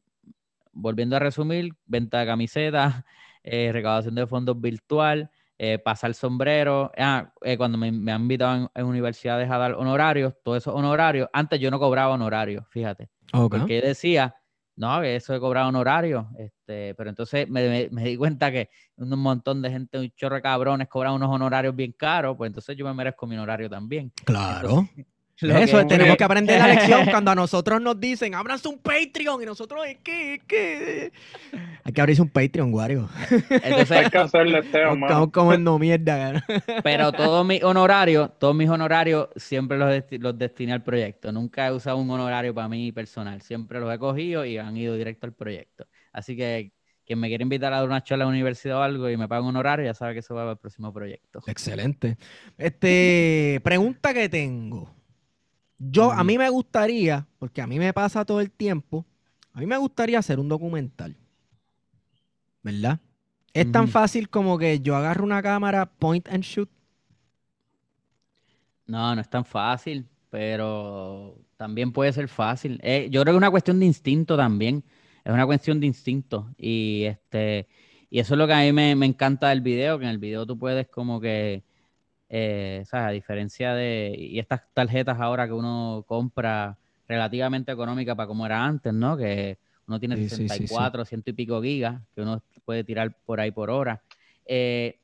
volviendo 0.73 1.17
a 1.17 1.19
resumir, 1.19 1.75
venta 1.87 2.21
de 2.21 2.27
camisetas, 2.27 3.05
eh, 3.43 3.71
recaudación 3.73 4.15
de 4.15 4.27
fondos 4.27 4.61
virtual, 4.61 5.31
eh, 5.59 5.79
pasar 5.79 6.15
sombrero. 6.15 6.91
Ah, 6.97 7.33
eh, 7.43 7.57
cuando 7.57 7.79
me, 7.79 7.89
han 7.89 8.23
invitado 8.23 8.71
en, 8.75 8.85
universidades 8.85 9.51
a 9.51 9.59
dar 9.59 9.75
honorarios, 9.75 10.35
todos 10.43 10.59
esos 10.59 10.75
honorarios, 10.75 11.29
antes 11.33 11.61
yo 11.61 11.71
no 11.71 11.79
cobraba 11.79 12.13
honorarios, 12.15 12.65
fíjate. 12.71 13.09
Porque 13.31 13.81
decía, 13.81 14.37
no, 14.77 15.01
que 15.01 15.17
eso 15.17 15.33
de 15.33 15.41
cobrar 15.41 15.67
honorarios, 15.67 16.27
este, 16.39 16.95
pero 16.95 17.11
entonces 17.11 17.49
me, 17.49 17.89
di 17.89 18.17
cuenta 18.17 18.51
que 18.51 18.71
un 18.97 19.19
montón 19.19 19.63
de 19.63 19.71
gente, 19.71 19.99
un 19.99 20.11
chorro 20.17 20.37
de 20.37 20.43
cabrones 20.43 20.89
cobran 20.89 21.15
unos 21.15 21.31
honorarios 21.31 21.75
bien 21.75 21.93
caros, 21.93 22.37
pues 22.37 22.49
entonces 22.49 22.77
yo 22.77 22.85
me 22.85 22.95
merezco 22.95 23.27
mi 23.27 23.37
honorario 23.37 23.71
también. 23.71 24.13
Claro. 24.25 24.89
Eso, 25.41 25.85
tenemos 25.87 26.17
que 26.17 26.25
aprender 26.25 26.59
la 26.61 26.69
lección 26.69 27.07
cuando 27.11 27.33
a 27.33 27.35
nosotros 27.35 27.81
nos 27.81 27.99
dicen, 27.99 28.35
ábranse 28.35 28.69
un 28.69 28.79
Patreon, 28.79 29.43
y 29.43 29.47
nosotros, 29.47 29.81
¿qué? 30.03 30.41
¿qué? 30.47 31.13
Hay 31.83 31.93
que 31.93 32.01
abrirse 32.01 32.23
un 32.23 32.29
Patreon, 32.29 32.73
Wario. 32.73 33.09
Entonces, 33.51 33.91
hay 33.91 34.11
que 34.11 34.19
hacerle 34.19 34.61
este, 34.61 34.83
Estamos 34.83 35.31
comiendo 35.33 35.79
mierda. 35.79 36.45
Pero 36.85 37.13
todos 37.13 37.45
mis 37.45 37.63
honorarios, 37.65 38.31
todos 38.39 38.55
mis 38.55 38.69
honorarios 38.69 39.29
siempre 39.37 39.77
los, 39.77 40.05
los 40.21 40.39
destiné 40.39 40.73
al 40.73 40.83
proyecto. 40.85 41.33
Nunca 41.33 41.67
he 41.67 41.73
usado 41.73 41.97
un 41.97 42.11
honorario 42.11 42.55
para 42.55 42.69
mí 42.69 42.93
personal. 42.93 43.43
Siempre 43.43 43.81
los 43.81 43.93
he 43.93 43.99
cogido 43.99 44.45
y 44.45 44.59
han 44.59 44.77
ido 44.77 44.95
directo 44.95 45.27
al 45.27 45.33
proyecto. 45.33 45.87
Así 46.13 46.37
que 46.37 46.73
quien 47.05 47.19
me 47.19 47.29
quiere 47.29 47.43
invitar 47.43 47.73
a 47.73 47.79
dar 47.79 47.87
una 47.87 48.03
charla 48.03 48.25
a 48.25 48.27
la 48.27 48.33
universidad 48.33 48.79
o 48.79 48.83
algo 48.83 49.11
y 49.11 49.17
me 49.17 49.29
paga 49.29 49.43
un 49.43 49.49
honorario, 49.49 49.85
ya 49.85 49.95
sabe 49.95 50.15
que 50.15 50.21
eso 50.21 50.35
va 50.35 50.49
al 50.49 50.59
próximo 50.59 50.93
proyecto. 50.93 51.43
Excelente. 51.47 52.17
Este, 52.57 53.61
pregunta 53.63 54.15
que 54.15 54.29
tengo. 54.29 55.04
Yo, 55.79 56.13
a 56.13 56.23
mí 56.25 56.39
me 56.39 56.49
gustaría, 56.49 57.27
porque 57.39 57.61
a 57.61 57.67
mí 57.67 57.79
me 57.79 57.93
pasa 57.93 58.25
todo 58.25 58.41
el 58.41 58.51
tiempo, 58.51 59.05
a 59.53 59.61
mí 59.61 59.67
me 59.67 59.77
gustaría 59.77 60.19
hacer 60.19 60.39
un 60.39 60.49
documental. 60.49 61.17
¿Verdad? 62.63 62.99
Es 63.53 63.71
tan 63.71 63.87
fácil 63.87 64.29
como 64.29 64.59
que 64.59 64.81
yo 64.81 64.97
agarro 64.97 65.23
una 65.23 65.43
cámara, 65.43 65.87
point 65.87 66.29
and 66.29 66.43
shoot. 66.43 66.69
No, 68.87 69.15
no 69.15 69.21
es 69.21 69.31
tan 69.31 69.45
fácil, 69.45 70.09
pero 70.29 71.39
también 71.57 71.93
puede 71.93 72.13
ser 72.13 72.29
fácil. 72.29 72.81
Eh, 72.83 73.09
yo 73.11 73.23
creo 73.23 73.33
que 73.33 73.37
es 73.37 73.39
una 73.39 73.51
cuestión 73.51 73.79
de 73.79 73.87
instinto 73.87 74.37
también. 74.37 74.83
Es 75.25 75.33
una 75.33 75.47
cuestión 75.47 75.79
de 75.79 75.87
instinto. 75.87 76.53
Y 76.59 77.05
este, 77.05 77.69
y 78.11 78.19
eso 78.19 78.35
es 78.35 78.39
lo 78.39 78.47
que 78.47 78.53
a 78.53 78.61
mí 78.61 78.73
me, 78.73 78.97
me 78.97 79.07
encanta 79.07 79.51
del 79.51 79.61
video, 79.61 79.99
que 79.99 80.05
en 80.05 80.11
el 80.11 80.19
video 80.19 80.47
tú 80.47 80.59
puedes 80.59 80.89
como 80.89 81.21
que 81.21 81.63
Eh, 82.37 82.83
¿sabes? 82.87 83.07
A 83.07 83.11
diferencia 83.11 83.75
de. 83.75 84.13
Y 84.19 84.41
estas 84.41 84.63
tarjetas 84.75 85.21
ahora 85.21 85.47
que 85.47 85.53
uno 85.53 86.05
compra 86.09 86.77
relativamente 87.07 87.71
económica 87.71 88.17
para 88.17 88.27
como 88.27 88.45
era 88.45 88.65
antes, 88.65 88.93
¿no? 88.93 89.17
Que 89.17 89.57
uno 89.87 90.01
tiene 90.01 90.17
Sí, 90.17 90.23
sí, 90.29 90.29
sí, 90.31 90.49
sí. 90.49 90.57
64, 90.57 91.05
ciento 91.05 91.31
y 91.31 91.35
pico 91.35 91.63
gigas 91.63 92.01
que 92.13 92.23
uno 92.23 92.43
puede 92.65 92.83
tirar 92.83 93.15
por 93.25 93.39
ahí 93.39 93.53
por 93.53 93.71
hora. 93.71 94.03
Eh, 94.47 94.99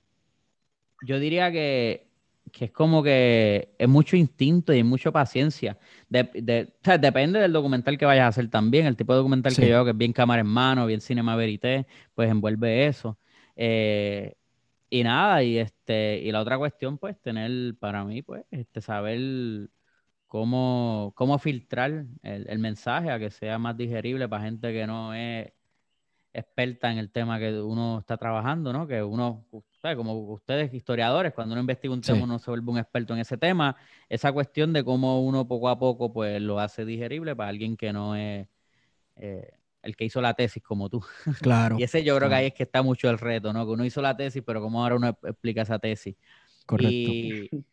yo 1.07 1.21
diría 1.21 1.53
que, 1.53 2.09
que 2.53 2.65
es 2.67 2.73
como 2.73 3.01
que 3.03 3.75
es 3.79 3.89
mucho 3.89 4.17
instinto 4.17 4.73
y 4.75 4.81
es 4.81 4.85
mucha 4.85 5.13
paciencia. 5.13 5.79
De- 6.09 6.31
de- 6.35 6.73
o 6.81 6.85
sea, 6.85 6.99
depende 6.99 7.39
del 7.39 7.53
documental 7.53 7.97
que 7.97 8.07
vayas 8.07 8.25
a 8.25 8.29
hacer 8.29 8.51
también. 8.51 8.87
El 8.87 8.97
tipo 8.97 9.13
de 9.13 9.19
documental 9.19 9.55
que 9.57 9.69
yo 9.69 9.77
hago, 9.77 9.85
que 9.85 9.91
es 9.93 9.97
bien 9.97 10.13
cámara 10.13 10.41
en 10.41 10.49
mano, 10.49 10.85
bien 10.87 11.01
cinema 11.01 11.37
verité, 11.37 11.87
pues 12.15 12.29
envuelve 12.29 12.87
eso. 12.89 13.19
Eh, 13.55 14.35
y 14.91 15.05
nada, 15.05 15.43
y 15.45 15.59
este, 15.59 16.19
y 16.21 16.33
la 16.33 16.41
otra 16.43 16.59
cuestión, 16.59 16.99
pues, 16.99 17.21
tener, 17.23 17.77
para 17.79 18.05
mí, 18.05 18.23
pues, 18.23 18.45
este, 18.51 18.81
saber 18.83 19.71
cómo, 20.27 21.13
cómo 21.17 21.39
filtrar 21.39 22.07
el, 22.23 22.49
el 22.49 22.59
mensaje 22.59 23.11
a 23.11 23.19
que 23.19 23.31
sea 23.31 23.59
más 23.59 23.77
digerible 23.77 24.29
para 24.29 24.45
gente 24.45 24.73
que 24.73 24.87
no 24.87 25.15
es 25.15 25.53
experta 26.33 26.93
en 26.93 26.99
el 26.99 27.11
tema 27.13 27.39
que 27.41 27.61
uno 27.61 27.99
está 28.01 28.17
trabajando, 28.17 28.73
¿no? 28.73 28.87
Que 28.87 29.03
uno, 29.03 29.47
¿sabe? 29.83 29.97
como 29.97 30.15
ustedes 30.33 30.73
historiadores, 30.75 31.33
cuando 31.35 31.55
uno 31.55 31.61
investiga 31.63 31.93
un 31.95 32.05
tema, 32.05 32.23
Sí. 32.23 32.25
uno 32.25 32.39
se 32.39 32.51
vuelve 32.51 32.71
un 32.71 32.79
experto 32.79 33.15
en 33.15 33.21
ese 33.21 33.37
tema. 33.39 33.77
Esa 34.09 34.33
cuestión 34.33 34.73
de 34.73 34.85
cómo 34.85 35.25
uno 35.27 35.49
poco 35.49 35.69
a 35.69 35.79
poco, 35.79 36.13
pues, 36.13 36.41
lo 36.41 36.61
hace 36.61 36.85
digerible 36.85 37.35
para 37.37 37.51
alguien 37.51 37.77
que 37.77 37.93
no 37.93 38.15
es 38.17 38.49
eh, 39.17 39.60
el 39.83 39.97
que 39.97 40.05
hizo 40.05 40.21
la 40.21 40.35
tesis 40.35 40.63
como 40.63 40.89
tú. 40.89 41.03
Claro. 41.43 41.77
Y 41.79 41.83
ese 41.83 42.05
yo 42.05 42.17
creo 42.17 42.29
que 42.29 42.35
ahí 42.35 42.47
es 42.47 42.55
que 42.55 42.63
está 42.65 42.83
mucho 42.83 43.09
el 43.11 43.19
reto, 43.19 43.53
¿no? 43.53 43.65
Que 43.67 43.73
uno 43.73 43.85
hizo 43.85 44.03
la 44.03 44.17
tesis, 44.17 44.43
pero 44.45 44.61
cómo 44.61 44.83
ahora 44.83 44.97
uno 44.97 45.09
explica 45.25 45.63
esa 45.63 45.79
tesis. 45.79 46.17
Correcto. 46.67 46.91
Y, 46.93 47.51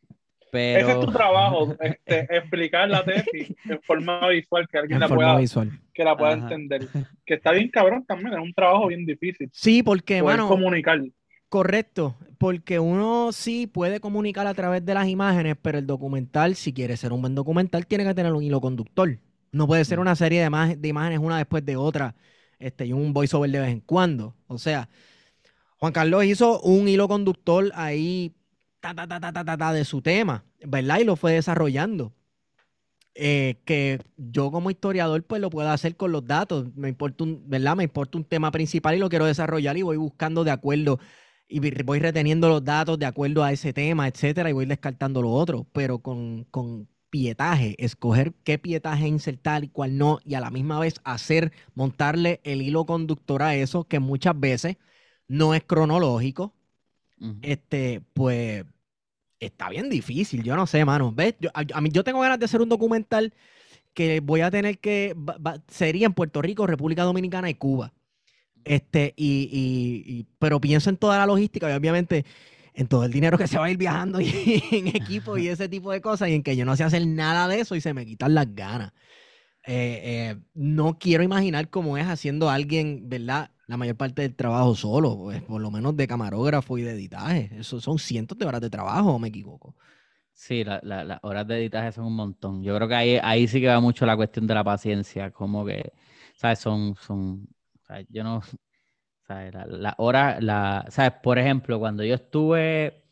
Ese 0.54 0.92
es 0.92 1.00
tu 1.02 1.12
trabajo, 1.12 1.76
este, 1.82 2.22
explicar 2.36 2.90
la 2.90 3.04
tesis 3.04 3.54
en 3.66 3.82
forma 3.84 4.28
visual, 4.30 4.68
que 4.68 4.78
alguien 4.78 4.96
En 4.96 5.02
la 5.02 5.08
pueda, 5.10 5.38
visual. 5.38 5.72
que 5.94 6.04
la 6.04 6.18
pueda 6.18 6.34
Ajá. 6.34 6.42
entender. 6.44 6.88
Que 7.26 7.36
está 7.36 7.52
bien 7.52 7.70
cabrón 7.70 8.06
también, 8.06 8.34
es 8.34 8.40
un 8.40 8.54
trabajo 8.54 8.88
bien 8.88 9.06
difícil. 9.06 9.50
Sí, 9.52 9.84
porque, 9.84 10.22
Poder 10.22 10.38
mano, 10.38 10.50
comunicar. 10.50 11.00
correcto. 11.50 12.16
Porque 12.38 12.80
uno 12.80 13.32
sí 13.34 13.68
puede 13.68 14.00
comunicar 14.00 14.48
a 14.48 14.54
través 14.54 14.86
de 14.86 14.94
las 14.94 15.08
imágenes, 15.08 15.58
pero 15.62 15.78
el 15.80 15.86
documental, 15.86 16.56
si 16.56 16.72
quiere 16.74 16.96
ser 16.98 17.12
un 17.12 17.22
buen 17.22 17.36
documental, 17.36 17.86
tiene 17.86 18.06
que 18.06 18.14
tener 18.14 18.32
un 18.34 18.42
hilo 18.42 18.62
conductor. 18.62 19.20
No 19.52 19.68
puede 19.68 19.86
ser 19.86 20.00
Mm. 20.00 20.02
una 20.02 20.16
serie 20.16 20.42
de, 20.48 20.76
de 20.78 20.88
imágenes 20.88 21.20
una 21.20 21.38
después 21.38 21.66
de 21.66 21.78
otra 21.78 22.16
este, 22.60 22.86
y 22.88 22.94
un 22.94 23.14
voiceover 23.14 23.52
de 23.52 23.60
vez 23.60 23.70
en 23.72 23.82
cuando. 23.82 24.36
O 24.48 24.58
sea, 24.58 24.90
Juan 25.80 25.94
Carlos 25.94 26.26
hizo 26.26 26.62
un 26.62 26.88
hilo 26.88 27.08
conductor 27.08 27.72
ahí 27.76 28.36
ta, 28.82 28.94
ta, 28.96 29.08
ta, 29.08 29.20
ta, 29.34 29.58
ta, 29.58 29.74
de 29.74 29.86
su 29.86 30.02
tema, 30.02 30.46
¿verdad? 30.66 31.00
Y 31.00 31.04
lo 31.06 31.16
fue 31.16 31.34
desarrollando. 31.34 32.14
Eh, 33.20 33.62
que 33.66 34.00
yo 34.16 34.52
como 34.52 34.70
historiador 34.70 35.24
pues 35.26 35.42
lo 35.42 35.50
puedo 35.50 35.70
hacer 35.70 35.96
con 35.98 36.12
los 36.12 36.26
datos. 36.28 36.68
Me 36.76 36.90
importa 36.90 37.24
un, 37.24 37.44
¿verdad? 37.50 37.76
Me 37.76 37.84
importa 37.84 38.18
un 38.18 38.24
tema 38.26 38.52
principal 38.52 38.96
y 38.96 39.00
lo 39.00 39.10
quiero 39.10 39.26
desarrollar 39.26 39.76
y 39.78 39.82
voy 39.82 39.98
buscando 39.98 40.44
de 40.44 40.52
acuerdo 40.52 41.00
y 41.48 41.60
voy 41.84 42.00
reteniendo 42.00 42.50
los 42.50 42.64
datos 42.64 43.00
de 43.00 43.06
acuerdo 43.08 43.44
a 43.44 43.52
ese 43.54 43.74
tema, 43.74 44.08
etcétera, 44.08 44.50
y 44.50 44.54
voy 44.54 44.66
descartando 44.66 45.22
lo 45.22 45.32
otro, 45.32 45.66
pero 45.74 46.00
con, 46.00 46.44
con 46.52 46.90
pietaje, 47.20 47.76
escoger 47.80 48.34
qué 48.44 48.60
pietaje 48.60 49.08
insertar 49.08 49.64
y 49.64 49.70
cuál 49.70 49.98
no, 49.98 50.20
y 50.26 50.36
a 50.36 50.40
la 50.40 50.52
misma 50.52 50.80
vez 50.80 51.02
hacer, 51.04 51.52
montarle 51.76 52.40
el 52.44 52.62
hilo 52.62 52.86
conductor 52.86 53.42
a 53.44 53.56
eso, 53.56 53.86
que 53.86 54.00
muchas 54.00 54.40
veces 54.40 54.78
no 55.28 55.54
es 55.56 55.64
cronológico, 55.64 56.54
este, 57.42 58.02
pues 58.14 58.66
está 59.40 59.70
bien 59.70 59.90
difícil. 59.90 60.44
Yo 60.44 60.56
no 60.56 60.68
sé, 60.68 60.86
mano. 60.86 61.12
¿Ves? 61.14 61.36
Yo, 61.40 61.50
a, 61.54 61.64
a 61.74 61.82
mí, 61.82 61.90
yo 61.92 62.04
tengo 62.04 62.22
ganas 62.22 62.40
de 62.40 62.46
hacer 62.46 62.62
un 62.62 62.70
documental 62.70 63.34
que 63.94 64.22
voy 64.22 64.42
a 64.42 64.52
tener 64.52 64.80
que. 64.80 65.16
va- 65.18 65.38
va- 65.40 65.64
sería 65.70 66.08
en 66.08 66.14
Puerto 66.14 66.42
Rico, 66.42 66.68
República 66.68 67.04
Dominicana 67.04 67.50
y 67.50 67.56
Cuba. 67.56 67.94
Este, 68.66 69.14
y, 69.18 69.50
y- 69.52 70.14
y- 70.20 70.28
pero 70.40 70.60
pienso 70.62 70.90
en 70.90 70.98
toda 70.98 71.18
la 71.18 71.26
logística 71.26 71.70
y 71.72 71.74
obviamente 71.74 72.26
en 72.78 72.88
todo 72.88 73.04
el 73.06 73.12
dinero 73.12 73.38
que 73.38 73.48
se 73.48 73.58
va 73.58 73.66
a 73.66 73.72
ir 73.72 73.78
viajando 73.78 74.22
y 74.22 74.64
en 74.72 74.88
equipo 74.90 75.38
y 75.38 75.50
ese 75.50 75.68
tipo 75.68 75.92
de 75.92 76.00
cosas 76.02 76.30
y 76.30 76.36
en 76.36 76.44
que 76.44 76.56
yo 76.56 76.66
no 76.66 76.76
sé 76.78 76.84
hacer 76.86 77.06
nada 77.08 77.48
de 77.50 77.60
eso 77.60 77.76
y 77.76 77.82
se 77.82 77.94
me 77.94 78.06
quitan 78.06 78.34
las 78.36 78.54
ganas. 78.56 78.94
Eh, 79.66 80.02
eh, 80.36 80.38
no 80.54 80.98
quiero 80.98 81.24
imaginar 81.24 81.70
cómo 81.70 81.98
es 81.98 82.06
haciendo 82.08 82.50
alguien, 82.50 83.10
¿verdad? 83.10 83.52
La 83.68 83.78
mayor 83.78 83.98
parte 83.98 84.22
del 84.22 84.36
trabajo 84.36 84.76
solo, 84.76 85.18
pues, 85.18 85.42
por 85.44 85.62
lo 85.62 85.72
menos 85.72 85.98
de 85.98 86.08
camarógrafo 86.08 86.78
y 86.78 86.84
de 86.84 86.94
editaje. 86.94 87.52
Eso 87.60 87.82
son 87.82 88.00
cientos 88.00 88.38
de 88.38 88.46
horas 88.46 88.62
de 88.62 88.70
trabajo, 88.70 89.14
¿o 89.14 89.20
me 89.20 89.28
equivoco? 89.30 89.76
Sí, 90.34 90.64
la- 90.64 90.80
la- 90.84 91.04
las 91.04 91.20
horas 91.24 91.48
de 91.48 91.58
editaje 91.58 91.92
son 91.92 92.06
un 92.06 92.16
montón. 92.16 92.64
Yo 92.64 92.76
creo 92.76 92.88
que 92.88 92.96
ahí, 92.96 93.20
ahí 93.24 93.48
sí 93.48 93.60
que 93.60 93.68
va 93.68 93.80
mucho 93.82 94.06
la 94.06 94.16
cuestión 94.16 94.46
de 94.48 94.54
la 94.54 94.64
paciencia, 94.64 95.32
como 95.32 95.66
que, 95.66 95.92
¿sabes? 96.36 96.60
Son, 96.60 96.96
son, 96.96 97.48
¿sabes? 97.82 98.06
Yo 98.10 98.24
no, 98.24 98.42
¿sabes? 99.28 99.54
La, 99.54 99.66
la 99.66 99.96
hora, 99.98 100.40
la, 100.42 100.86
¿sabes? 100.90 101.14
Por 101.24 101.38
ejemplo, 101.40 101.80
cuando 101.80 102.04
yo 102.04 102.16
estuve, 102.16 103.04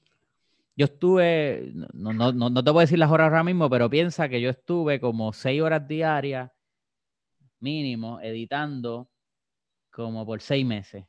yo 0.75 0.85
estuve, 0.85 1.71
no, 1.93 2.13
no, 2.13 2.31
no, 2.33 2.49
no 2.49 2.63
te 2.63 2.71
puedo 2.71 2.81
decir 2.81 2.99
las 2.99 3.11
horas 3.11 3.25
ahora 3.25 3.43
mismo, 3.43 3.69
pero 3.69 3.89
piensa 3.89 4.29
que 4.29 4.41
yo 4.41 4.49
estuve 4.49 4.99
como 4.99 5.33
seis 5.33 5.61
horas 5.61 5.87
diarias 5.87 6.51
mínimo 7.59 8.19
editando 8.21 9.09
como 9.91 10.25
por 10.25 10.41
seis 10.41 10.65
meses. 10.65 11.05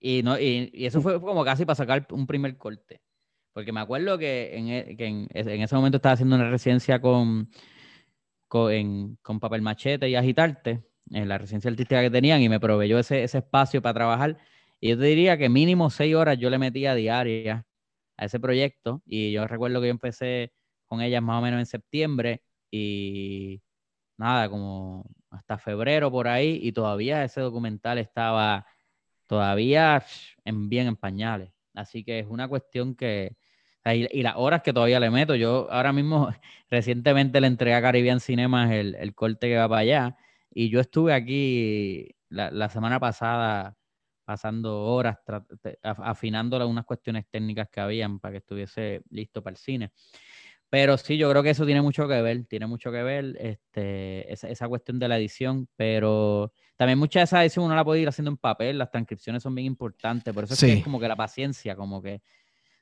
Y, 0.00 0.22
no, 0.22 0.38
y, 0.38 0.70
eso 0.74 1.00
fue 1.00 1.20
como 1.20 1.44
casi 1.44 1.64
para 1.64 1.76
sacar 1.76 2.06
un 2.10 2.26
primer 2.26 2.56
corte. 2.58 3.00
Porque 3.52 3.72
me 3.72 3.80
acuerdo 3.80 4.18
que 4.18 4.56
en, 4.56 4.68
e- 4.68 4.96
que 4.96 5.06
en, 5.06 5.28
en 5.32 5.62
ese 5.62 5.76
momento 5.76 5.96
estaba 5.96 6.14
haciendo 6.14 6.36
una 6.36 6.50
residencia 6.50 7.00
con, 7.00 7.50
con, 8.48 9.16
con 9.22 9.40
Papel 9.40 9.62
Machete 9.62 10.08
y 10.08 10.16
Agitarte, 10.16 10.84
en 11.10 11.28
la 11.28 11.38
residencia 11.38 11.70
artística 11.70 12.00
que 12.02 12.10
tenían, 12.10 12.42
y 12.42 12.48
me 12.48 12.60
proveyó 12.60 12.98
ese, 12.98 13.22
ese 13.24 13.38
espacio 13.38 13.82
para 13.82 13.94
trabajar. 13.94 14.38
Y 14.80 14.90
yo 14.90 14.98
te 14.98 15.04
diría 15.04 15.38
que 15.38 15.48
mínimo 15.48 15.90
seis 15.90 16.14
horas 16.14 16.38
yo 16.38 16.50
le 16.50 16.58
metía 16.58 16.94
diarias 16.94 17.64
a 18.16 18.24
ese 18.26 18.40
proyecto. 18.40 19.02
Y 19.06 19.32
yo 19.32 19.46
recuerdo 19.46 19.80
que 19.80 19.88
yo 19.88 19.90
empecé 19.92 20.52
con 20.86 21.00
ellas 21.00 21.22
más 21.22 21.38
o 21.38 21.42
menos 21.42 21.60
en 21.60 21.66
septiembre 21.66 22.42
y 22.70 23.62
nada, 24.18 24.48
como 24.48 25.04
hasta 25.30 25.58
febrero 25.58 26.10
por 26.10 26.28
ahí, 26.28 26.60
y 26.62 26.72
todavía 26.72 27.24
ese 27.24 27.40
documental 27.40 27.98
estaba 27.98 28.66
todavía 29.26 30.04
en, 30.44 30.68
bien 30.68 30.86
en 30.88 30.96
pañales. 30.96 31.50
Así 31.74 32.04
que 32.04 32.20
es 32.20 32.26
una 32.28 32.48
cuestión 32.48 32.94
que... 32.94 33.36
Y, 33.86 34.20
y 34.20 34.22
las 34.22 34.34
horas 34.36 34.62
que 34.62 34.72
todavía 34.72 35.00
le 35.00 35.10
meto. 35.10 35.34
Yo 35.34 35.70
ahora 35.70 35.92
mismo, 35.92 36.30
recientemente 36.70 37.40
le 37.40 37.48
entregué 37.48 37.74
a 37.74 37.82
Caribbean 37.82 38.20
Cinemas 38.20 38.70
el, 38.72 38.94
el 38.94 39.14
corte 39.14 39.48
que 39.48 39.56
va 39.56 39.68
para 39.68 39.80
allá. 39.80 40.16
Y 40.54 40.70
yo 40.70 40.80
estuve 40.80 41.12
aquí 41.12 42.08
la, 42.28 42.50
la 42.50 42.68
semana 42.68 43.00
pasada 43.00 43.76
pasando 44.24 44.84
horas 44.84 45.18
afinando 45.82 46.66
unas 46.66 46.84
cuestiones 46.86 47.26
técnicas 47.28 47.68
que 47.68 47.80
habían 47.80 48.20
para 48.20 48.32
que 48.32 48.38
estuviese 48.38 49.02
listo 49.10 49.42
para 49.42 49.52
el 49.52 49.58
cine. 49.58 49.92
Pero 50.70 50.96
sí, 50.96 51.18
yo 51.18 51.30
creo 51.30 51.42
que 51.42 51.50
eso 51.50 51.66
tiene 51.66 51.82
mucho 51.82 52.08
que 52.08 52.20
ver, 52.22 52.46
tiene 52.46 52.66
mucho 52.66 52.90
que 52.90 53.02
ver 53.02 53.36
este, 53.38 54.32
esa, 54.32 54.48
esa 54.48 54.66
cuestión 54.66 54.98
de 54.98 55.08
la 55.08 55.18
edición, 55.18 55.68
pero 55.76 56.52
también 56.76 56.98
mucha 56.98 57.20
de 57.20 57.24
esa 57.24 57.42
edición 57.42 57.66
uno 57.66 57.76
la 57.76 57.84
puede 57.84 58.00
ir 58.00 58.08
haciendo 58.08 58.30
en 58.30 58.38
papel, 58.38 58.78
las 58.78 58.90
transcripciones 58.90 59.42
son 59.42 59.54
bien 59.54 59.66
importantes, 59.66 60.32
por 60.34 60.44
eso 60.44 60.54
es 60.54 60.60
que 60.60 60.66
Sí. 60.66 60.72
es 60.78 60.84
como 60.84 60.98
que 60.98 61.06
la 61.06 61.16
paciencia, 61.16 61.76
como 61.76 62.02
que 62.02 62.22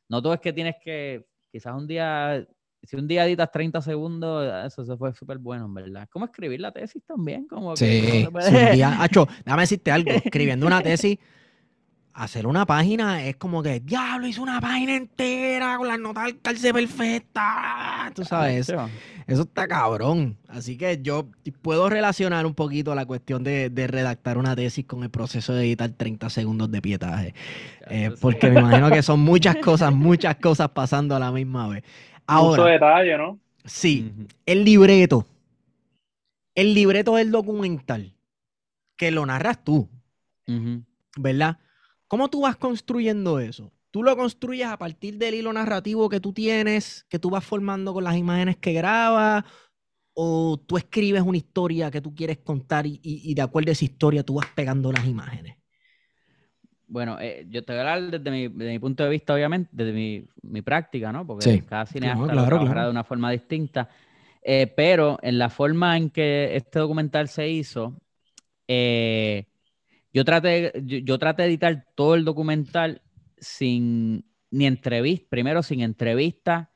no 0.09 0.23
todo 0.23 0.33
es 0.33 0.41
que 0.41 0.53
tienes 0.53 0.77
que, 0.83 1.27
quizás 1.51 1.75
un 1.75 1.87
día, 1.87 2.47
si 2.83 2.97
un 2.97 3.07
día 3.07 3.25
editas 3.27 3.51
30 3.53 3.81
segundos, 3.81 4.45
eso, 4.67 4.83
eso 4.83 4.97
fue 4.99 5.13
súper 5.15 5.39
bueno, 5.39 5.67
en 5.67 5.75
verdad. 5.75 6.09
¿Cómo 6.13 6.25
escribir 6.25 6.61
la 6.61 6.73
tesis 6.73 7.03
también? 7.07 7.47
Como 7.47 7.75
que 7.75 7.77
Sí, 7.77 8.23
no 8.25 8.25
se 8.25 8.31
puede- 8.51 8.67
un 8.71 8.73
día, 8.75 8.97
Acho, 9.03 9.29
déjame 9.45 9.63
decirte 9.63 9.91
algo, 9.93 10.11
escribiendo 10.11 10.67
una 10.67 10.83
tesis, 10.83 11.19
hacer 12.15 12.47
una 12.47 12.67
página 12.67 13.25
es 13.25 13.37
como 13.37 13.63
que, 13.63 13.81
diablo, 13.81 14.27
hice 14.27 14.41
una 14.41 14.61
página 14.61 14.95
entera 14.97 15.79
con 15.79 15.89
las 15.89 15.99
notas 15.99 16.25
al 16.25 16.41
calce 16.41 16.71
perfecta, 16.73 18.13
tú 18.15 18.23
sabes, 18.25 18.67
Chacho. 18.67 18.91
eso 19.27 19.43
está 19.43 19.67
cabrón, 19.67 20.37
así 20.49 20.77
que 20.77 21.01
yo 21.03 21.29
puedo 21.63 21.89
relacionar 21.89 22.45
un 22.45 22.55
poquito 22.55 22.95
la 22.95 23.07
cuestión 23.07 23.43
de, 23.43 23.71
de 23.71 23.87
redactar 23.87 24.37
una 24.37 24.55
tesis 24.55 24.85
con 24.85 25.03
el 25.03 25.11
proceso 25.11 25.55
de 25.55 25.65
editar 25.65 25.91
30 25.91 26.29
segundos 26.29 26.71
de 26.71 26.83
pietaje, 26.83 27.35
eh, 27.89 28.11
porque 28.21 28.51
me 28.51 28.61
imagino 28.61 28.91
que 28.91 29.03
son 29.03 29.21
muchas 29.21 29.57
cosas, 29.57 29.93
muchas 29.95 30.37
cosas 30.37 30.69
pasando 30.71 31.17
a 31.17 31.19
la 31.19 31.33
misma 31.33 31.69
vez. 31.69 31.83
Mucho 32.29 32.63
Ahora, 32.63 32.65
detalle, 32.65 33.19
¿no? 33.19 33.39
sí, 33.65 34.13
el 34.47 34.65
libreto. 34.65 35.27
El 36.55 36.75
libreto 36.75 37.17
del 37.17 37.31
documental. 37.31 38.15
Que 38.97 39.11
lo 39.11 39.25
narras 39.27 39.63
tú. 39.65 39.89
¿verdad? 41.17 41.59
¿Cómo 42.09 42.29
tú 42.29 42.43
vas 42.43 42.57
construyendo 42.57 43.39
eso? 43.39 43.73
¿Tú 43.91 44.03
lo 44.03 44.17
construyes 44.17 44.67
a 44.67 44.79
partir 44.79 45.19
del 45.19 45.35
hilo 45.35 45.53
narrativo 45.53 46.09
que 46.09 46.21
tú 46.21 46.33
tienes, 46.33 47.05
que 47.09 47.19
tú 47.19 47.31
vas 47.31 47.45
formando 47.45 47.93
con 47.93 48.05
las 48.05 48.17
imágenes 48.17 48.57
que 48.57 48.73
grabas? 48.73 49.45
¿O 50.15 50.59
tú 50.59 50.77
escribes 50.77 51.23
una 51.23 51.39
historia 51.39 51.91
que 51.91 52.01
tú 52.03 52.15
quieres 52.15 52.39
contar 52.39 52.87
y, 52.87 53.01
y- 53.03 53.31
y 53.31 53.35
de 53.35 53.43
acuerdo 53.43 53.71
a 53.71 53.73
esa 53.73 53.85
historia 53.85 54.23
tú 54.23 54.35
vas 54.35 54.47
pegando 54.55 54.93
las 54.93 55.07
imágenes? 55.07 55.57
Bueno, 56.93 57.19
eh, 57.19 57.47
yo 57.49 57.65
te 57.65 57.73
voy 57.73 57.79
a 57.79 57.95
hablar 57.95 58.21
desde 58.21 58.31
mi, 58.31 58.51
mi, 58.51 58.79
punto 58.79 59.03
de 59.03 59.09
vista, 59.09 59.33
obviamente, 59.33 59.71
desde 59.73 59.95
mi, 59.95 60.27
mi 60.43 60.61
práctica, 60.61 61.11
¿no? 61.11 61.27
Porque 61.27 61.63
cada 61.67 61.87
cineasta 61.87 62.35
lo 62.35 62.45
trabajará 62.45 62.85
de 62.85 62.91
una 62.91 63.03
forma 63.03 63.31
distinta. 63.31 63.89
Eh, 64.43 64.67
pero 64.77 65.19
en 65.23 65.39
la 65.39 65.49
forma 65.49 65.97
en 65.97 66.11
que 66.11 66.55
este 66.55 66.81
documental 66.81 67.29
se 67.29 67.49
hizo, 67.49 67.99
eh, 68.69 69.47
yo, 70.13 70.23
traté, 70.27 70.71
yo, 70.85 71.19
traté 71.19 71.45
de 71.45 71.49
editar 71.49 71.87
todo 71.95 72.15
el 72.15 72.27
documental 72.27 73.01
sin 73.39 74.27
ni 74.51 74.67
entrevista, 74.67 75.29
primero 75.31 75.63
sin 75.63 75.81
entrevistas 75.81 76.69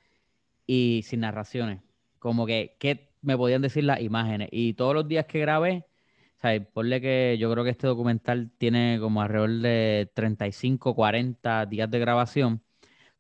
y 0.67 1.03
sin 1.05 1.21
narraciones. 1.21 1.83
Como 2.19 2.47
que, 2.47 2.77
¿qué 2.81 3.11
me 3.21 3.37
podían 3.37 3.61
decir 3.61 3.85
las 3.85 4.01
imágenes? 4.01 4.49
Y 4.51 4.73
todos 4.73 4.95
los 4.95 5.07
días 5.07 5.27
que 5.27 5.41
grabé, 5.41 5.85
sea, 6.41 6.65
ponle 6.73 7.01
que 7.01 7.37
yo 7.39 7.51
creo 7.51 7.65
que 7.65 7.71
este 7.71 7.87
documental 7.87 8.51
tiene 8.59 8.99
como 9.01 9.23
alrededor 9.23 9.51
de 9.61 10.11
35, 10.15 10.95
40 10.95 11.67
días 11.67 11.91
de 11.91 11.99
grabación. 11.99 12.63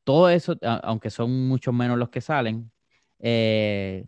Todo 0.05 0.28
eso, 0.30 0.56
aunque 0.82 1.10
son 1.10 1.48
muchos 1.48 1.74
menos 1.74 1.98
los 1.98 2.10
que 2.10 2.20
salen, 2.20 2.70
eh, 3.18 4.06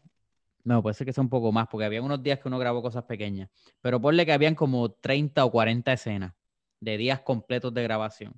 no, 0.64 0.82
puede 0.82 0.94
ser 0.94 1.06
que 1.06 1.12
sea 1.12 1.22
un 1.22 1.30
poco 1.30 1.52
más, 1.52 1.68
porque 1.68 1.86
había 1.86 2.02
unos 2.02 2.22
días 2.22 2.40
que 2.40 2.48
uno 2.48 2.58
grabó 2.58 2.82
cosas 2.82 3.04
pequeñas, 3.04 3.48
pero 3.80 4.00
ponle 4.00 4.26
que 4.26 4.32
habían 4.32 4.54
como 4.54 4.90
30 4.92 5.44
o 5.44 5.50
40 5.50 5.92
escenas 5.92 6.34
de 6.80 6.98
días 6.98 7.20
completos 7.22 7.72
de 7.74 7.82
grabación. 7.82 8.34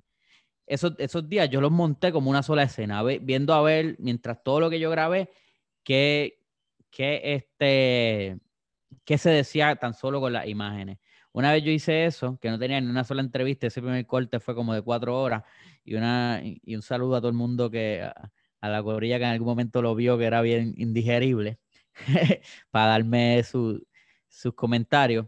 Esos, 0.67 0.93
esos 0.99 1.27
días 1.29 1.49
yo 1.49 1.61
los 1.61 1.71
monté 1.71 2.11
como 2.13 2.29
una 2.29 2.43
sola 2.43 2.63
escena, 2.63 3.03
viendo 3.03 3.53
a 3.53 3.61
ver, 3.61 3.97
mientras 3.99 4.43
todo 4.43 4.59
lo 4.61 4.69
que 4.69 4.79
yo 4.79 4.89
grabé, 4.89 5.29
que, 5.83 6.39
que 6.89 7.21
este, 7.35 8.39
qué 9.05 9.17
se 9.17 9.29
decía 9.29 9.75
tan 9.75 9.93
solo 9.93 10.19
con 10.21 10.33
las 10.33 10.47
imágenes. 10.47 10.97
Una 11.33 11.53
vez 11.53 11.63
yo 11.63 11.71
hice 11.71 12.05
eso, 12.05 12.37
que 12.41 12.49
no 12.49 12.59
tenía 12.59 12.81
ni 12.81 12.87
una 12.87 13.03
sola 13.03 13.21
entrevista, 13.21 13.67
ese 13.67 13.81
primer 13.81 14.05
corte 14.05 14.39
fue 14.39 14.53
como 14.55 14.73
de 14.73 14.81
cuatro 14.81 15.19
horas, 15.19 15.43
y, 15.83 15.95
una, 15.95 16.41
y 16.43 16.75
un 16.75 16.81
saludo 16.81 17.15
a 17.15 17.19
todo 17.19 17.29
el 17.29 17.37
mundo 17.37 17.69
que, 17.71 18.01
a, 18.03 18.69
la 18.69 18.79
gorilla 18.81 19.17
que 19.17 19.25
en 19.25 19.31
algún 19.31 19.47
momento 19.47 19.81
lo 19.81 19.95
vio 19.95 20.17
que 20.17 20.25
era 20.25 20.41
bien 20.41 20.73
indigerible, 20.77 21.59
para 22.71 22.87
darme 22.87 23.43
sus 23.43 23.83
comentarios. 24.55 25.27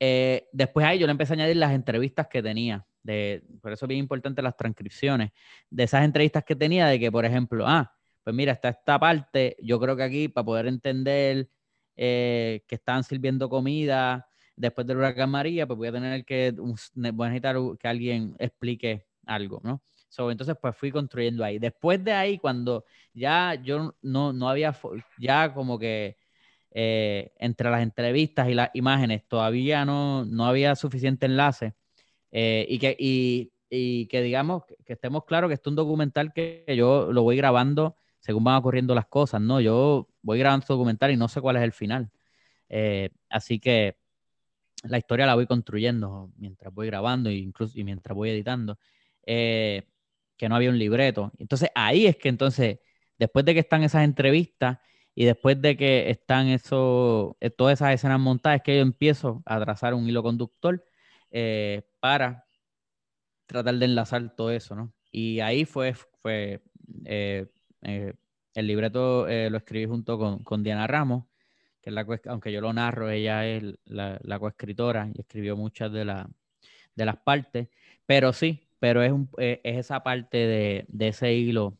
Eh, 0.00 0.48
después 0.52 0.84
ahí 0.86 0.98
yo 0.98 1.06
le 1.06 1.12
empecé 1.12 1.32
a 1.32 1.36
añadir 1.36 1.56
las 1.56 1.72
entrevistas 1.72 2.26
que 2.28 2.42
tenía, 2.42 2.84
de, 3.02 3.44
por 3.62 3.72
eso 3.72 3.84
es 3.84 3.88
bien 3.88 4.00
importante 4.00 4.42
las 4.42 4.56
transcripciones, 4.56 5.30
de 5.70 5.84
esas 5.84 6.04
entrevistas 6.04 6.44
que 6.44 6.56
tenía, 6.56 6.86
de 6.88 6.98
que, 6.98 7.12
por 7.12 7.24
ejemplo, 7.24 7.64
ah, 7.66 7.94
pues 8.24 8.34
mira, 8.34 8.52
está 8.52 8.70
esta 8.70 8.98
parte, 8.98 9.56
yo 9.62 9.78
creo 9.78 9.96
que 9.96 10.02
aquí 10.02 10.28
para 10.28 10.44
poder 10.44 10.66
entender 10.66 11.48
eh, 11.96 12.62
que 12.66 12.74
están 12.76 13.04
sirviendo 13.04 13.48
comida 13.48 14.28
después 14.56 14.86
del 14.86 14.98
huracán 14.98 15.30
María, 15.30 15.66
pues 15.66 15.76
voy 15.76 15.88
a 15.88 15.92
tener 15.92 16.24
que, 16.24 16.54
necesitar 16.94 17.56
que 17.78 17.88
alguien 17.88 18.36
explique 18.38 19.06
algo, 19.26 19.60
¿no? 19.64 19.82
entonces, 20.30 20.56
pues 20.60 20.76
fui 20.76 20.90
construyendo 20.92 21.44
ahí. 21.44 21.58
Después 21.58 22.02
de 22.04 22.12
ahí, 22.12 22.38
cuando 22.38 22.84
ya 23.12 23.54
yo 23.54 23.94
no, 24.02 24.32
no 24.32 24.48
había, 24.48 24.76
ya 25.18 25.52
como 25.52 25.78
que 25.78 26.16
eh, 26.70 27.32
entre 27.38 27.70
las 27.70 27.82
entrevistas 27.82 28.48
y 28.48 28.54
las 28.54 28.70
imágenes 28.74 29.26
todavía 29.26 29.84
no, 29.84 30.24
no 30.24 30.46
había 30.46 30.74
suficiente 30.76 31.26
enlace 31.26 31.74
eh, 32.32 32.66
y, 32.68 32.78
que, 32.78 32.96
y, 32.98 34.06
que 34.06 34.22
digamos 34.22 34.64
que, 34.66 34.76
que 34.84 34.92
estemos 34.94 35.24
claros 35.24 35.48
que 35.48 35.54
esto 35.54 35.70
es 35.70 35.72
un 35.72 35.76
documental 35.76 36.32
que 36.32 36.64
yo 36.76 37.12
lo 37.12 37.22
voy 37.22 37.36
grabando 37.36 37.96
según 38.20 38.44
van 38.44 38.56
ocurriendo 38.56 38.94
las 38.94 39.06
cosas, 39.06 39.40
¿no? 39.40 39.60
Yo 39.60 40.08
voy 40.24 40.38
grabando 40.38 40.64
este 40.64 40.72
documental 40.72 41.12
y 41.12 41.16
no 41.16 41.28
sé 41.28 41.40
cuál 41.40 41.56
es 41.56 41.62
el 41.62 41.72
final. 41.72 42.10
Eh, 42.68 43.10
así 43.28 43.60
que 43.60 43.98
la 44.84 44.98
historia 44.98 45.26
la 45.26 45.34
voy 45.34 45.46
construyendo 45.46 46.32
mientras 46.36 46.72
voy 46.74 46.86
grabando 46.88 47.30
e 47.30 47.34
incluso, 47.34 47.78
y 47.78 47.84
mientras 47.84 48.16
voy 48.16 48.30
editando. 48.30 48.78
Eh, 49.26 49.88
que 50.36 50.48
no 50.48 50.56
había 50.56 50.70
un 50.70 50.78
libreto. 50.78 51.32
Entonces 51.38 51.70
ahí 51.74 52.06
es 52.06 52.16
que 52.16 52.28
entonces, 52.28 52.80
después 53.18 53.44
de 53.44 53.54
que 53.54 53.60
están 53.60 53.84
esas 53.84 54.04
entrevistas 54.04 54.78
y 55.14 55.26
después 55.26 55.60
de 55.62 55.76
que 55.76 56.10
están 56.10 56.48
eso, 56.48 57.36
eh, 57.40 57.50
todas 57.50 57.74
esas 57.80 57.94
escenas 57.94 58.20
montadas, 58.20 58.58
es 58.58 58.62
que 58.64 58.76
yo 58.76 58.82
empiezo 58.82 59.42
a 59.46 59.60
trazar 59.60 59.94
un 59.94 60.08
hilo 60.08 60.22
conductor 60.22 60.84
para 62.00 62.46
tratar 63.46 63.74
de 63.76 63.84
enlazar 63.86 64.34
todo 64.36 64.50
eso, 64.50 64.74
¿no? 64.74 64.92
Y 65.10 65.40
ahí 65.40 65.64
fue, 65.64 65.94
fue 65.94 66.62
el 68.54 68.66
libreto 68.66 69.28
eh, 69.28 69.50
lo 69.50 69.58
escribí 69.58 69.86
junto 69.86 70.18
con, 70.44 70.62
Diana 70.62 70.86
Ramos, 70.86 71.24
que 71.82 71.90
es 71.90 71.94
la 71.94 72.06
aunque 72.28 72.52
yo 72.52 72.60
lo 72.60 72.72
narro, 72.72 73.10
ella 73.10 73.46
es 73.46 73.62
la, 73.84 74.38
coescritora 74.38 75.10
y 75.14 75.20
escribió 75.20 75.56
muchas 75.56 75.92
de, 75.92 76.04
las 76.04 77.16
partes, 77.24 77.68
pero 78.06 78.32
sí, 78.32 78.66
pero 78.78 79.02
es, 79.02 79.12
eh, 79.38 79.60
es 79.64 79.78
esa 79.78 80.02
parte 80.02 80.38
de, 80.38 81.08
ese 81.08 81.34
hilo, 81.34 81.76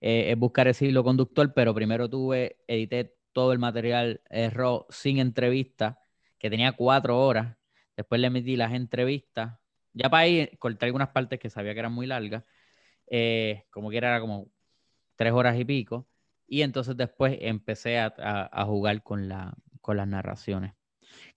es 0.00 0.38
buscar 0.38 0.68
ese 0.68 0.86
hilo 0.86 1.04
conductor, 1.04 1.52
pero 1.52 1.74
primero 1.74 2.08
tuve, 2.08 2.58
edité 2.68 3.16
todo 3.32 3.52
el 3.52 3.58
material 3.58 4.20
RAW 4.30 4.86
sin 4.90 5.18
entrevista, 5.18 6.00
que 6.38 6.50
tenía 6.50 6.72
cuatro 6.72 7.18
horas, 7.18 7.56
después 7.96 8.20
le 8.20 8.30
metí 8.30 8.56
las 8.56 8.72
entrevistas, 8.72 9.58
ya 9.92 10.10
para 10.10 10.24
ahí 10.24 10.48
corté 10.58 10.86
algunas 10.86 11.08
partes 11.08 11.40
que 11.40 11.50
sabía 11.50 11.74
que 11.74 11.80
eran 11.80 11.92
muy 11.92 12.06
largas, 12.06 12.44
como 13.70 13.90
que 13.90 13.96
era 13.96 14.20
como 14.20 14.48
tres 15.16 15.32
horas 15.32 15.58
y 15.58 15.64
pico, 15.64 16.06
y 16.46 16.62
entonces 16.62 16.96
después 16.96 17.36
empecé 17.40 17.98
a, 17.98 18.64
jugar 18.66 19.02
con, 19.02 19.28
la, 19.28 19.54
con 19.80 19.96
las 19.96 20.06
narraciones. 20.06 20.74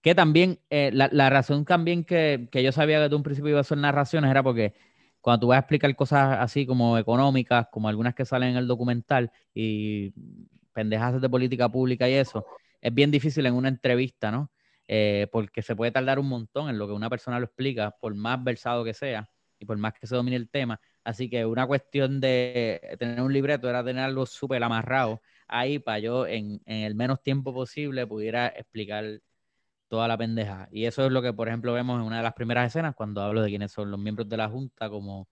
Que 0.02 0.14
también, 0.14 0.60
eh, 0.70 0.90
la, 0.92 1.30
razón 1.30 1.64
también 1.64 2.04
que, 2.04 2.48
yo 2.52 2.72
sabía 2.72 3.02
que 3.02 3.08
de 3.08 3.16
un 3.16 3.22
principio 3.22 3.50
iba 3.50 3.60
a 3.60 3.64
ser 3.64 3.78
narraciones 3.78 4.30
era 4.30 4.42
porque 4.42 4.74
cuando 5.20 5.40
tú 5.40 5.46
vas 5.48 5.56
a 5.56 5.60
explicar 5.60 5.94
cosas 5.96 6.38
así 6.40 6.66
como 6.66 6.96
económicas, 6.98 7.68
como 7.70 7.88
algunas 7.88 8.14
que 8.14 8.24
salen 8.24 8.50
en 8.50 8.56
el 8.56 8.66
documental 8.66 9.30
y 9.54 10.12
pendejas 10.72 11.20
de 11.20 11.28
política 11.28 11.68
pública 11.68 12.08
y 12.08 12.14
eso, 12.14 12.44
es 12.80 12.94
bien 12.94 13.10
difícil 13.10 13.46
en 13.46 13.54
una 13.54 13.68
entrevista, 13.68 14.30
¿no? 14.30 14.50
Eh, 14.88 15.28
porque 15.30 15.62
se 15.62 15.76
puede 15.76 15.92
tardar 15.92 16.18
un 16.18 16.28
montón 16.28 16.68
en 16.68 16.78
lo 16.78 16.86
que 16.86 16.92
una 16.92 17.10
persona 17.10 17.38
lo 17.38 17.44
explica, 17.46 17.92
por 18.00 18.14
más 18.14 18.42
versado 18.42 18.82
que 18.84 18.94
sea 18.94 19.30
y 19.58 19.64
por 19.64 19.76
más 19.76 19.92
que 19.94 20.06
se 20.06 20.16
domine 20.16 20.36
el 20.36 20.48
tema. 20.48 20.80
Así 21.04 21.30
que 21.30 21.46
una 21.46 21.66
cuestión 21.66 22.20
de 22.20 22.96
tener 22.98 23.20
un 23.22 23.32
libreto 23.32 23.68
era 23.68 23.84
tener 23.84 24.04
algo 24.04 24.26
súper 24.26 24.62
amarrado 24.62 25.20
ahí 25.48 25.78
para 25.78 25.98
yo 25.98 26.26
en, 26.26 26.60
el 26.66 26.94
menos 26.94 27.22
tiempo 27.22 27.52
posible 27.52 28.06
pudiera 28.06 28.48
explicar 28.48 29.20
toda 29.88 30.08
la 30.08 30.18
pendeja. 30.18 30.68
Y 30.72 30.86
eso 30.86 31.06
es 31.06 31.12
lo 31.12 31.22
que, 31.22 31.32
por 31.32 31.48
ejemplo, 31.48 31.72
vemos 31.74 32.00
en 32.00 32.06
una 32.06 32.18
de 32.18 32.22
las 32.24 32.34
primeras 32.34 32.68
escenas 32.68 32.94
cuando 32.94 33.22
hablo 33.22 33.42
de 33.42 33.50
quiénes 33.50 33.72
son 33.72 33.90
los 33.90 34.00
miembros 34.00 34.28
de 34.28 34.36
la 34.36 34.48
Junta, 34.48 34.90
como, 34.90 35.28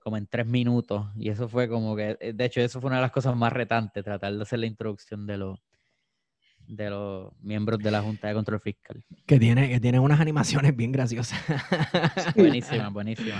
como 0.00 0.16
en 0.16 0.26
tres 0.26 0.46
minutos. 0.46 1.06
Y 1.16 1.30
eso 1.30 1.48
fue 1.48 1.68
como 1.68 1.96
que, 1.96 2.16
de 2.34 2.44
hecho, 2.44 2.60
eso 2.60 2.80
fue 2.80 2.88
una 2.88 2.96
de 2.96 3.02
las 3.02 3.12
cosas 3.12 3.36
más 3.36 3.52
retantes, 3.52 4.04
tratar 4.04 4.34
de 4.34 4.42
hacer 4.42 4.60
la 4.60 4.66
introducción 4.66 5.26
de 5.26 5.38
los 5.38 5.58
de 6.68 6.90
los 6.90 7.32
miembros 7.42 7.78
de 7.78 7.90
la 7.90 8.02
Junta 8.02 8.28
de 8.28 8.34
Control 8.34 8.60
Fiscal. 8.60 9.02
Que 9.26 9.38
tiene, 9.38 9.68
que 9.68 9.80
tiene 9.80 9.98
unas 9.98 10.20
animaciones 10.20 10.74
bien 10.76 10.92
graciosas. 10.92 11.38
buenísima, 12.36 12.88
buenísima. 12.88 13.36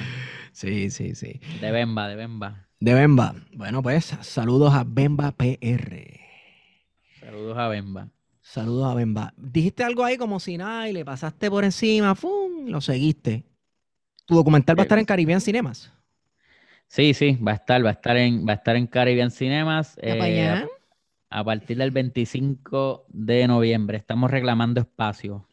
Sí, 0.53 0.91
sí, 0.91 1.15
sí. 1.15 1.41
De 1.61 1.71
Bemba, 1.71 2.09
de 2.09 2.17
Bemba. 2.17 2.67
De 2.81 2.95
Bemba. 2.95 3.35
Bueno, 3.55 3.83
pues 3.83 4.17
saludos 4.21 4.75
a 4.75 4.85
Bemba 4.85 5.33
PR. 5.33 6.21
Saludos 7.21 7.59
a 7.59 7.69
Bemba. 7.69 8.09
Saludos 8.43 8.93
a 8.93 8.95
Bemba. 8.95 9.35
Dijiste 9.37 9.83
algo 9.83 10.05
ahí 10.05 10.17
como 10.17 10.39
si 10.39 10.57
nada 10.57 10.89
y 10.89 10.93
le 10.93 11.05
pasaste 11.05 11.51
por 11.51 11.65
encima, 11.65 12.15
¡fum! 12.15 12.67
Lo 12.67 12.81
seguiste. 12.81 13.45
¿Tu 14.25 14.35
documental 14.35 14.79
va 14.79 14.83
a 14.83 14.85
estar 14.85 14.99
en 14.99 15.05
Caribbean 15.05 15.41
Cinemas? 15.41 15.93
Sí, 16.89 17.15
sí, 17.15 17.37
va 17.37 17.53
a 17.53 17.55
estar, 17.57 17.85
va 17.85 17.91
a 17.91 17.93
estar 17.93 18.17
en, 18.17 18.47
va 18.47 18.53
a 18.53 18.57
estar 18.57 18.77
en 18.77 18.87
Caribbean 18.87 19.31
Cinemas. 19.31 19.99
Eh, 20.01 20.67
a 21.31 21.45
partir 21.45 21.79
del 21.79 21.91
25 21.91 23.07
de 23.09 23.47
noviembre. 23.47 23.99
Estamos 23.99 24.31
reclamando 24.31 24.81
espacio. 24.81 25.47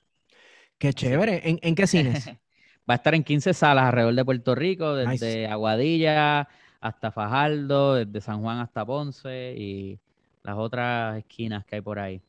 Qué 0.77 0.93
chévere. 0.93 1.41
¿En, 1.61 1.75
qué 1.75 1.87
cines? 1.87 2.27
Va 2.89 2.95
a 2.95 2.95
estar 2.95 3.15
en 3.15 3.23
15 3.23 3.53
salas 3.53 3.85
alrededor 3.85 4.15
de 4.15 4.25
Puerto 4.25 4.55
Rico, 4.55 4.95
desde 4.95 5.47
Aguadilla 5.47 6.47
hasta 6.81 7.11
Fajardo, 7.11 7.95
desde 7.95 8.19
San 8.19 8.41
Juan 8.41 8.59
hasta 8.59 8.85
Ponce 8.85 9.55
y 9.57 9.99
las 10.43 10.57
otras 10.57 11.17
esquinas 11.17 11.65
que 11.65 11.75
hay 11.75 11.81
por 11.81 11.97
ahí. 11.97 12.21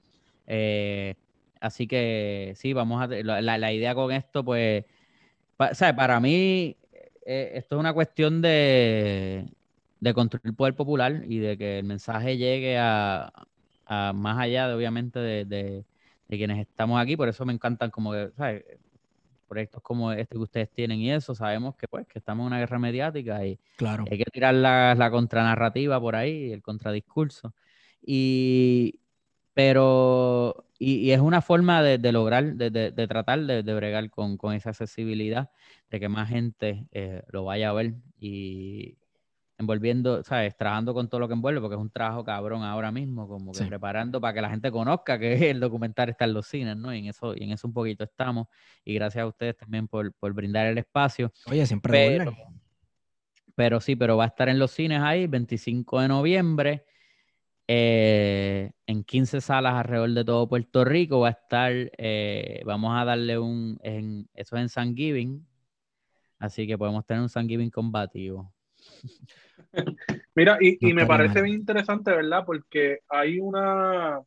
Eh, 0.47 1.17
así 1.61 1.89
que 1.89 2.53
sí, 2.55 2.73
vamos 2.73 3.03
a 3.03 3.09
la, 3.09 3.59
la 3.59 3.73
idea 3.73 3.97
con 3.97 4.13
esto, 4.13 4.45
pues, 4.45 4.85
para 5.57 6.21
mí 6.21 6.77
eh, 7.27 7.53
esto 7.55 7.77
es 7.77 7.81
una 7.81 7.93
cuestión 7.93 8.43
de, 8.43 9.47
de 10.05 10.15
construir 10.15 10.47
el 10.47 10.55
poder 10.55 10.75
popular 10.75 11.25
y 11.27 11.39
de 11.39 11.57
que 11.57 11.79
el 11.79 11.85
mensaje 11.87 12.37
llegue 12.37 12.77
a, 12.79 13.33
más 13.89 14.39
allá 14.39 14.69
de 14.69 14.75
obviamente 14.75 15.19
de, 15.19 15.85
quienes 16.29 16.59
estamos 16.59 17.01
aquí, 17.01 17.17
por 17.17 17.29
eso 17.29 17.45
me 17.47 17.53
encantan 17.53 17.91
como 17.91 18.13
que, 18.13 18.31
¿sabes? 18.37 18.65
proyectos 19.49 19.83
como 19.83 20.11
este 20.11 20.35
que 20.35 20.43
ustedes 20.43 20.71
tienen 20.71 20.99
y 20.99 21.13
eso, 21.13 21.35
sabemos 21.35 21.77
que 21.77 21.87
pues 21.87 22.07
que 22.09 22.19
estamos 22.19 22.43
en 22.43 22.49
una 22.49 22.59
guerra 22.59 22.79
mediática 22.79 23.47
y 23.47 23.59
claro. 23.77 24.05
hay 24.11 24.19
que 24.19 24.25
tirar 24.25 24.55
la, 24.55 24.95
la 24.95 25.11
contranarrativa 25.11 26.01
por 26.01 26.17
ahí, 26.17 26.51
el 26.53 26.61
contradiscurso. 26.63 27.55
Y, 28.03 28.99
Pero, 29.55 30.67
y, 30.79 31.13
es 31.13 31.21
una 31.21 31.41
forma 31.41 31.83
de, 31.83 32.13
lograr, 32.13 32.55
de, 32.55 32.93
tratar 33.09 33.41
de, 33.41 33.75
bregar 33.75 34.11
con, 34.11 34.39
esa 34.55 34.71
accesibilidad, 34.71 35.51
de 35.91 36.01
que 36.01 36.09
más 36.09 36.29
gente 36.29 36.87
eh, 36.93 37.23
lo 37.31 37.45
vaya 37.45 37.71
a 37.71 37.73
ver 37.73 37.95
y 38.19 38.97
envolviendo, 39.59 40.23
¿sabes? 40.25 40.57
Trabajando 40.57 40.95
con 40.95 41.09
todo 41.09 41.21
lo 41.21 41.29
que 41.29 41.35
envuelve, 41.35 41.61
porque 41.61 41.77
es 41.77 41.81
un 41.81 41.91
trabajo 41.91 42.25
cabrón 42.25 42.63
ahora 42.63 42.91
mismo, 42.91 43.29
como 43.29 43.53
que 43.53 43.65
preparando 43.65 44.21
para 44.21 44.35
que 44.35 44.43
la 44.43 44.51
gente 44.51 44.71
conozca 44.71 45.19
que 45.19 45.35
el 45.51 45.61
documental 45.61 46.09
está 46.09 46.25
en 46.25 46.35
los 46.35 46.47
cines, 46.47 46.77
¿no? 46.77 46.95
Y 46.95 46.99
en 46.99 47.07
eso, 47.07 47.35
y 47.37 47.45
en 47.45 47.53
eso 47.53 47.69
un 47.69 47.75
poquito 47.75 48.05
estamos. 48.05 48.49
Y 48.85 48.95
gracias 48.95 49.23
a 49.23 49.27
ustedes 49.27 49.57
también 49.57 49.89
por, 49.89 50.13
brindar 50.33 50.67
el 50.67 50.79
espacio. 50.79 51.33
Oye, 51.47 51.67
siempre 51.67 51.93
pero, 51.93 52.37
pero 53.55 53.81
sí, 53.81 53.97
pero 53.97 54.17
va 54.17 54.25
a 54.25 54.29
estar 54.29 54.49
en 54.49 54.59
los 54.59 54.73
cines 54.73 55.01
ahí, 55.01 55.27
25 55.27 56.01
de 56.01 56.09
noviembre. 56.09 56.85
Eh, 57.67 58.73
en 58.87 59.05
15 59.05 59.41
salas 59.41 59.75
alrededor 59.75 60.11
de 60.11 60.25
todo 60.25 60.47
Puerto 60.47 60.85
Rico 60.85 61.21
va 61.21 61.29
a 61.29 61.31
estar, 61.31 61.73
eh, 61.73 62.61
vamos 62.67 62.95
a 62.95 63.07
darle 63.07 63.39
un, 63.39 63.79
en, 63.83 64.29
eso 64.35 64.57
es 64.57 64.63
en 64.63 64.69
San 64.69 64.95
Giving, 64.95 65.47
así 66.39 66.67
que 66.67 66.77
podemos 66.77 67.07
tener 67.07 67.23
un 67.23 67.31
San 67.31 67.49
Giving 67.49 67.71
combativo. 67.71 68.54
Mira, 70.35 70.59
y, 70.61 70.93
me 70.93 71.07
parece 71.07 71.43
bien 71.43 71.57
interesante, 71.57 72.11
¿verdad? 72.11 72.45
Porque 72.45 73.01
hay 73.09 73.39
una, 73.39 74.21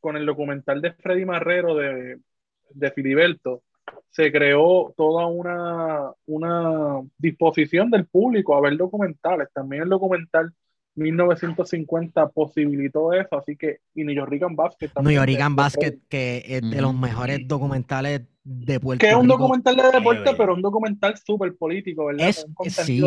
con 0.00 0.16
el 0.16 0.26
documental 0.26 0.80
de 0.80 0.92
Freddy 0.92 1.24
Marrero 1.24 1.74
de, 1.74 2.18
de 2.70 2.90
Filiberto, 2.92 3.62
se 4.10 4.30
creó 4.30 4.94
toda 4.96 5.26
una, 5.26 6.12
una 6.26 7.00
disposición 7.18 7.90
del 7.90 8.06
público 8.06 8.56
a 8.56 8.60
ver 8.60 8.76
documentales. 8.76 9.48
También 9.52 9.82
el 9.82 9.88
documental 9.88 10.52
1950 10.96 12.28
posibilitó 12.28 13.12
eso, 13.12 13.36
así 13.36 13.56
que, 13.56 13.80
y 13.94 14.04
New 14.04 14.14
York 14.14 14.32
Basket 14.54 14.88
también. 14.88 15.20
New 15.20 15.36
York 15.36 15.54
Basket, 15.54 15.98
que 16.08 16.44
es 16.46 16.70
de 16.70 16.80
los 16.80 16.94
mejores 16.94 17.46
documentales 17.46 18.22
de 18.44 18.78
Puerto 18.78 19.00
Que 19.00 19.10
es 19.10 19.16
un 19.16 19.26
documental 19.26 19.76
de 19.76 19.90
deporte, 19.90 20.30
pero 20.36 20.54
un 20.54 20.62
documental 20.62 21.16
súper 21.16 21.56
político, 21.56 22.06
¿verdad? 22.06 22.28
Es, 22.28 22.46
sí. 22.68 23.02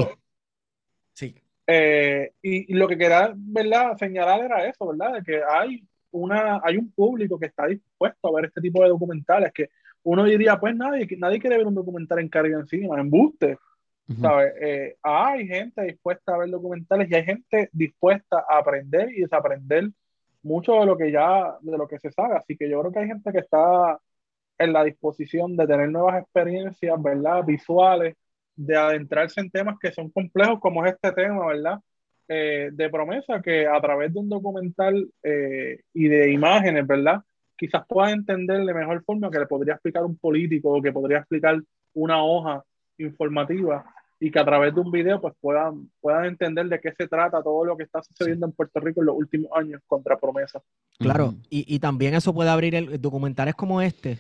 Sí. 1.18 1.36
Eh, 1.66 2.32
y, 2.44 2.74
lo 2.76 2.88
que 2.88 2.96
quería, 2.96 3.34
¿verdad? 3.36 3.98
Señalar 3.98 4.46
era 4.46 4.68
eso, 4.68 4.88
¿verdad? 4.88 5.16
De 5.16 5.24
que 5.24 5.42
hay, 5.44 5.84
una, 6.12 6.62
hay 6.64 6.78
un 6.78 6.92
público 6.92 7.40
que 7.40 7.48
está 7.48 7.66
dispuesto 7.66 8.28
a 8.28 8.32
ver 8.36 8.46
este 8.46 8.62
tipo 8.62 8.84
de 8.84 8.90
documentales, 8.90 9.52
que 9.52 9.70
uno 10.04 10.24
diría, 10.26 10.60
pues 10.60 10.76
nadie, 10.76 11.08
nadie 11.18 11.40
quiere 11.40 11.58
ver 11.58 11.66
un 11.66 11.74
documental 11.74 12.20
en 12.20 12.30
Caribe 12.30 12.60
encima, 12.60 13.00
en 13.02 13.10
buste 13.10 13.58
¿sabes? 14.22 14.54
Eh, 14.62 14.96
hay 15.02 15.48
gente 15.48 15.82
dispuesta 15.82 16.34
a 16.34 16.38
ver 16.38 16.50
documentales 16.50 17.10
y 17.12 17.16
hay 17.16 17.26
gente 17.26 17.70
dispuesta 17.74 18.46
a 18.50 18.60
aprender 18.60 19.10
y 19.12 19.22
desaprender 19.22 19.90
mucho 20.44 20.80
de 20.80 20.86
lo 20.86 20.98
que 20.98 21.12
ya, 21.12 21.58
de 21.62 21.78
lo 21.78 21.88
que 21.88 22.00
se 22.00 22.12
sabe. 22.12 22.38
Así 22.38 22.56
que 22.56 22.70
yo 22.70 22.80
creo 22.80 22.92
que 22.92 23.00
hay 23.00 23.08
gente 23.08 23.32
que 23.32 23.40
está 23.40 24.00
en 24.58 24.74
la 24.74 24.84
disposición 24.84 25.58
de 25.58 25.68
tener 25.68 25.90
nuevas 25.90 26.22
experiencias, 26.22 27.02
¿verdad? 27.02 27.44
Visuales, 27.44 28.16
de 28.58 28.76
adentrarse 28.76 29.40
en 29.40 29.52
temas 29.52 29.78
que 29.80 29.92
son 29.92 30.10
complejos 30.10 30.60
como 30.60 30.86
es 30.86 30.94
este 30.94 31.12
tema, 31.14 31.46
¿verdad? 31.46 31.80
Eh, 32.28 32.72
de 32.74 32.90
promesa 32.90 33.42
que 33.42 33.66
a 33.66 33.80
través 33.80 34.14
de 34.14 34.20
un 34.20 34.28
documental 34.28 35.10
eh, 35.24 35.80
y 35.94 36.08
de 36.10 36.32
imágenes, 36.32 36.86
¿verdad? 36.86 37.22
Quizás 37.56 37.84
pueda 37.88 38.12
entender 38.12 38.66
de 38.66 38.74
mejor 38.74 39.02
forma 39.06 39.32
que 39.32 39.40
le 39.40 39.46
podría 39.46 39.76
explicar 39.76 40.04
un 40.04 40.18
político 40.18 40.76
o 40.76 40.82
que 40.82 40.92
podría 40.92 41.20
explicar 41.20 41.62
una 41.94 42.22
hoja 42.24 42.64
informativa 42.98 43.86
y 44.20 44.32
que 44.32 44.40
a 44.40 44.46
través 44.46 44.74
de 44.74 44.82
un 44.82 44.92
video 44.92 45.22
pues 45.22 45.36
puedan, 45.40 45.90
puedan 46.02 46.26
entender 46.26 46.68
de 46.68 46.80
qué 46.80 46.92
se 46.98 47.08
trata 47.08 47.44
todo 47.44 47.64
lo 47.64 47.78
que 47.78 47.84
está 47.84 48.02
sucediendo 48.02 48.48
en 48.48 48.52
Puerto 48.52 48.80
Rico 48.80 49.02
en 49.02 49.06
los 49.06 49.16
últimos 49.16 49.52
años 49.56 49.82
contra 49.86 50.18
promesa. 50.18 50.62
Claro, 50.98 51.36
y, 51.50 51.74
y, 51.74 51.80
también 51.80 52.16
eso 52.16 52.34
puede 52.34 52.50
abrir 52.50 52.74
el, 52.76 53.00
documentales 53.00 53.54
como 53.54 53.82
este, 53.82 54.18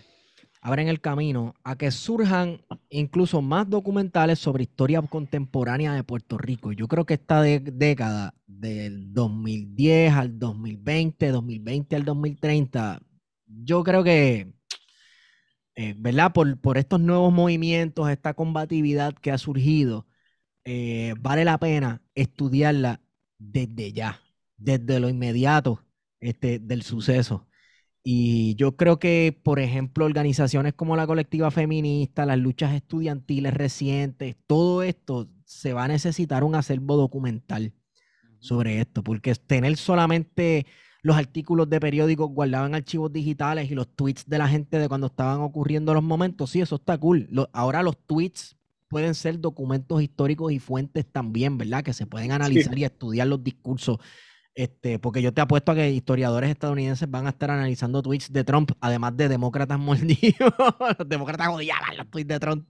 abren 0.67 0.89
el 0.89 0.99
camino 0.99 1.55
a 1.63 1.77
que 1.77 1.91
surjan 1.91 2.61
incluso 2.89 3.41
más 3.41 3.69
documentales 3.69 4.37
sobre 4.37 4.63
historia 4.63 5.01
contemporánea 5.01 5.93
de 5.93 6.03
Puerto 6.03 6.37
Rico. 6.37 6.73
Yo 6.73 6.89
creo 6.89 7.05
que 7.05 7.13
esta 7.13 7.41
década 7.41 8.33
del 8.45 9.13
2010 9.13 10.13
al 10.13 10.37
2020, 10.37 11.31
2020 11.31 11.95
al 11.95 12.03
2030, 12.03 12.99
yo 13.45 13.81
creo 13.81 14.03
que 14.03 14.51
eh, 15.75 15.95
¿verdad? 15.97 16.33
Por, 16.33 16.59
por, 16.59 16.77
estos 16.77 16.99
nuevos 16.99 17.31
movimientos, 17.31 18.09
esta 18.09 18.33
combatividad 18.33 19.13
que 19.13 19.31
ha 19.31 19.37
surgido, 19.37 20.05
eh, 20.65 21.13
vale 21.21 21.45
la 21.45 21.59
pena 21.59 22.01
estudiarla 22.13 22.99
desde 23.37 23.93
ya, 23.93 24.19
desde 24.57 24.99
lo 24.99 25.07
inmediato 25.07 25.81
este, 26.19 26.59
del 26.59 26.81
suceso. 26.81 27.47
Y 28.09 28.55
yo 28.55 28.77
creo 28.77 28.99
que, 28.99 29.37
por 29.43 29.59
ejemplo, 29.59 30.05
organizaciones 30.05 30.73
como 30.73 30.95
la 30.95 31.05
colectiva 31.05 31.51
feminista, 31.51 32.25
las 32.25 32.37
luchas 32.37 32.73
estudiantiles 32.73 33.53
recientes, 33.53 34.37
todo 34.47 34.81
esto 34.81 35.27
se 35.43 35.73
va 35.73 35.83
a 35.83 35.87
necesitar 35.89 36.45
un 36.45 36.55
acervo 36.55 36.95
documental 36.95 37.73
sobre 38.39 38.79
esto, 38.79 39.03
porque 39.03 39.35
tener 39.35 39.75
solamente 39.75 40.65
los 41.01 41.17
artículos 41.17 41.69
de 41.69 41.81
periódicos 41.81 42.29
guardaban 42.29 42.75
archivos 42.75 43.11
digitales 43.11 43.69
y 43.69 43.75
los 43.75 43.93
tweets 43.93 44.25
de 44.25 44.37
la 44.37 44.47
gente 44.47 44.79
de 44.79 44.87
cuando 44.87 45.07
estaban 45.07 45.41
ocurriendo 45.41 45.93
los 45.93 46.01
momentos. 46.01 46.51
Sí, 46.51 46.61
eso 46.61 46.77
está 46.77 46.97
cool. 46.97 47.27
ahora 47.51 47.83
los 47.83 47.97
tweets 48.07 48.55
pueden 48.87 49.15
ser 49.15 49.41
documentos 49.41 50.01
históricos 50.01 50.53
y 50.53 50.59
fuentes 50.59 51.05
también, 51.11 51.57
¿verdad? 51.57 51.83
Que 51.83 51.91
se 51.91 52.05
pueden 52.05 52.31
analizar 52.31 52.79
y 52.79 52.85
estudiar 52.85 53.27
los 53.27 53.43
discursos. 53.43 53.97
Este, 54.57 54.97
porque 54.97 55.21
yo 55.21 55.31
te 55.31 55.39
apuesto 55.39 55.71
a 55.71 55.75
que 55.75 55.91
historiadores 55.91 56.49
estadounidenses 56.49 57.07
van 57.11 57.27
a 57.27 57.29
estar 57.29 57.51
analizando 57.51 58.01
tweets 58.01 58.33
de 58.33 58.43
Trump, 58.43 58.71
además 58.81 59.15
de 59.15 59.29
demócratas 59.29 59.77
mordidos. 59.79 60.51
los 60.97 61.07
demócratas 61.07 61.49
odiaban 61.49 61.95
los 61.95 62.09
tweets 62.09 62.27
de 62.27 62.39
Trump. 62.39 62.67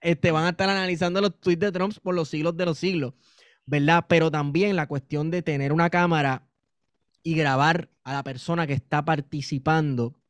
Este, 0.00 0.32
van 0.32 0.46
a 0.46 0.48
estar 0.48 0.68
analizando 0.68 1.20
los 1.20 1.38
tweets 1.38 1.60
de 1.60 1.70
Trump 1.70 1.94
por 2.02 2.16
los 2.16 2.28
siglos 2.28 2.56
de 2.56 2.64
los 2.64 2.76
siglos, 2.76 3.14
¿verdad? 3.66 4.06
Pero 4.08 4.32
también 4.32 4.74
la 4.74 4.88
cuestión 4.88 5.30
de 5.30 5.42
tener 5.42 5.72
una 5.72 5.90
cámara 5.90 6.48
y 7.22 7.36
grabar 7.36 7.88
a 8.02 8.14
la 8.14 8.24
persona 8.24 8.66
que 8.66 8.72
está 8.72 9.04
participando, 9.04 10.20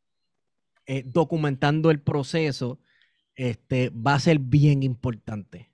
eh, 0.84 1.04
documentando 1.06 1.90
el 1.90 2.02
proceso, 2.02 2.80
este, 3.34 3.88
va 3.88 4.12
a 4.12 4.20
ser 4.20 4.40
bien 4.40 4.82
importante 4.82 5.70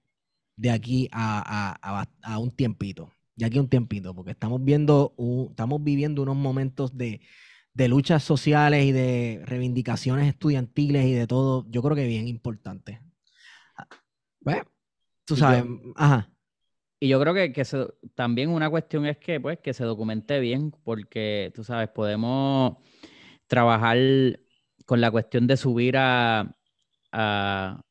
de 0.54 0.70
aquí 0.70 1.08
a, 1.10 2.38
un 2.38 2.52
tiempito. 2.52 3.10
De 3.36 3.46
aquí 3.46 3.58
a 3.58 3.62
un 3.62 3.68
tiempito, 3.68 4.14
porque 4.14 4.30
estamos 4.30 4.62
viendo, 4.62 5.14
estamos 5.50 5.82
viviendo 5.82 6.22
unos 6.22 6.36
momentos 6.36 6.96
de, 6.96 7.20
luchas 7.74 8.22
sociales 8.22 8.84
y 8.84 8.92
de 8.92 9.42
reivindicaciones 9.44 10.28
estudiantiles 10.28 11.06
y 11.06 11.14
de 11.14 11.26
todo, 11.26 11.66
yo 11.68 11.82
creo 11.82 11.96
que 11.96 12.06
bien 12.06 12.28
importante. 12.28 13.00
Bueno, 14.40 14.62
tú 15.24 15.36
sabes, 15.36 15.64
ajá. 15.96 16.30
Y 17.00 17.08
yo 17.08 17.20
creo 17.20 17.34
que, 17.34 17.52
que 17.52 17.64
también 18.14 18.50
una 18.50 18.70
cuestión 18.70 19.04
es 19.04 19.18
que, 19.18 19.40
pues, 19.40 19.58
que 19.58 19.74
se 19.74 19.84
documente 19.84 20.38
bien, 20.40 20.70
porque, 20.84 21.52
tú 21.54 21.64
sabes, 21.64 21.88
podemos 21.88 22.76
trabajar 23.46 23.98
con 24.86 25.00
la 25.00 25.10
cuestión 25.10 25.46
de 25.46 25.56
subir 25.56 25.96
a, 25.96 26.56
a, 27.12 27.82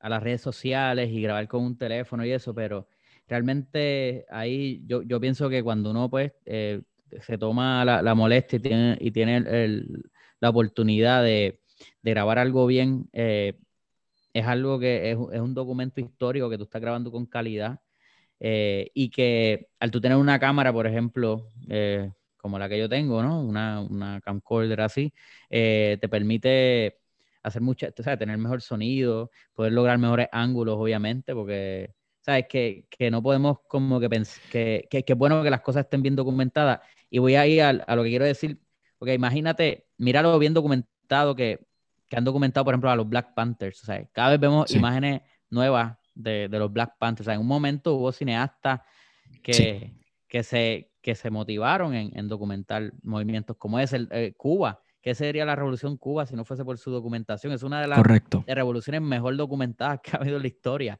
las 0.00 0.22
redes 0.22 0.40
sociales 0.40 1.10
y 1.10 1.22
grabar 1.22 1.46
con 1.48 1.64
un 1.64 1.78
teléfono 1.78 2.24
y 2.24 2.32
eso, 2.32 2.54
pero 2.54 2.88
realmente 3.32 4.26
ahí 4.28 4.82
yo, 4.86 5.00
yo 5.02 5.18
pienso 5.18 5.48
que 5.48 5.62
cuando 5.62 5.90
uno, 5.90 6.10
pues, 6.10 6.32
eh, 6.44 6.82
se 7.22 7.38
toma 7.38 7.82
la, 7.84 8.14
molestia 8.14 8.58
y 8.58 8.60
tiene, 8.60 8.98
y 9.00 9.10
tiene 9.10 9.40
la 10.38 10.50
oportunidad 10.50 11.22
de, 11.22 11.60
grabar 12.02 12.38
algo 12.38 12.66
bien, 12.66 13.08
eh, 13.14 13.58
es 14.34 14.46
algo 14.46 14.78
que 14.78 15.12
es, 15.12 15.18
es 15.32 15.40
un 15.40 15.54
documento 15.54 16.00
histórico 16.00 16.50
que 16.50 16.58
tú 16.58 16.64
estás 16.64 16.82
grabando 16.82 17.10
con 17.10 17.24
calidad 17.26 17.80
eh, 18.38 18.90
y 18.92 19.08
que 19.08 19.68
al 19.80 19.90
tú 19.90 20.00
tener 20.00 20.18
una 20.18 20.38
cámara, 20.38 20.72
por 20.72 20.86
ejemplo, 20.86 21.48
eh, 21.70 22.10
como 22.36 22.58
la 22.58 22.68
que 22.68 22.78
yo 22.78 22.88
tengo, 22.88 23.22
¿no? 23.22 23.40
Una, 23.42 23.80
una 23.80 24.20
camcorder 24.20 24.82
así, 24.82 25.12
te 25.48 26.08
permite 26.10 26.98
hacer 27.42 27.62
mucha, 27.62 27.88
o 27.96 28.02
sea, 28.02 28.18
tener 28.18 28.36
mejor 28.38 28.60
sonido, 28.62 29.30
poder 29.54 29.72
lograr 29.72 29.98
mejores 29.98 30.28
ángulos, 30.32 30.76
obviamente, 30.78 31.34
porque, 31.34 31.94
¿sabes? 32.22 32.46
Que, 32.48 32.86
que 32.88 33.10
no 33.10 33.22
podemos 33.22 33.58
como 33.68 34.00
que 34.00 34.08
pensar, 34.08 34.42
que, 34.50 34.88
que, 34.90 35.04
es 35.06 35.18
bueno 35.18 35.42
que 35.42 35.50
las 35.50 35.60
cosas 35.60 35.84
estén 35.84 36.02
bien 36.02 36.16
documentadas. 36.16 36.80
Y 37.10 37.18
voy 37.18 37.34
a 37.34 37.46
ir 37.46 37.62
a, 37.62 37.68
a 37.68 37.96
lo 37.96 38.02
que 38.02 38.08
quiero 38.08 38.24
decir, 38.24 38.58
porque 38.98 39.14
imagínate, 39.14 39.86
míralo 39.98 40.38
bien 40.38 40.54
documentado 40.54 41.36
que, 41.36 41.66
que 42.08 42.16
han 42.16 42.24
documentado, 42.24 42.64
por 42.64 42.74
ejemplo, 42.74 42.90
a 42.90 42.96
los 42.96 43.08
Black 43.08 43.34
Panthers, 43.34 43.82
o 43.82 43.86
sea, 43.86 44.06
cada 44.12 44.30
vez 44.30 44.40
vemos 44.40 44.70
imágenes 44.74 45.22
nuevas 45.50 45.96
de, 46.14 46.48
los 46.50 46.72
Black 46.72 46.96
Panthers. 46.98 47.28
en 47.28 47.40
un 47.40 47.46
momento 47.46 47.94
hubo 47.94 48.12
cineastas 48.12 48.80
que, 49.42 49.92
que, 50.28 50.42
se, 50.42 50.92
que 51.00 51.14
se 51.14 51.30
motivaron 51.30 51.94
en, 51.94 52.28
documentar 52.28 52.92
movimientos 53.02 53.56
como 53.56 53.78
ese, 53.78 54.06
eh, 54.10 54.34
Cuba. 54.36 54.80
¿Qué 55.00 55.14
sería 55.14 55.44
la 55.44 55.56
revolución 55.56 55.96
Cuba 55.96 56.26
si 56.26 56.36
no 56.36 56.44
fuese 56.44 56.64
por 56.64 56.78
su 56.78 56.90
documentación? 56.90 57.52
Es 57.52 57.62
una 57.62 57.80
de 57.80 57.88
las 57.88 58.00
revoluciones 58.46 59.02
mejor 59.02 59.36
documentadas 59.36 60.00
que 60.02 60.10
ha 60.12 60.20
habido 60.20 60.36
en 60.36 60.42
la 60.42 60.48
historia. 60.48 60.98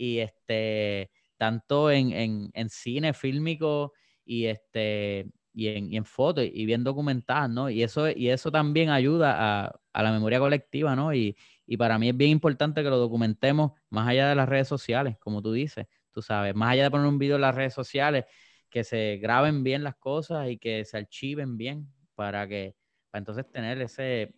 Y 0.00 0.20
este, 0.20 1.10
tanto 1.36 1.90
en, 1.90 2.50
cine 2.70 3.12
fílmico 3.12 3.92
y 4.24 4.46
este 4.46 5.26
y 5.52 5.68
en, 5.68 5.92
en 5.92 6.04
fotos 6.06 6.44
y 6.50 6.64
bien 6.64 6.84
documentadas, 6.84 7.50
¿no? 7.50 7.68
Y 7.68 7.82
eso, 7.82 8.08
y 8.08 8.30
eso 8.30 8.50
también 8.50 8.88
ayuda 8.88 9.66
a, 9.66 9.80
a 9.92 10.02
la 10.02 10.12
memoria 10.12 10.38
colectiva, 10.38 10.96
¿no? 10.96 11.12
Y, 11.12 11.36
y 11.66 11.76
para 11.76 11.98
mí 11.98 12.08
es 12.08 12.16
bien 12.16 12.30
importante 12.30 12.82
que 12.82 12.88
lo 12.88 12.96
documentemos 12.96 13.72
más 13.90 14.08
allá 14.08 14.28
de 14.30 14.36
las 14.36 14.48
redes 14.48 14.68
sociales, 14.68 15.16
como 15.18 15.42
tú 15.42 15.52
dices, 15.52 15.86
tú 16.12 16.22
sabes, 16.22 16.54
más 16.54 16.72
allá 16.72 16.84
de 16.84 16.90
poner 16.90 17.06
un 17.08 17.18
video 17.18 17.36
en 17.36 17.42
las 17.42 17.54
redes 17.54 17.74
sociales, 17.74 18.24
que 18.70 18.84
se 18.84 19.18
graben 19.20 19.62
bien 19.64 19.84
las 19.84 19.96
cosas 19.96 20.48
y 20.48 20.56
que 20.56 20.84
se 20.86 20.96
archiven 20.96 21.56
bien 21.58 21.92
para 22.14 22.48
que, 22.48 22.74
para 23.10 23.20
entonces 23.20 23.50
tener 23.50 23.82
ese, 23.82 24.34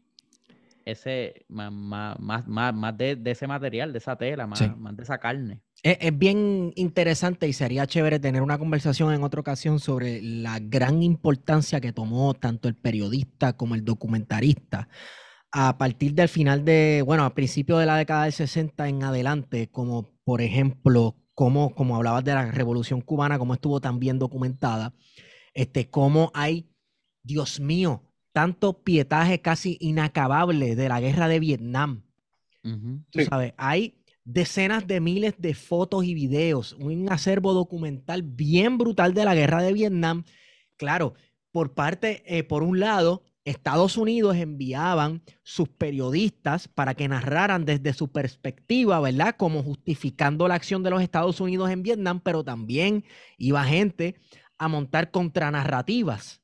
ese, 0.84 1.44
más, 1.48 1.72
más, 1.72 2.46
más, 2.46 2.74
más 2.74 2.96
de, 2.96 3.16
de, 3.16 3.30
ese 3.30 3.46
material, 3.46 3.92
de 3.92 3.98
esa 3.98 4.16
tela, 4.16 4.46
más, 4.46 4.59
sí. 4.59 4.68
más 4.76 4.96
de 4.96 5.02
esa 5.02 5.18
carne. 5.18 5.60
Es, 5.82 5.98
es, 6.00 6.18
bien 6.18 6.72
interesante 6.76 7.48
y 7.48 7.52
sería 7.52 7.86
chévere 7.86 8.18
tener 8.18 8.42
una 8.42 8.59
conversación 8.59 9.12
en 9.12 9.22
otra 9.22 9.40
ocasión 9.40 9.80
sobre 9.80 10.22
la 10.22 10.59
gran 10.60 11.02
importancia 11.02 11.80
que 11.80 11.92
tomó 11.92 12.34
tanto 12.34 12.68
el 12.68 12.76
periodista 12.76 13.56
como 13.56 13.74
el 13.74 13.84
documentarista 13.84 14.88
a 15.52 15.76
partir 15.76 16.14
del 16.14 16.28
final 16.28 16.64
de, 16.64 17.02
bueno, 17.04 17.24
a 17.24 17.34
principios 17.34 17.78
de 17.78 17.86
la 17.86 17.96
década 17.96 18.24
del 18.24 18.32
60 18.32 18.88
en 18.88 19.04
adelante, 19.04 19.70
como 19.70 20.10
por 20.24 20.40
ejemplo, 20.40 21.16
como, 21.34 21.74
como 21.74 21.96
hablabas 21.96 22.24
de 22.24 22.34
la 22.34 22.50
revolución 22.50 23.02
cubana, 23.02 23.38
como 23.38 23.54
estuvo 23.54 23.80
tan 23.80 23.98
bien 23.98 24.18
documentada, 24.18 24.94
este, 25.52 25.90
cómo 25.90 26.30
hay, 26.34 26.70
Dios 27.22 27.60
mío, 27.60 28.02
tanto 28.32 28.82
pietaje 28.82 29.40
casi 29.40 29.76
inacabable 29.80 30.74
de 30.74 30.88
la 30.88 31.00
guerra 31.00 31.28
de 31.28 31.40
Vietnam. 31.40 32.02
Uh 32.64 32.70
-huh. 32.70 33.04
Tú 33.10 33.18
sí. 33.20 33.24
sabes, 33.26 33.54
hay 33.56 33.94
decenas 34.24 34.86
de 34.86 35.00
miles 35.00 35.34
de 35.38 35.54
fotos 35.54 36.04
y 36.04 36.14
videos, 36.14 36.74
un 36.74 37.10
acervo 37.10 37.52
documental 37.52 38.22
bien 38.22 38.78
brutal 38.78 39.14
de 39.14 39.24
la 39.24 39.34
guerra 39.34 39.62
de 39.62 39.72
Vietnam. 39.72 40.24
Claro, 40.76 41.14
por 41.50 41.74
parte, 41.74 42.22
eh, 42.26 42.44
por 42.44 42.62
un 42.62 42.80
lado, 42.80 43.22
Estados 43.44 43.96
Unidos 43.96 44.36
enviaban 44.36 45.22
sus 45.42 45.68
periodistas 45.68 46.68
para 46.68 46.94
que 46.94 47.09
narraran 47.09 47.64
desde 47.64 47.92
su 47.92 48.12
perspectiva, 48.12 49.00
¿verdad? 49.00 49.34
Como 49.36 49.62
justificando 49.62 50.46
la 50.46 50.54
acción 50.54 50.82
de 50.82 50.90
los 50.90 51.02
Estados 51.02 51.40
Unidos 51.40 51.70
en 51.70 51.82
Vietnam, 51.82 52.20
pero 52.20 52.44
también 52.44 53.04
iba 53.38 53.64
gente 53.64 54.14
a 54.59 54.68
montar 54.68 55.10
contranarrativas 55.10 56.41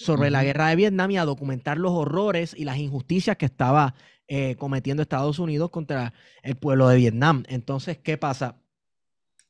sobre 0.00 0.28
uh 0.28 0.30
-huh. 0.30 0.32
la 0.32 0.44
guerra 0.44 0.68
de 0.68 0.76
Vietnam 0.76 1.10
y 1.10 1.18
a 1.18 1.24
documentar 1.24 1.76
los 1.76 1.92
horrores 1.92 2.54
y 2.56 2.64
las 2.64 2.78
injusticias 2.78 3.36
que 3.36 3.46
estaba 3.46 3.94
eh, 4.28 4.56
cometiendo 4.56 5.02
Estados 5.02 5.38
Unidos 5.38 5.70
contra 5.70 6.14
el 6.42 6.56
pueblo 6.56 6.88
de 6.88 6.96
Vietnam. 6.96 7.44
Entonces, 7.48 7.98
¿qué 7.98 8.16
pasa? 8.16 8.62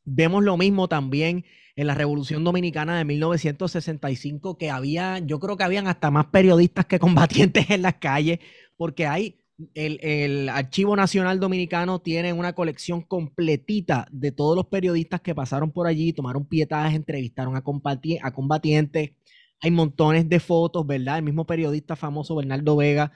Vemos 0.05 0.43
lo 0.43 0.57
mismo 0.57 0.89
también 0.89 1.45
en 1.77 1.87
la 1.87 1.95
Revolución 1.95 2.43
Dominicana 2.43 2.99
de 2.99 3.05
1965, 3.05 4.59
que 4.59 4.71
había, 4.71 5.19
yo 5.19 5.39
creo 5.39 5.57
que 5.57 5.65
habían 5.65 5.87
hasta 5.87 6.11
más 6.11 6.27
periodistas 6.27 6.87
que 6.87 6.99
combatientes 6.99 7.71
en 7.71 7.83
las 7.83 7.95
calles, 7.95 8.41
porque 8.77 9.07
hay, 9.07 9.39
el, 9.75 10.01
el 10.03 10.49
Archivo 10.49 10.97
Nacional 10.97 11.39
Dominicano 11.39 12.01
tiene 12.01 12.33
una 12.33 12.55
colección 12.55 13.03
completita 13.03 14.09
de 14.11 14.33
todos 14.33 14.57
los 14.57 14.67
periodistas 14.67 15.21
que 15.21 15.35
pasaron 15.35 15.71
por 15.71 15.87
allí, 15.87 16.13
tomaron 16.13 16.47
pietajes, 16.47 16.97
entrevistaron 16.97 17.55
a, 17.55 17.63
combati 17.63 18.19
a 18.21 18.33
combatientes, 18.33 19.13
hay 19.61 19.71
montones 19.71 20.29
de 20.29 20.41
fotos, 20.41 20.87
¿verdad? 20.87 21.19
El 21.19 21.25
mismo 21.25 21.47
periodista 21.47 21.97
famoso 21.97 22.37
Bernardo 22.37 22.77
Vega 22.77 23.13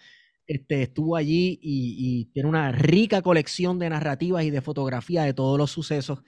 este, 0.46 0.82
estuvo 0.82 1.16
allí 1.16 1.58
y, 1.62 1.96
y, 1.98 2.24
tiene 2.26 2.48
una 2.48 2.70
rica 2.70 3.22
colección 3.22 3.78
de 3.78 3.88
narrativas 3.88 4.44
y 4.44 4.50
de 4.50 4.60
fotografía 4.60 5.22
de 5.22 5.32
todos 5.32 5.56
los 5.56 5.70
sucesos, 5.70 6.22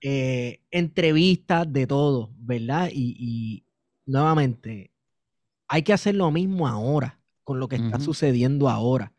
eh, 0.00 0.60
entrevistas 0.70 1.72
de 1.72 1.86
todo, 1.86 2.32
¿verdad? 2.36 2.90
Y, 2.92 3.14
y, 3.18 3.64
nuevamente, 4.06 4.92
hay 5.68 5.82
que 5.82 5.92
hacer 5.92 6.16
lo 6.16 6.30
mismo 6.32 6.66
ahora 6.66 7.20
con 7.44 7.60
lo 7.60 7.68
que 7.68 7.76
está 7.76 7.96
uh 7.96 8.00
-huh. 8.00 8.04
sucediendo 8.04 8.68
ahora, 8.68 9.12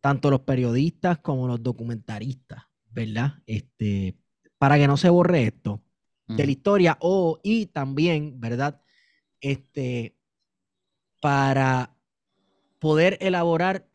tanto 0.00 0.30
los 0.30 0.40
periodistas 0.40 1.18
como 1.18 1.46
los 1.46 1.62
documentaristas, 1.62 2.64
¿verdad? 2.90 3.34
Este, 3.46 4.16
para 4.56 4.78
que 4.78 4.86
no 4.86 4.96
se 4.96 5.10
borre 5.10 5.42
esto 5.44 5.82
uh 6.28 6.32
-huh. 6.32 6.36
de 6.36 6.46
la 6.46 6.50
historia 6.50 6.98
o 7.00 7.38
y 7.42 7.66
también, 7.66 8.40
¿verdad? 8.40 8.80
Este, 9.40 10.16
para 11.20 11.94
poder 12.78 13.18
elaborar 13.20 13.88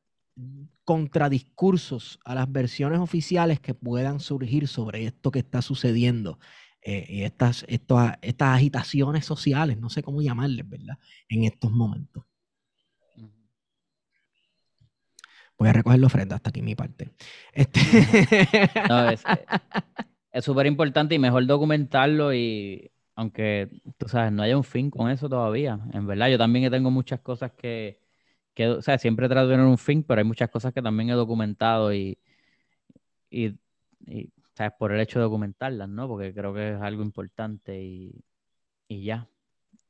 contradiscursos 0.84 2.20
a 2.26 2.36
las 2.36 2.52
versiones 2.52 3.00
oficiales 3.00 3.60
que 3.60 3.74
puedan 3.74 4.20
surgir 4.20 4.68
sobre 4.68 5.06
esto 5.06 5.32
que 5.32 5.40
está 5.40 5.62
sucediendo 5.62 6.40
eh, 6.82 7.06
y 7.08 7.24
estas, 7.24 7.66
estas 7.68 8.18
agitaciones 8.40 9.26
sociales, 9.26 9.78
no 9.78 9.90
sé 9.90 10.04
cómo 10.04 10.22
llamarles, 10.22 10.68
¿verdad? 10.68 10.98
En 11.30 11.46
estos 11.46 11.72
momentos. 11.72 12.26
Voy 15.58 15.70
a 15.70 15.74
recoger 15.74 16.00
la 16.00 16.08
ofrenda 16.08 16.36
hasta 16.36 16.50
aquí 16.50 16.62
mi 16.62 16.76
parte. 16.76 17.14
Este... 17.54 17.80
No, 18.90 19.10
es 19.10 20.44
súper 20.44 20.66
importante 20.66 21.16
y 21.16 21.20
mejor 21.20 21.46
documentarlo 21.46 22.34
y 22.34 22.92
aunque 23.16 23.70
tú 23.98 24.08
sabes, 24.08 24.32
no 24.32 24.44
haya 24.44 24.58
un 24.58 24.64
fin 24.64 24.90
con 24.90 25.10
eso 25.10 25.30
todavía. 25.30 25.80
En 25.94 26.08
verdad, 26.08 26.30
yo 26.30 26.38
también 26.38 26.72
tengo 26.72 26.92
muchas 26.92 27.20
cosas 27.20 27.52
que, 27.52 28.00
que, 28.54 28.68
o 28.70 28.82
sea, 28.82 28.98
siempre 28.98 29.30
trato 29.30 29.48
de 29.48 29.56
tener 29.56 29.68
un 29.68 29.78
fin, 29.78 30.04
pero 30.04 30.20
hay 30.20 30.26
muchas 30.26 30.50
cosas 30.50 30.74
que 30.74 30.82
también 30.82 31.10
he 31.10 31.14
documentado 31.14 31.94
y, 31.94 32.18
y, 33.30 33.56
y 34.06 34.30
¿sabes? 34.56 34.74
Por 34.78 34.92
el 34.92 35.00
hecho 35.02 35.20
de 35.20 35.24
documentarlas, 35.24 35.90
¿no? 35.90 36.08
Porque 36.08 36.34
creo 36.34 36.54
que 36.54 36.74
es 36.74 36.82
algo 36.82 37.04
importante 37.04 37.82
y, 37.84 38.24
y 38.88 39.04
ya. 39.04 39.28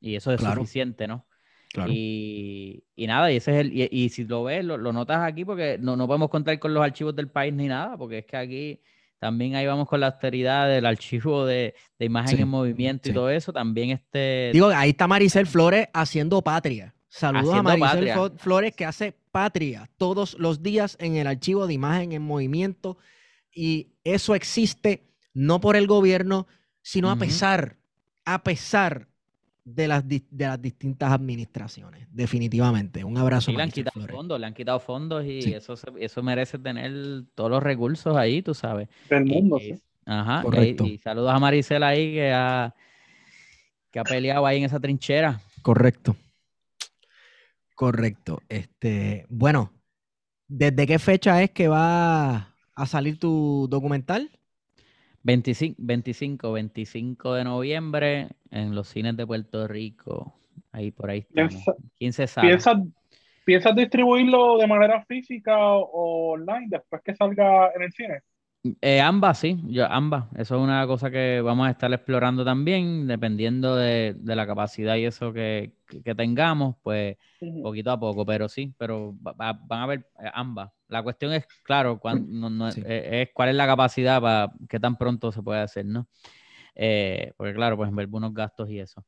Y 0.00 0.16
eso 0.16 0.32
es 0.32 0.40
claro. 0.40 0.56
suficiente, 0.56 1.06
¿no? 1.06 1.26
Claro. 1.72 1.90
Y, 1.92 2.84
y, 2.94 3.06
nada, 3.06 3.32
y 3.32 3.36
ese 3.36 3.52
es 3.52 3.66
el, 3.66 3.72
y, 3.72 3.88
y 3.90 4.08
si 4.10 4.24
lo 4.24 4.44
ves, 4.44 4.64
lo, 4.64 4.76
lo, 4.76 4.92
notas 4.92 5.20
aquí 5.22 5.44
porque 5.44 5.78
no, 5.80 5.96
no 5.96 6.06
podemos 6.06 6.30
contar 6.30 6.58
con 6.58 6.72
los 6.72 6.84
archivos 6.84 7.16
del 7.16 7.28
país 7.28 7.52
ni 7.52 7.66
nada, 7.66 7.96
porque 7.96 8.18
es 8.18 8.26
que 8.26 8.36
aquí 8.36 8.80
también 9.24 9.54
ahí 9.54 9.66
vamos 9.66 9.88
con 9.88 10.00
la 10.00 10.08
austeridad 10.08 10.68
del 10.68 10.84
archivo 10.84 11.46
de, 11.46 11.74
de 11.98 12.04
imagen 12.04 12.36
sí, 12.36 12.42
en 12.42 12.48
movimiento 12.48 13.04
sí. 13.04 13.10
y 13.10 13.14
todo 13.14 13.30
eso. 13.30 13.54
También 13.54 13.88
este. 13.88 14.50
Digo, 14.52 14.66
ahí 14.66 14.90
está 14.90 15.08
Maricel 15.08 15.46
Flores 15.46 15.88
haciendo 15.94 16.42
patria. 16.42 16.94
Saludos 17.08 17.54
a 17.54 17.62
Maricel 17.62 17.88
patria. 17.88 18.30
Flores 18.36 18.74
que 18.76 18.84
hace 18.84 19.14
patria 19.30 19.88
todos 19.96 20.36
los 20.38 20.62
días 20.62 20.98
en 21.00 21.16
el 21.16 21.26
archivo 21.26 21.66
de 21.66 21.72
imagen 21.72 22.12
en 22.12 22.20
movimiento. 22.20 22.98
Y 23.50 23.94
eso 24.04 24.34
existe 24.34 25.04
no 25.32 25.58
por 25.58 25.76
el 25.76 25.86
gobierno, 25.86 26.46
sino 26.82 27.08
uh 27.08 27.12
-huh. 27.12 27.16
a 27.16 27.18
pesar, 27.20 27.76
a 28.26 28.44
pesar 28.44 29.08
de 29.64 29.88
las, 29.88 30.06
de 30.06 30.22
las 30.38 30.60
distintas 30.60 31.10
administraciones, 31.10 32.06
definitivamente. 32.10 33.02
Un 33.02 33.16
abrazo. 33.16 33.50
Sí, 33.50 33.56
le 33.56 33.62
han 33.62 33.70
quitado 33.70 34.06
fondos, 34.06 34.38
le 34.38 34.46
han 34.46 34.54
quitado 34.54 34.78
fondos 34.78 35.24
y 35.24 35.42
sí. 35.42 35.54
eso, 35.54 35.74
eso 35.98 36.22
merece 36.22 36.58
tener 36.58 37.24
todos 37.34 37.50
los 37.50 37.62
recursos 37.62 38.16
ahí, 38.16 38.42
tú 38.42 38.54
sabes. 38.54 38.88
Del 39.08 39.24
mundo, 39.24 39.58
y, 39.58 39.72
sí. 39.72 39.82
Ajá, 40.04 40.42
Correcto. 40.42 40.84
Y, 40.84 40.92
y, 40.92 40.98
saludos 40.98 41.32
a 41.32 41.38
Maricela 41.38 41.88
ahí 41.88 42.12
que 42.12 42.30
ha, 42.30 42.74
que 43.90 43.98
ha 43.98 44.04
peleado 44.04 44.44
ahí 44.44 44.58
en 44.58 44.64
esa 44.64 44.78
trinchera. 44.78 45.40
Correcto. 45.62 46.14
Correcto. 47.74 48.42
Este, 48.48 49.26
bueno, 49.30 49.72
¿desde 50.46 50.86
qué 50.86 50.98
fecha 50.98 51.42
es 51.42 51.50
que 51.50 51.68
va 51.68 52.54
a 52.74 52.86
salir 52.86 53.18
tu 53.18 53.66
documental? 53.70 54.30
25, 55.24 55.76
25, 55.78 56.52
25 56.52 57.34
de 57.34 57.44
noviembre 57.44 58.28
en 58.50 58.74
los 58.74 58.88
cines 58.88 59.16
de 59.16 59.26
Puerto 59.26 59.66
Rico. 59.66 60.38
Ahí 60.70 60.90
por 60.90 61.10
ahí 61.10 61.20
estamos. 61.20 61.64
15 61.98 62.26
¿Piensas, 62.40 62.76
¿Piensas 63.44 63.74
distribuirlo 63.74 64.58
de 64.58 64.66
manera 64.66 65.04
física 65.06 65.56
o 65.58 66.32
online 66.34 66.66
después 66.68 67.02
que 67.02 67.14
salga 67.14 67.72
en 67.74 67.82
el 67.82 67.92
cine? 67.92 68.20
Eh, 68.80 69.00
ambas, 69.00 69.38
sí, 69.38 69.60
yo, 69.66 69.86
ambas. 69.86 70.26
Eso 70.36 70.56
es 70.56 70.62
una 70.62 70.86
cosa 70.86 71.10
que 71.10 71.40
vamos 71.42 71.68
a 71.68 71.70
estar 71.70 71.92
explorando 71.92 72.44
también, 72.44 73.06
dependiendo 73.06 73.76
de, 73.76 74.14
de 74.16 74.36
la 74.36 74.46
capacidad 74.46 74.96
y 74.96 75.04
eso 75.04 75.32
que, 75.32 75.72
que 76.02 76.14
tengamos, 76.14 76.76
pues 76.82 77.16
uh 77.40 77.46
-huh. 77.46 77.62
poquito 77.62 77.90
a 77.90 78.00
poco, 78.00 78.24
pero 78.24 78.48
sí, 78.48 78.74
pero 78.78 79.14
va, 79.22 79.52
van 79.52 79.82
a 79.82 79.86
ver 79.86 80.06
eh, 80.20 80.30
ambas. 80.32 80.70
La 80.88 81.02
cuestión 81.02 81.32
es, 81.32 81.46
claro, 81.62 81.98
cuán, 81.98 82.26
no, 82.28 82.50
no, 82.50 82.70
sí. 82.70 82.82
Eh, 82.84 83.22
es, 83.22 83.30
cuál 83.34 83.50
es 83.50 83.54
la 83.54 83.66
capacidad 83.66 84.20
para 84.20 84.52
qué 84.68 84.80
tan 84.80 84.96
pronto 84.96 85.32
se 85.32 85.42
puede 85.42 85.60
hacer, 85.60 85.86
¿no? 85.86 86.06
Eh, 86.74 87.32
porque 87.36 87.54
claro, 87.54 87.76
pues 87.76 87.94
ver 87.94 88.08
unos 88.10 88.34
gastos 88.34 88.68
y 88.70 88.80
eso. 88.80 89.04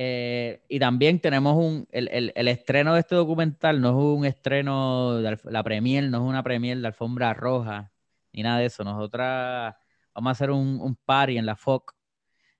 Eh, 0.00 0.62
y 0.68 0.78
también 0.78 1.18
tenemos 1.18 1.56
un, 1.56 1.88
el, 1.90 2.08
el, 2.12 2.32
el, 2.36 2.46
estreno 2.48 2.94
de 2.94 3.00
este 3.00 3.16
documental 3.16 3.80
no 3.80 3.88
es 3.88 4.18
un 4.18 4.24
estreno, 4.24 5.16
de 5.16 5.36
la 5.44 5.64
premier, 5.64 6.04
no 6.04 6.18
es 6.18 6.22
una 6.22 6.44
premier 6.44 6.78
de 6.78 6.86
alfombra 6.86 7.34
roja, 7.34 7.90
ni 8.32 8.44
nada 8.44 8.60
de 8.60 8.66
eso. 8.66 8.84
Nosotras 8.84 9.74
vamos 10.14 10.28
a 10.28 10.32
hacer 10.32 10.52
un, 10.52 10.80
un 10.80 10.94
party 10.94 11.38
en 11.38 11.46
la 11.46 11.56
FOC, 11.56 11.96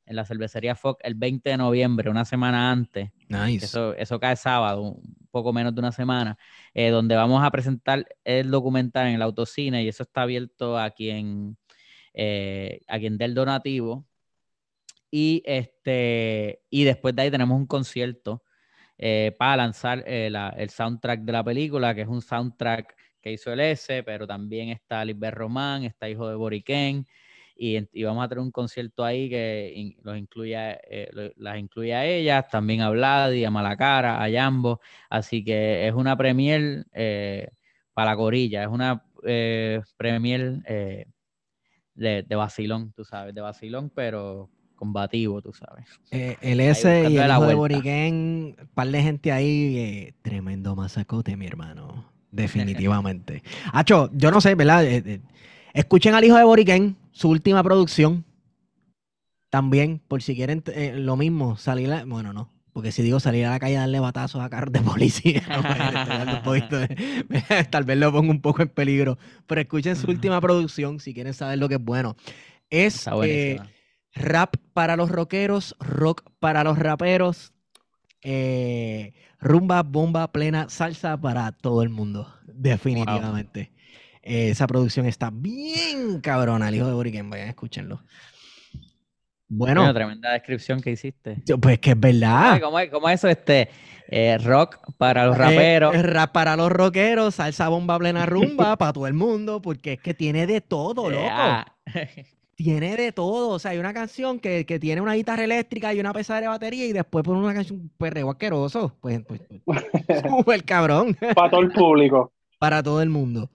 en 0.08 0.16
la 0.16 0.24
cervecería 0.24 0.74
FOC, 0.74 1.00
el 1.02 1.14
20 1.14 1.50
de 1.50 1.56
noviembre, 1.58 2.08
una 2.10 2.24
semana 2.24 2.70
antes. 2.70 3.10
Nice. 3.28 3.66
Eso, 3.66 3.94
eso 3.94 4.18
cae 4.18 4.36
sábado, 4.36 4.82
un 4.82 5.16
poco 5.30 5.52
menos 5.52 5.74
de 5.74 5.80
una 5.80 5.92
semana, 5.92 6.38
eh, 6.74 6.88
donde 6.90 7.14
vamos 7.14 7.42
a 7.44 7.50
presentar 7.50 8.06
el 8.24 8.50
documental 8.50 9.08
en 9.08 9.14
el 9.16 9.22
autocine 9.22 9.82
y 9.82 9.88
eso 9.88 10.02
está 10.02 10.22
abierto 10.22 10.78
a 10.78 10.90
quien, 10.90 11.56
eh, 12.14 12.80
a 12.88 12.98
quien 12.98 13.18
dé 13.18 13.26
el 13.26 13.34
donativo. 13.34 14.06
Y, 15.10 15.42
este, 15.46 16.60
y 16.70 16.84
después 16.84 17.14
de 17.14 17.22
ahí 17.22 17.30
tenemos 17.30 17.56
un 17.58 17.66
concierto 17.66 18.42
eh, 19.00 19.34
para 19.38 19.56
lanzar 19.58 20.04
la- 20.08 20.52
el 20.58 20.70
soundtrack 20.70 21.20
de 21.20 21.32
la 21.32 21.44
película, 21.44 21.94
que 21.94 22.00
es 22.02 22.08
un 22.08 22.20
soundtrack 22.20 22.96
que 23.20 23.32
hizo 23.32 23.52
el 23.52 23.60
S, 23.60 24.02
pero 24.02 24.26
también 24.26 24.70
está 24.70 25.04
Lisbeth 25.04 25.34
Román, 25.34 25.84
está 25.84 26.08
Hijo 26.08 26.28
de 26.28 26.34
Boriquén, 26.34 27.06
y, 27.58 28.04
vamos 28.04 28.24
a 28.24 28.28
tener 28.28 28.42
un 28.42 28.52
concierto 28.52 29.04
ahí 29.04 29.28
que 29.28 29.72
in- 29.74 29.96
los 30.04 30.16
incluye, 30.16 30.56
a- 30.56 30.78
eh, 30.88 31.08
lo- 31.12 31.32
las 31.36 31.58
incluye 31.58 31.92
a 31.94 32.06
ellas, 32.06 32.48
también 32.48 32.80
a 32.82 32.90
Vladi, 32.90 33.44
a 33.44 33.50
Malacara, 33.50 34.22
a 34.22 34.30
Jambo, 34.30 34.80
así 35.10 35.42
que 35.44 35.86
es 35.88 35.92
una 35.94 36.16
premier 36.16 36.86
eh, 36.92 37.48
para 37.92 38.12
la 38.12 38.16
corilla, 38.16 38.62
es 38.62 38.68
una 38.68 39.02
eh, 39.24 39.80
premier 39.96 40.60
eh, 40.66 41.06
de, 41.94 42.22
de 42.22 42.36
vacilón, 42.36 42.92
tú 42.92 43.04
sabes, 43.04 43.34
de 43.34 43.40
vacilón, 43.40 43.90
pero 43.92 44.48
combativo, 44.76 45.42
tú 45.42 45.52
sabes. 45.52 45.86
Eh, 46.12 46.36
el 46.40 46.60
S 46.60 46.88
y 47.10 47.16
el 47.18 47.28
la 47.28 47.34
hijo 47.34 47.46
de. 47.46 47.54
Boriquén, 47.54 48.56
par 48.74 48.86
de 48.88 49.02
gente 49.02 49.32
ahí, 49.32 49.76
eh, 49.78 50.14
tremendo 50.22 50.76
masacote, 50.76 51.36
mi 51.36 51.46
hermano. 51.46 52.04
Definitivamente. 52.30 53.42
Hacho, 53.72 54.10
yo 54.12 54.30
no 54.30 54.40
sé, 54.40 54.54
¿verdad? 54.54 54.84
Eh, 54.84 55.20
escuchen 55.72 56.14
al 56.14 56.22
hijo 56.24 56.36
de 56.36 56.44
Boriquén, 56.44 56.96
su 57.18 57.28
última 57.28 57.64
producción. 57.64 58.24
También, 59.50 60.00
por 60.06 60.22
si 60.22 60.36
quieren 60.36 60.62
eh, 60.72 60.92
lo 60.94 61.16
mismo, 61.16 61.56
salir 61.56 61.90
a, 61.92 62.04
bueno, 62.04 62.32
no, 62.32 62.52
porque 62.72 62.92
si 62.92 63.02
digo 63.02 63.18
salir 63.18 63.44
a 63.46 63.50
la 63.50 63.58
calle 63.58 63.76
a 63.76 63.80
darle 63.80 63.98
batazos 63.98 64.40
a 64.40 64.48
carros 64.48 64.72
de 64.72 64.80
policía, 64.82 65.42
no, 65.48 66.42
pues, 66.44 66.68
de- 66.70 67.64
tal 67.70 67.82
vez 67.84 67.98
lo 67.98 68.12
pongo 68.12 68.30
un 68.30 68.40
poco 68.40 68.62
en 68.62 68.68
peligro. 68.68 69.18
Pero 69.48 69.60
escuchen 69.60 69.96
su 69.96 70.06
última 70.08 70.40
producción 70.40 71.00
si 71.00 71.12
quieren 71.12 71.34
saber 71.34 71.58
lo 71.58 71.68
que 71.68 71.74
es 71.74 71.84
bueno. 71.84 72.14
Es 72.70 73.08
eh. 73.24 73.58
Rap 74.14 74.54
para 74.72 74.96
los 74.96 75.10
rockeros, 75.10 75.74
rock 75.80 76.22
para 76.38 76.62
los 76.62 76.78
raperos, 76.78 77.52
eh, 78.22 79.12
rumba, 79.40 79.82
bomba, 79.82 80.30
plena, 80.30 80.68
salsa 80.68 81.20
para 81.20 81.50
todo 81.52 81.82
el 81.82 81.88
mundo, 81.88 82.32
definitivamente. 82.46 83.72
Eh, 84.28 84.50
esa 84.50 84.66
producción 84.66 85.06
está 85.06 85.30
bien 85.32 86.20
cabrona, 86.20 86.68
el 86.68 86.74
hijo 86.74 86.86
de 86.86 86.92
Boriken, 86.92 87.30
vayan, 87.30 87.48
escúchenlo. 87.48 88.02
Bueno, 89.50 89.80
Bueno, 89.80 89.94
tremenda 89.94 90.32
descripción 90.32 90.80
que 90.82 90.90
hiciste. 90.90 91.42
yo- 91.46 91.56
pues 91.58 91.78
que 91.78 91.90
es 91.92 91.98
verdad. 92.00 92.60
¿Cómo 92.60 92.78
es, 92.78 92.90
cómo 92.90 93.08
es 93.08 93.14
eso? 93.20 93.28
Este, 93.28 93.70
eh, 94.08 94.36
rock 94.38 94.76
para 94.98 95.24
los 95.24 95.34
Eh, 95.36 95.38
raperos. 95.38 95.94
eh, 95.94 96.02
rap 96.02 96.32
para 96.32 96.56
los 96.56 96.70
rockeros, 96.70 97.36
salsa, 97.36 97.68
bomba, 97.70 97.98
plena, 97.98 98.26
rumba 98.26 98.76
para 98.78 98.92
todo 98.92 99.06
el 99.06 99.14
mundo, 99.14 99.62
porque 99.62 99.94
es 99.94 100.00
que 100.00 100.12
tiene 100.12 100.46
de 100.46 100.60
todo, 100.60 101.08
loco. 101.08 101.24
tiene 102.54 102.96
de 102.96 103.12
todo. 103.12 103.48
O 103.48 103.58
sea, 103.58 103.70
hay 103.70 103.78
una 103.78 103.94
canción 103.94 104.38
que, 104.40 104.66
que 104.66 104.78
tiene 104.78 105.00
una 105.00 105.14
guitarra 105.14 105.44
eléctrica 105.44 105.94
y 105.94 106.00
una 106.00 106.12
pesada 106.12 106.42
de 106.42 106.48
batería 106.48 106.84
y 106.84 106.92
después 106.92 107.24
pone 107.24 107.38
una 107.40 107.54
canción 107.54 107.90
perreo 107.96 108.28
asqueroso. 108.30 108.94
Pues, 109.00 109.22
pues, 109.26 109.40
súper 110.28 110.64
cabrón 110.64 111.16
Para 111.34 111.50
todo 111.50 111.60
el 111.62 111.70
público. 111.72 112.30
para 112.58 112.82
todo 112.82 113.00
el 113.00 113.08
mundo. 113.08 113.50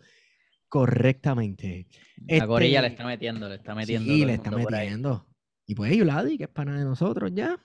Correctamente. 0.74 1.86
La 2.28 2.48
gorilla 2.48 2.82
le 2.82 2.88
Este, 2.88 2.96
está 2.96 3.06
metiendo, 3.06 3.48
le 3.48 3.56
está 3.58 3.76
metiendo. 3.76 4.12
Sí, 4.12 4.26
le 4.26 4.34
está 4.34 4.50
metiendo. 4.50 5.28
Y 5.68 5.76
pues 5.76 5.96
Yuladi, 5.96 6.36
que 6.36 6.46
es 6.46 6.50
pana 6.50 6.76
de 6.80 6.84
nosotros 6.84 7.32
ya. 7.32 7.60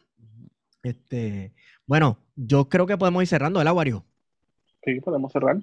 Este, 0.83 1.55
bueno, 1.87 2.19
yo 2.37 2.69
creo 2.69 2.87
que 2.87 2.99
podemos 2.99 3.23
ir 3.23 3.29
cerrando 3.29 3.63
el 3.63 3.67
aguario. 3.67 4.05
Sí, 4.85 5.01
podemos 5.01 5.33
cerrar. 5.33 5.57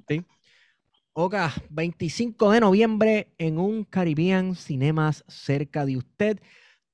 Oga, 1.13 1.53
25 1.69 2.49
de 2.49 2.61
noviembre 2.61 3.35
en 3.37 3.59
un 3.59 3.83
Caribbean 3.83 4.55
Cinemas 4.55 5.23
cerca 5.27 5.85
de 5.85 5.97
usted. 5.97 6.39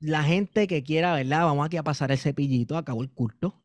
La 0.02 0.22
gente 0.22 0.68
que 0.68 0.84
quiera, 0.84 1.14
¿verdad? 1.14 1.46
Vamos 1.46 1.66
aquí 1.66 1.78
a 1.78 1.84
pasar 1.84 2.12
el 2.12 2.18
cepillito, 2.18 2.76
acabó 2.76 3.04
el 3.04 3.10
culto. 3.10 3.64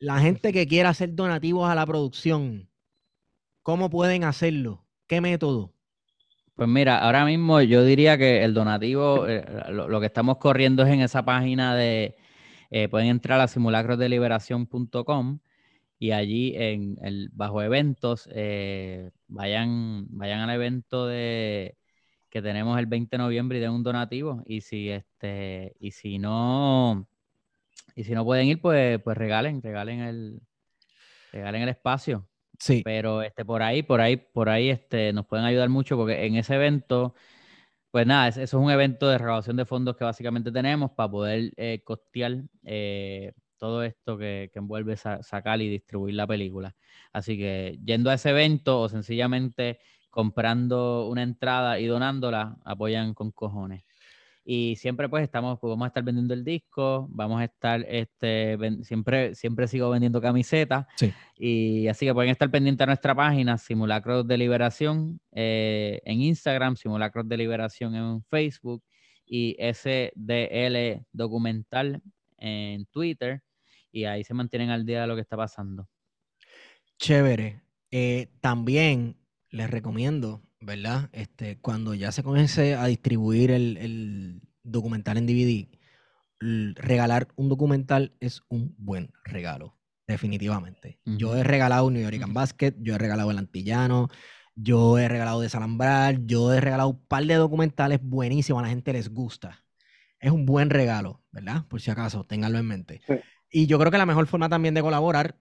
La 0.00 0.18
gente 0.18 0.52
que 0.52 0.66
quiera 0.66 0.88
hacer 0.88 1.14
donativos 1.14 1.70
a 1.70 1.76
la 1.76 1.86
producción, 1.86 2.68
¿cómo 3.62 3.90
pueden 3.90 4.24
hacerlo? 4.24 4.88
¿Qué 5.06 5.20
método? 5.20 5.75
Pues 6.56 6.68
mira, 6.70 6.98
ahora 6.98 7.26
mismo 7.26 7.60
yo 7.60 7.84
diría 7.84 8.16
que 8.16 8.42
el 8.42 8.54
donativo, 8.54 9.26
eh, 9.28 9.44
lo, 9.70 9.88
lo 9.88 10.00
que 10.00 10.06
estamos 10.06 10.38
corriendo 10.38 10.82
es 10.84 10.88
en 10.88 11.00
esa 11.00 11.24
página 11.24 11.76
de, 11.76 12.16
eh, 12.70 12.88
pueden 12.88 13.08
entrar 13.08 13.40
a 13.40 13.48
simulacrosdeliberación.com 13.48 15.40
y 15.98 16.12
allí 16.12 16.54
en 16.56 16.98
el 17.02 17.30
bajo 17.32 17.62
eventos, 17.62 18.28
eh, 18.32 19.10
vayan, 19.28 20.06
vayan 20.10 20.40
al 20.40 20.50
evento 20.50 21.06
de 21.06 21.76
que 22.30 22.42
tenemos 22.42 22.78
el 22.78 22.86
20 22.86 23.16
de 23.16 23.22
noviembre 23.22 23.58
y 23.58 23.60
den 23.62 23.72
un 23.72 23.82
donativo. 23.82 24.42
Y 24.46 24.62
si 24.62 24.90
este, 24.90 25.74
y 25.80 25.92
si 25.92 26.18
no, 26.18 27.08
y 27.96 28.04
si 28.04 28.14
no 28.14 28.24
pueden 28.24 28.48
ir, 28.48 28.60
pues, 28.60 29.00
pues 29.02 29.16
regalen, 29.18 29.62
regalen 29.62 30.00
el, 30.00 30.42
regalen 31.32 31.62
el 31.62 31.70
espacio 31.70 32.28
Sí, 32.58 32.82
pero 32.82 33.22
este 33.22 33.44
por 33.44 33.62
ahí 33.62 33.82
por 33.82 34.00
ahí 34.00 34.16
por 34.16 34.48
ahí 34.48 34.70
este 34.70 35.12
nos 35.12 35.26
pueden 35.26 35.44
ayudar 35.46 35.68
mucho 35.68 35.96
porque 35.96 36.26
en 36.26 36.36
ese 36.36 36.54
evento 36.54 37.14
pues 37.92 38.06
nada 38.06 38.28
es- 38.28 38.38
eso 38.38 38.58
es 38.58 38.64
un 38.64 38.70
evento 38.72 39.08
de 39.08 39.18
recaudación 39.18 39.56
de 39.58 39.66
fondos 39.66 39.96
que 39.96 40.04
básicamente 40.04 40.52
tenemos 40.52 40.92
para 40.92 41.10
poder 41.10 41.52
eh, 41.58 41.82
costear 41.84 42.38
eh, 42.64 43.32
todo 43.58 43.84
esto 43.84 44.18
que, 44.18 44.50
que 44.52 44.60
envuelve 44.60 44.96
sa- 44.98 45.22
sacar 45.24 45.62
y 45.62 45.70
distribuir 45.70 46.16
la 46.16 46.26
película. 46.28 46.76
Así 47.14 47.38
que 47.38 47.78
yendo 47.84 48.10
a 48.10 48.16
ese 48.16 48.30
evento 48.32 48.80
o 48.82 48.90
sencillamente 48.90 49.80
comprando 50.10 51.08
una 51.08 51.24
entrada 51.24 51.80
y 51.80 51.86
donándola 51.88 52.58
apoyan 52.66 53.14
con 53.14 53.32
cojones 53.32 53.84
y 54.48 54.76
siempre 54.76 55.08
pues 55.08 55.24
estamos, 55.24 55.58
pues 55.58 55.68
vamos 55.70 55.86
a 55.86 55.88
estar 55.88 56.04
vendiendo 56.04 56.32
el 56.32 56.44
disco, 56.44 57.08
vamos 57.10 57.40
a 57.40 57.44
estar, 57.44 57.84
este, 57.88 58.54
ven- 58.56 58.84
siempre, 58.84 59.34
siempre 59.34 59.66
sigo 59.66 59.90
vendiendo 59.90 60.20
camisetas. 60.20 60.86
Sí. 60.94 61.12
Y 61.36 61.88
así 61.88 62.06
que 62.06 62.14
pueden 62.14 62.30
estar 62.30 62.48
pendientes 62.48 62.84
a 62.84 62.86
nuestra 62.86 63.12
página, 63.12 63.58
Simulacros 63.58 64.24
de 64.28 64.38
Liberación, 64.38 65.18
eh, 65.32 66.00
en 66.04 66.20
Instagram, 66.22 66.76
Simulacros 66.76 67.28
de 67.28 67.36
Liberación 67.36 67.96
en 67.96 68.22
Facebook 68.24 68.84
y 69.26 69.56
SDL 69.58 71.04
Documental 71.12 72.00
en 72.38 72.86
Twitter. 72.86 73.42
Y 73.90 74.04
ahí 74.04 74.22
se 74.22 74.32
mantienen 74.34 74.70
al 74.70 74.86
día 74.86 75.00
de 75.00 75.06
lo 75.08 75.16
que 75.16 75.22
está 75.22 75.36
pasando. 75.36 75.88
chévere. 76.98 77.62
Eh, 77.90 78.28
también 78.40 79.16
les 79.50 79.70
recomiendo, 79.70 80.42
¿verdad? 80.66 81.08
Este, 81.12 81.58
cuando 81.58 81.94
ya 81.94 82.12
se 82.12 82.22
comience 82.22 82.74
a 82.74 82.86
distribuir 82.86 83.52
el, 83.52 83.76
el 83.78 84.42
documental 84.64 85.16
en 85.16 85.26
DVD, 85.26 85.68
regalar 86.74 87.28
un 87.36 87.48
documental 87.48 88.12
es 88.20 88.42
un 88.48 88.74
buen 88.76 89.12
regalo, 89.24 89.78
definitivamente. 90.06 90.98
Yo 91.04 91.36
he 91.36 91.44
regalado 91.44 91.90
New 91.90 92.02
York 92.02 92.20
Ujú. 92.22 92.32
Basket, 92.32 92.74
yo 92.80 92.94
he 92.96 92.98
regalado 92.98 93.30
El 93.30 93.38
Antillano, 93.38 94.08
yo 94.56 94.98
he 94.98 95.08
regalado 95.08 95.40
Desalambrar, 95.40 96.26
yo 96.26 96.52
he 96.52 96.60
regalado 96.60 96.90
un 96.90 97.06
par 97.06 97.24
de 97.24 97.34
documentales 97.34 98.00
buenísimos, 98.02 98.60
a 98.60 98.64
la 98.64 98.68
gente 98.70 98.92
les 98.92 99.08
gusta. 99.08 99.64
Es 100.18 100.32
un 100.32 100.46
buen 100.46 100.70
regalo, 100.70 101.22
¿verdad? 101.30 101.64
Por 101.68 101.80
si 101.80 101.90
acaso, 101.90 102.24
ténganlo 102.24 102.58
en 102.58 102.66
mente. 102.66 103.02
Sí. 103.06 103.14
Y 103.50 103.66
yo 103.66 103.78
creo 103.78 103.92
que 103.92 103.98
la 103.98 104.06
mejor 104.06 104.26
forma 104.26 104.48
también 104.48 104.74
de 104.74 104.82
colaborar 104.82 105.36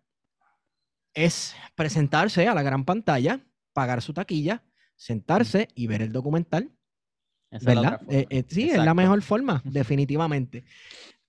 es 1.16 1.56
presentarse 1.76 2.48
a 2.48 2.54
la 2.54 2.62
gran 2.62 2.86
pantalla, 2.86 3.40
pagar 3.74 4.02
su 4.02 4.14
taquilla, 4.14 4.64
sentarse 4.96 5.68
y 5.76 5.88
ver 5.88 6.02
el 6.02 6.12
documental, 6.12 6.72
Esa 7.52 7.58
es 7.72 7.76
la 7.76 7.82
¿verdad? 7.82 8.02
Eh, 8.10 8.26
eh, 8.30 8.44
sí, 8.48 8.70
es 8.70 8.78
la 8.78 8.94
mejor 8.94 9.22
forma, 9.22 9.62
definitivamente. 9.66 10.64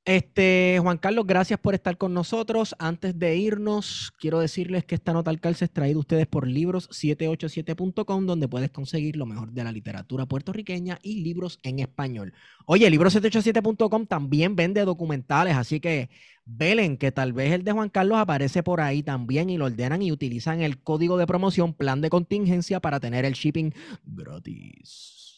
Este, 0.07 0.79
Juan 0.81 0.99
Carlos, 0.99 1.27
gracias 1.27 1.59
por 1.59 1.75
estar 1.75 1.99
con 1.99 2.15
nosotros. 2.15 2.77
Antes 2.79 3.19
de 3.19 3.37
irnos, 3.39 4.13
quiero 4.21 4.39
decirles 4.39 4.85
que 4.85 4.95
esta 4.95 5.13
nota 5.13 5.31
al 5.31 5.41
calce 5.41 5.65
es 5.65 5.73
traída 5.73 5.99
ustedes 5.99 6.29
por 6.29 6.47
libros787.com, 6.47 8.25
donde 8.25 8.47
puedes 8.47 8.71
conseguir 8.71 9.17
lo 9.17 9.27
mejor 9.27 9.51
de 9.51 9.65
la 9.65 9.73
literatura 9.73 10.25
puertorriqueña 10.25 11.01
y 11.03 11.23
libros 11.25 11.59
en 11.65 11.81
español. 11.81 12.35
Oye, 12.67 12.89
libros787.com 12.89 14.07
también 14.07 14.55
vende 14.55 14.85
documentales, 14.85 15.57
así 15.57 15.81
que 15.81 16.09
velen 16.45 16.99
que 16.99 17.11
tal 17.11 17.33
vez 17.33 17.51
el 17.51 17.65
de 17.65 17.73
Juan 17.73 17.89
Carlos 17.89 18.19
aparece 18.19 18.63
por 18.63 18.81
ahí 18.81 19.03
también 19.03 19.51
y 19.51 19.59
lo 19.59 19.65
ordenan 19.65 20.03
y 20.03 20.13
utilizan 20.13 20.61
el 20.61 20.81
código 20.85 21.19
de 21.19 21.27
promoción 21.27 21.75
plan 21.75 22.01
de 22.01 22.11
contingencia 22.11 22.79
para 22.79 23.01
tener 23.01 23.25
el 23.25 23.33
shipping 23.33 23.73
gratis, 24.05 25.35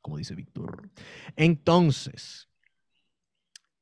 como 0.00 0.16
dice 0.18 0.36
Víctor. 0.36 0.90
Entonces, 1.34 2.49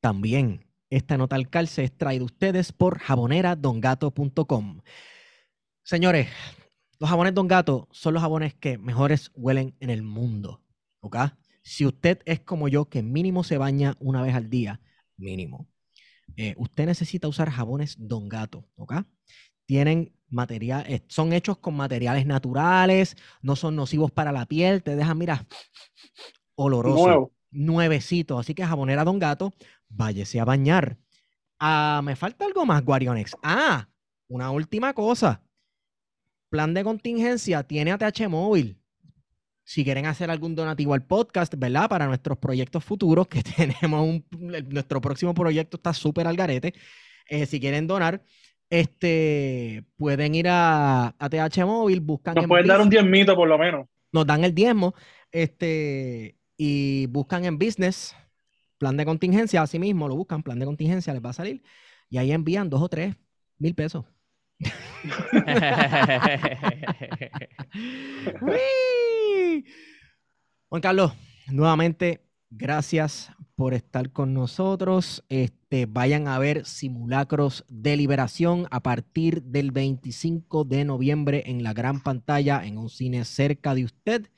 también 0.00 0.66
esta 0.90 1.18
nota 1.18 1.36
al 1.36 1.50
calce 1.50 1.84
es 1.84 1.96
traída 1.96 2.22
a 2.22 2.26
ustedes 2.26 2.72
por 2.72 2.98
jaboneradongato.com. 2.98 4.80
Señores, 5.82 6.28
los 6.98 7.10
jabones 7.10 7.34
Don 7.34 7.46
Gato 7.46 7.88
son 7.92 8.14
los 8.14 8.22
jabones 8.22 8.54
que 8.54 8.78
mejores 8.78 9.30
huelen 9.34 9.76
en 9.80 9.90
el 9.90 10.02
mundo. 10.02 10.62
¿Ok? 11.00 11.16
Si 11.62 11.86
usted 11.86 12.20
es 12.24 12.40
como 12.40 12.68
yo, 12.68 12.88
que 12.88 13.02
mínimo 13.02 13.44
se 13.44 13.58
baña 13.58 13.96
una 14.00 14.22
vez 14.22 14.34
al 14.34 14.50
día, 14.50 14.80
mínimo, 15.16 15.68
eh, 16.36 16.54
usted 16.56 16.86
necesita 16.86 17.28
usar 17.28 17.50
jabones 17.50 17.96
Don 17.98 18.28
Gato. 18.28 18.66
¿Ok? 18.76 18.94
Tienen 19.66 20.14
material, 20.30 20.84
eh, 20.88 21.02
son 21.08 21.32
hechos 21.32 21.58
con 21.58 21.74
materiales 21.74 22.26
naturales, 22.26 23.16
no 23.42 23.56
son 23.56 23.76
nocivos 23.76 24.10
para 24.10 24.32
la 24.32 24.46
piel, 24.46 24.82
te 24.82 24.96
dejan, 24.96 25.18
mira, 25.18 25.46
oloroso 26.56 27.06
Nuevo. 27.06 27.32
nuevecito. 27.50 28.38
Así 28.38 28.54
que 28.54 28.64
jabonera 28.64 29.04
Don 29.04 29.18
Gato, 29.18 29.52
váyese 29.88 30.40
a 30.40 30.44
bañar. 30.44 30.96
Ah, 31.58 32.00
me 32.04 32.16
falta 32.16 32.44
algo 32.44 32.64
más, 32.64 32.84
Guarionex. 32.84 33.36
Ah, 33.42 33.88
una 34.28 34.50
última 34.50 34.92
cosa. 34.94 35.42
Plan 36.50 36.72
de 36.74 36.84
contingencia 36.84 37.62
tiene 37.62 37.92
ATH 37.92 38.28
móvil. 38.28 38.80
Si 39.64 39.84
quieren 39.84 40.06
hacer 40.06 40.30
algún 40.30 40.54
donativo 40.54 40.94
al 40.94 41.04
podcast, 41.04 41.54
¿verdad? 41.56 41.88
Para 41.88 42.06
nuestros 42.06 42.38
proyectos 42.38 42.84
futuros, 42.84 43.28
que 43.28 43.42
tenemos 43.56 44.02
un, 44.02 44.24
nuestro 44.68 45.00
próximo 45.00 45.34
proyecto 45.34 45.76
está 45.76 45.92
súper 45.92 46.26
al 46.26 46.36
garete. 46.36 46.72
Eh, 47.28 47.44
si 47.44 47.60
quieren 47.60 47.86
donar, 47.86 48.22
este, 48.70 49.84
pueden 49.96 50.34
ir 50.34 50.48
a, 50.48 51.14
a 51.18 51.28
TH 51.28 51.64
Móvil, 51.66 52.00
buscan. 52.00 52.34
Nos 52.34 52.44
en 52.44 52.48
pueden 52.48 52.66
dar 52.66 52.80
un 52.80 52.88
diezmito 52.88 53.34
por 53.34 53.48
lo 53.48 53.58
menos. 53.58 53.86
nos 54.12 54.26
dan 54.26 54.44
el 54.44 54.54
diezmo, 54.54 54.94
este, 55.30 56.36
y 56.56 57.06
buscan 57.06 57.44
en 57.44 57.58
business, 57.58 58.16
plan 58.78 58.96
de 58.96 59.04
contingencia, 59.04 59.62
así 59.62 59.78
mismo 59.78 60.08
lo 60.08 60.16
buscan, 60.16 60.42
plan 60.42 60.58
de 60.58 60.66
contingencia, 60.66 61.12
les 61.12 61.24
va 61.24 61.30
a 61.30 61.34
salir, 61.34 61.62
y 62.08 62.18
ahí 62.18 62.32
envían 62.32 62.70
dos 62.70 62.82
o 62.82 62.88
tres 62.88 63.14
mil 63.58 63.74
pesos. 63.74 64.04
Juan 70.68 70.82
Carlos, 70.82 71.12
nuevamente, 71.48 72.20
gracias 72.50 73.30
por 73.54 73.74
estar 73.74 74.10
con 74.12 74.34
nosotros. 74.34 75.24
Este, 75.28 75.86
vayan 75.86 76.26
a 76.28 76.38
ver 76.38 76.64
Simulacros 76.64 77.64
de 77.68 77.96
Liberación 77.96 78.66
a 78.70 78.80
partir 78.80 79.42
del 79.42 79.72
25 79.72 80.64
de 80.64 80.84
noviembre 80.84 81.44
en 81.46 81.62
la 81.62 81.72
gran 81.72 82.02
pantalla 82.02 82.64
en 82.64 82.78
un 82.78 82.90
cine 82.90 83.24
cerca 83.24 83.74
de 83.74 83.84
usted. 83.84 84.28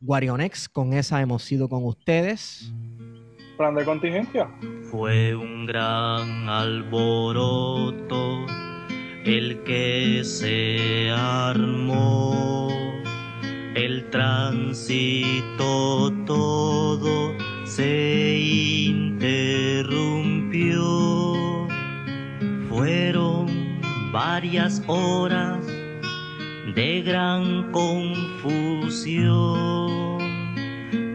Guarionex, 0.00 0.68
con 0.68 0.92
esa 0.92 1.22
hemos 1.22 1.44
sido 1.44 1.68
con 1.68 1.84
ustedes. 1.84 2.72
Plan 3.56 3.74
de 3.74 3.84
contingencia. 3.84 4.48
Fue 4.90 5.34
un 5.34 5.66
gran 5.66 6.48
alboroto 6.48 8.46
el 9.24 9.62
que 9.62 10.22
se 10.24 11.10
armó, 11.10 12.68
el 13.74 14.10
tránsito 14.10 16.12
todo 16.26 17.34
se 17.64 18.36
interrumpió. 18.36 20.82
Fueron 22.68 23.46
varias 24.12 24.82
horas 24.88 25.64
de 26.74 27.02
gran 27.02 27.70
confusión, 27.70 29.32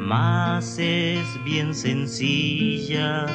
mas 0.07 0.79
es 0.79 1.27
bien 1.43 1.75
sencilla 1.75 3.25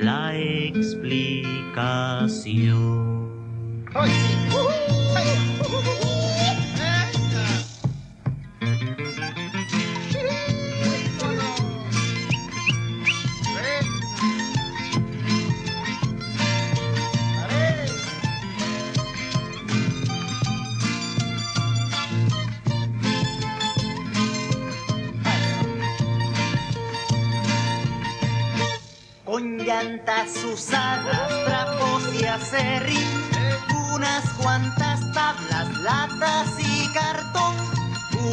la 0.00 0.34
explicación. 0.34 3.28
con 3.92 4.08
llantas 29.82 30.44
usadas, 30.44 31.28
trapos 31.46 32.02
y 32.20 32.24
acerrín, 32.24 33.06
unas 33.94 34.24
cuantas 34.32 35.00
tablas, 35.12 35.68
latas 35.78 36.48
y 36.58 36.88
cartón, 36.92 37.54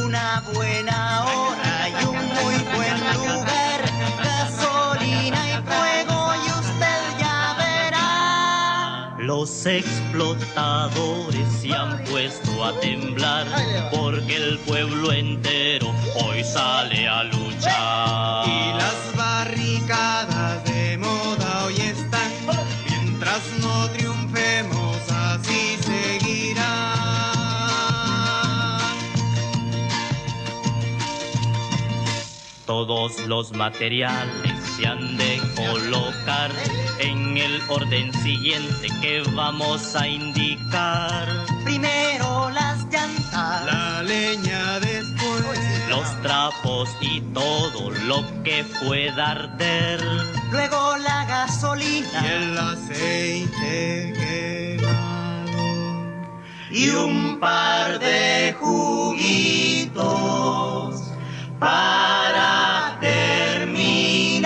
una 0.03 0.43
buena 0.53 1.25
hora 1.25 1.89
y 1.89 2.05
un 2.05 2.17
muy 2.17 2.55
buen 2.75 2.99
lugar, 3.13 3.81
gasolina 4.23 5.49
y 5.49 5.61
fuego 5.69 6.33
y 6.35 6.49
usted 6.49 7.01
ya 7.19 7.55
verá. 7.59 9.15
Los 9.19 9.65
explotadores 9.67 11.47
se 11.61 11.73
han 11.73 12.03
puesto 12.05 12.65
a 12.65 12.79
temblar 12.79 13.45
porque 13.91 14.35
el 14.35 14.57
pueblo 14.59 15.11
entero 15.11 15.93
hoy 16.23 16.43
sale 16.43 17.07
a 17.07 17.23
luchar. 17.23 18.47
Y 18.47 18.73
las 18.79 19.15
barricadas 19.15 20.34
Todos 32.65 33.19
los 33.27 33.51
materiales 33.53 34.59
se 34.75 34.87
han 34.87 35.17
de 35.17 35.39
colocar 35.55 36.49
en 36.99 37.37
el 37.37 37.61
orden 37.69 38.11
siguiente 38.23 38.87
que 39.01 39.21
vamos 39.35 39.95
a 39.95 40.07
indicar. 40.07 41.27
Primero 41.63 42.49
las 42.49 42.83
llantas, 42.85 43.65
La 43.65 44.01
leña 44.01 44.79
después, 44.79 45.59
Los 45.89 46.21
trapos 46.23 46.89
y 47.01 47.21
todo 47.35 47.91
lo 48.07 48.23
que 48.43 48.65
pueda 48.83 49.31
arder. 49.31 50.01
luego 50.51 50.97
la 50.97 51.23
y 51.23 51.27
gasolina 51.27 52.33
el 52.33 52.57
aceite 52.57 54.11
quemado. 54.81 55.63
y 56.71 56.89
un 56.89 57.39
par 57.39 57.99
de 57.99 58.55
juguitos 58.59 59.75
para 61.59 62.97
terminar. 62.99 64.45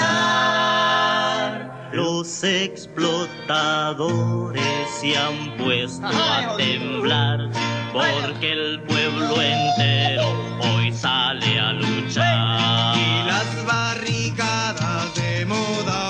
Los 1.93 2.43
explotadores 2.43 4.61
se 4.99 5.17
han 5.17 5.55
puesto 5.57 6.07
a 6.07 6.55
temblar 6.57 7.49
porque 7.91 8.51
el 8.51 8.79
pueblo 8.83 9.41
entero 9.41 10.31
hoy 10.61 10.93
sale 10.93 11.59
a 11.59 11.73
luchar. 11.73 12.95
Y 12.97 13.23
las 13.27 13.65
barricadas 13.65 15.15
de 15.15 15.45
moda 15.45 16.08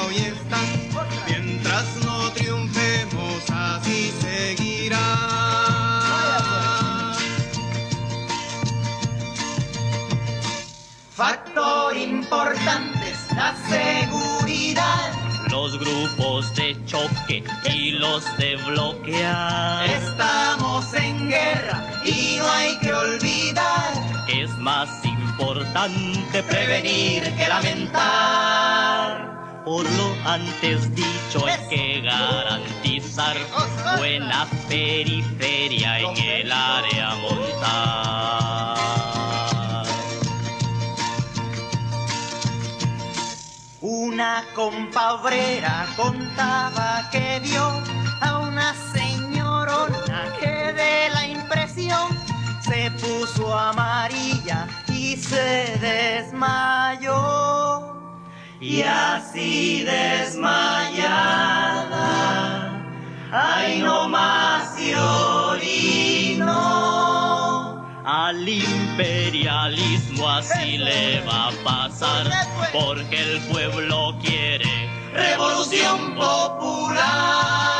Factor 11.20 11.98
importante 11.98 13.12
es 13.12 13.36
la 13.36 13.54
seguridad. 13.68 15.12
Los 15.52 15.78
grupos 15.78 16.56
de 16.56 16.78
choque 16.86 17.44
y 17.70 17.92
los 17.92 18.24
de 18.38 18.56
bloquear. 18.56 19.86
Estamos 19.86 20.94
en 20.94 21.28
guerra 21.30 21.84
y 22.06 22.38
no 22.38 22.50
hay 22.50 22.80
que 22.80 22.94
olvidar 22.94 23.92
Es 24.30 24.50
más 24.60 24.88
importante 25.04 26.42
prevenir 26.42 27.24
que 27.36 27.50
lamentar. 27.50 28.54
Por 29.66 29.84
lo 29.84 30.16
antes 30.26 30.96
dicho 30.96 31.46
hay 31.46 31.68
que 31.70 32.00
garantizar 32.00 33.36
buena 33.98 34.48
periferia 34.70 36.00
en 36.00 36.18
el 36.18 36.50
área 36.50 37.14
montar. 37.16 38.00
Una 44.10 44.44
compa 44.56 45.14
obrera 45.14 45.86
contaba 45.96 47.08
que 47.12 47.40
vio 47.44 47.64
a 48.22 48.40
una 48.40 48.74
señorona 48.92 50.34
que 50.40 50.74
de 50.74 51.10
la 51.14 51.28
impresión 51.28 52.18
se 52.60 52.90
puso 53.00 53.56
amarilla 53.56 54.68
y 54.88 55.16
se 55.16 55.78
desmayó. 55.80 57.14
Y 58.60 58.82
así 58.82 59.84
desmayada, 59.84 60.42
ay 63.32 63.80
no 63.84 64.10
más. 64.10 64.50
Al 68.06 68.48
imperialismo 68.48 70.30
así 70.30 70.78
le 70.78 71.22
va 71.22 71.50
a 71.50 71.52
pasar 71.64 72.30
porque 72.72 73.22
el 73.22 73.42
pueblo 73.42 74.16
quiere 74.22 74.90
Revolución 75.14 76.16
popular. 76.16 77.79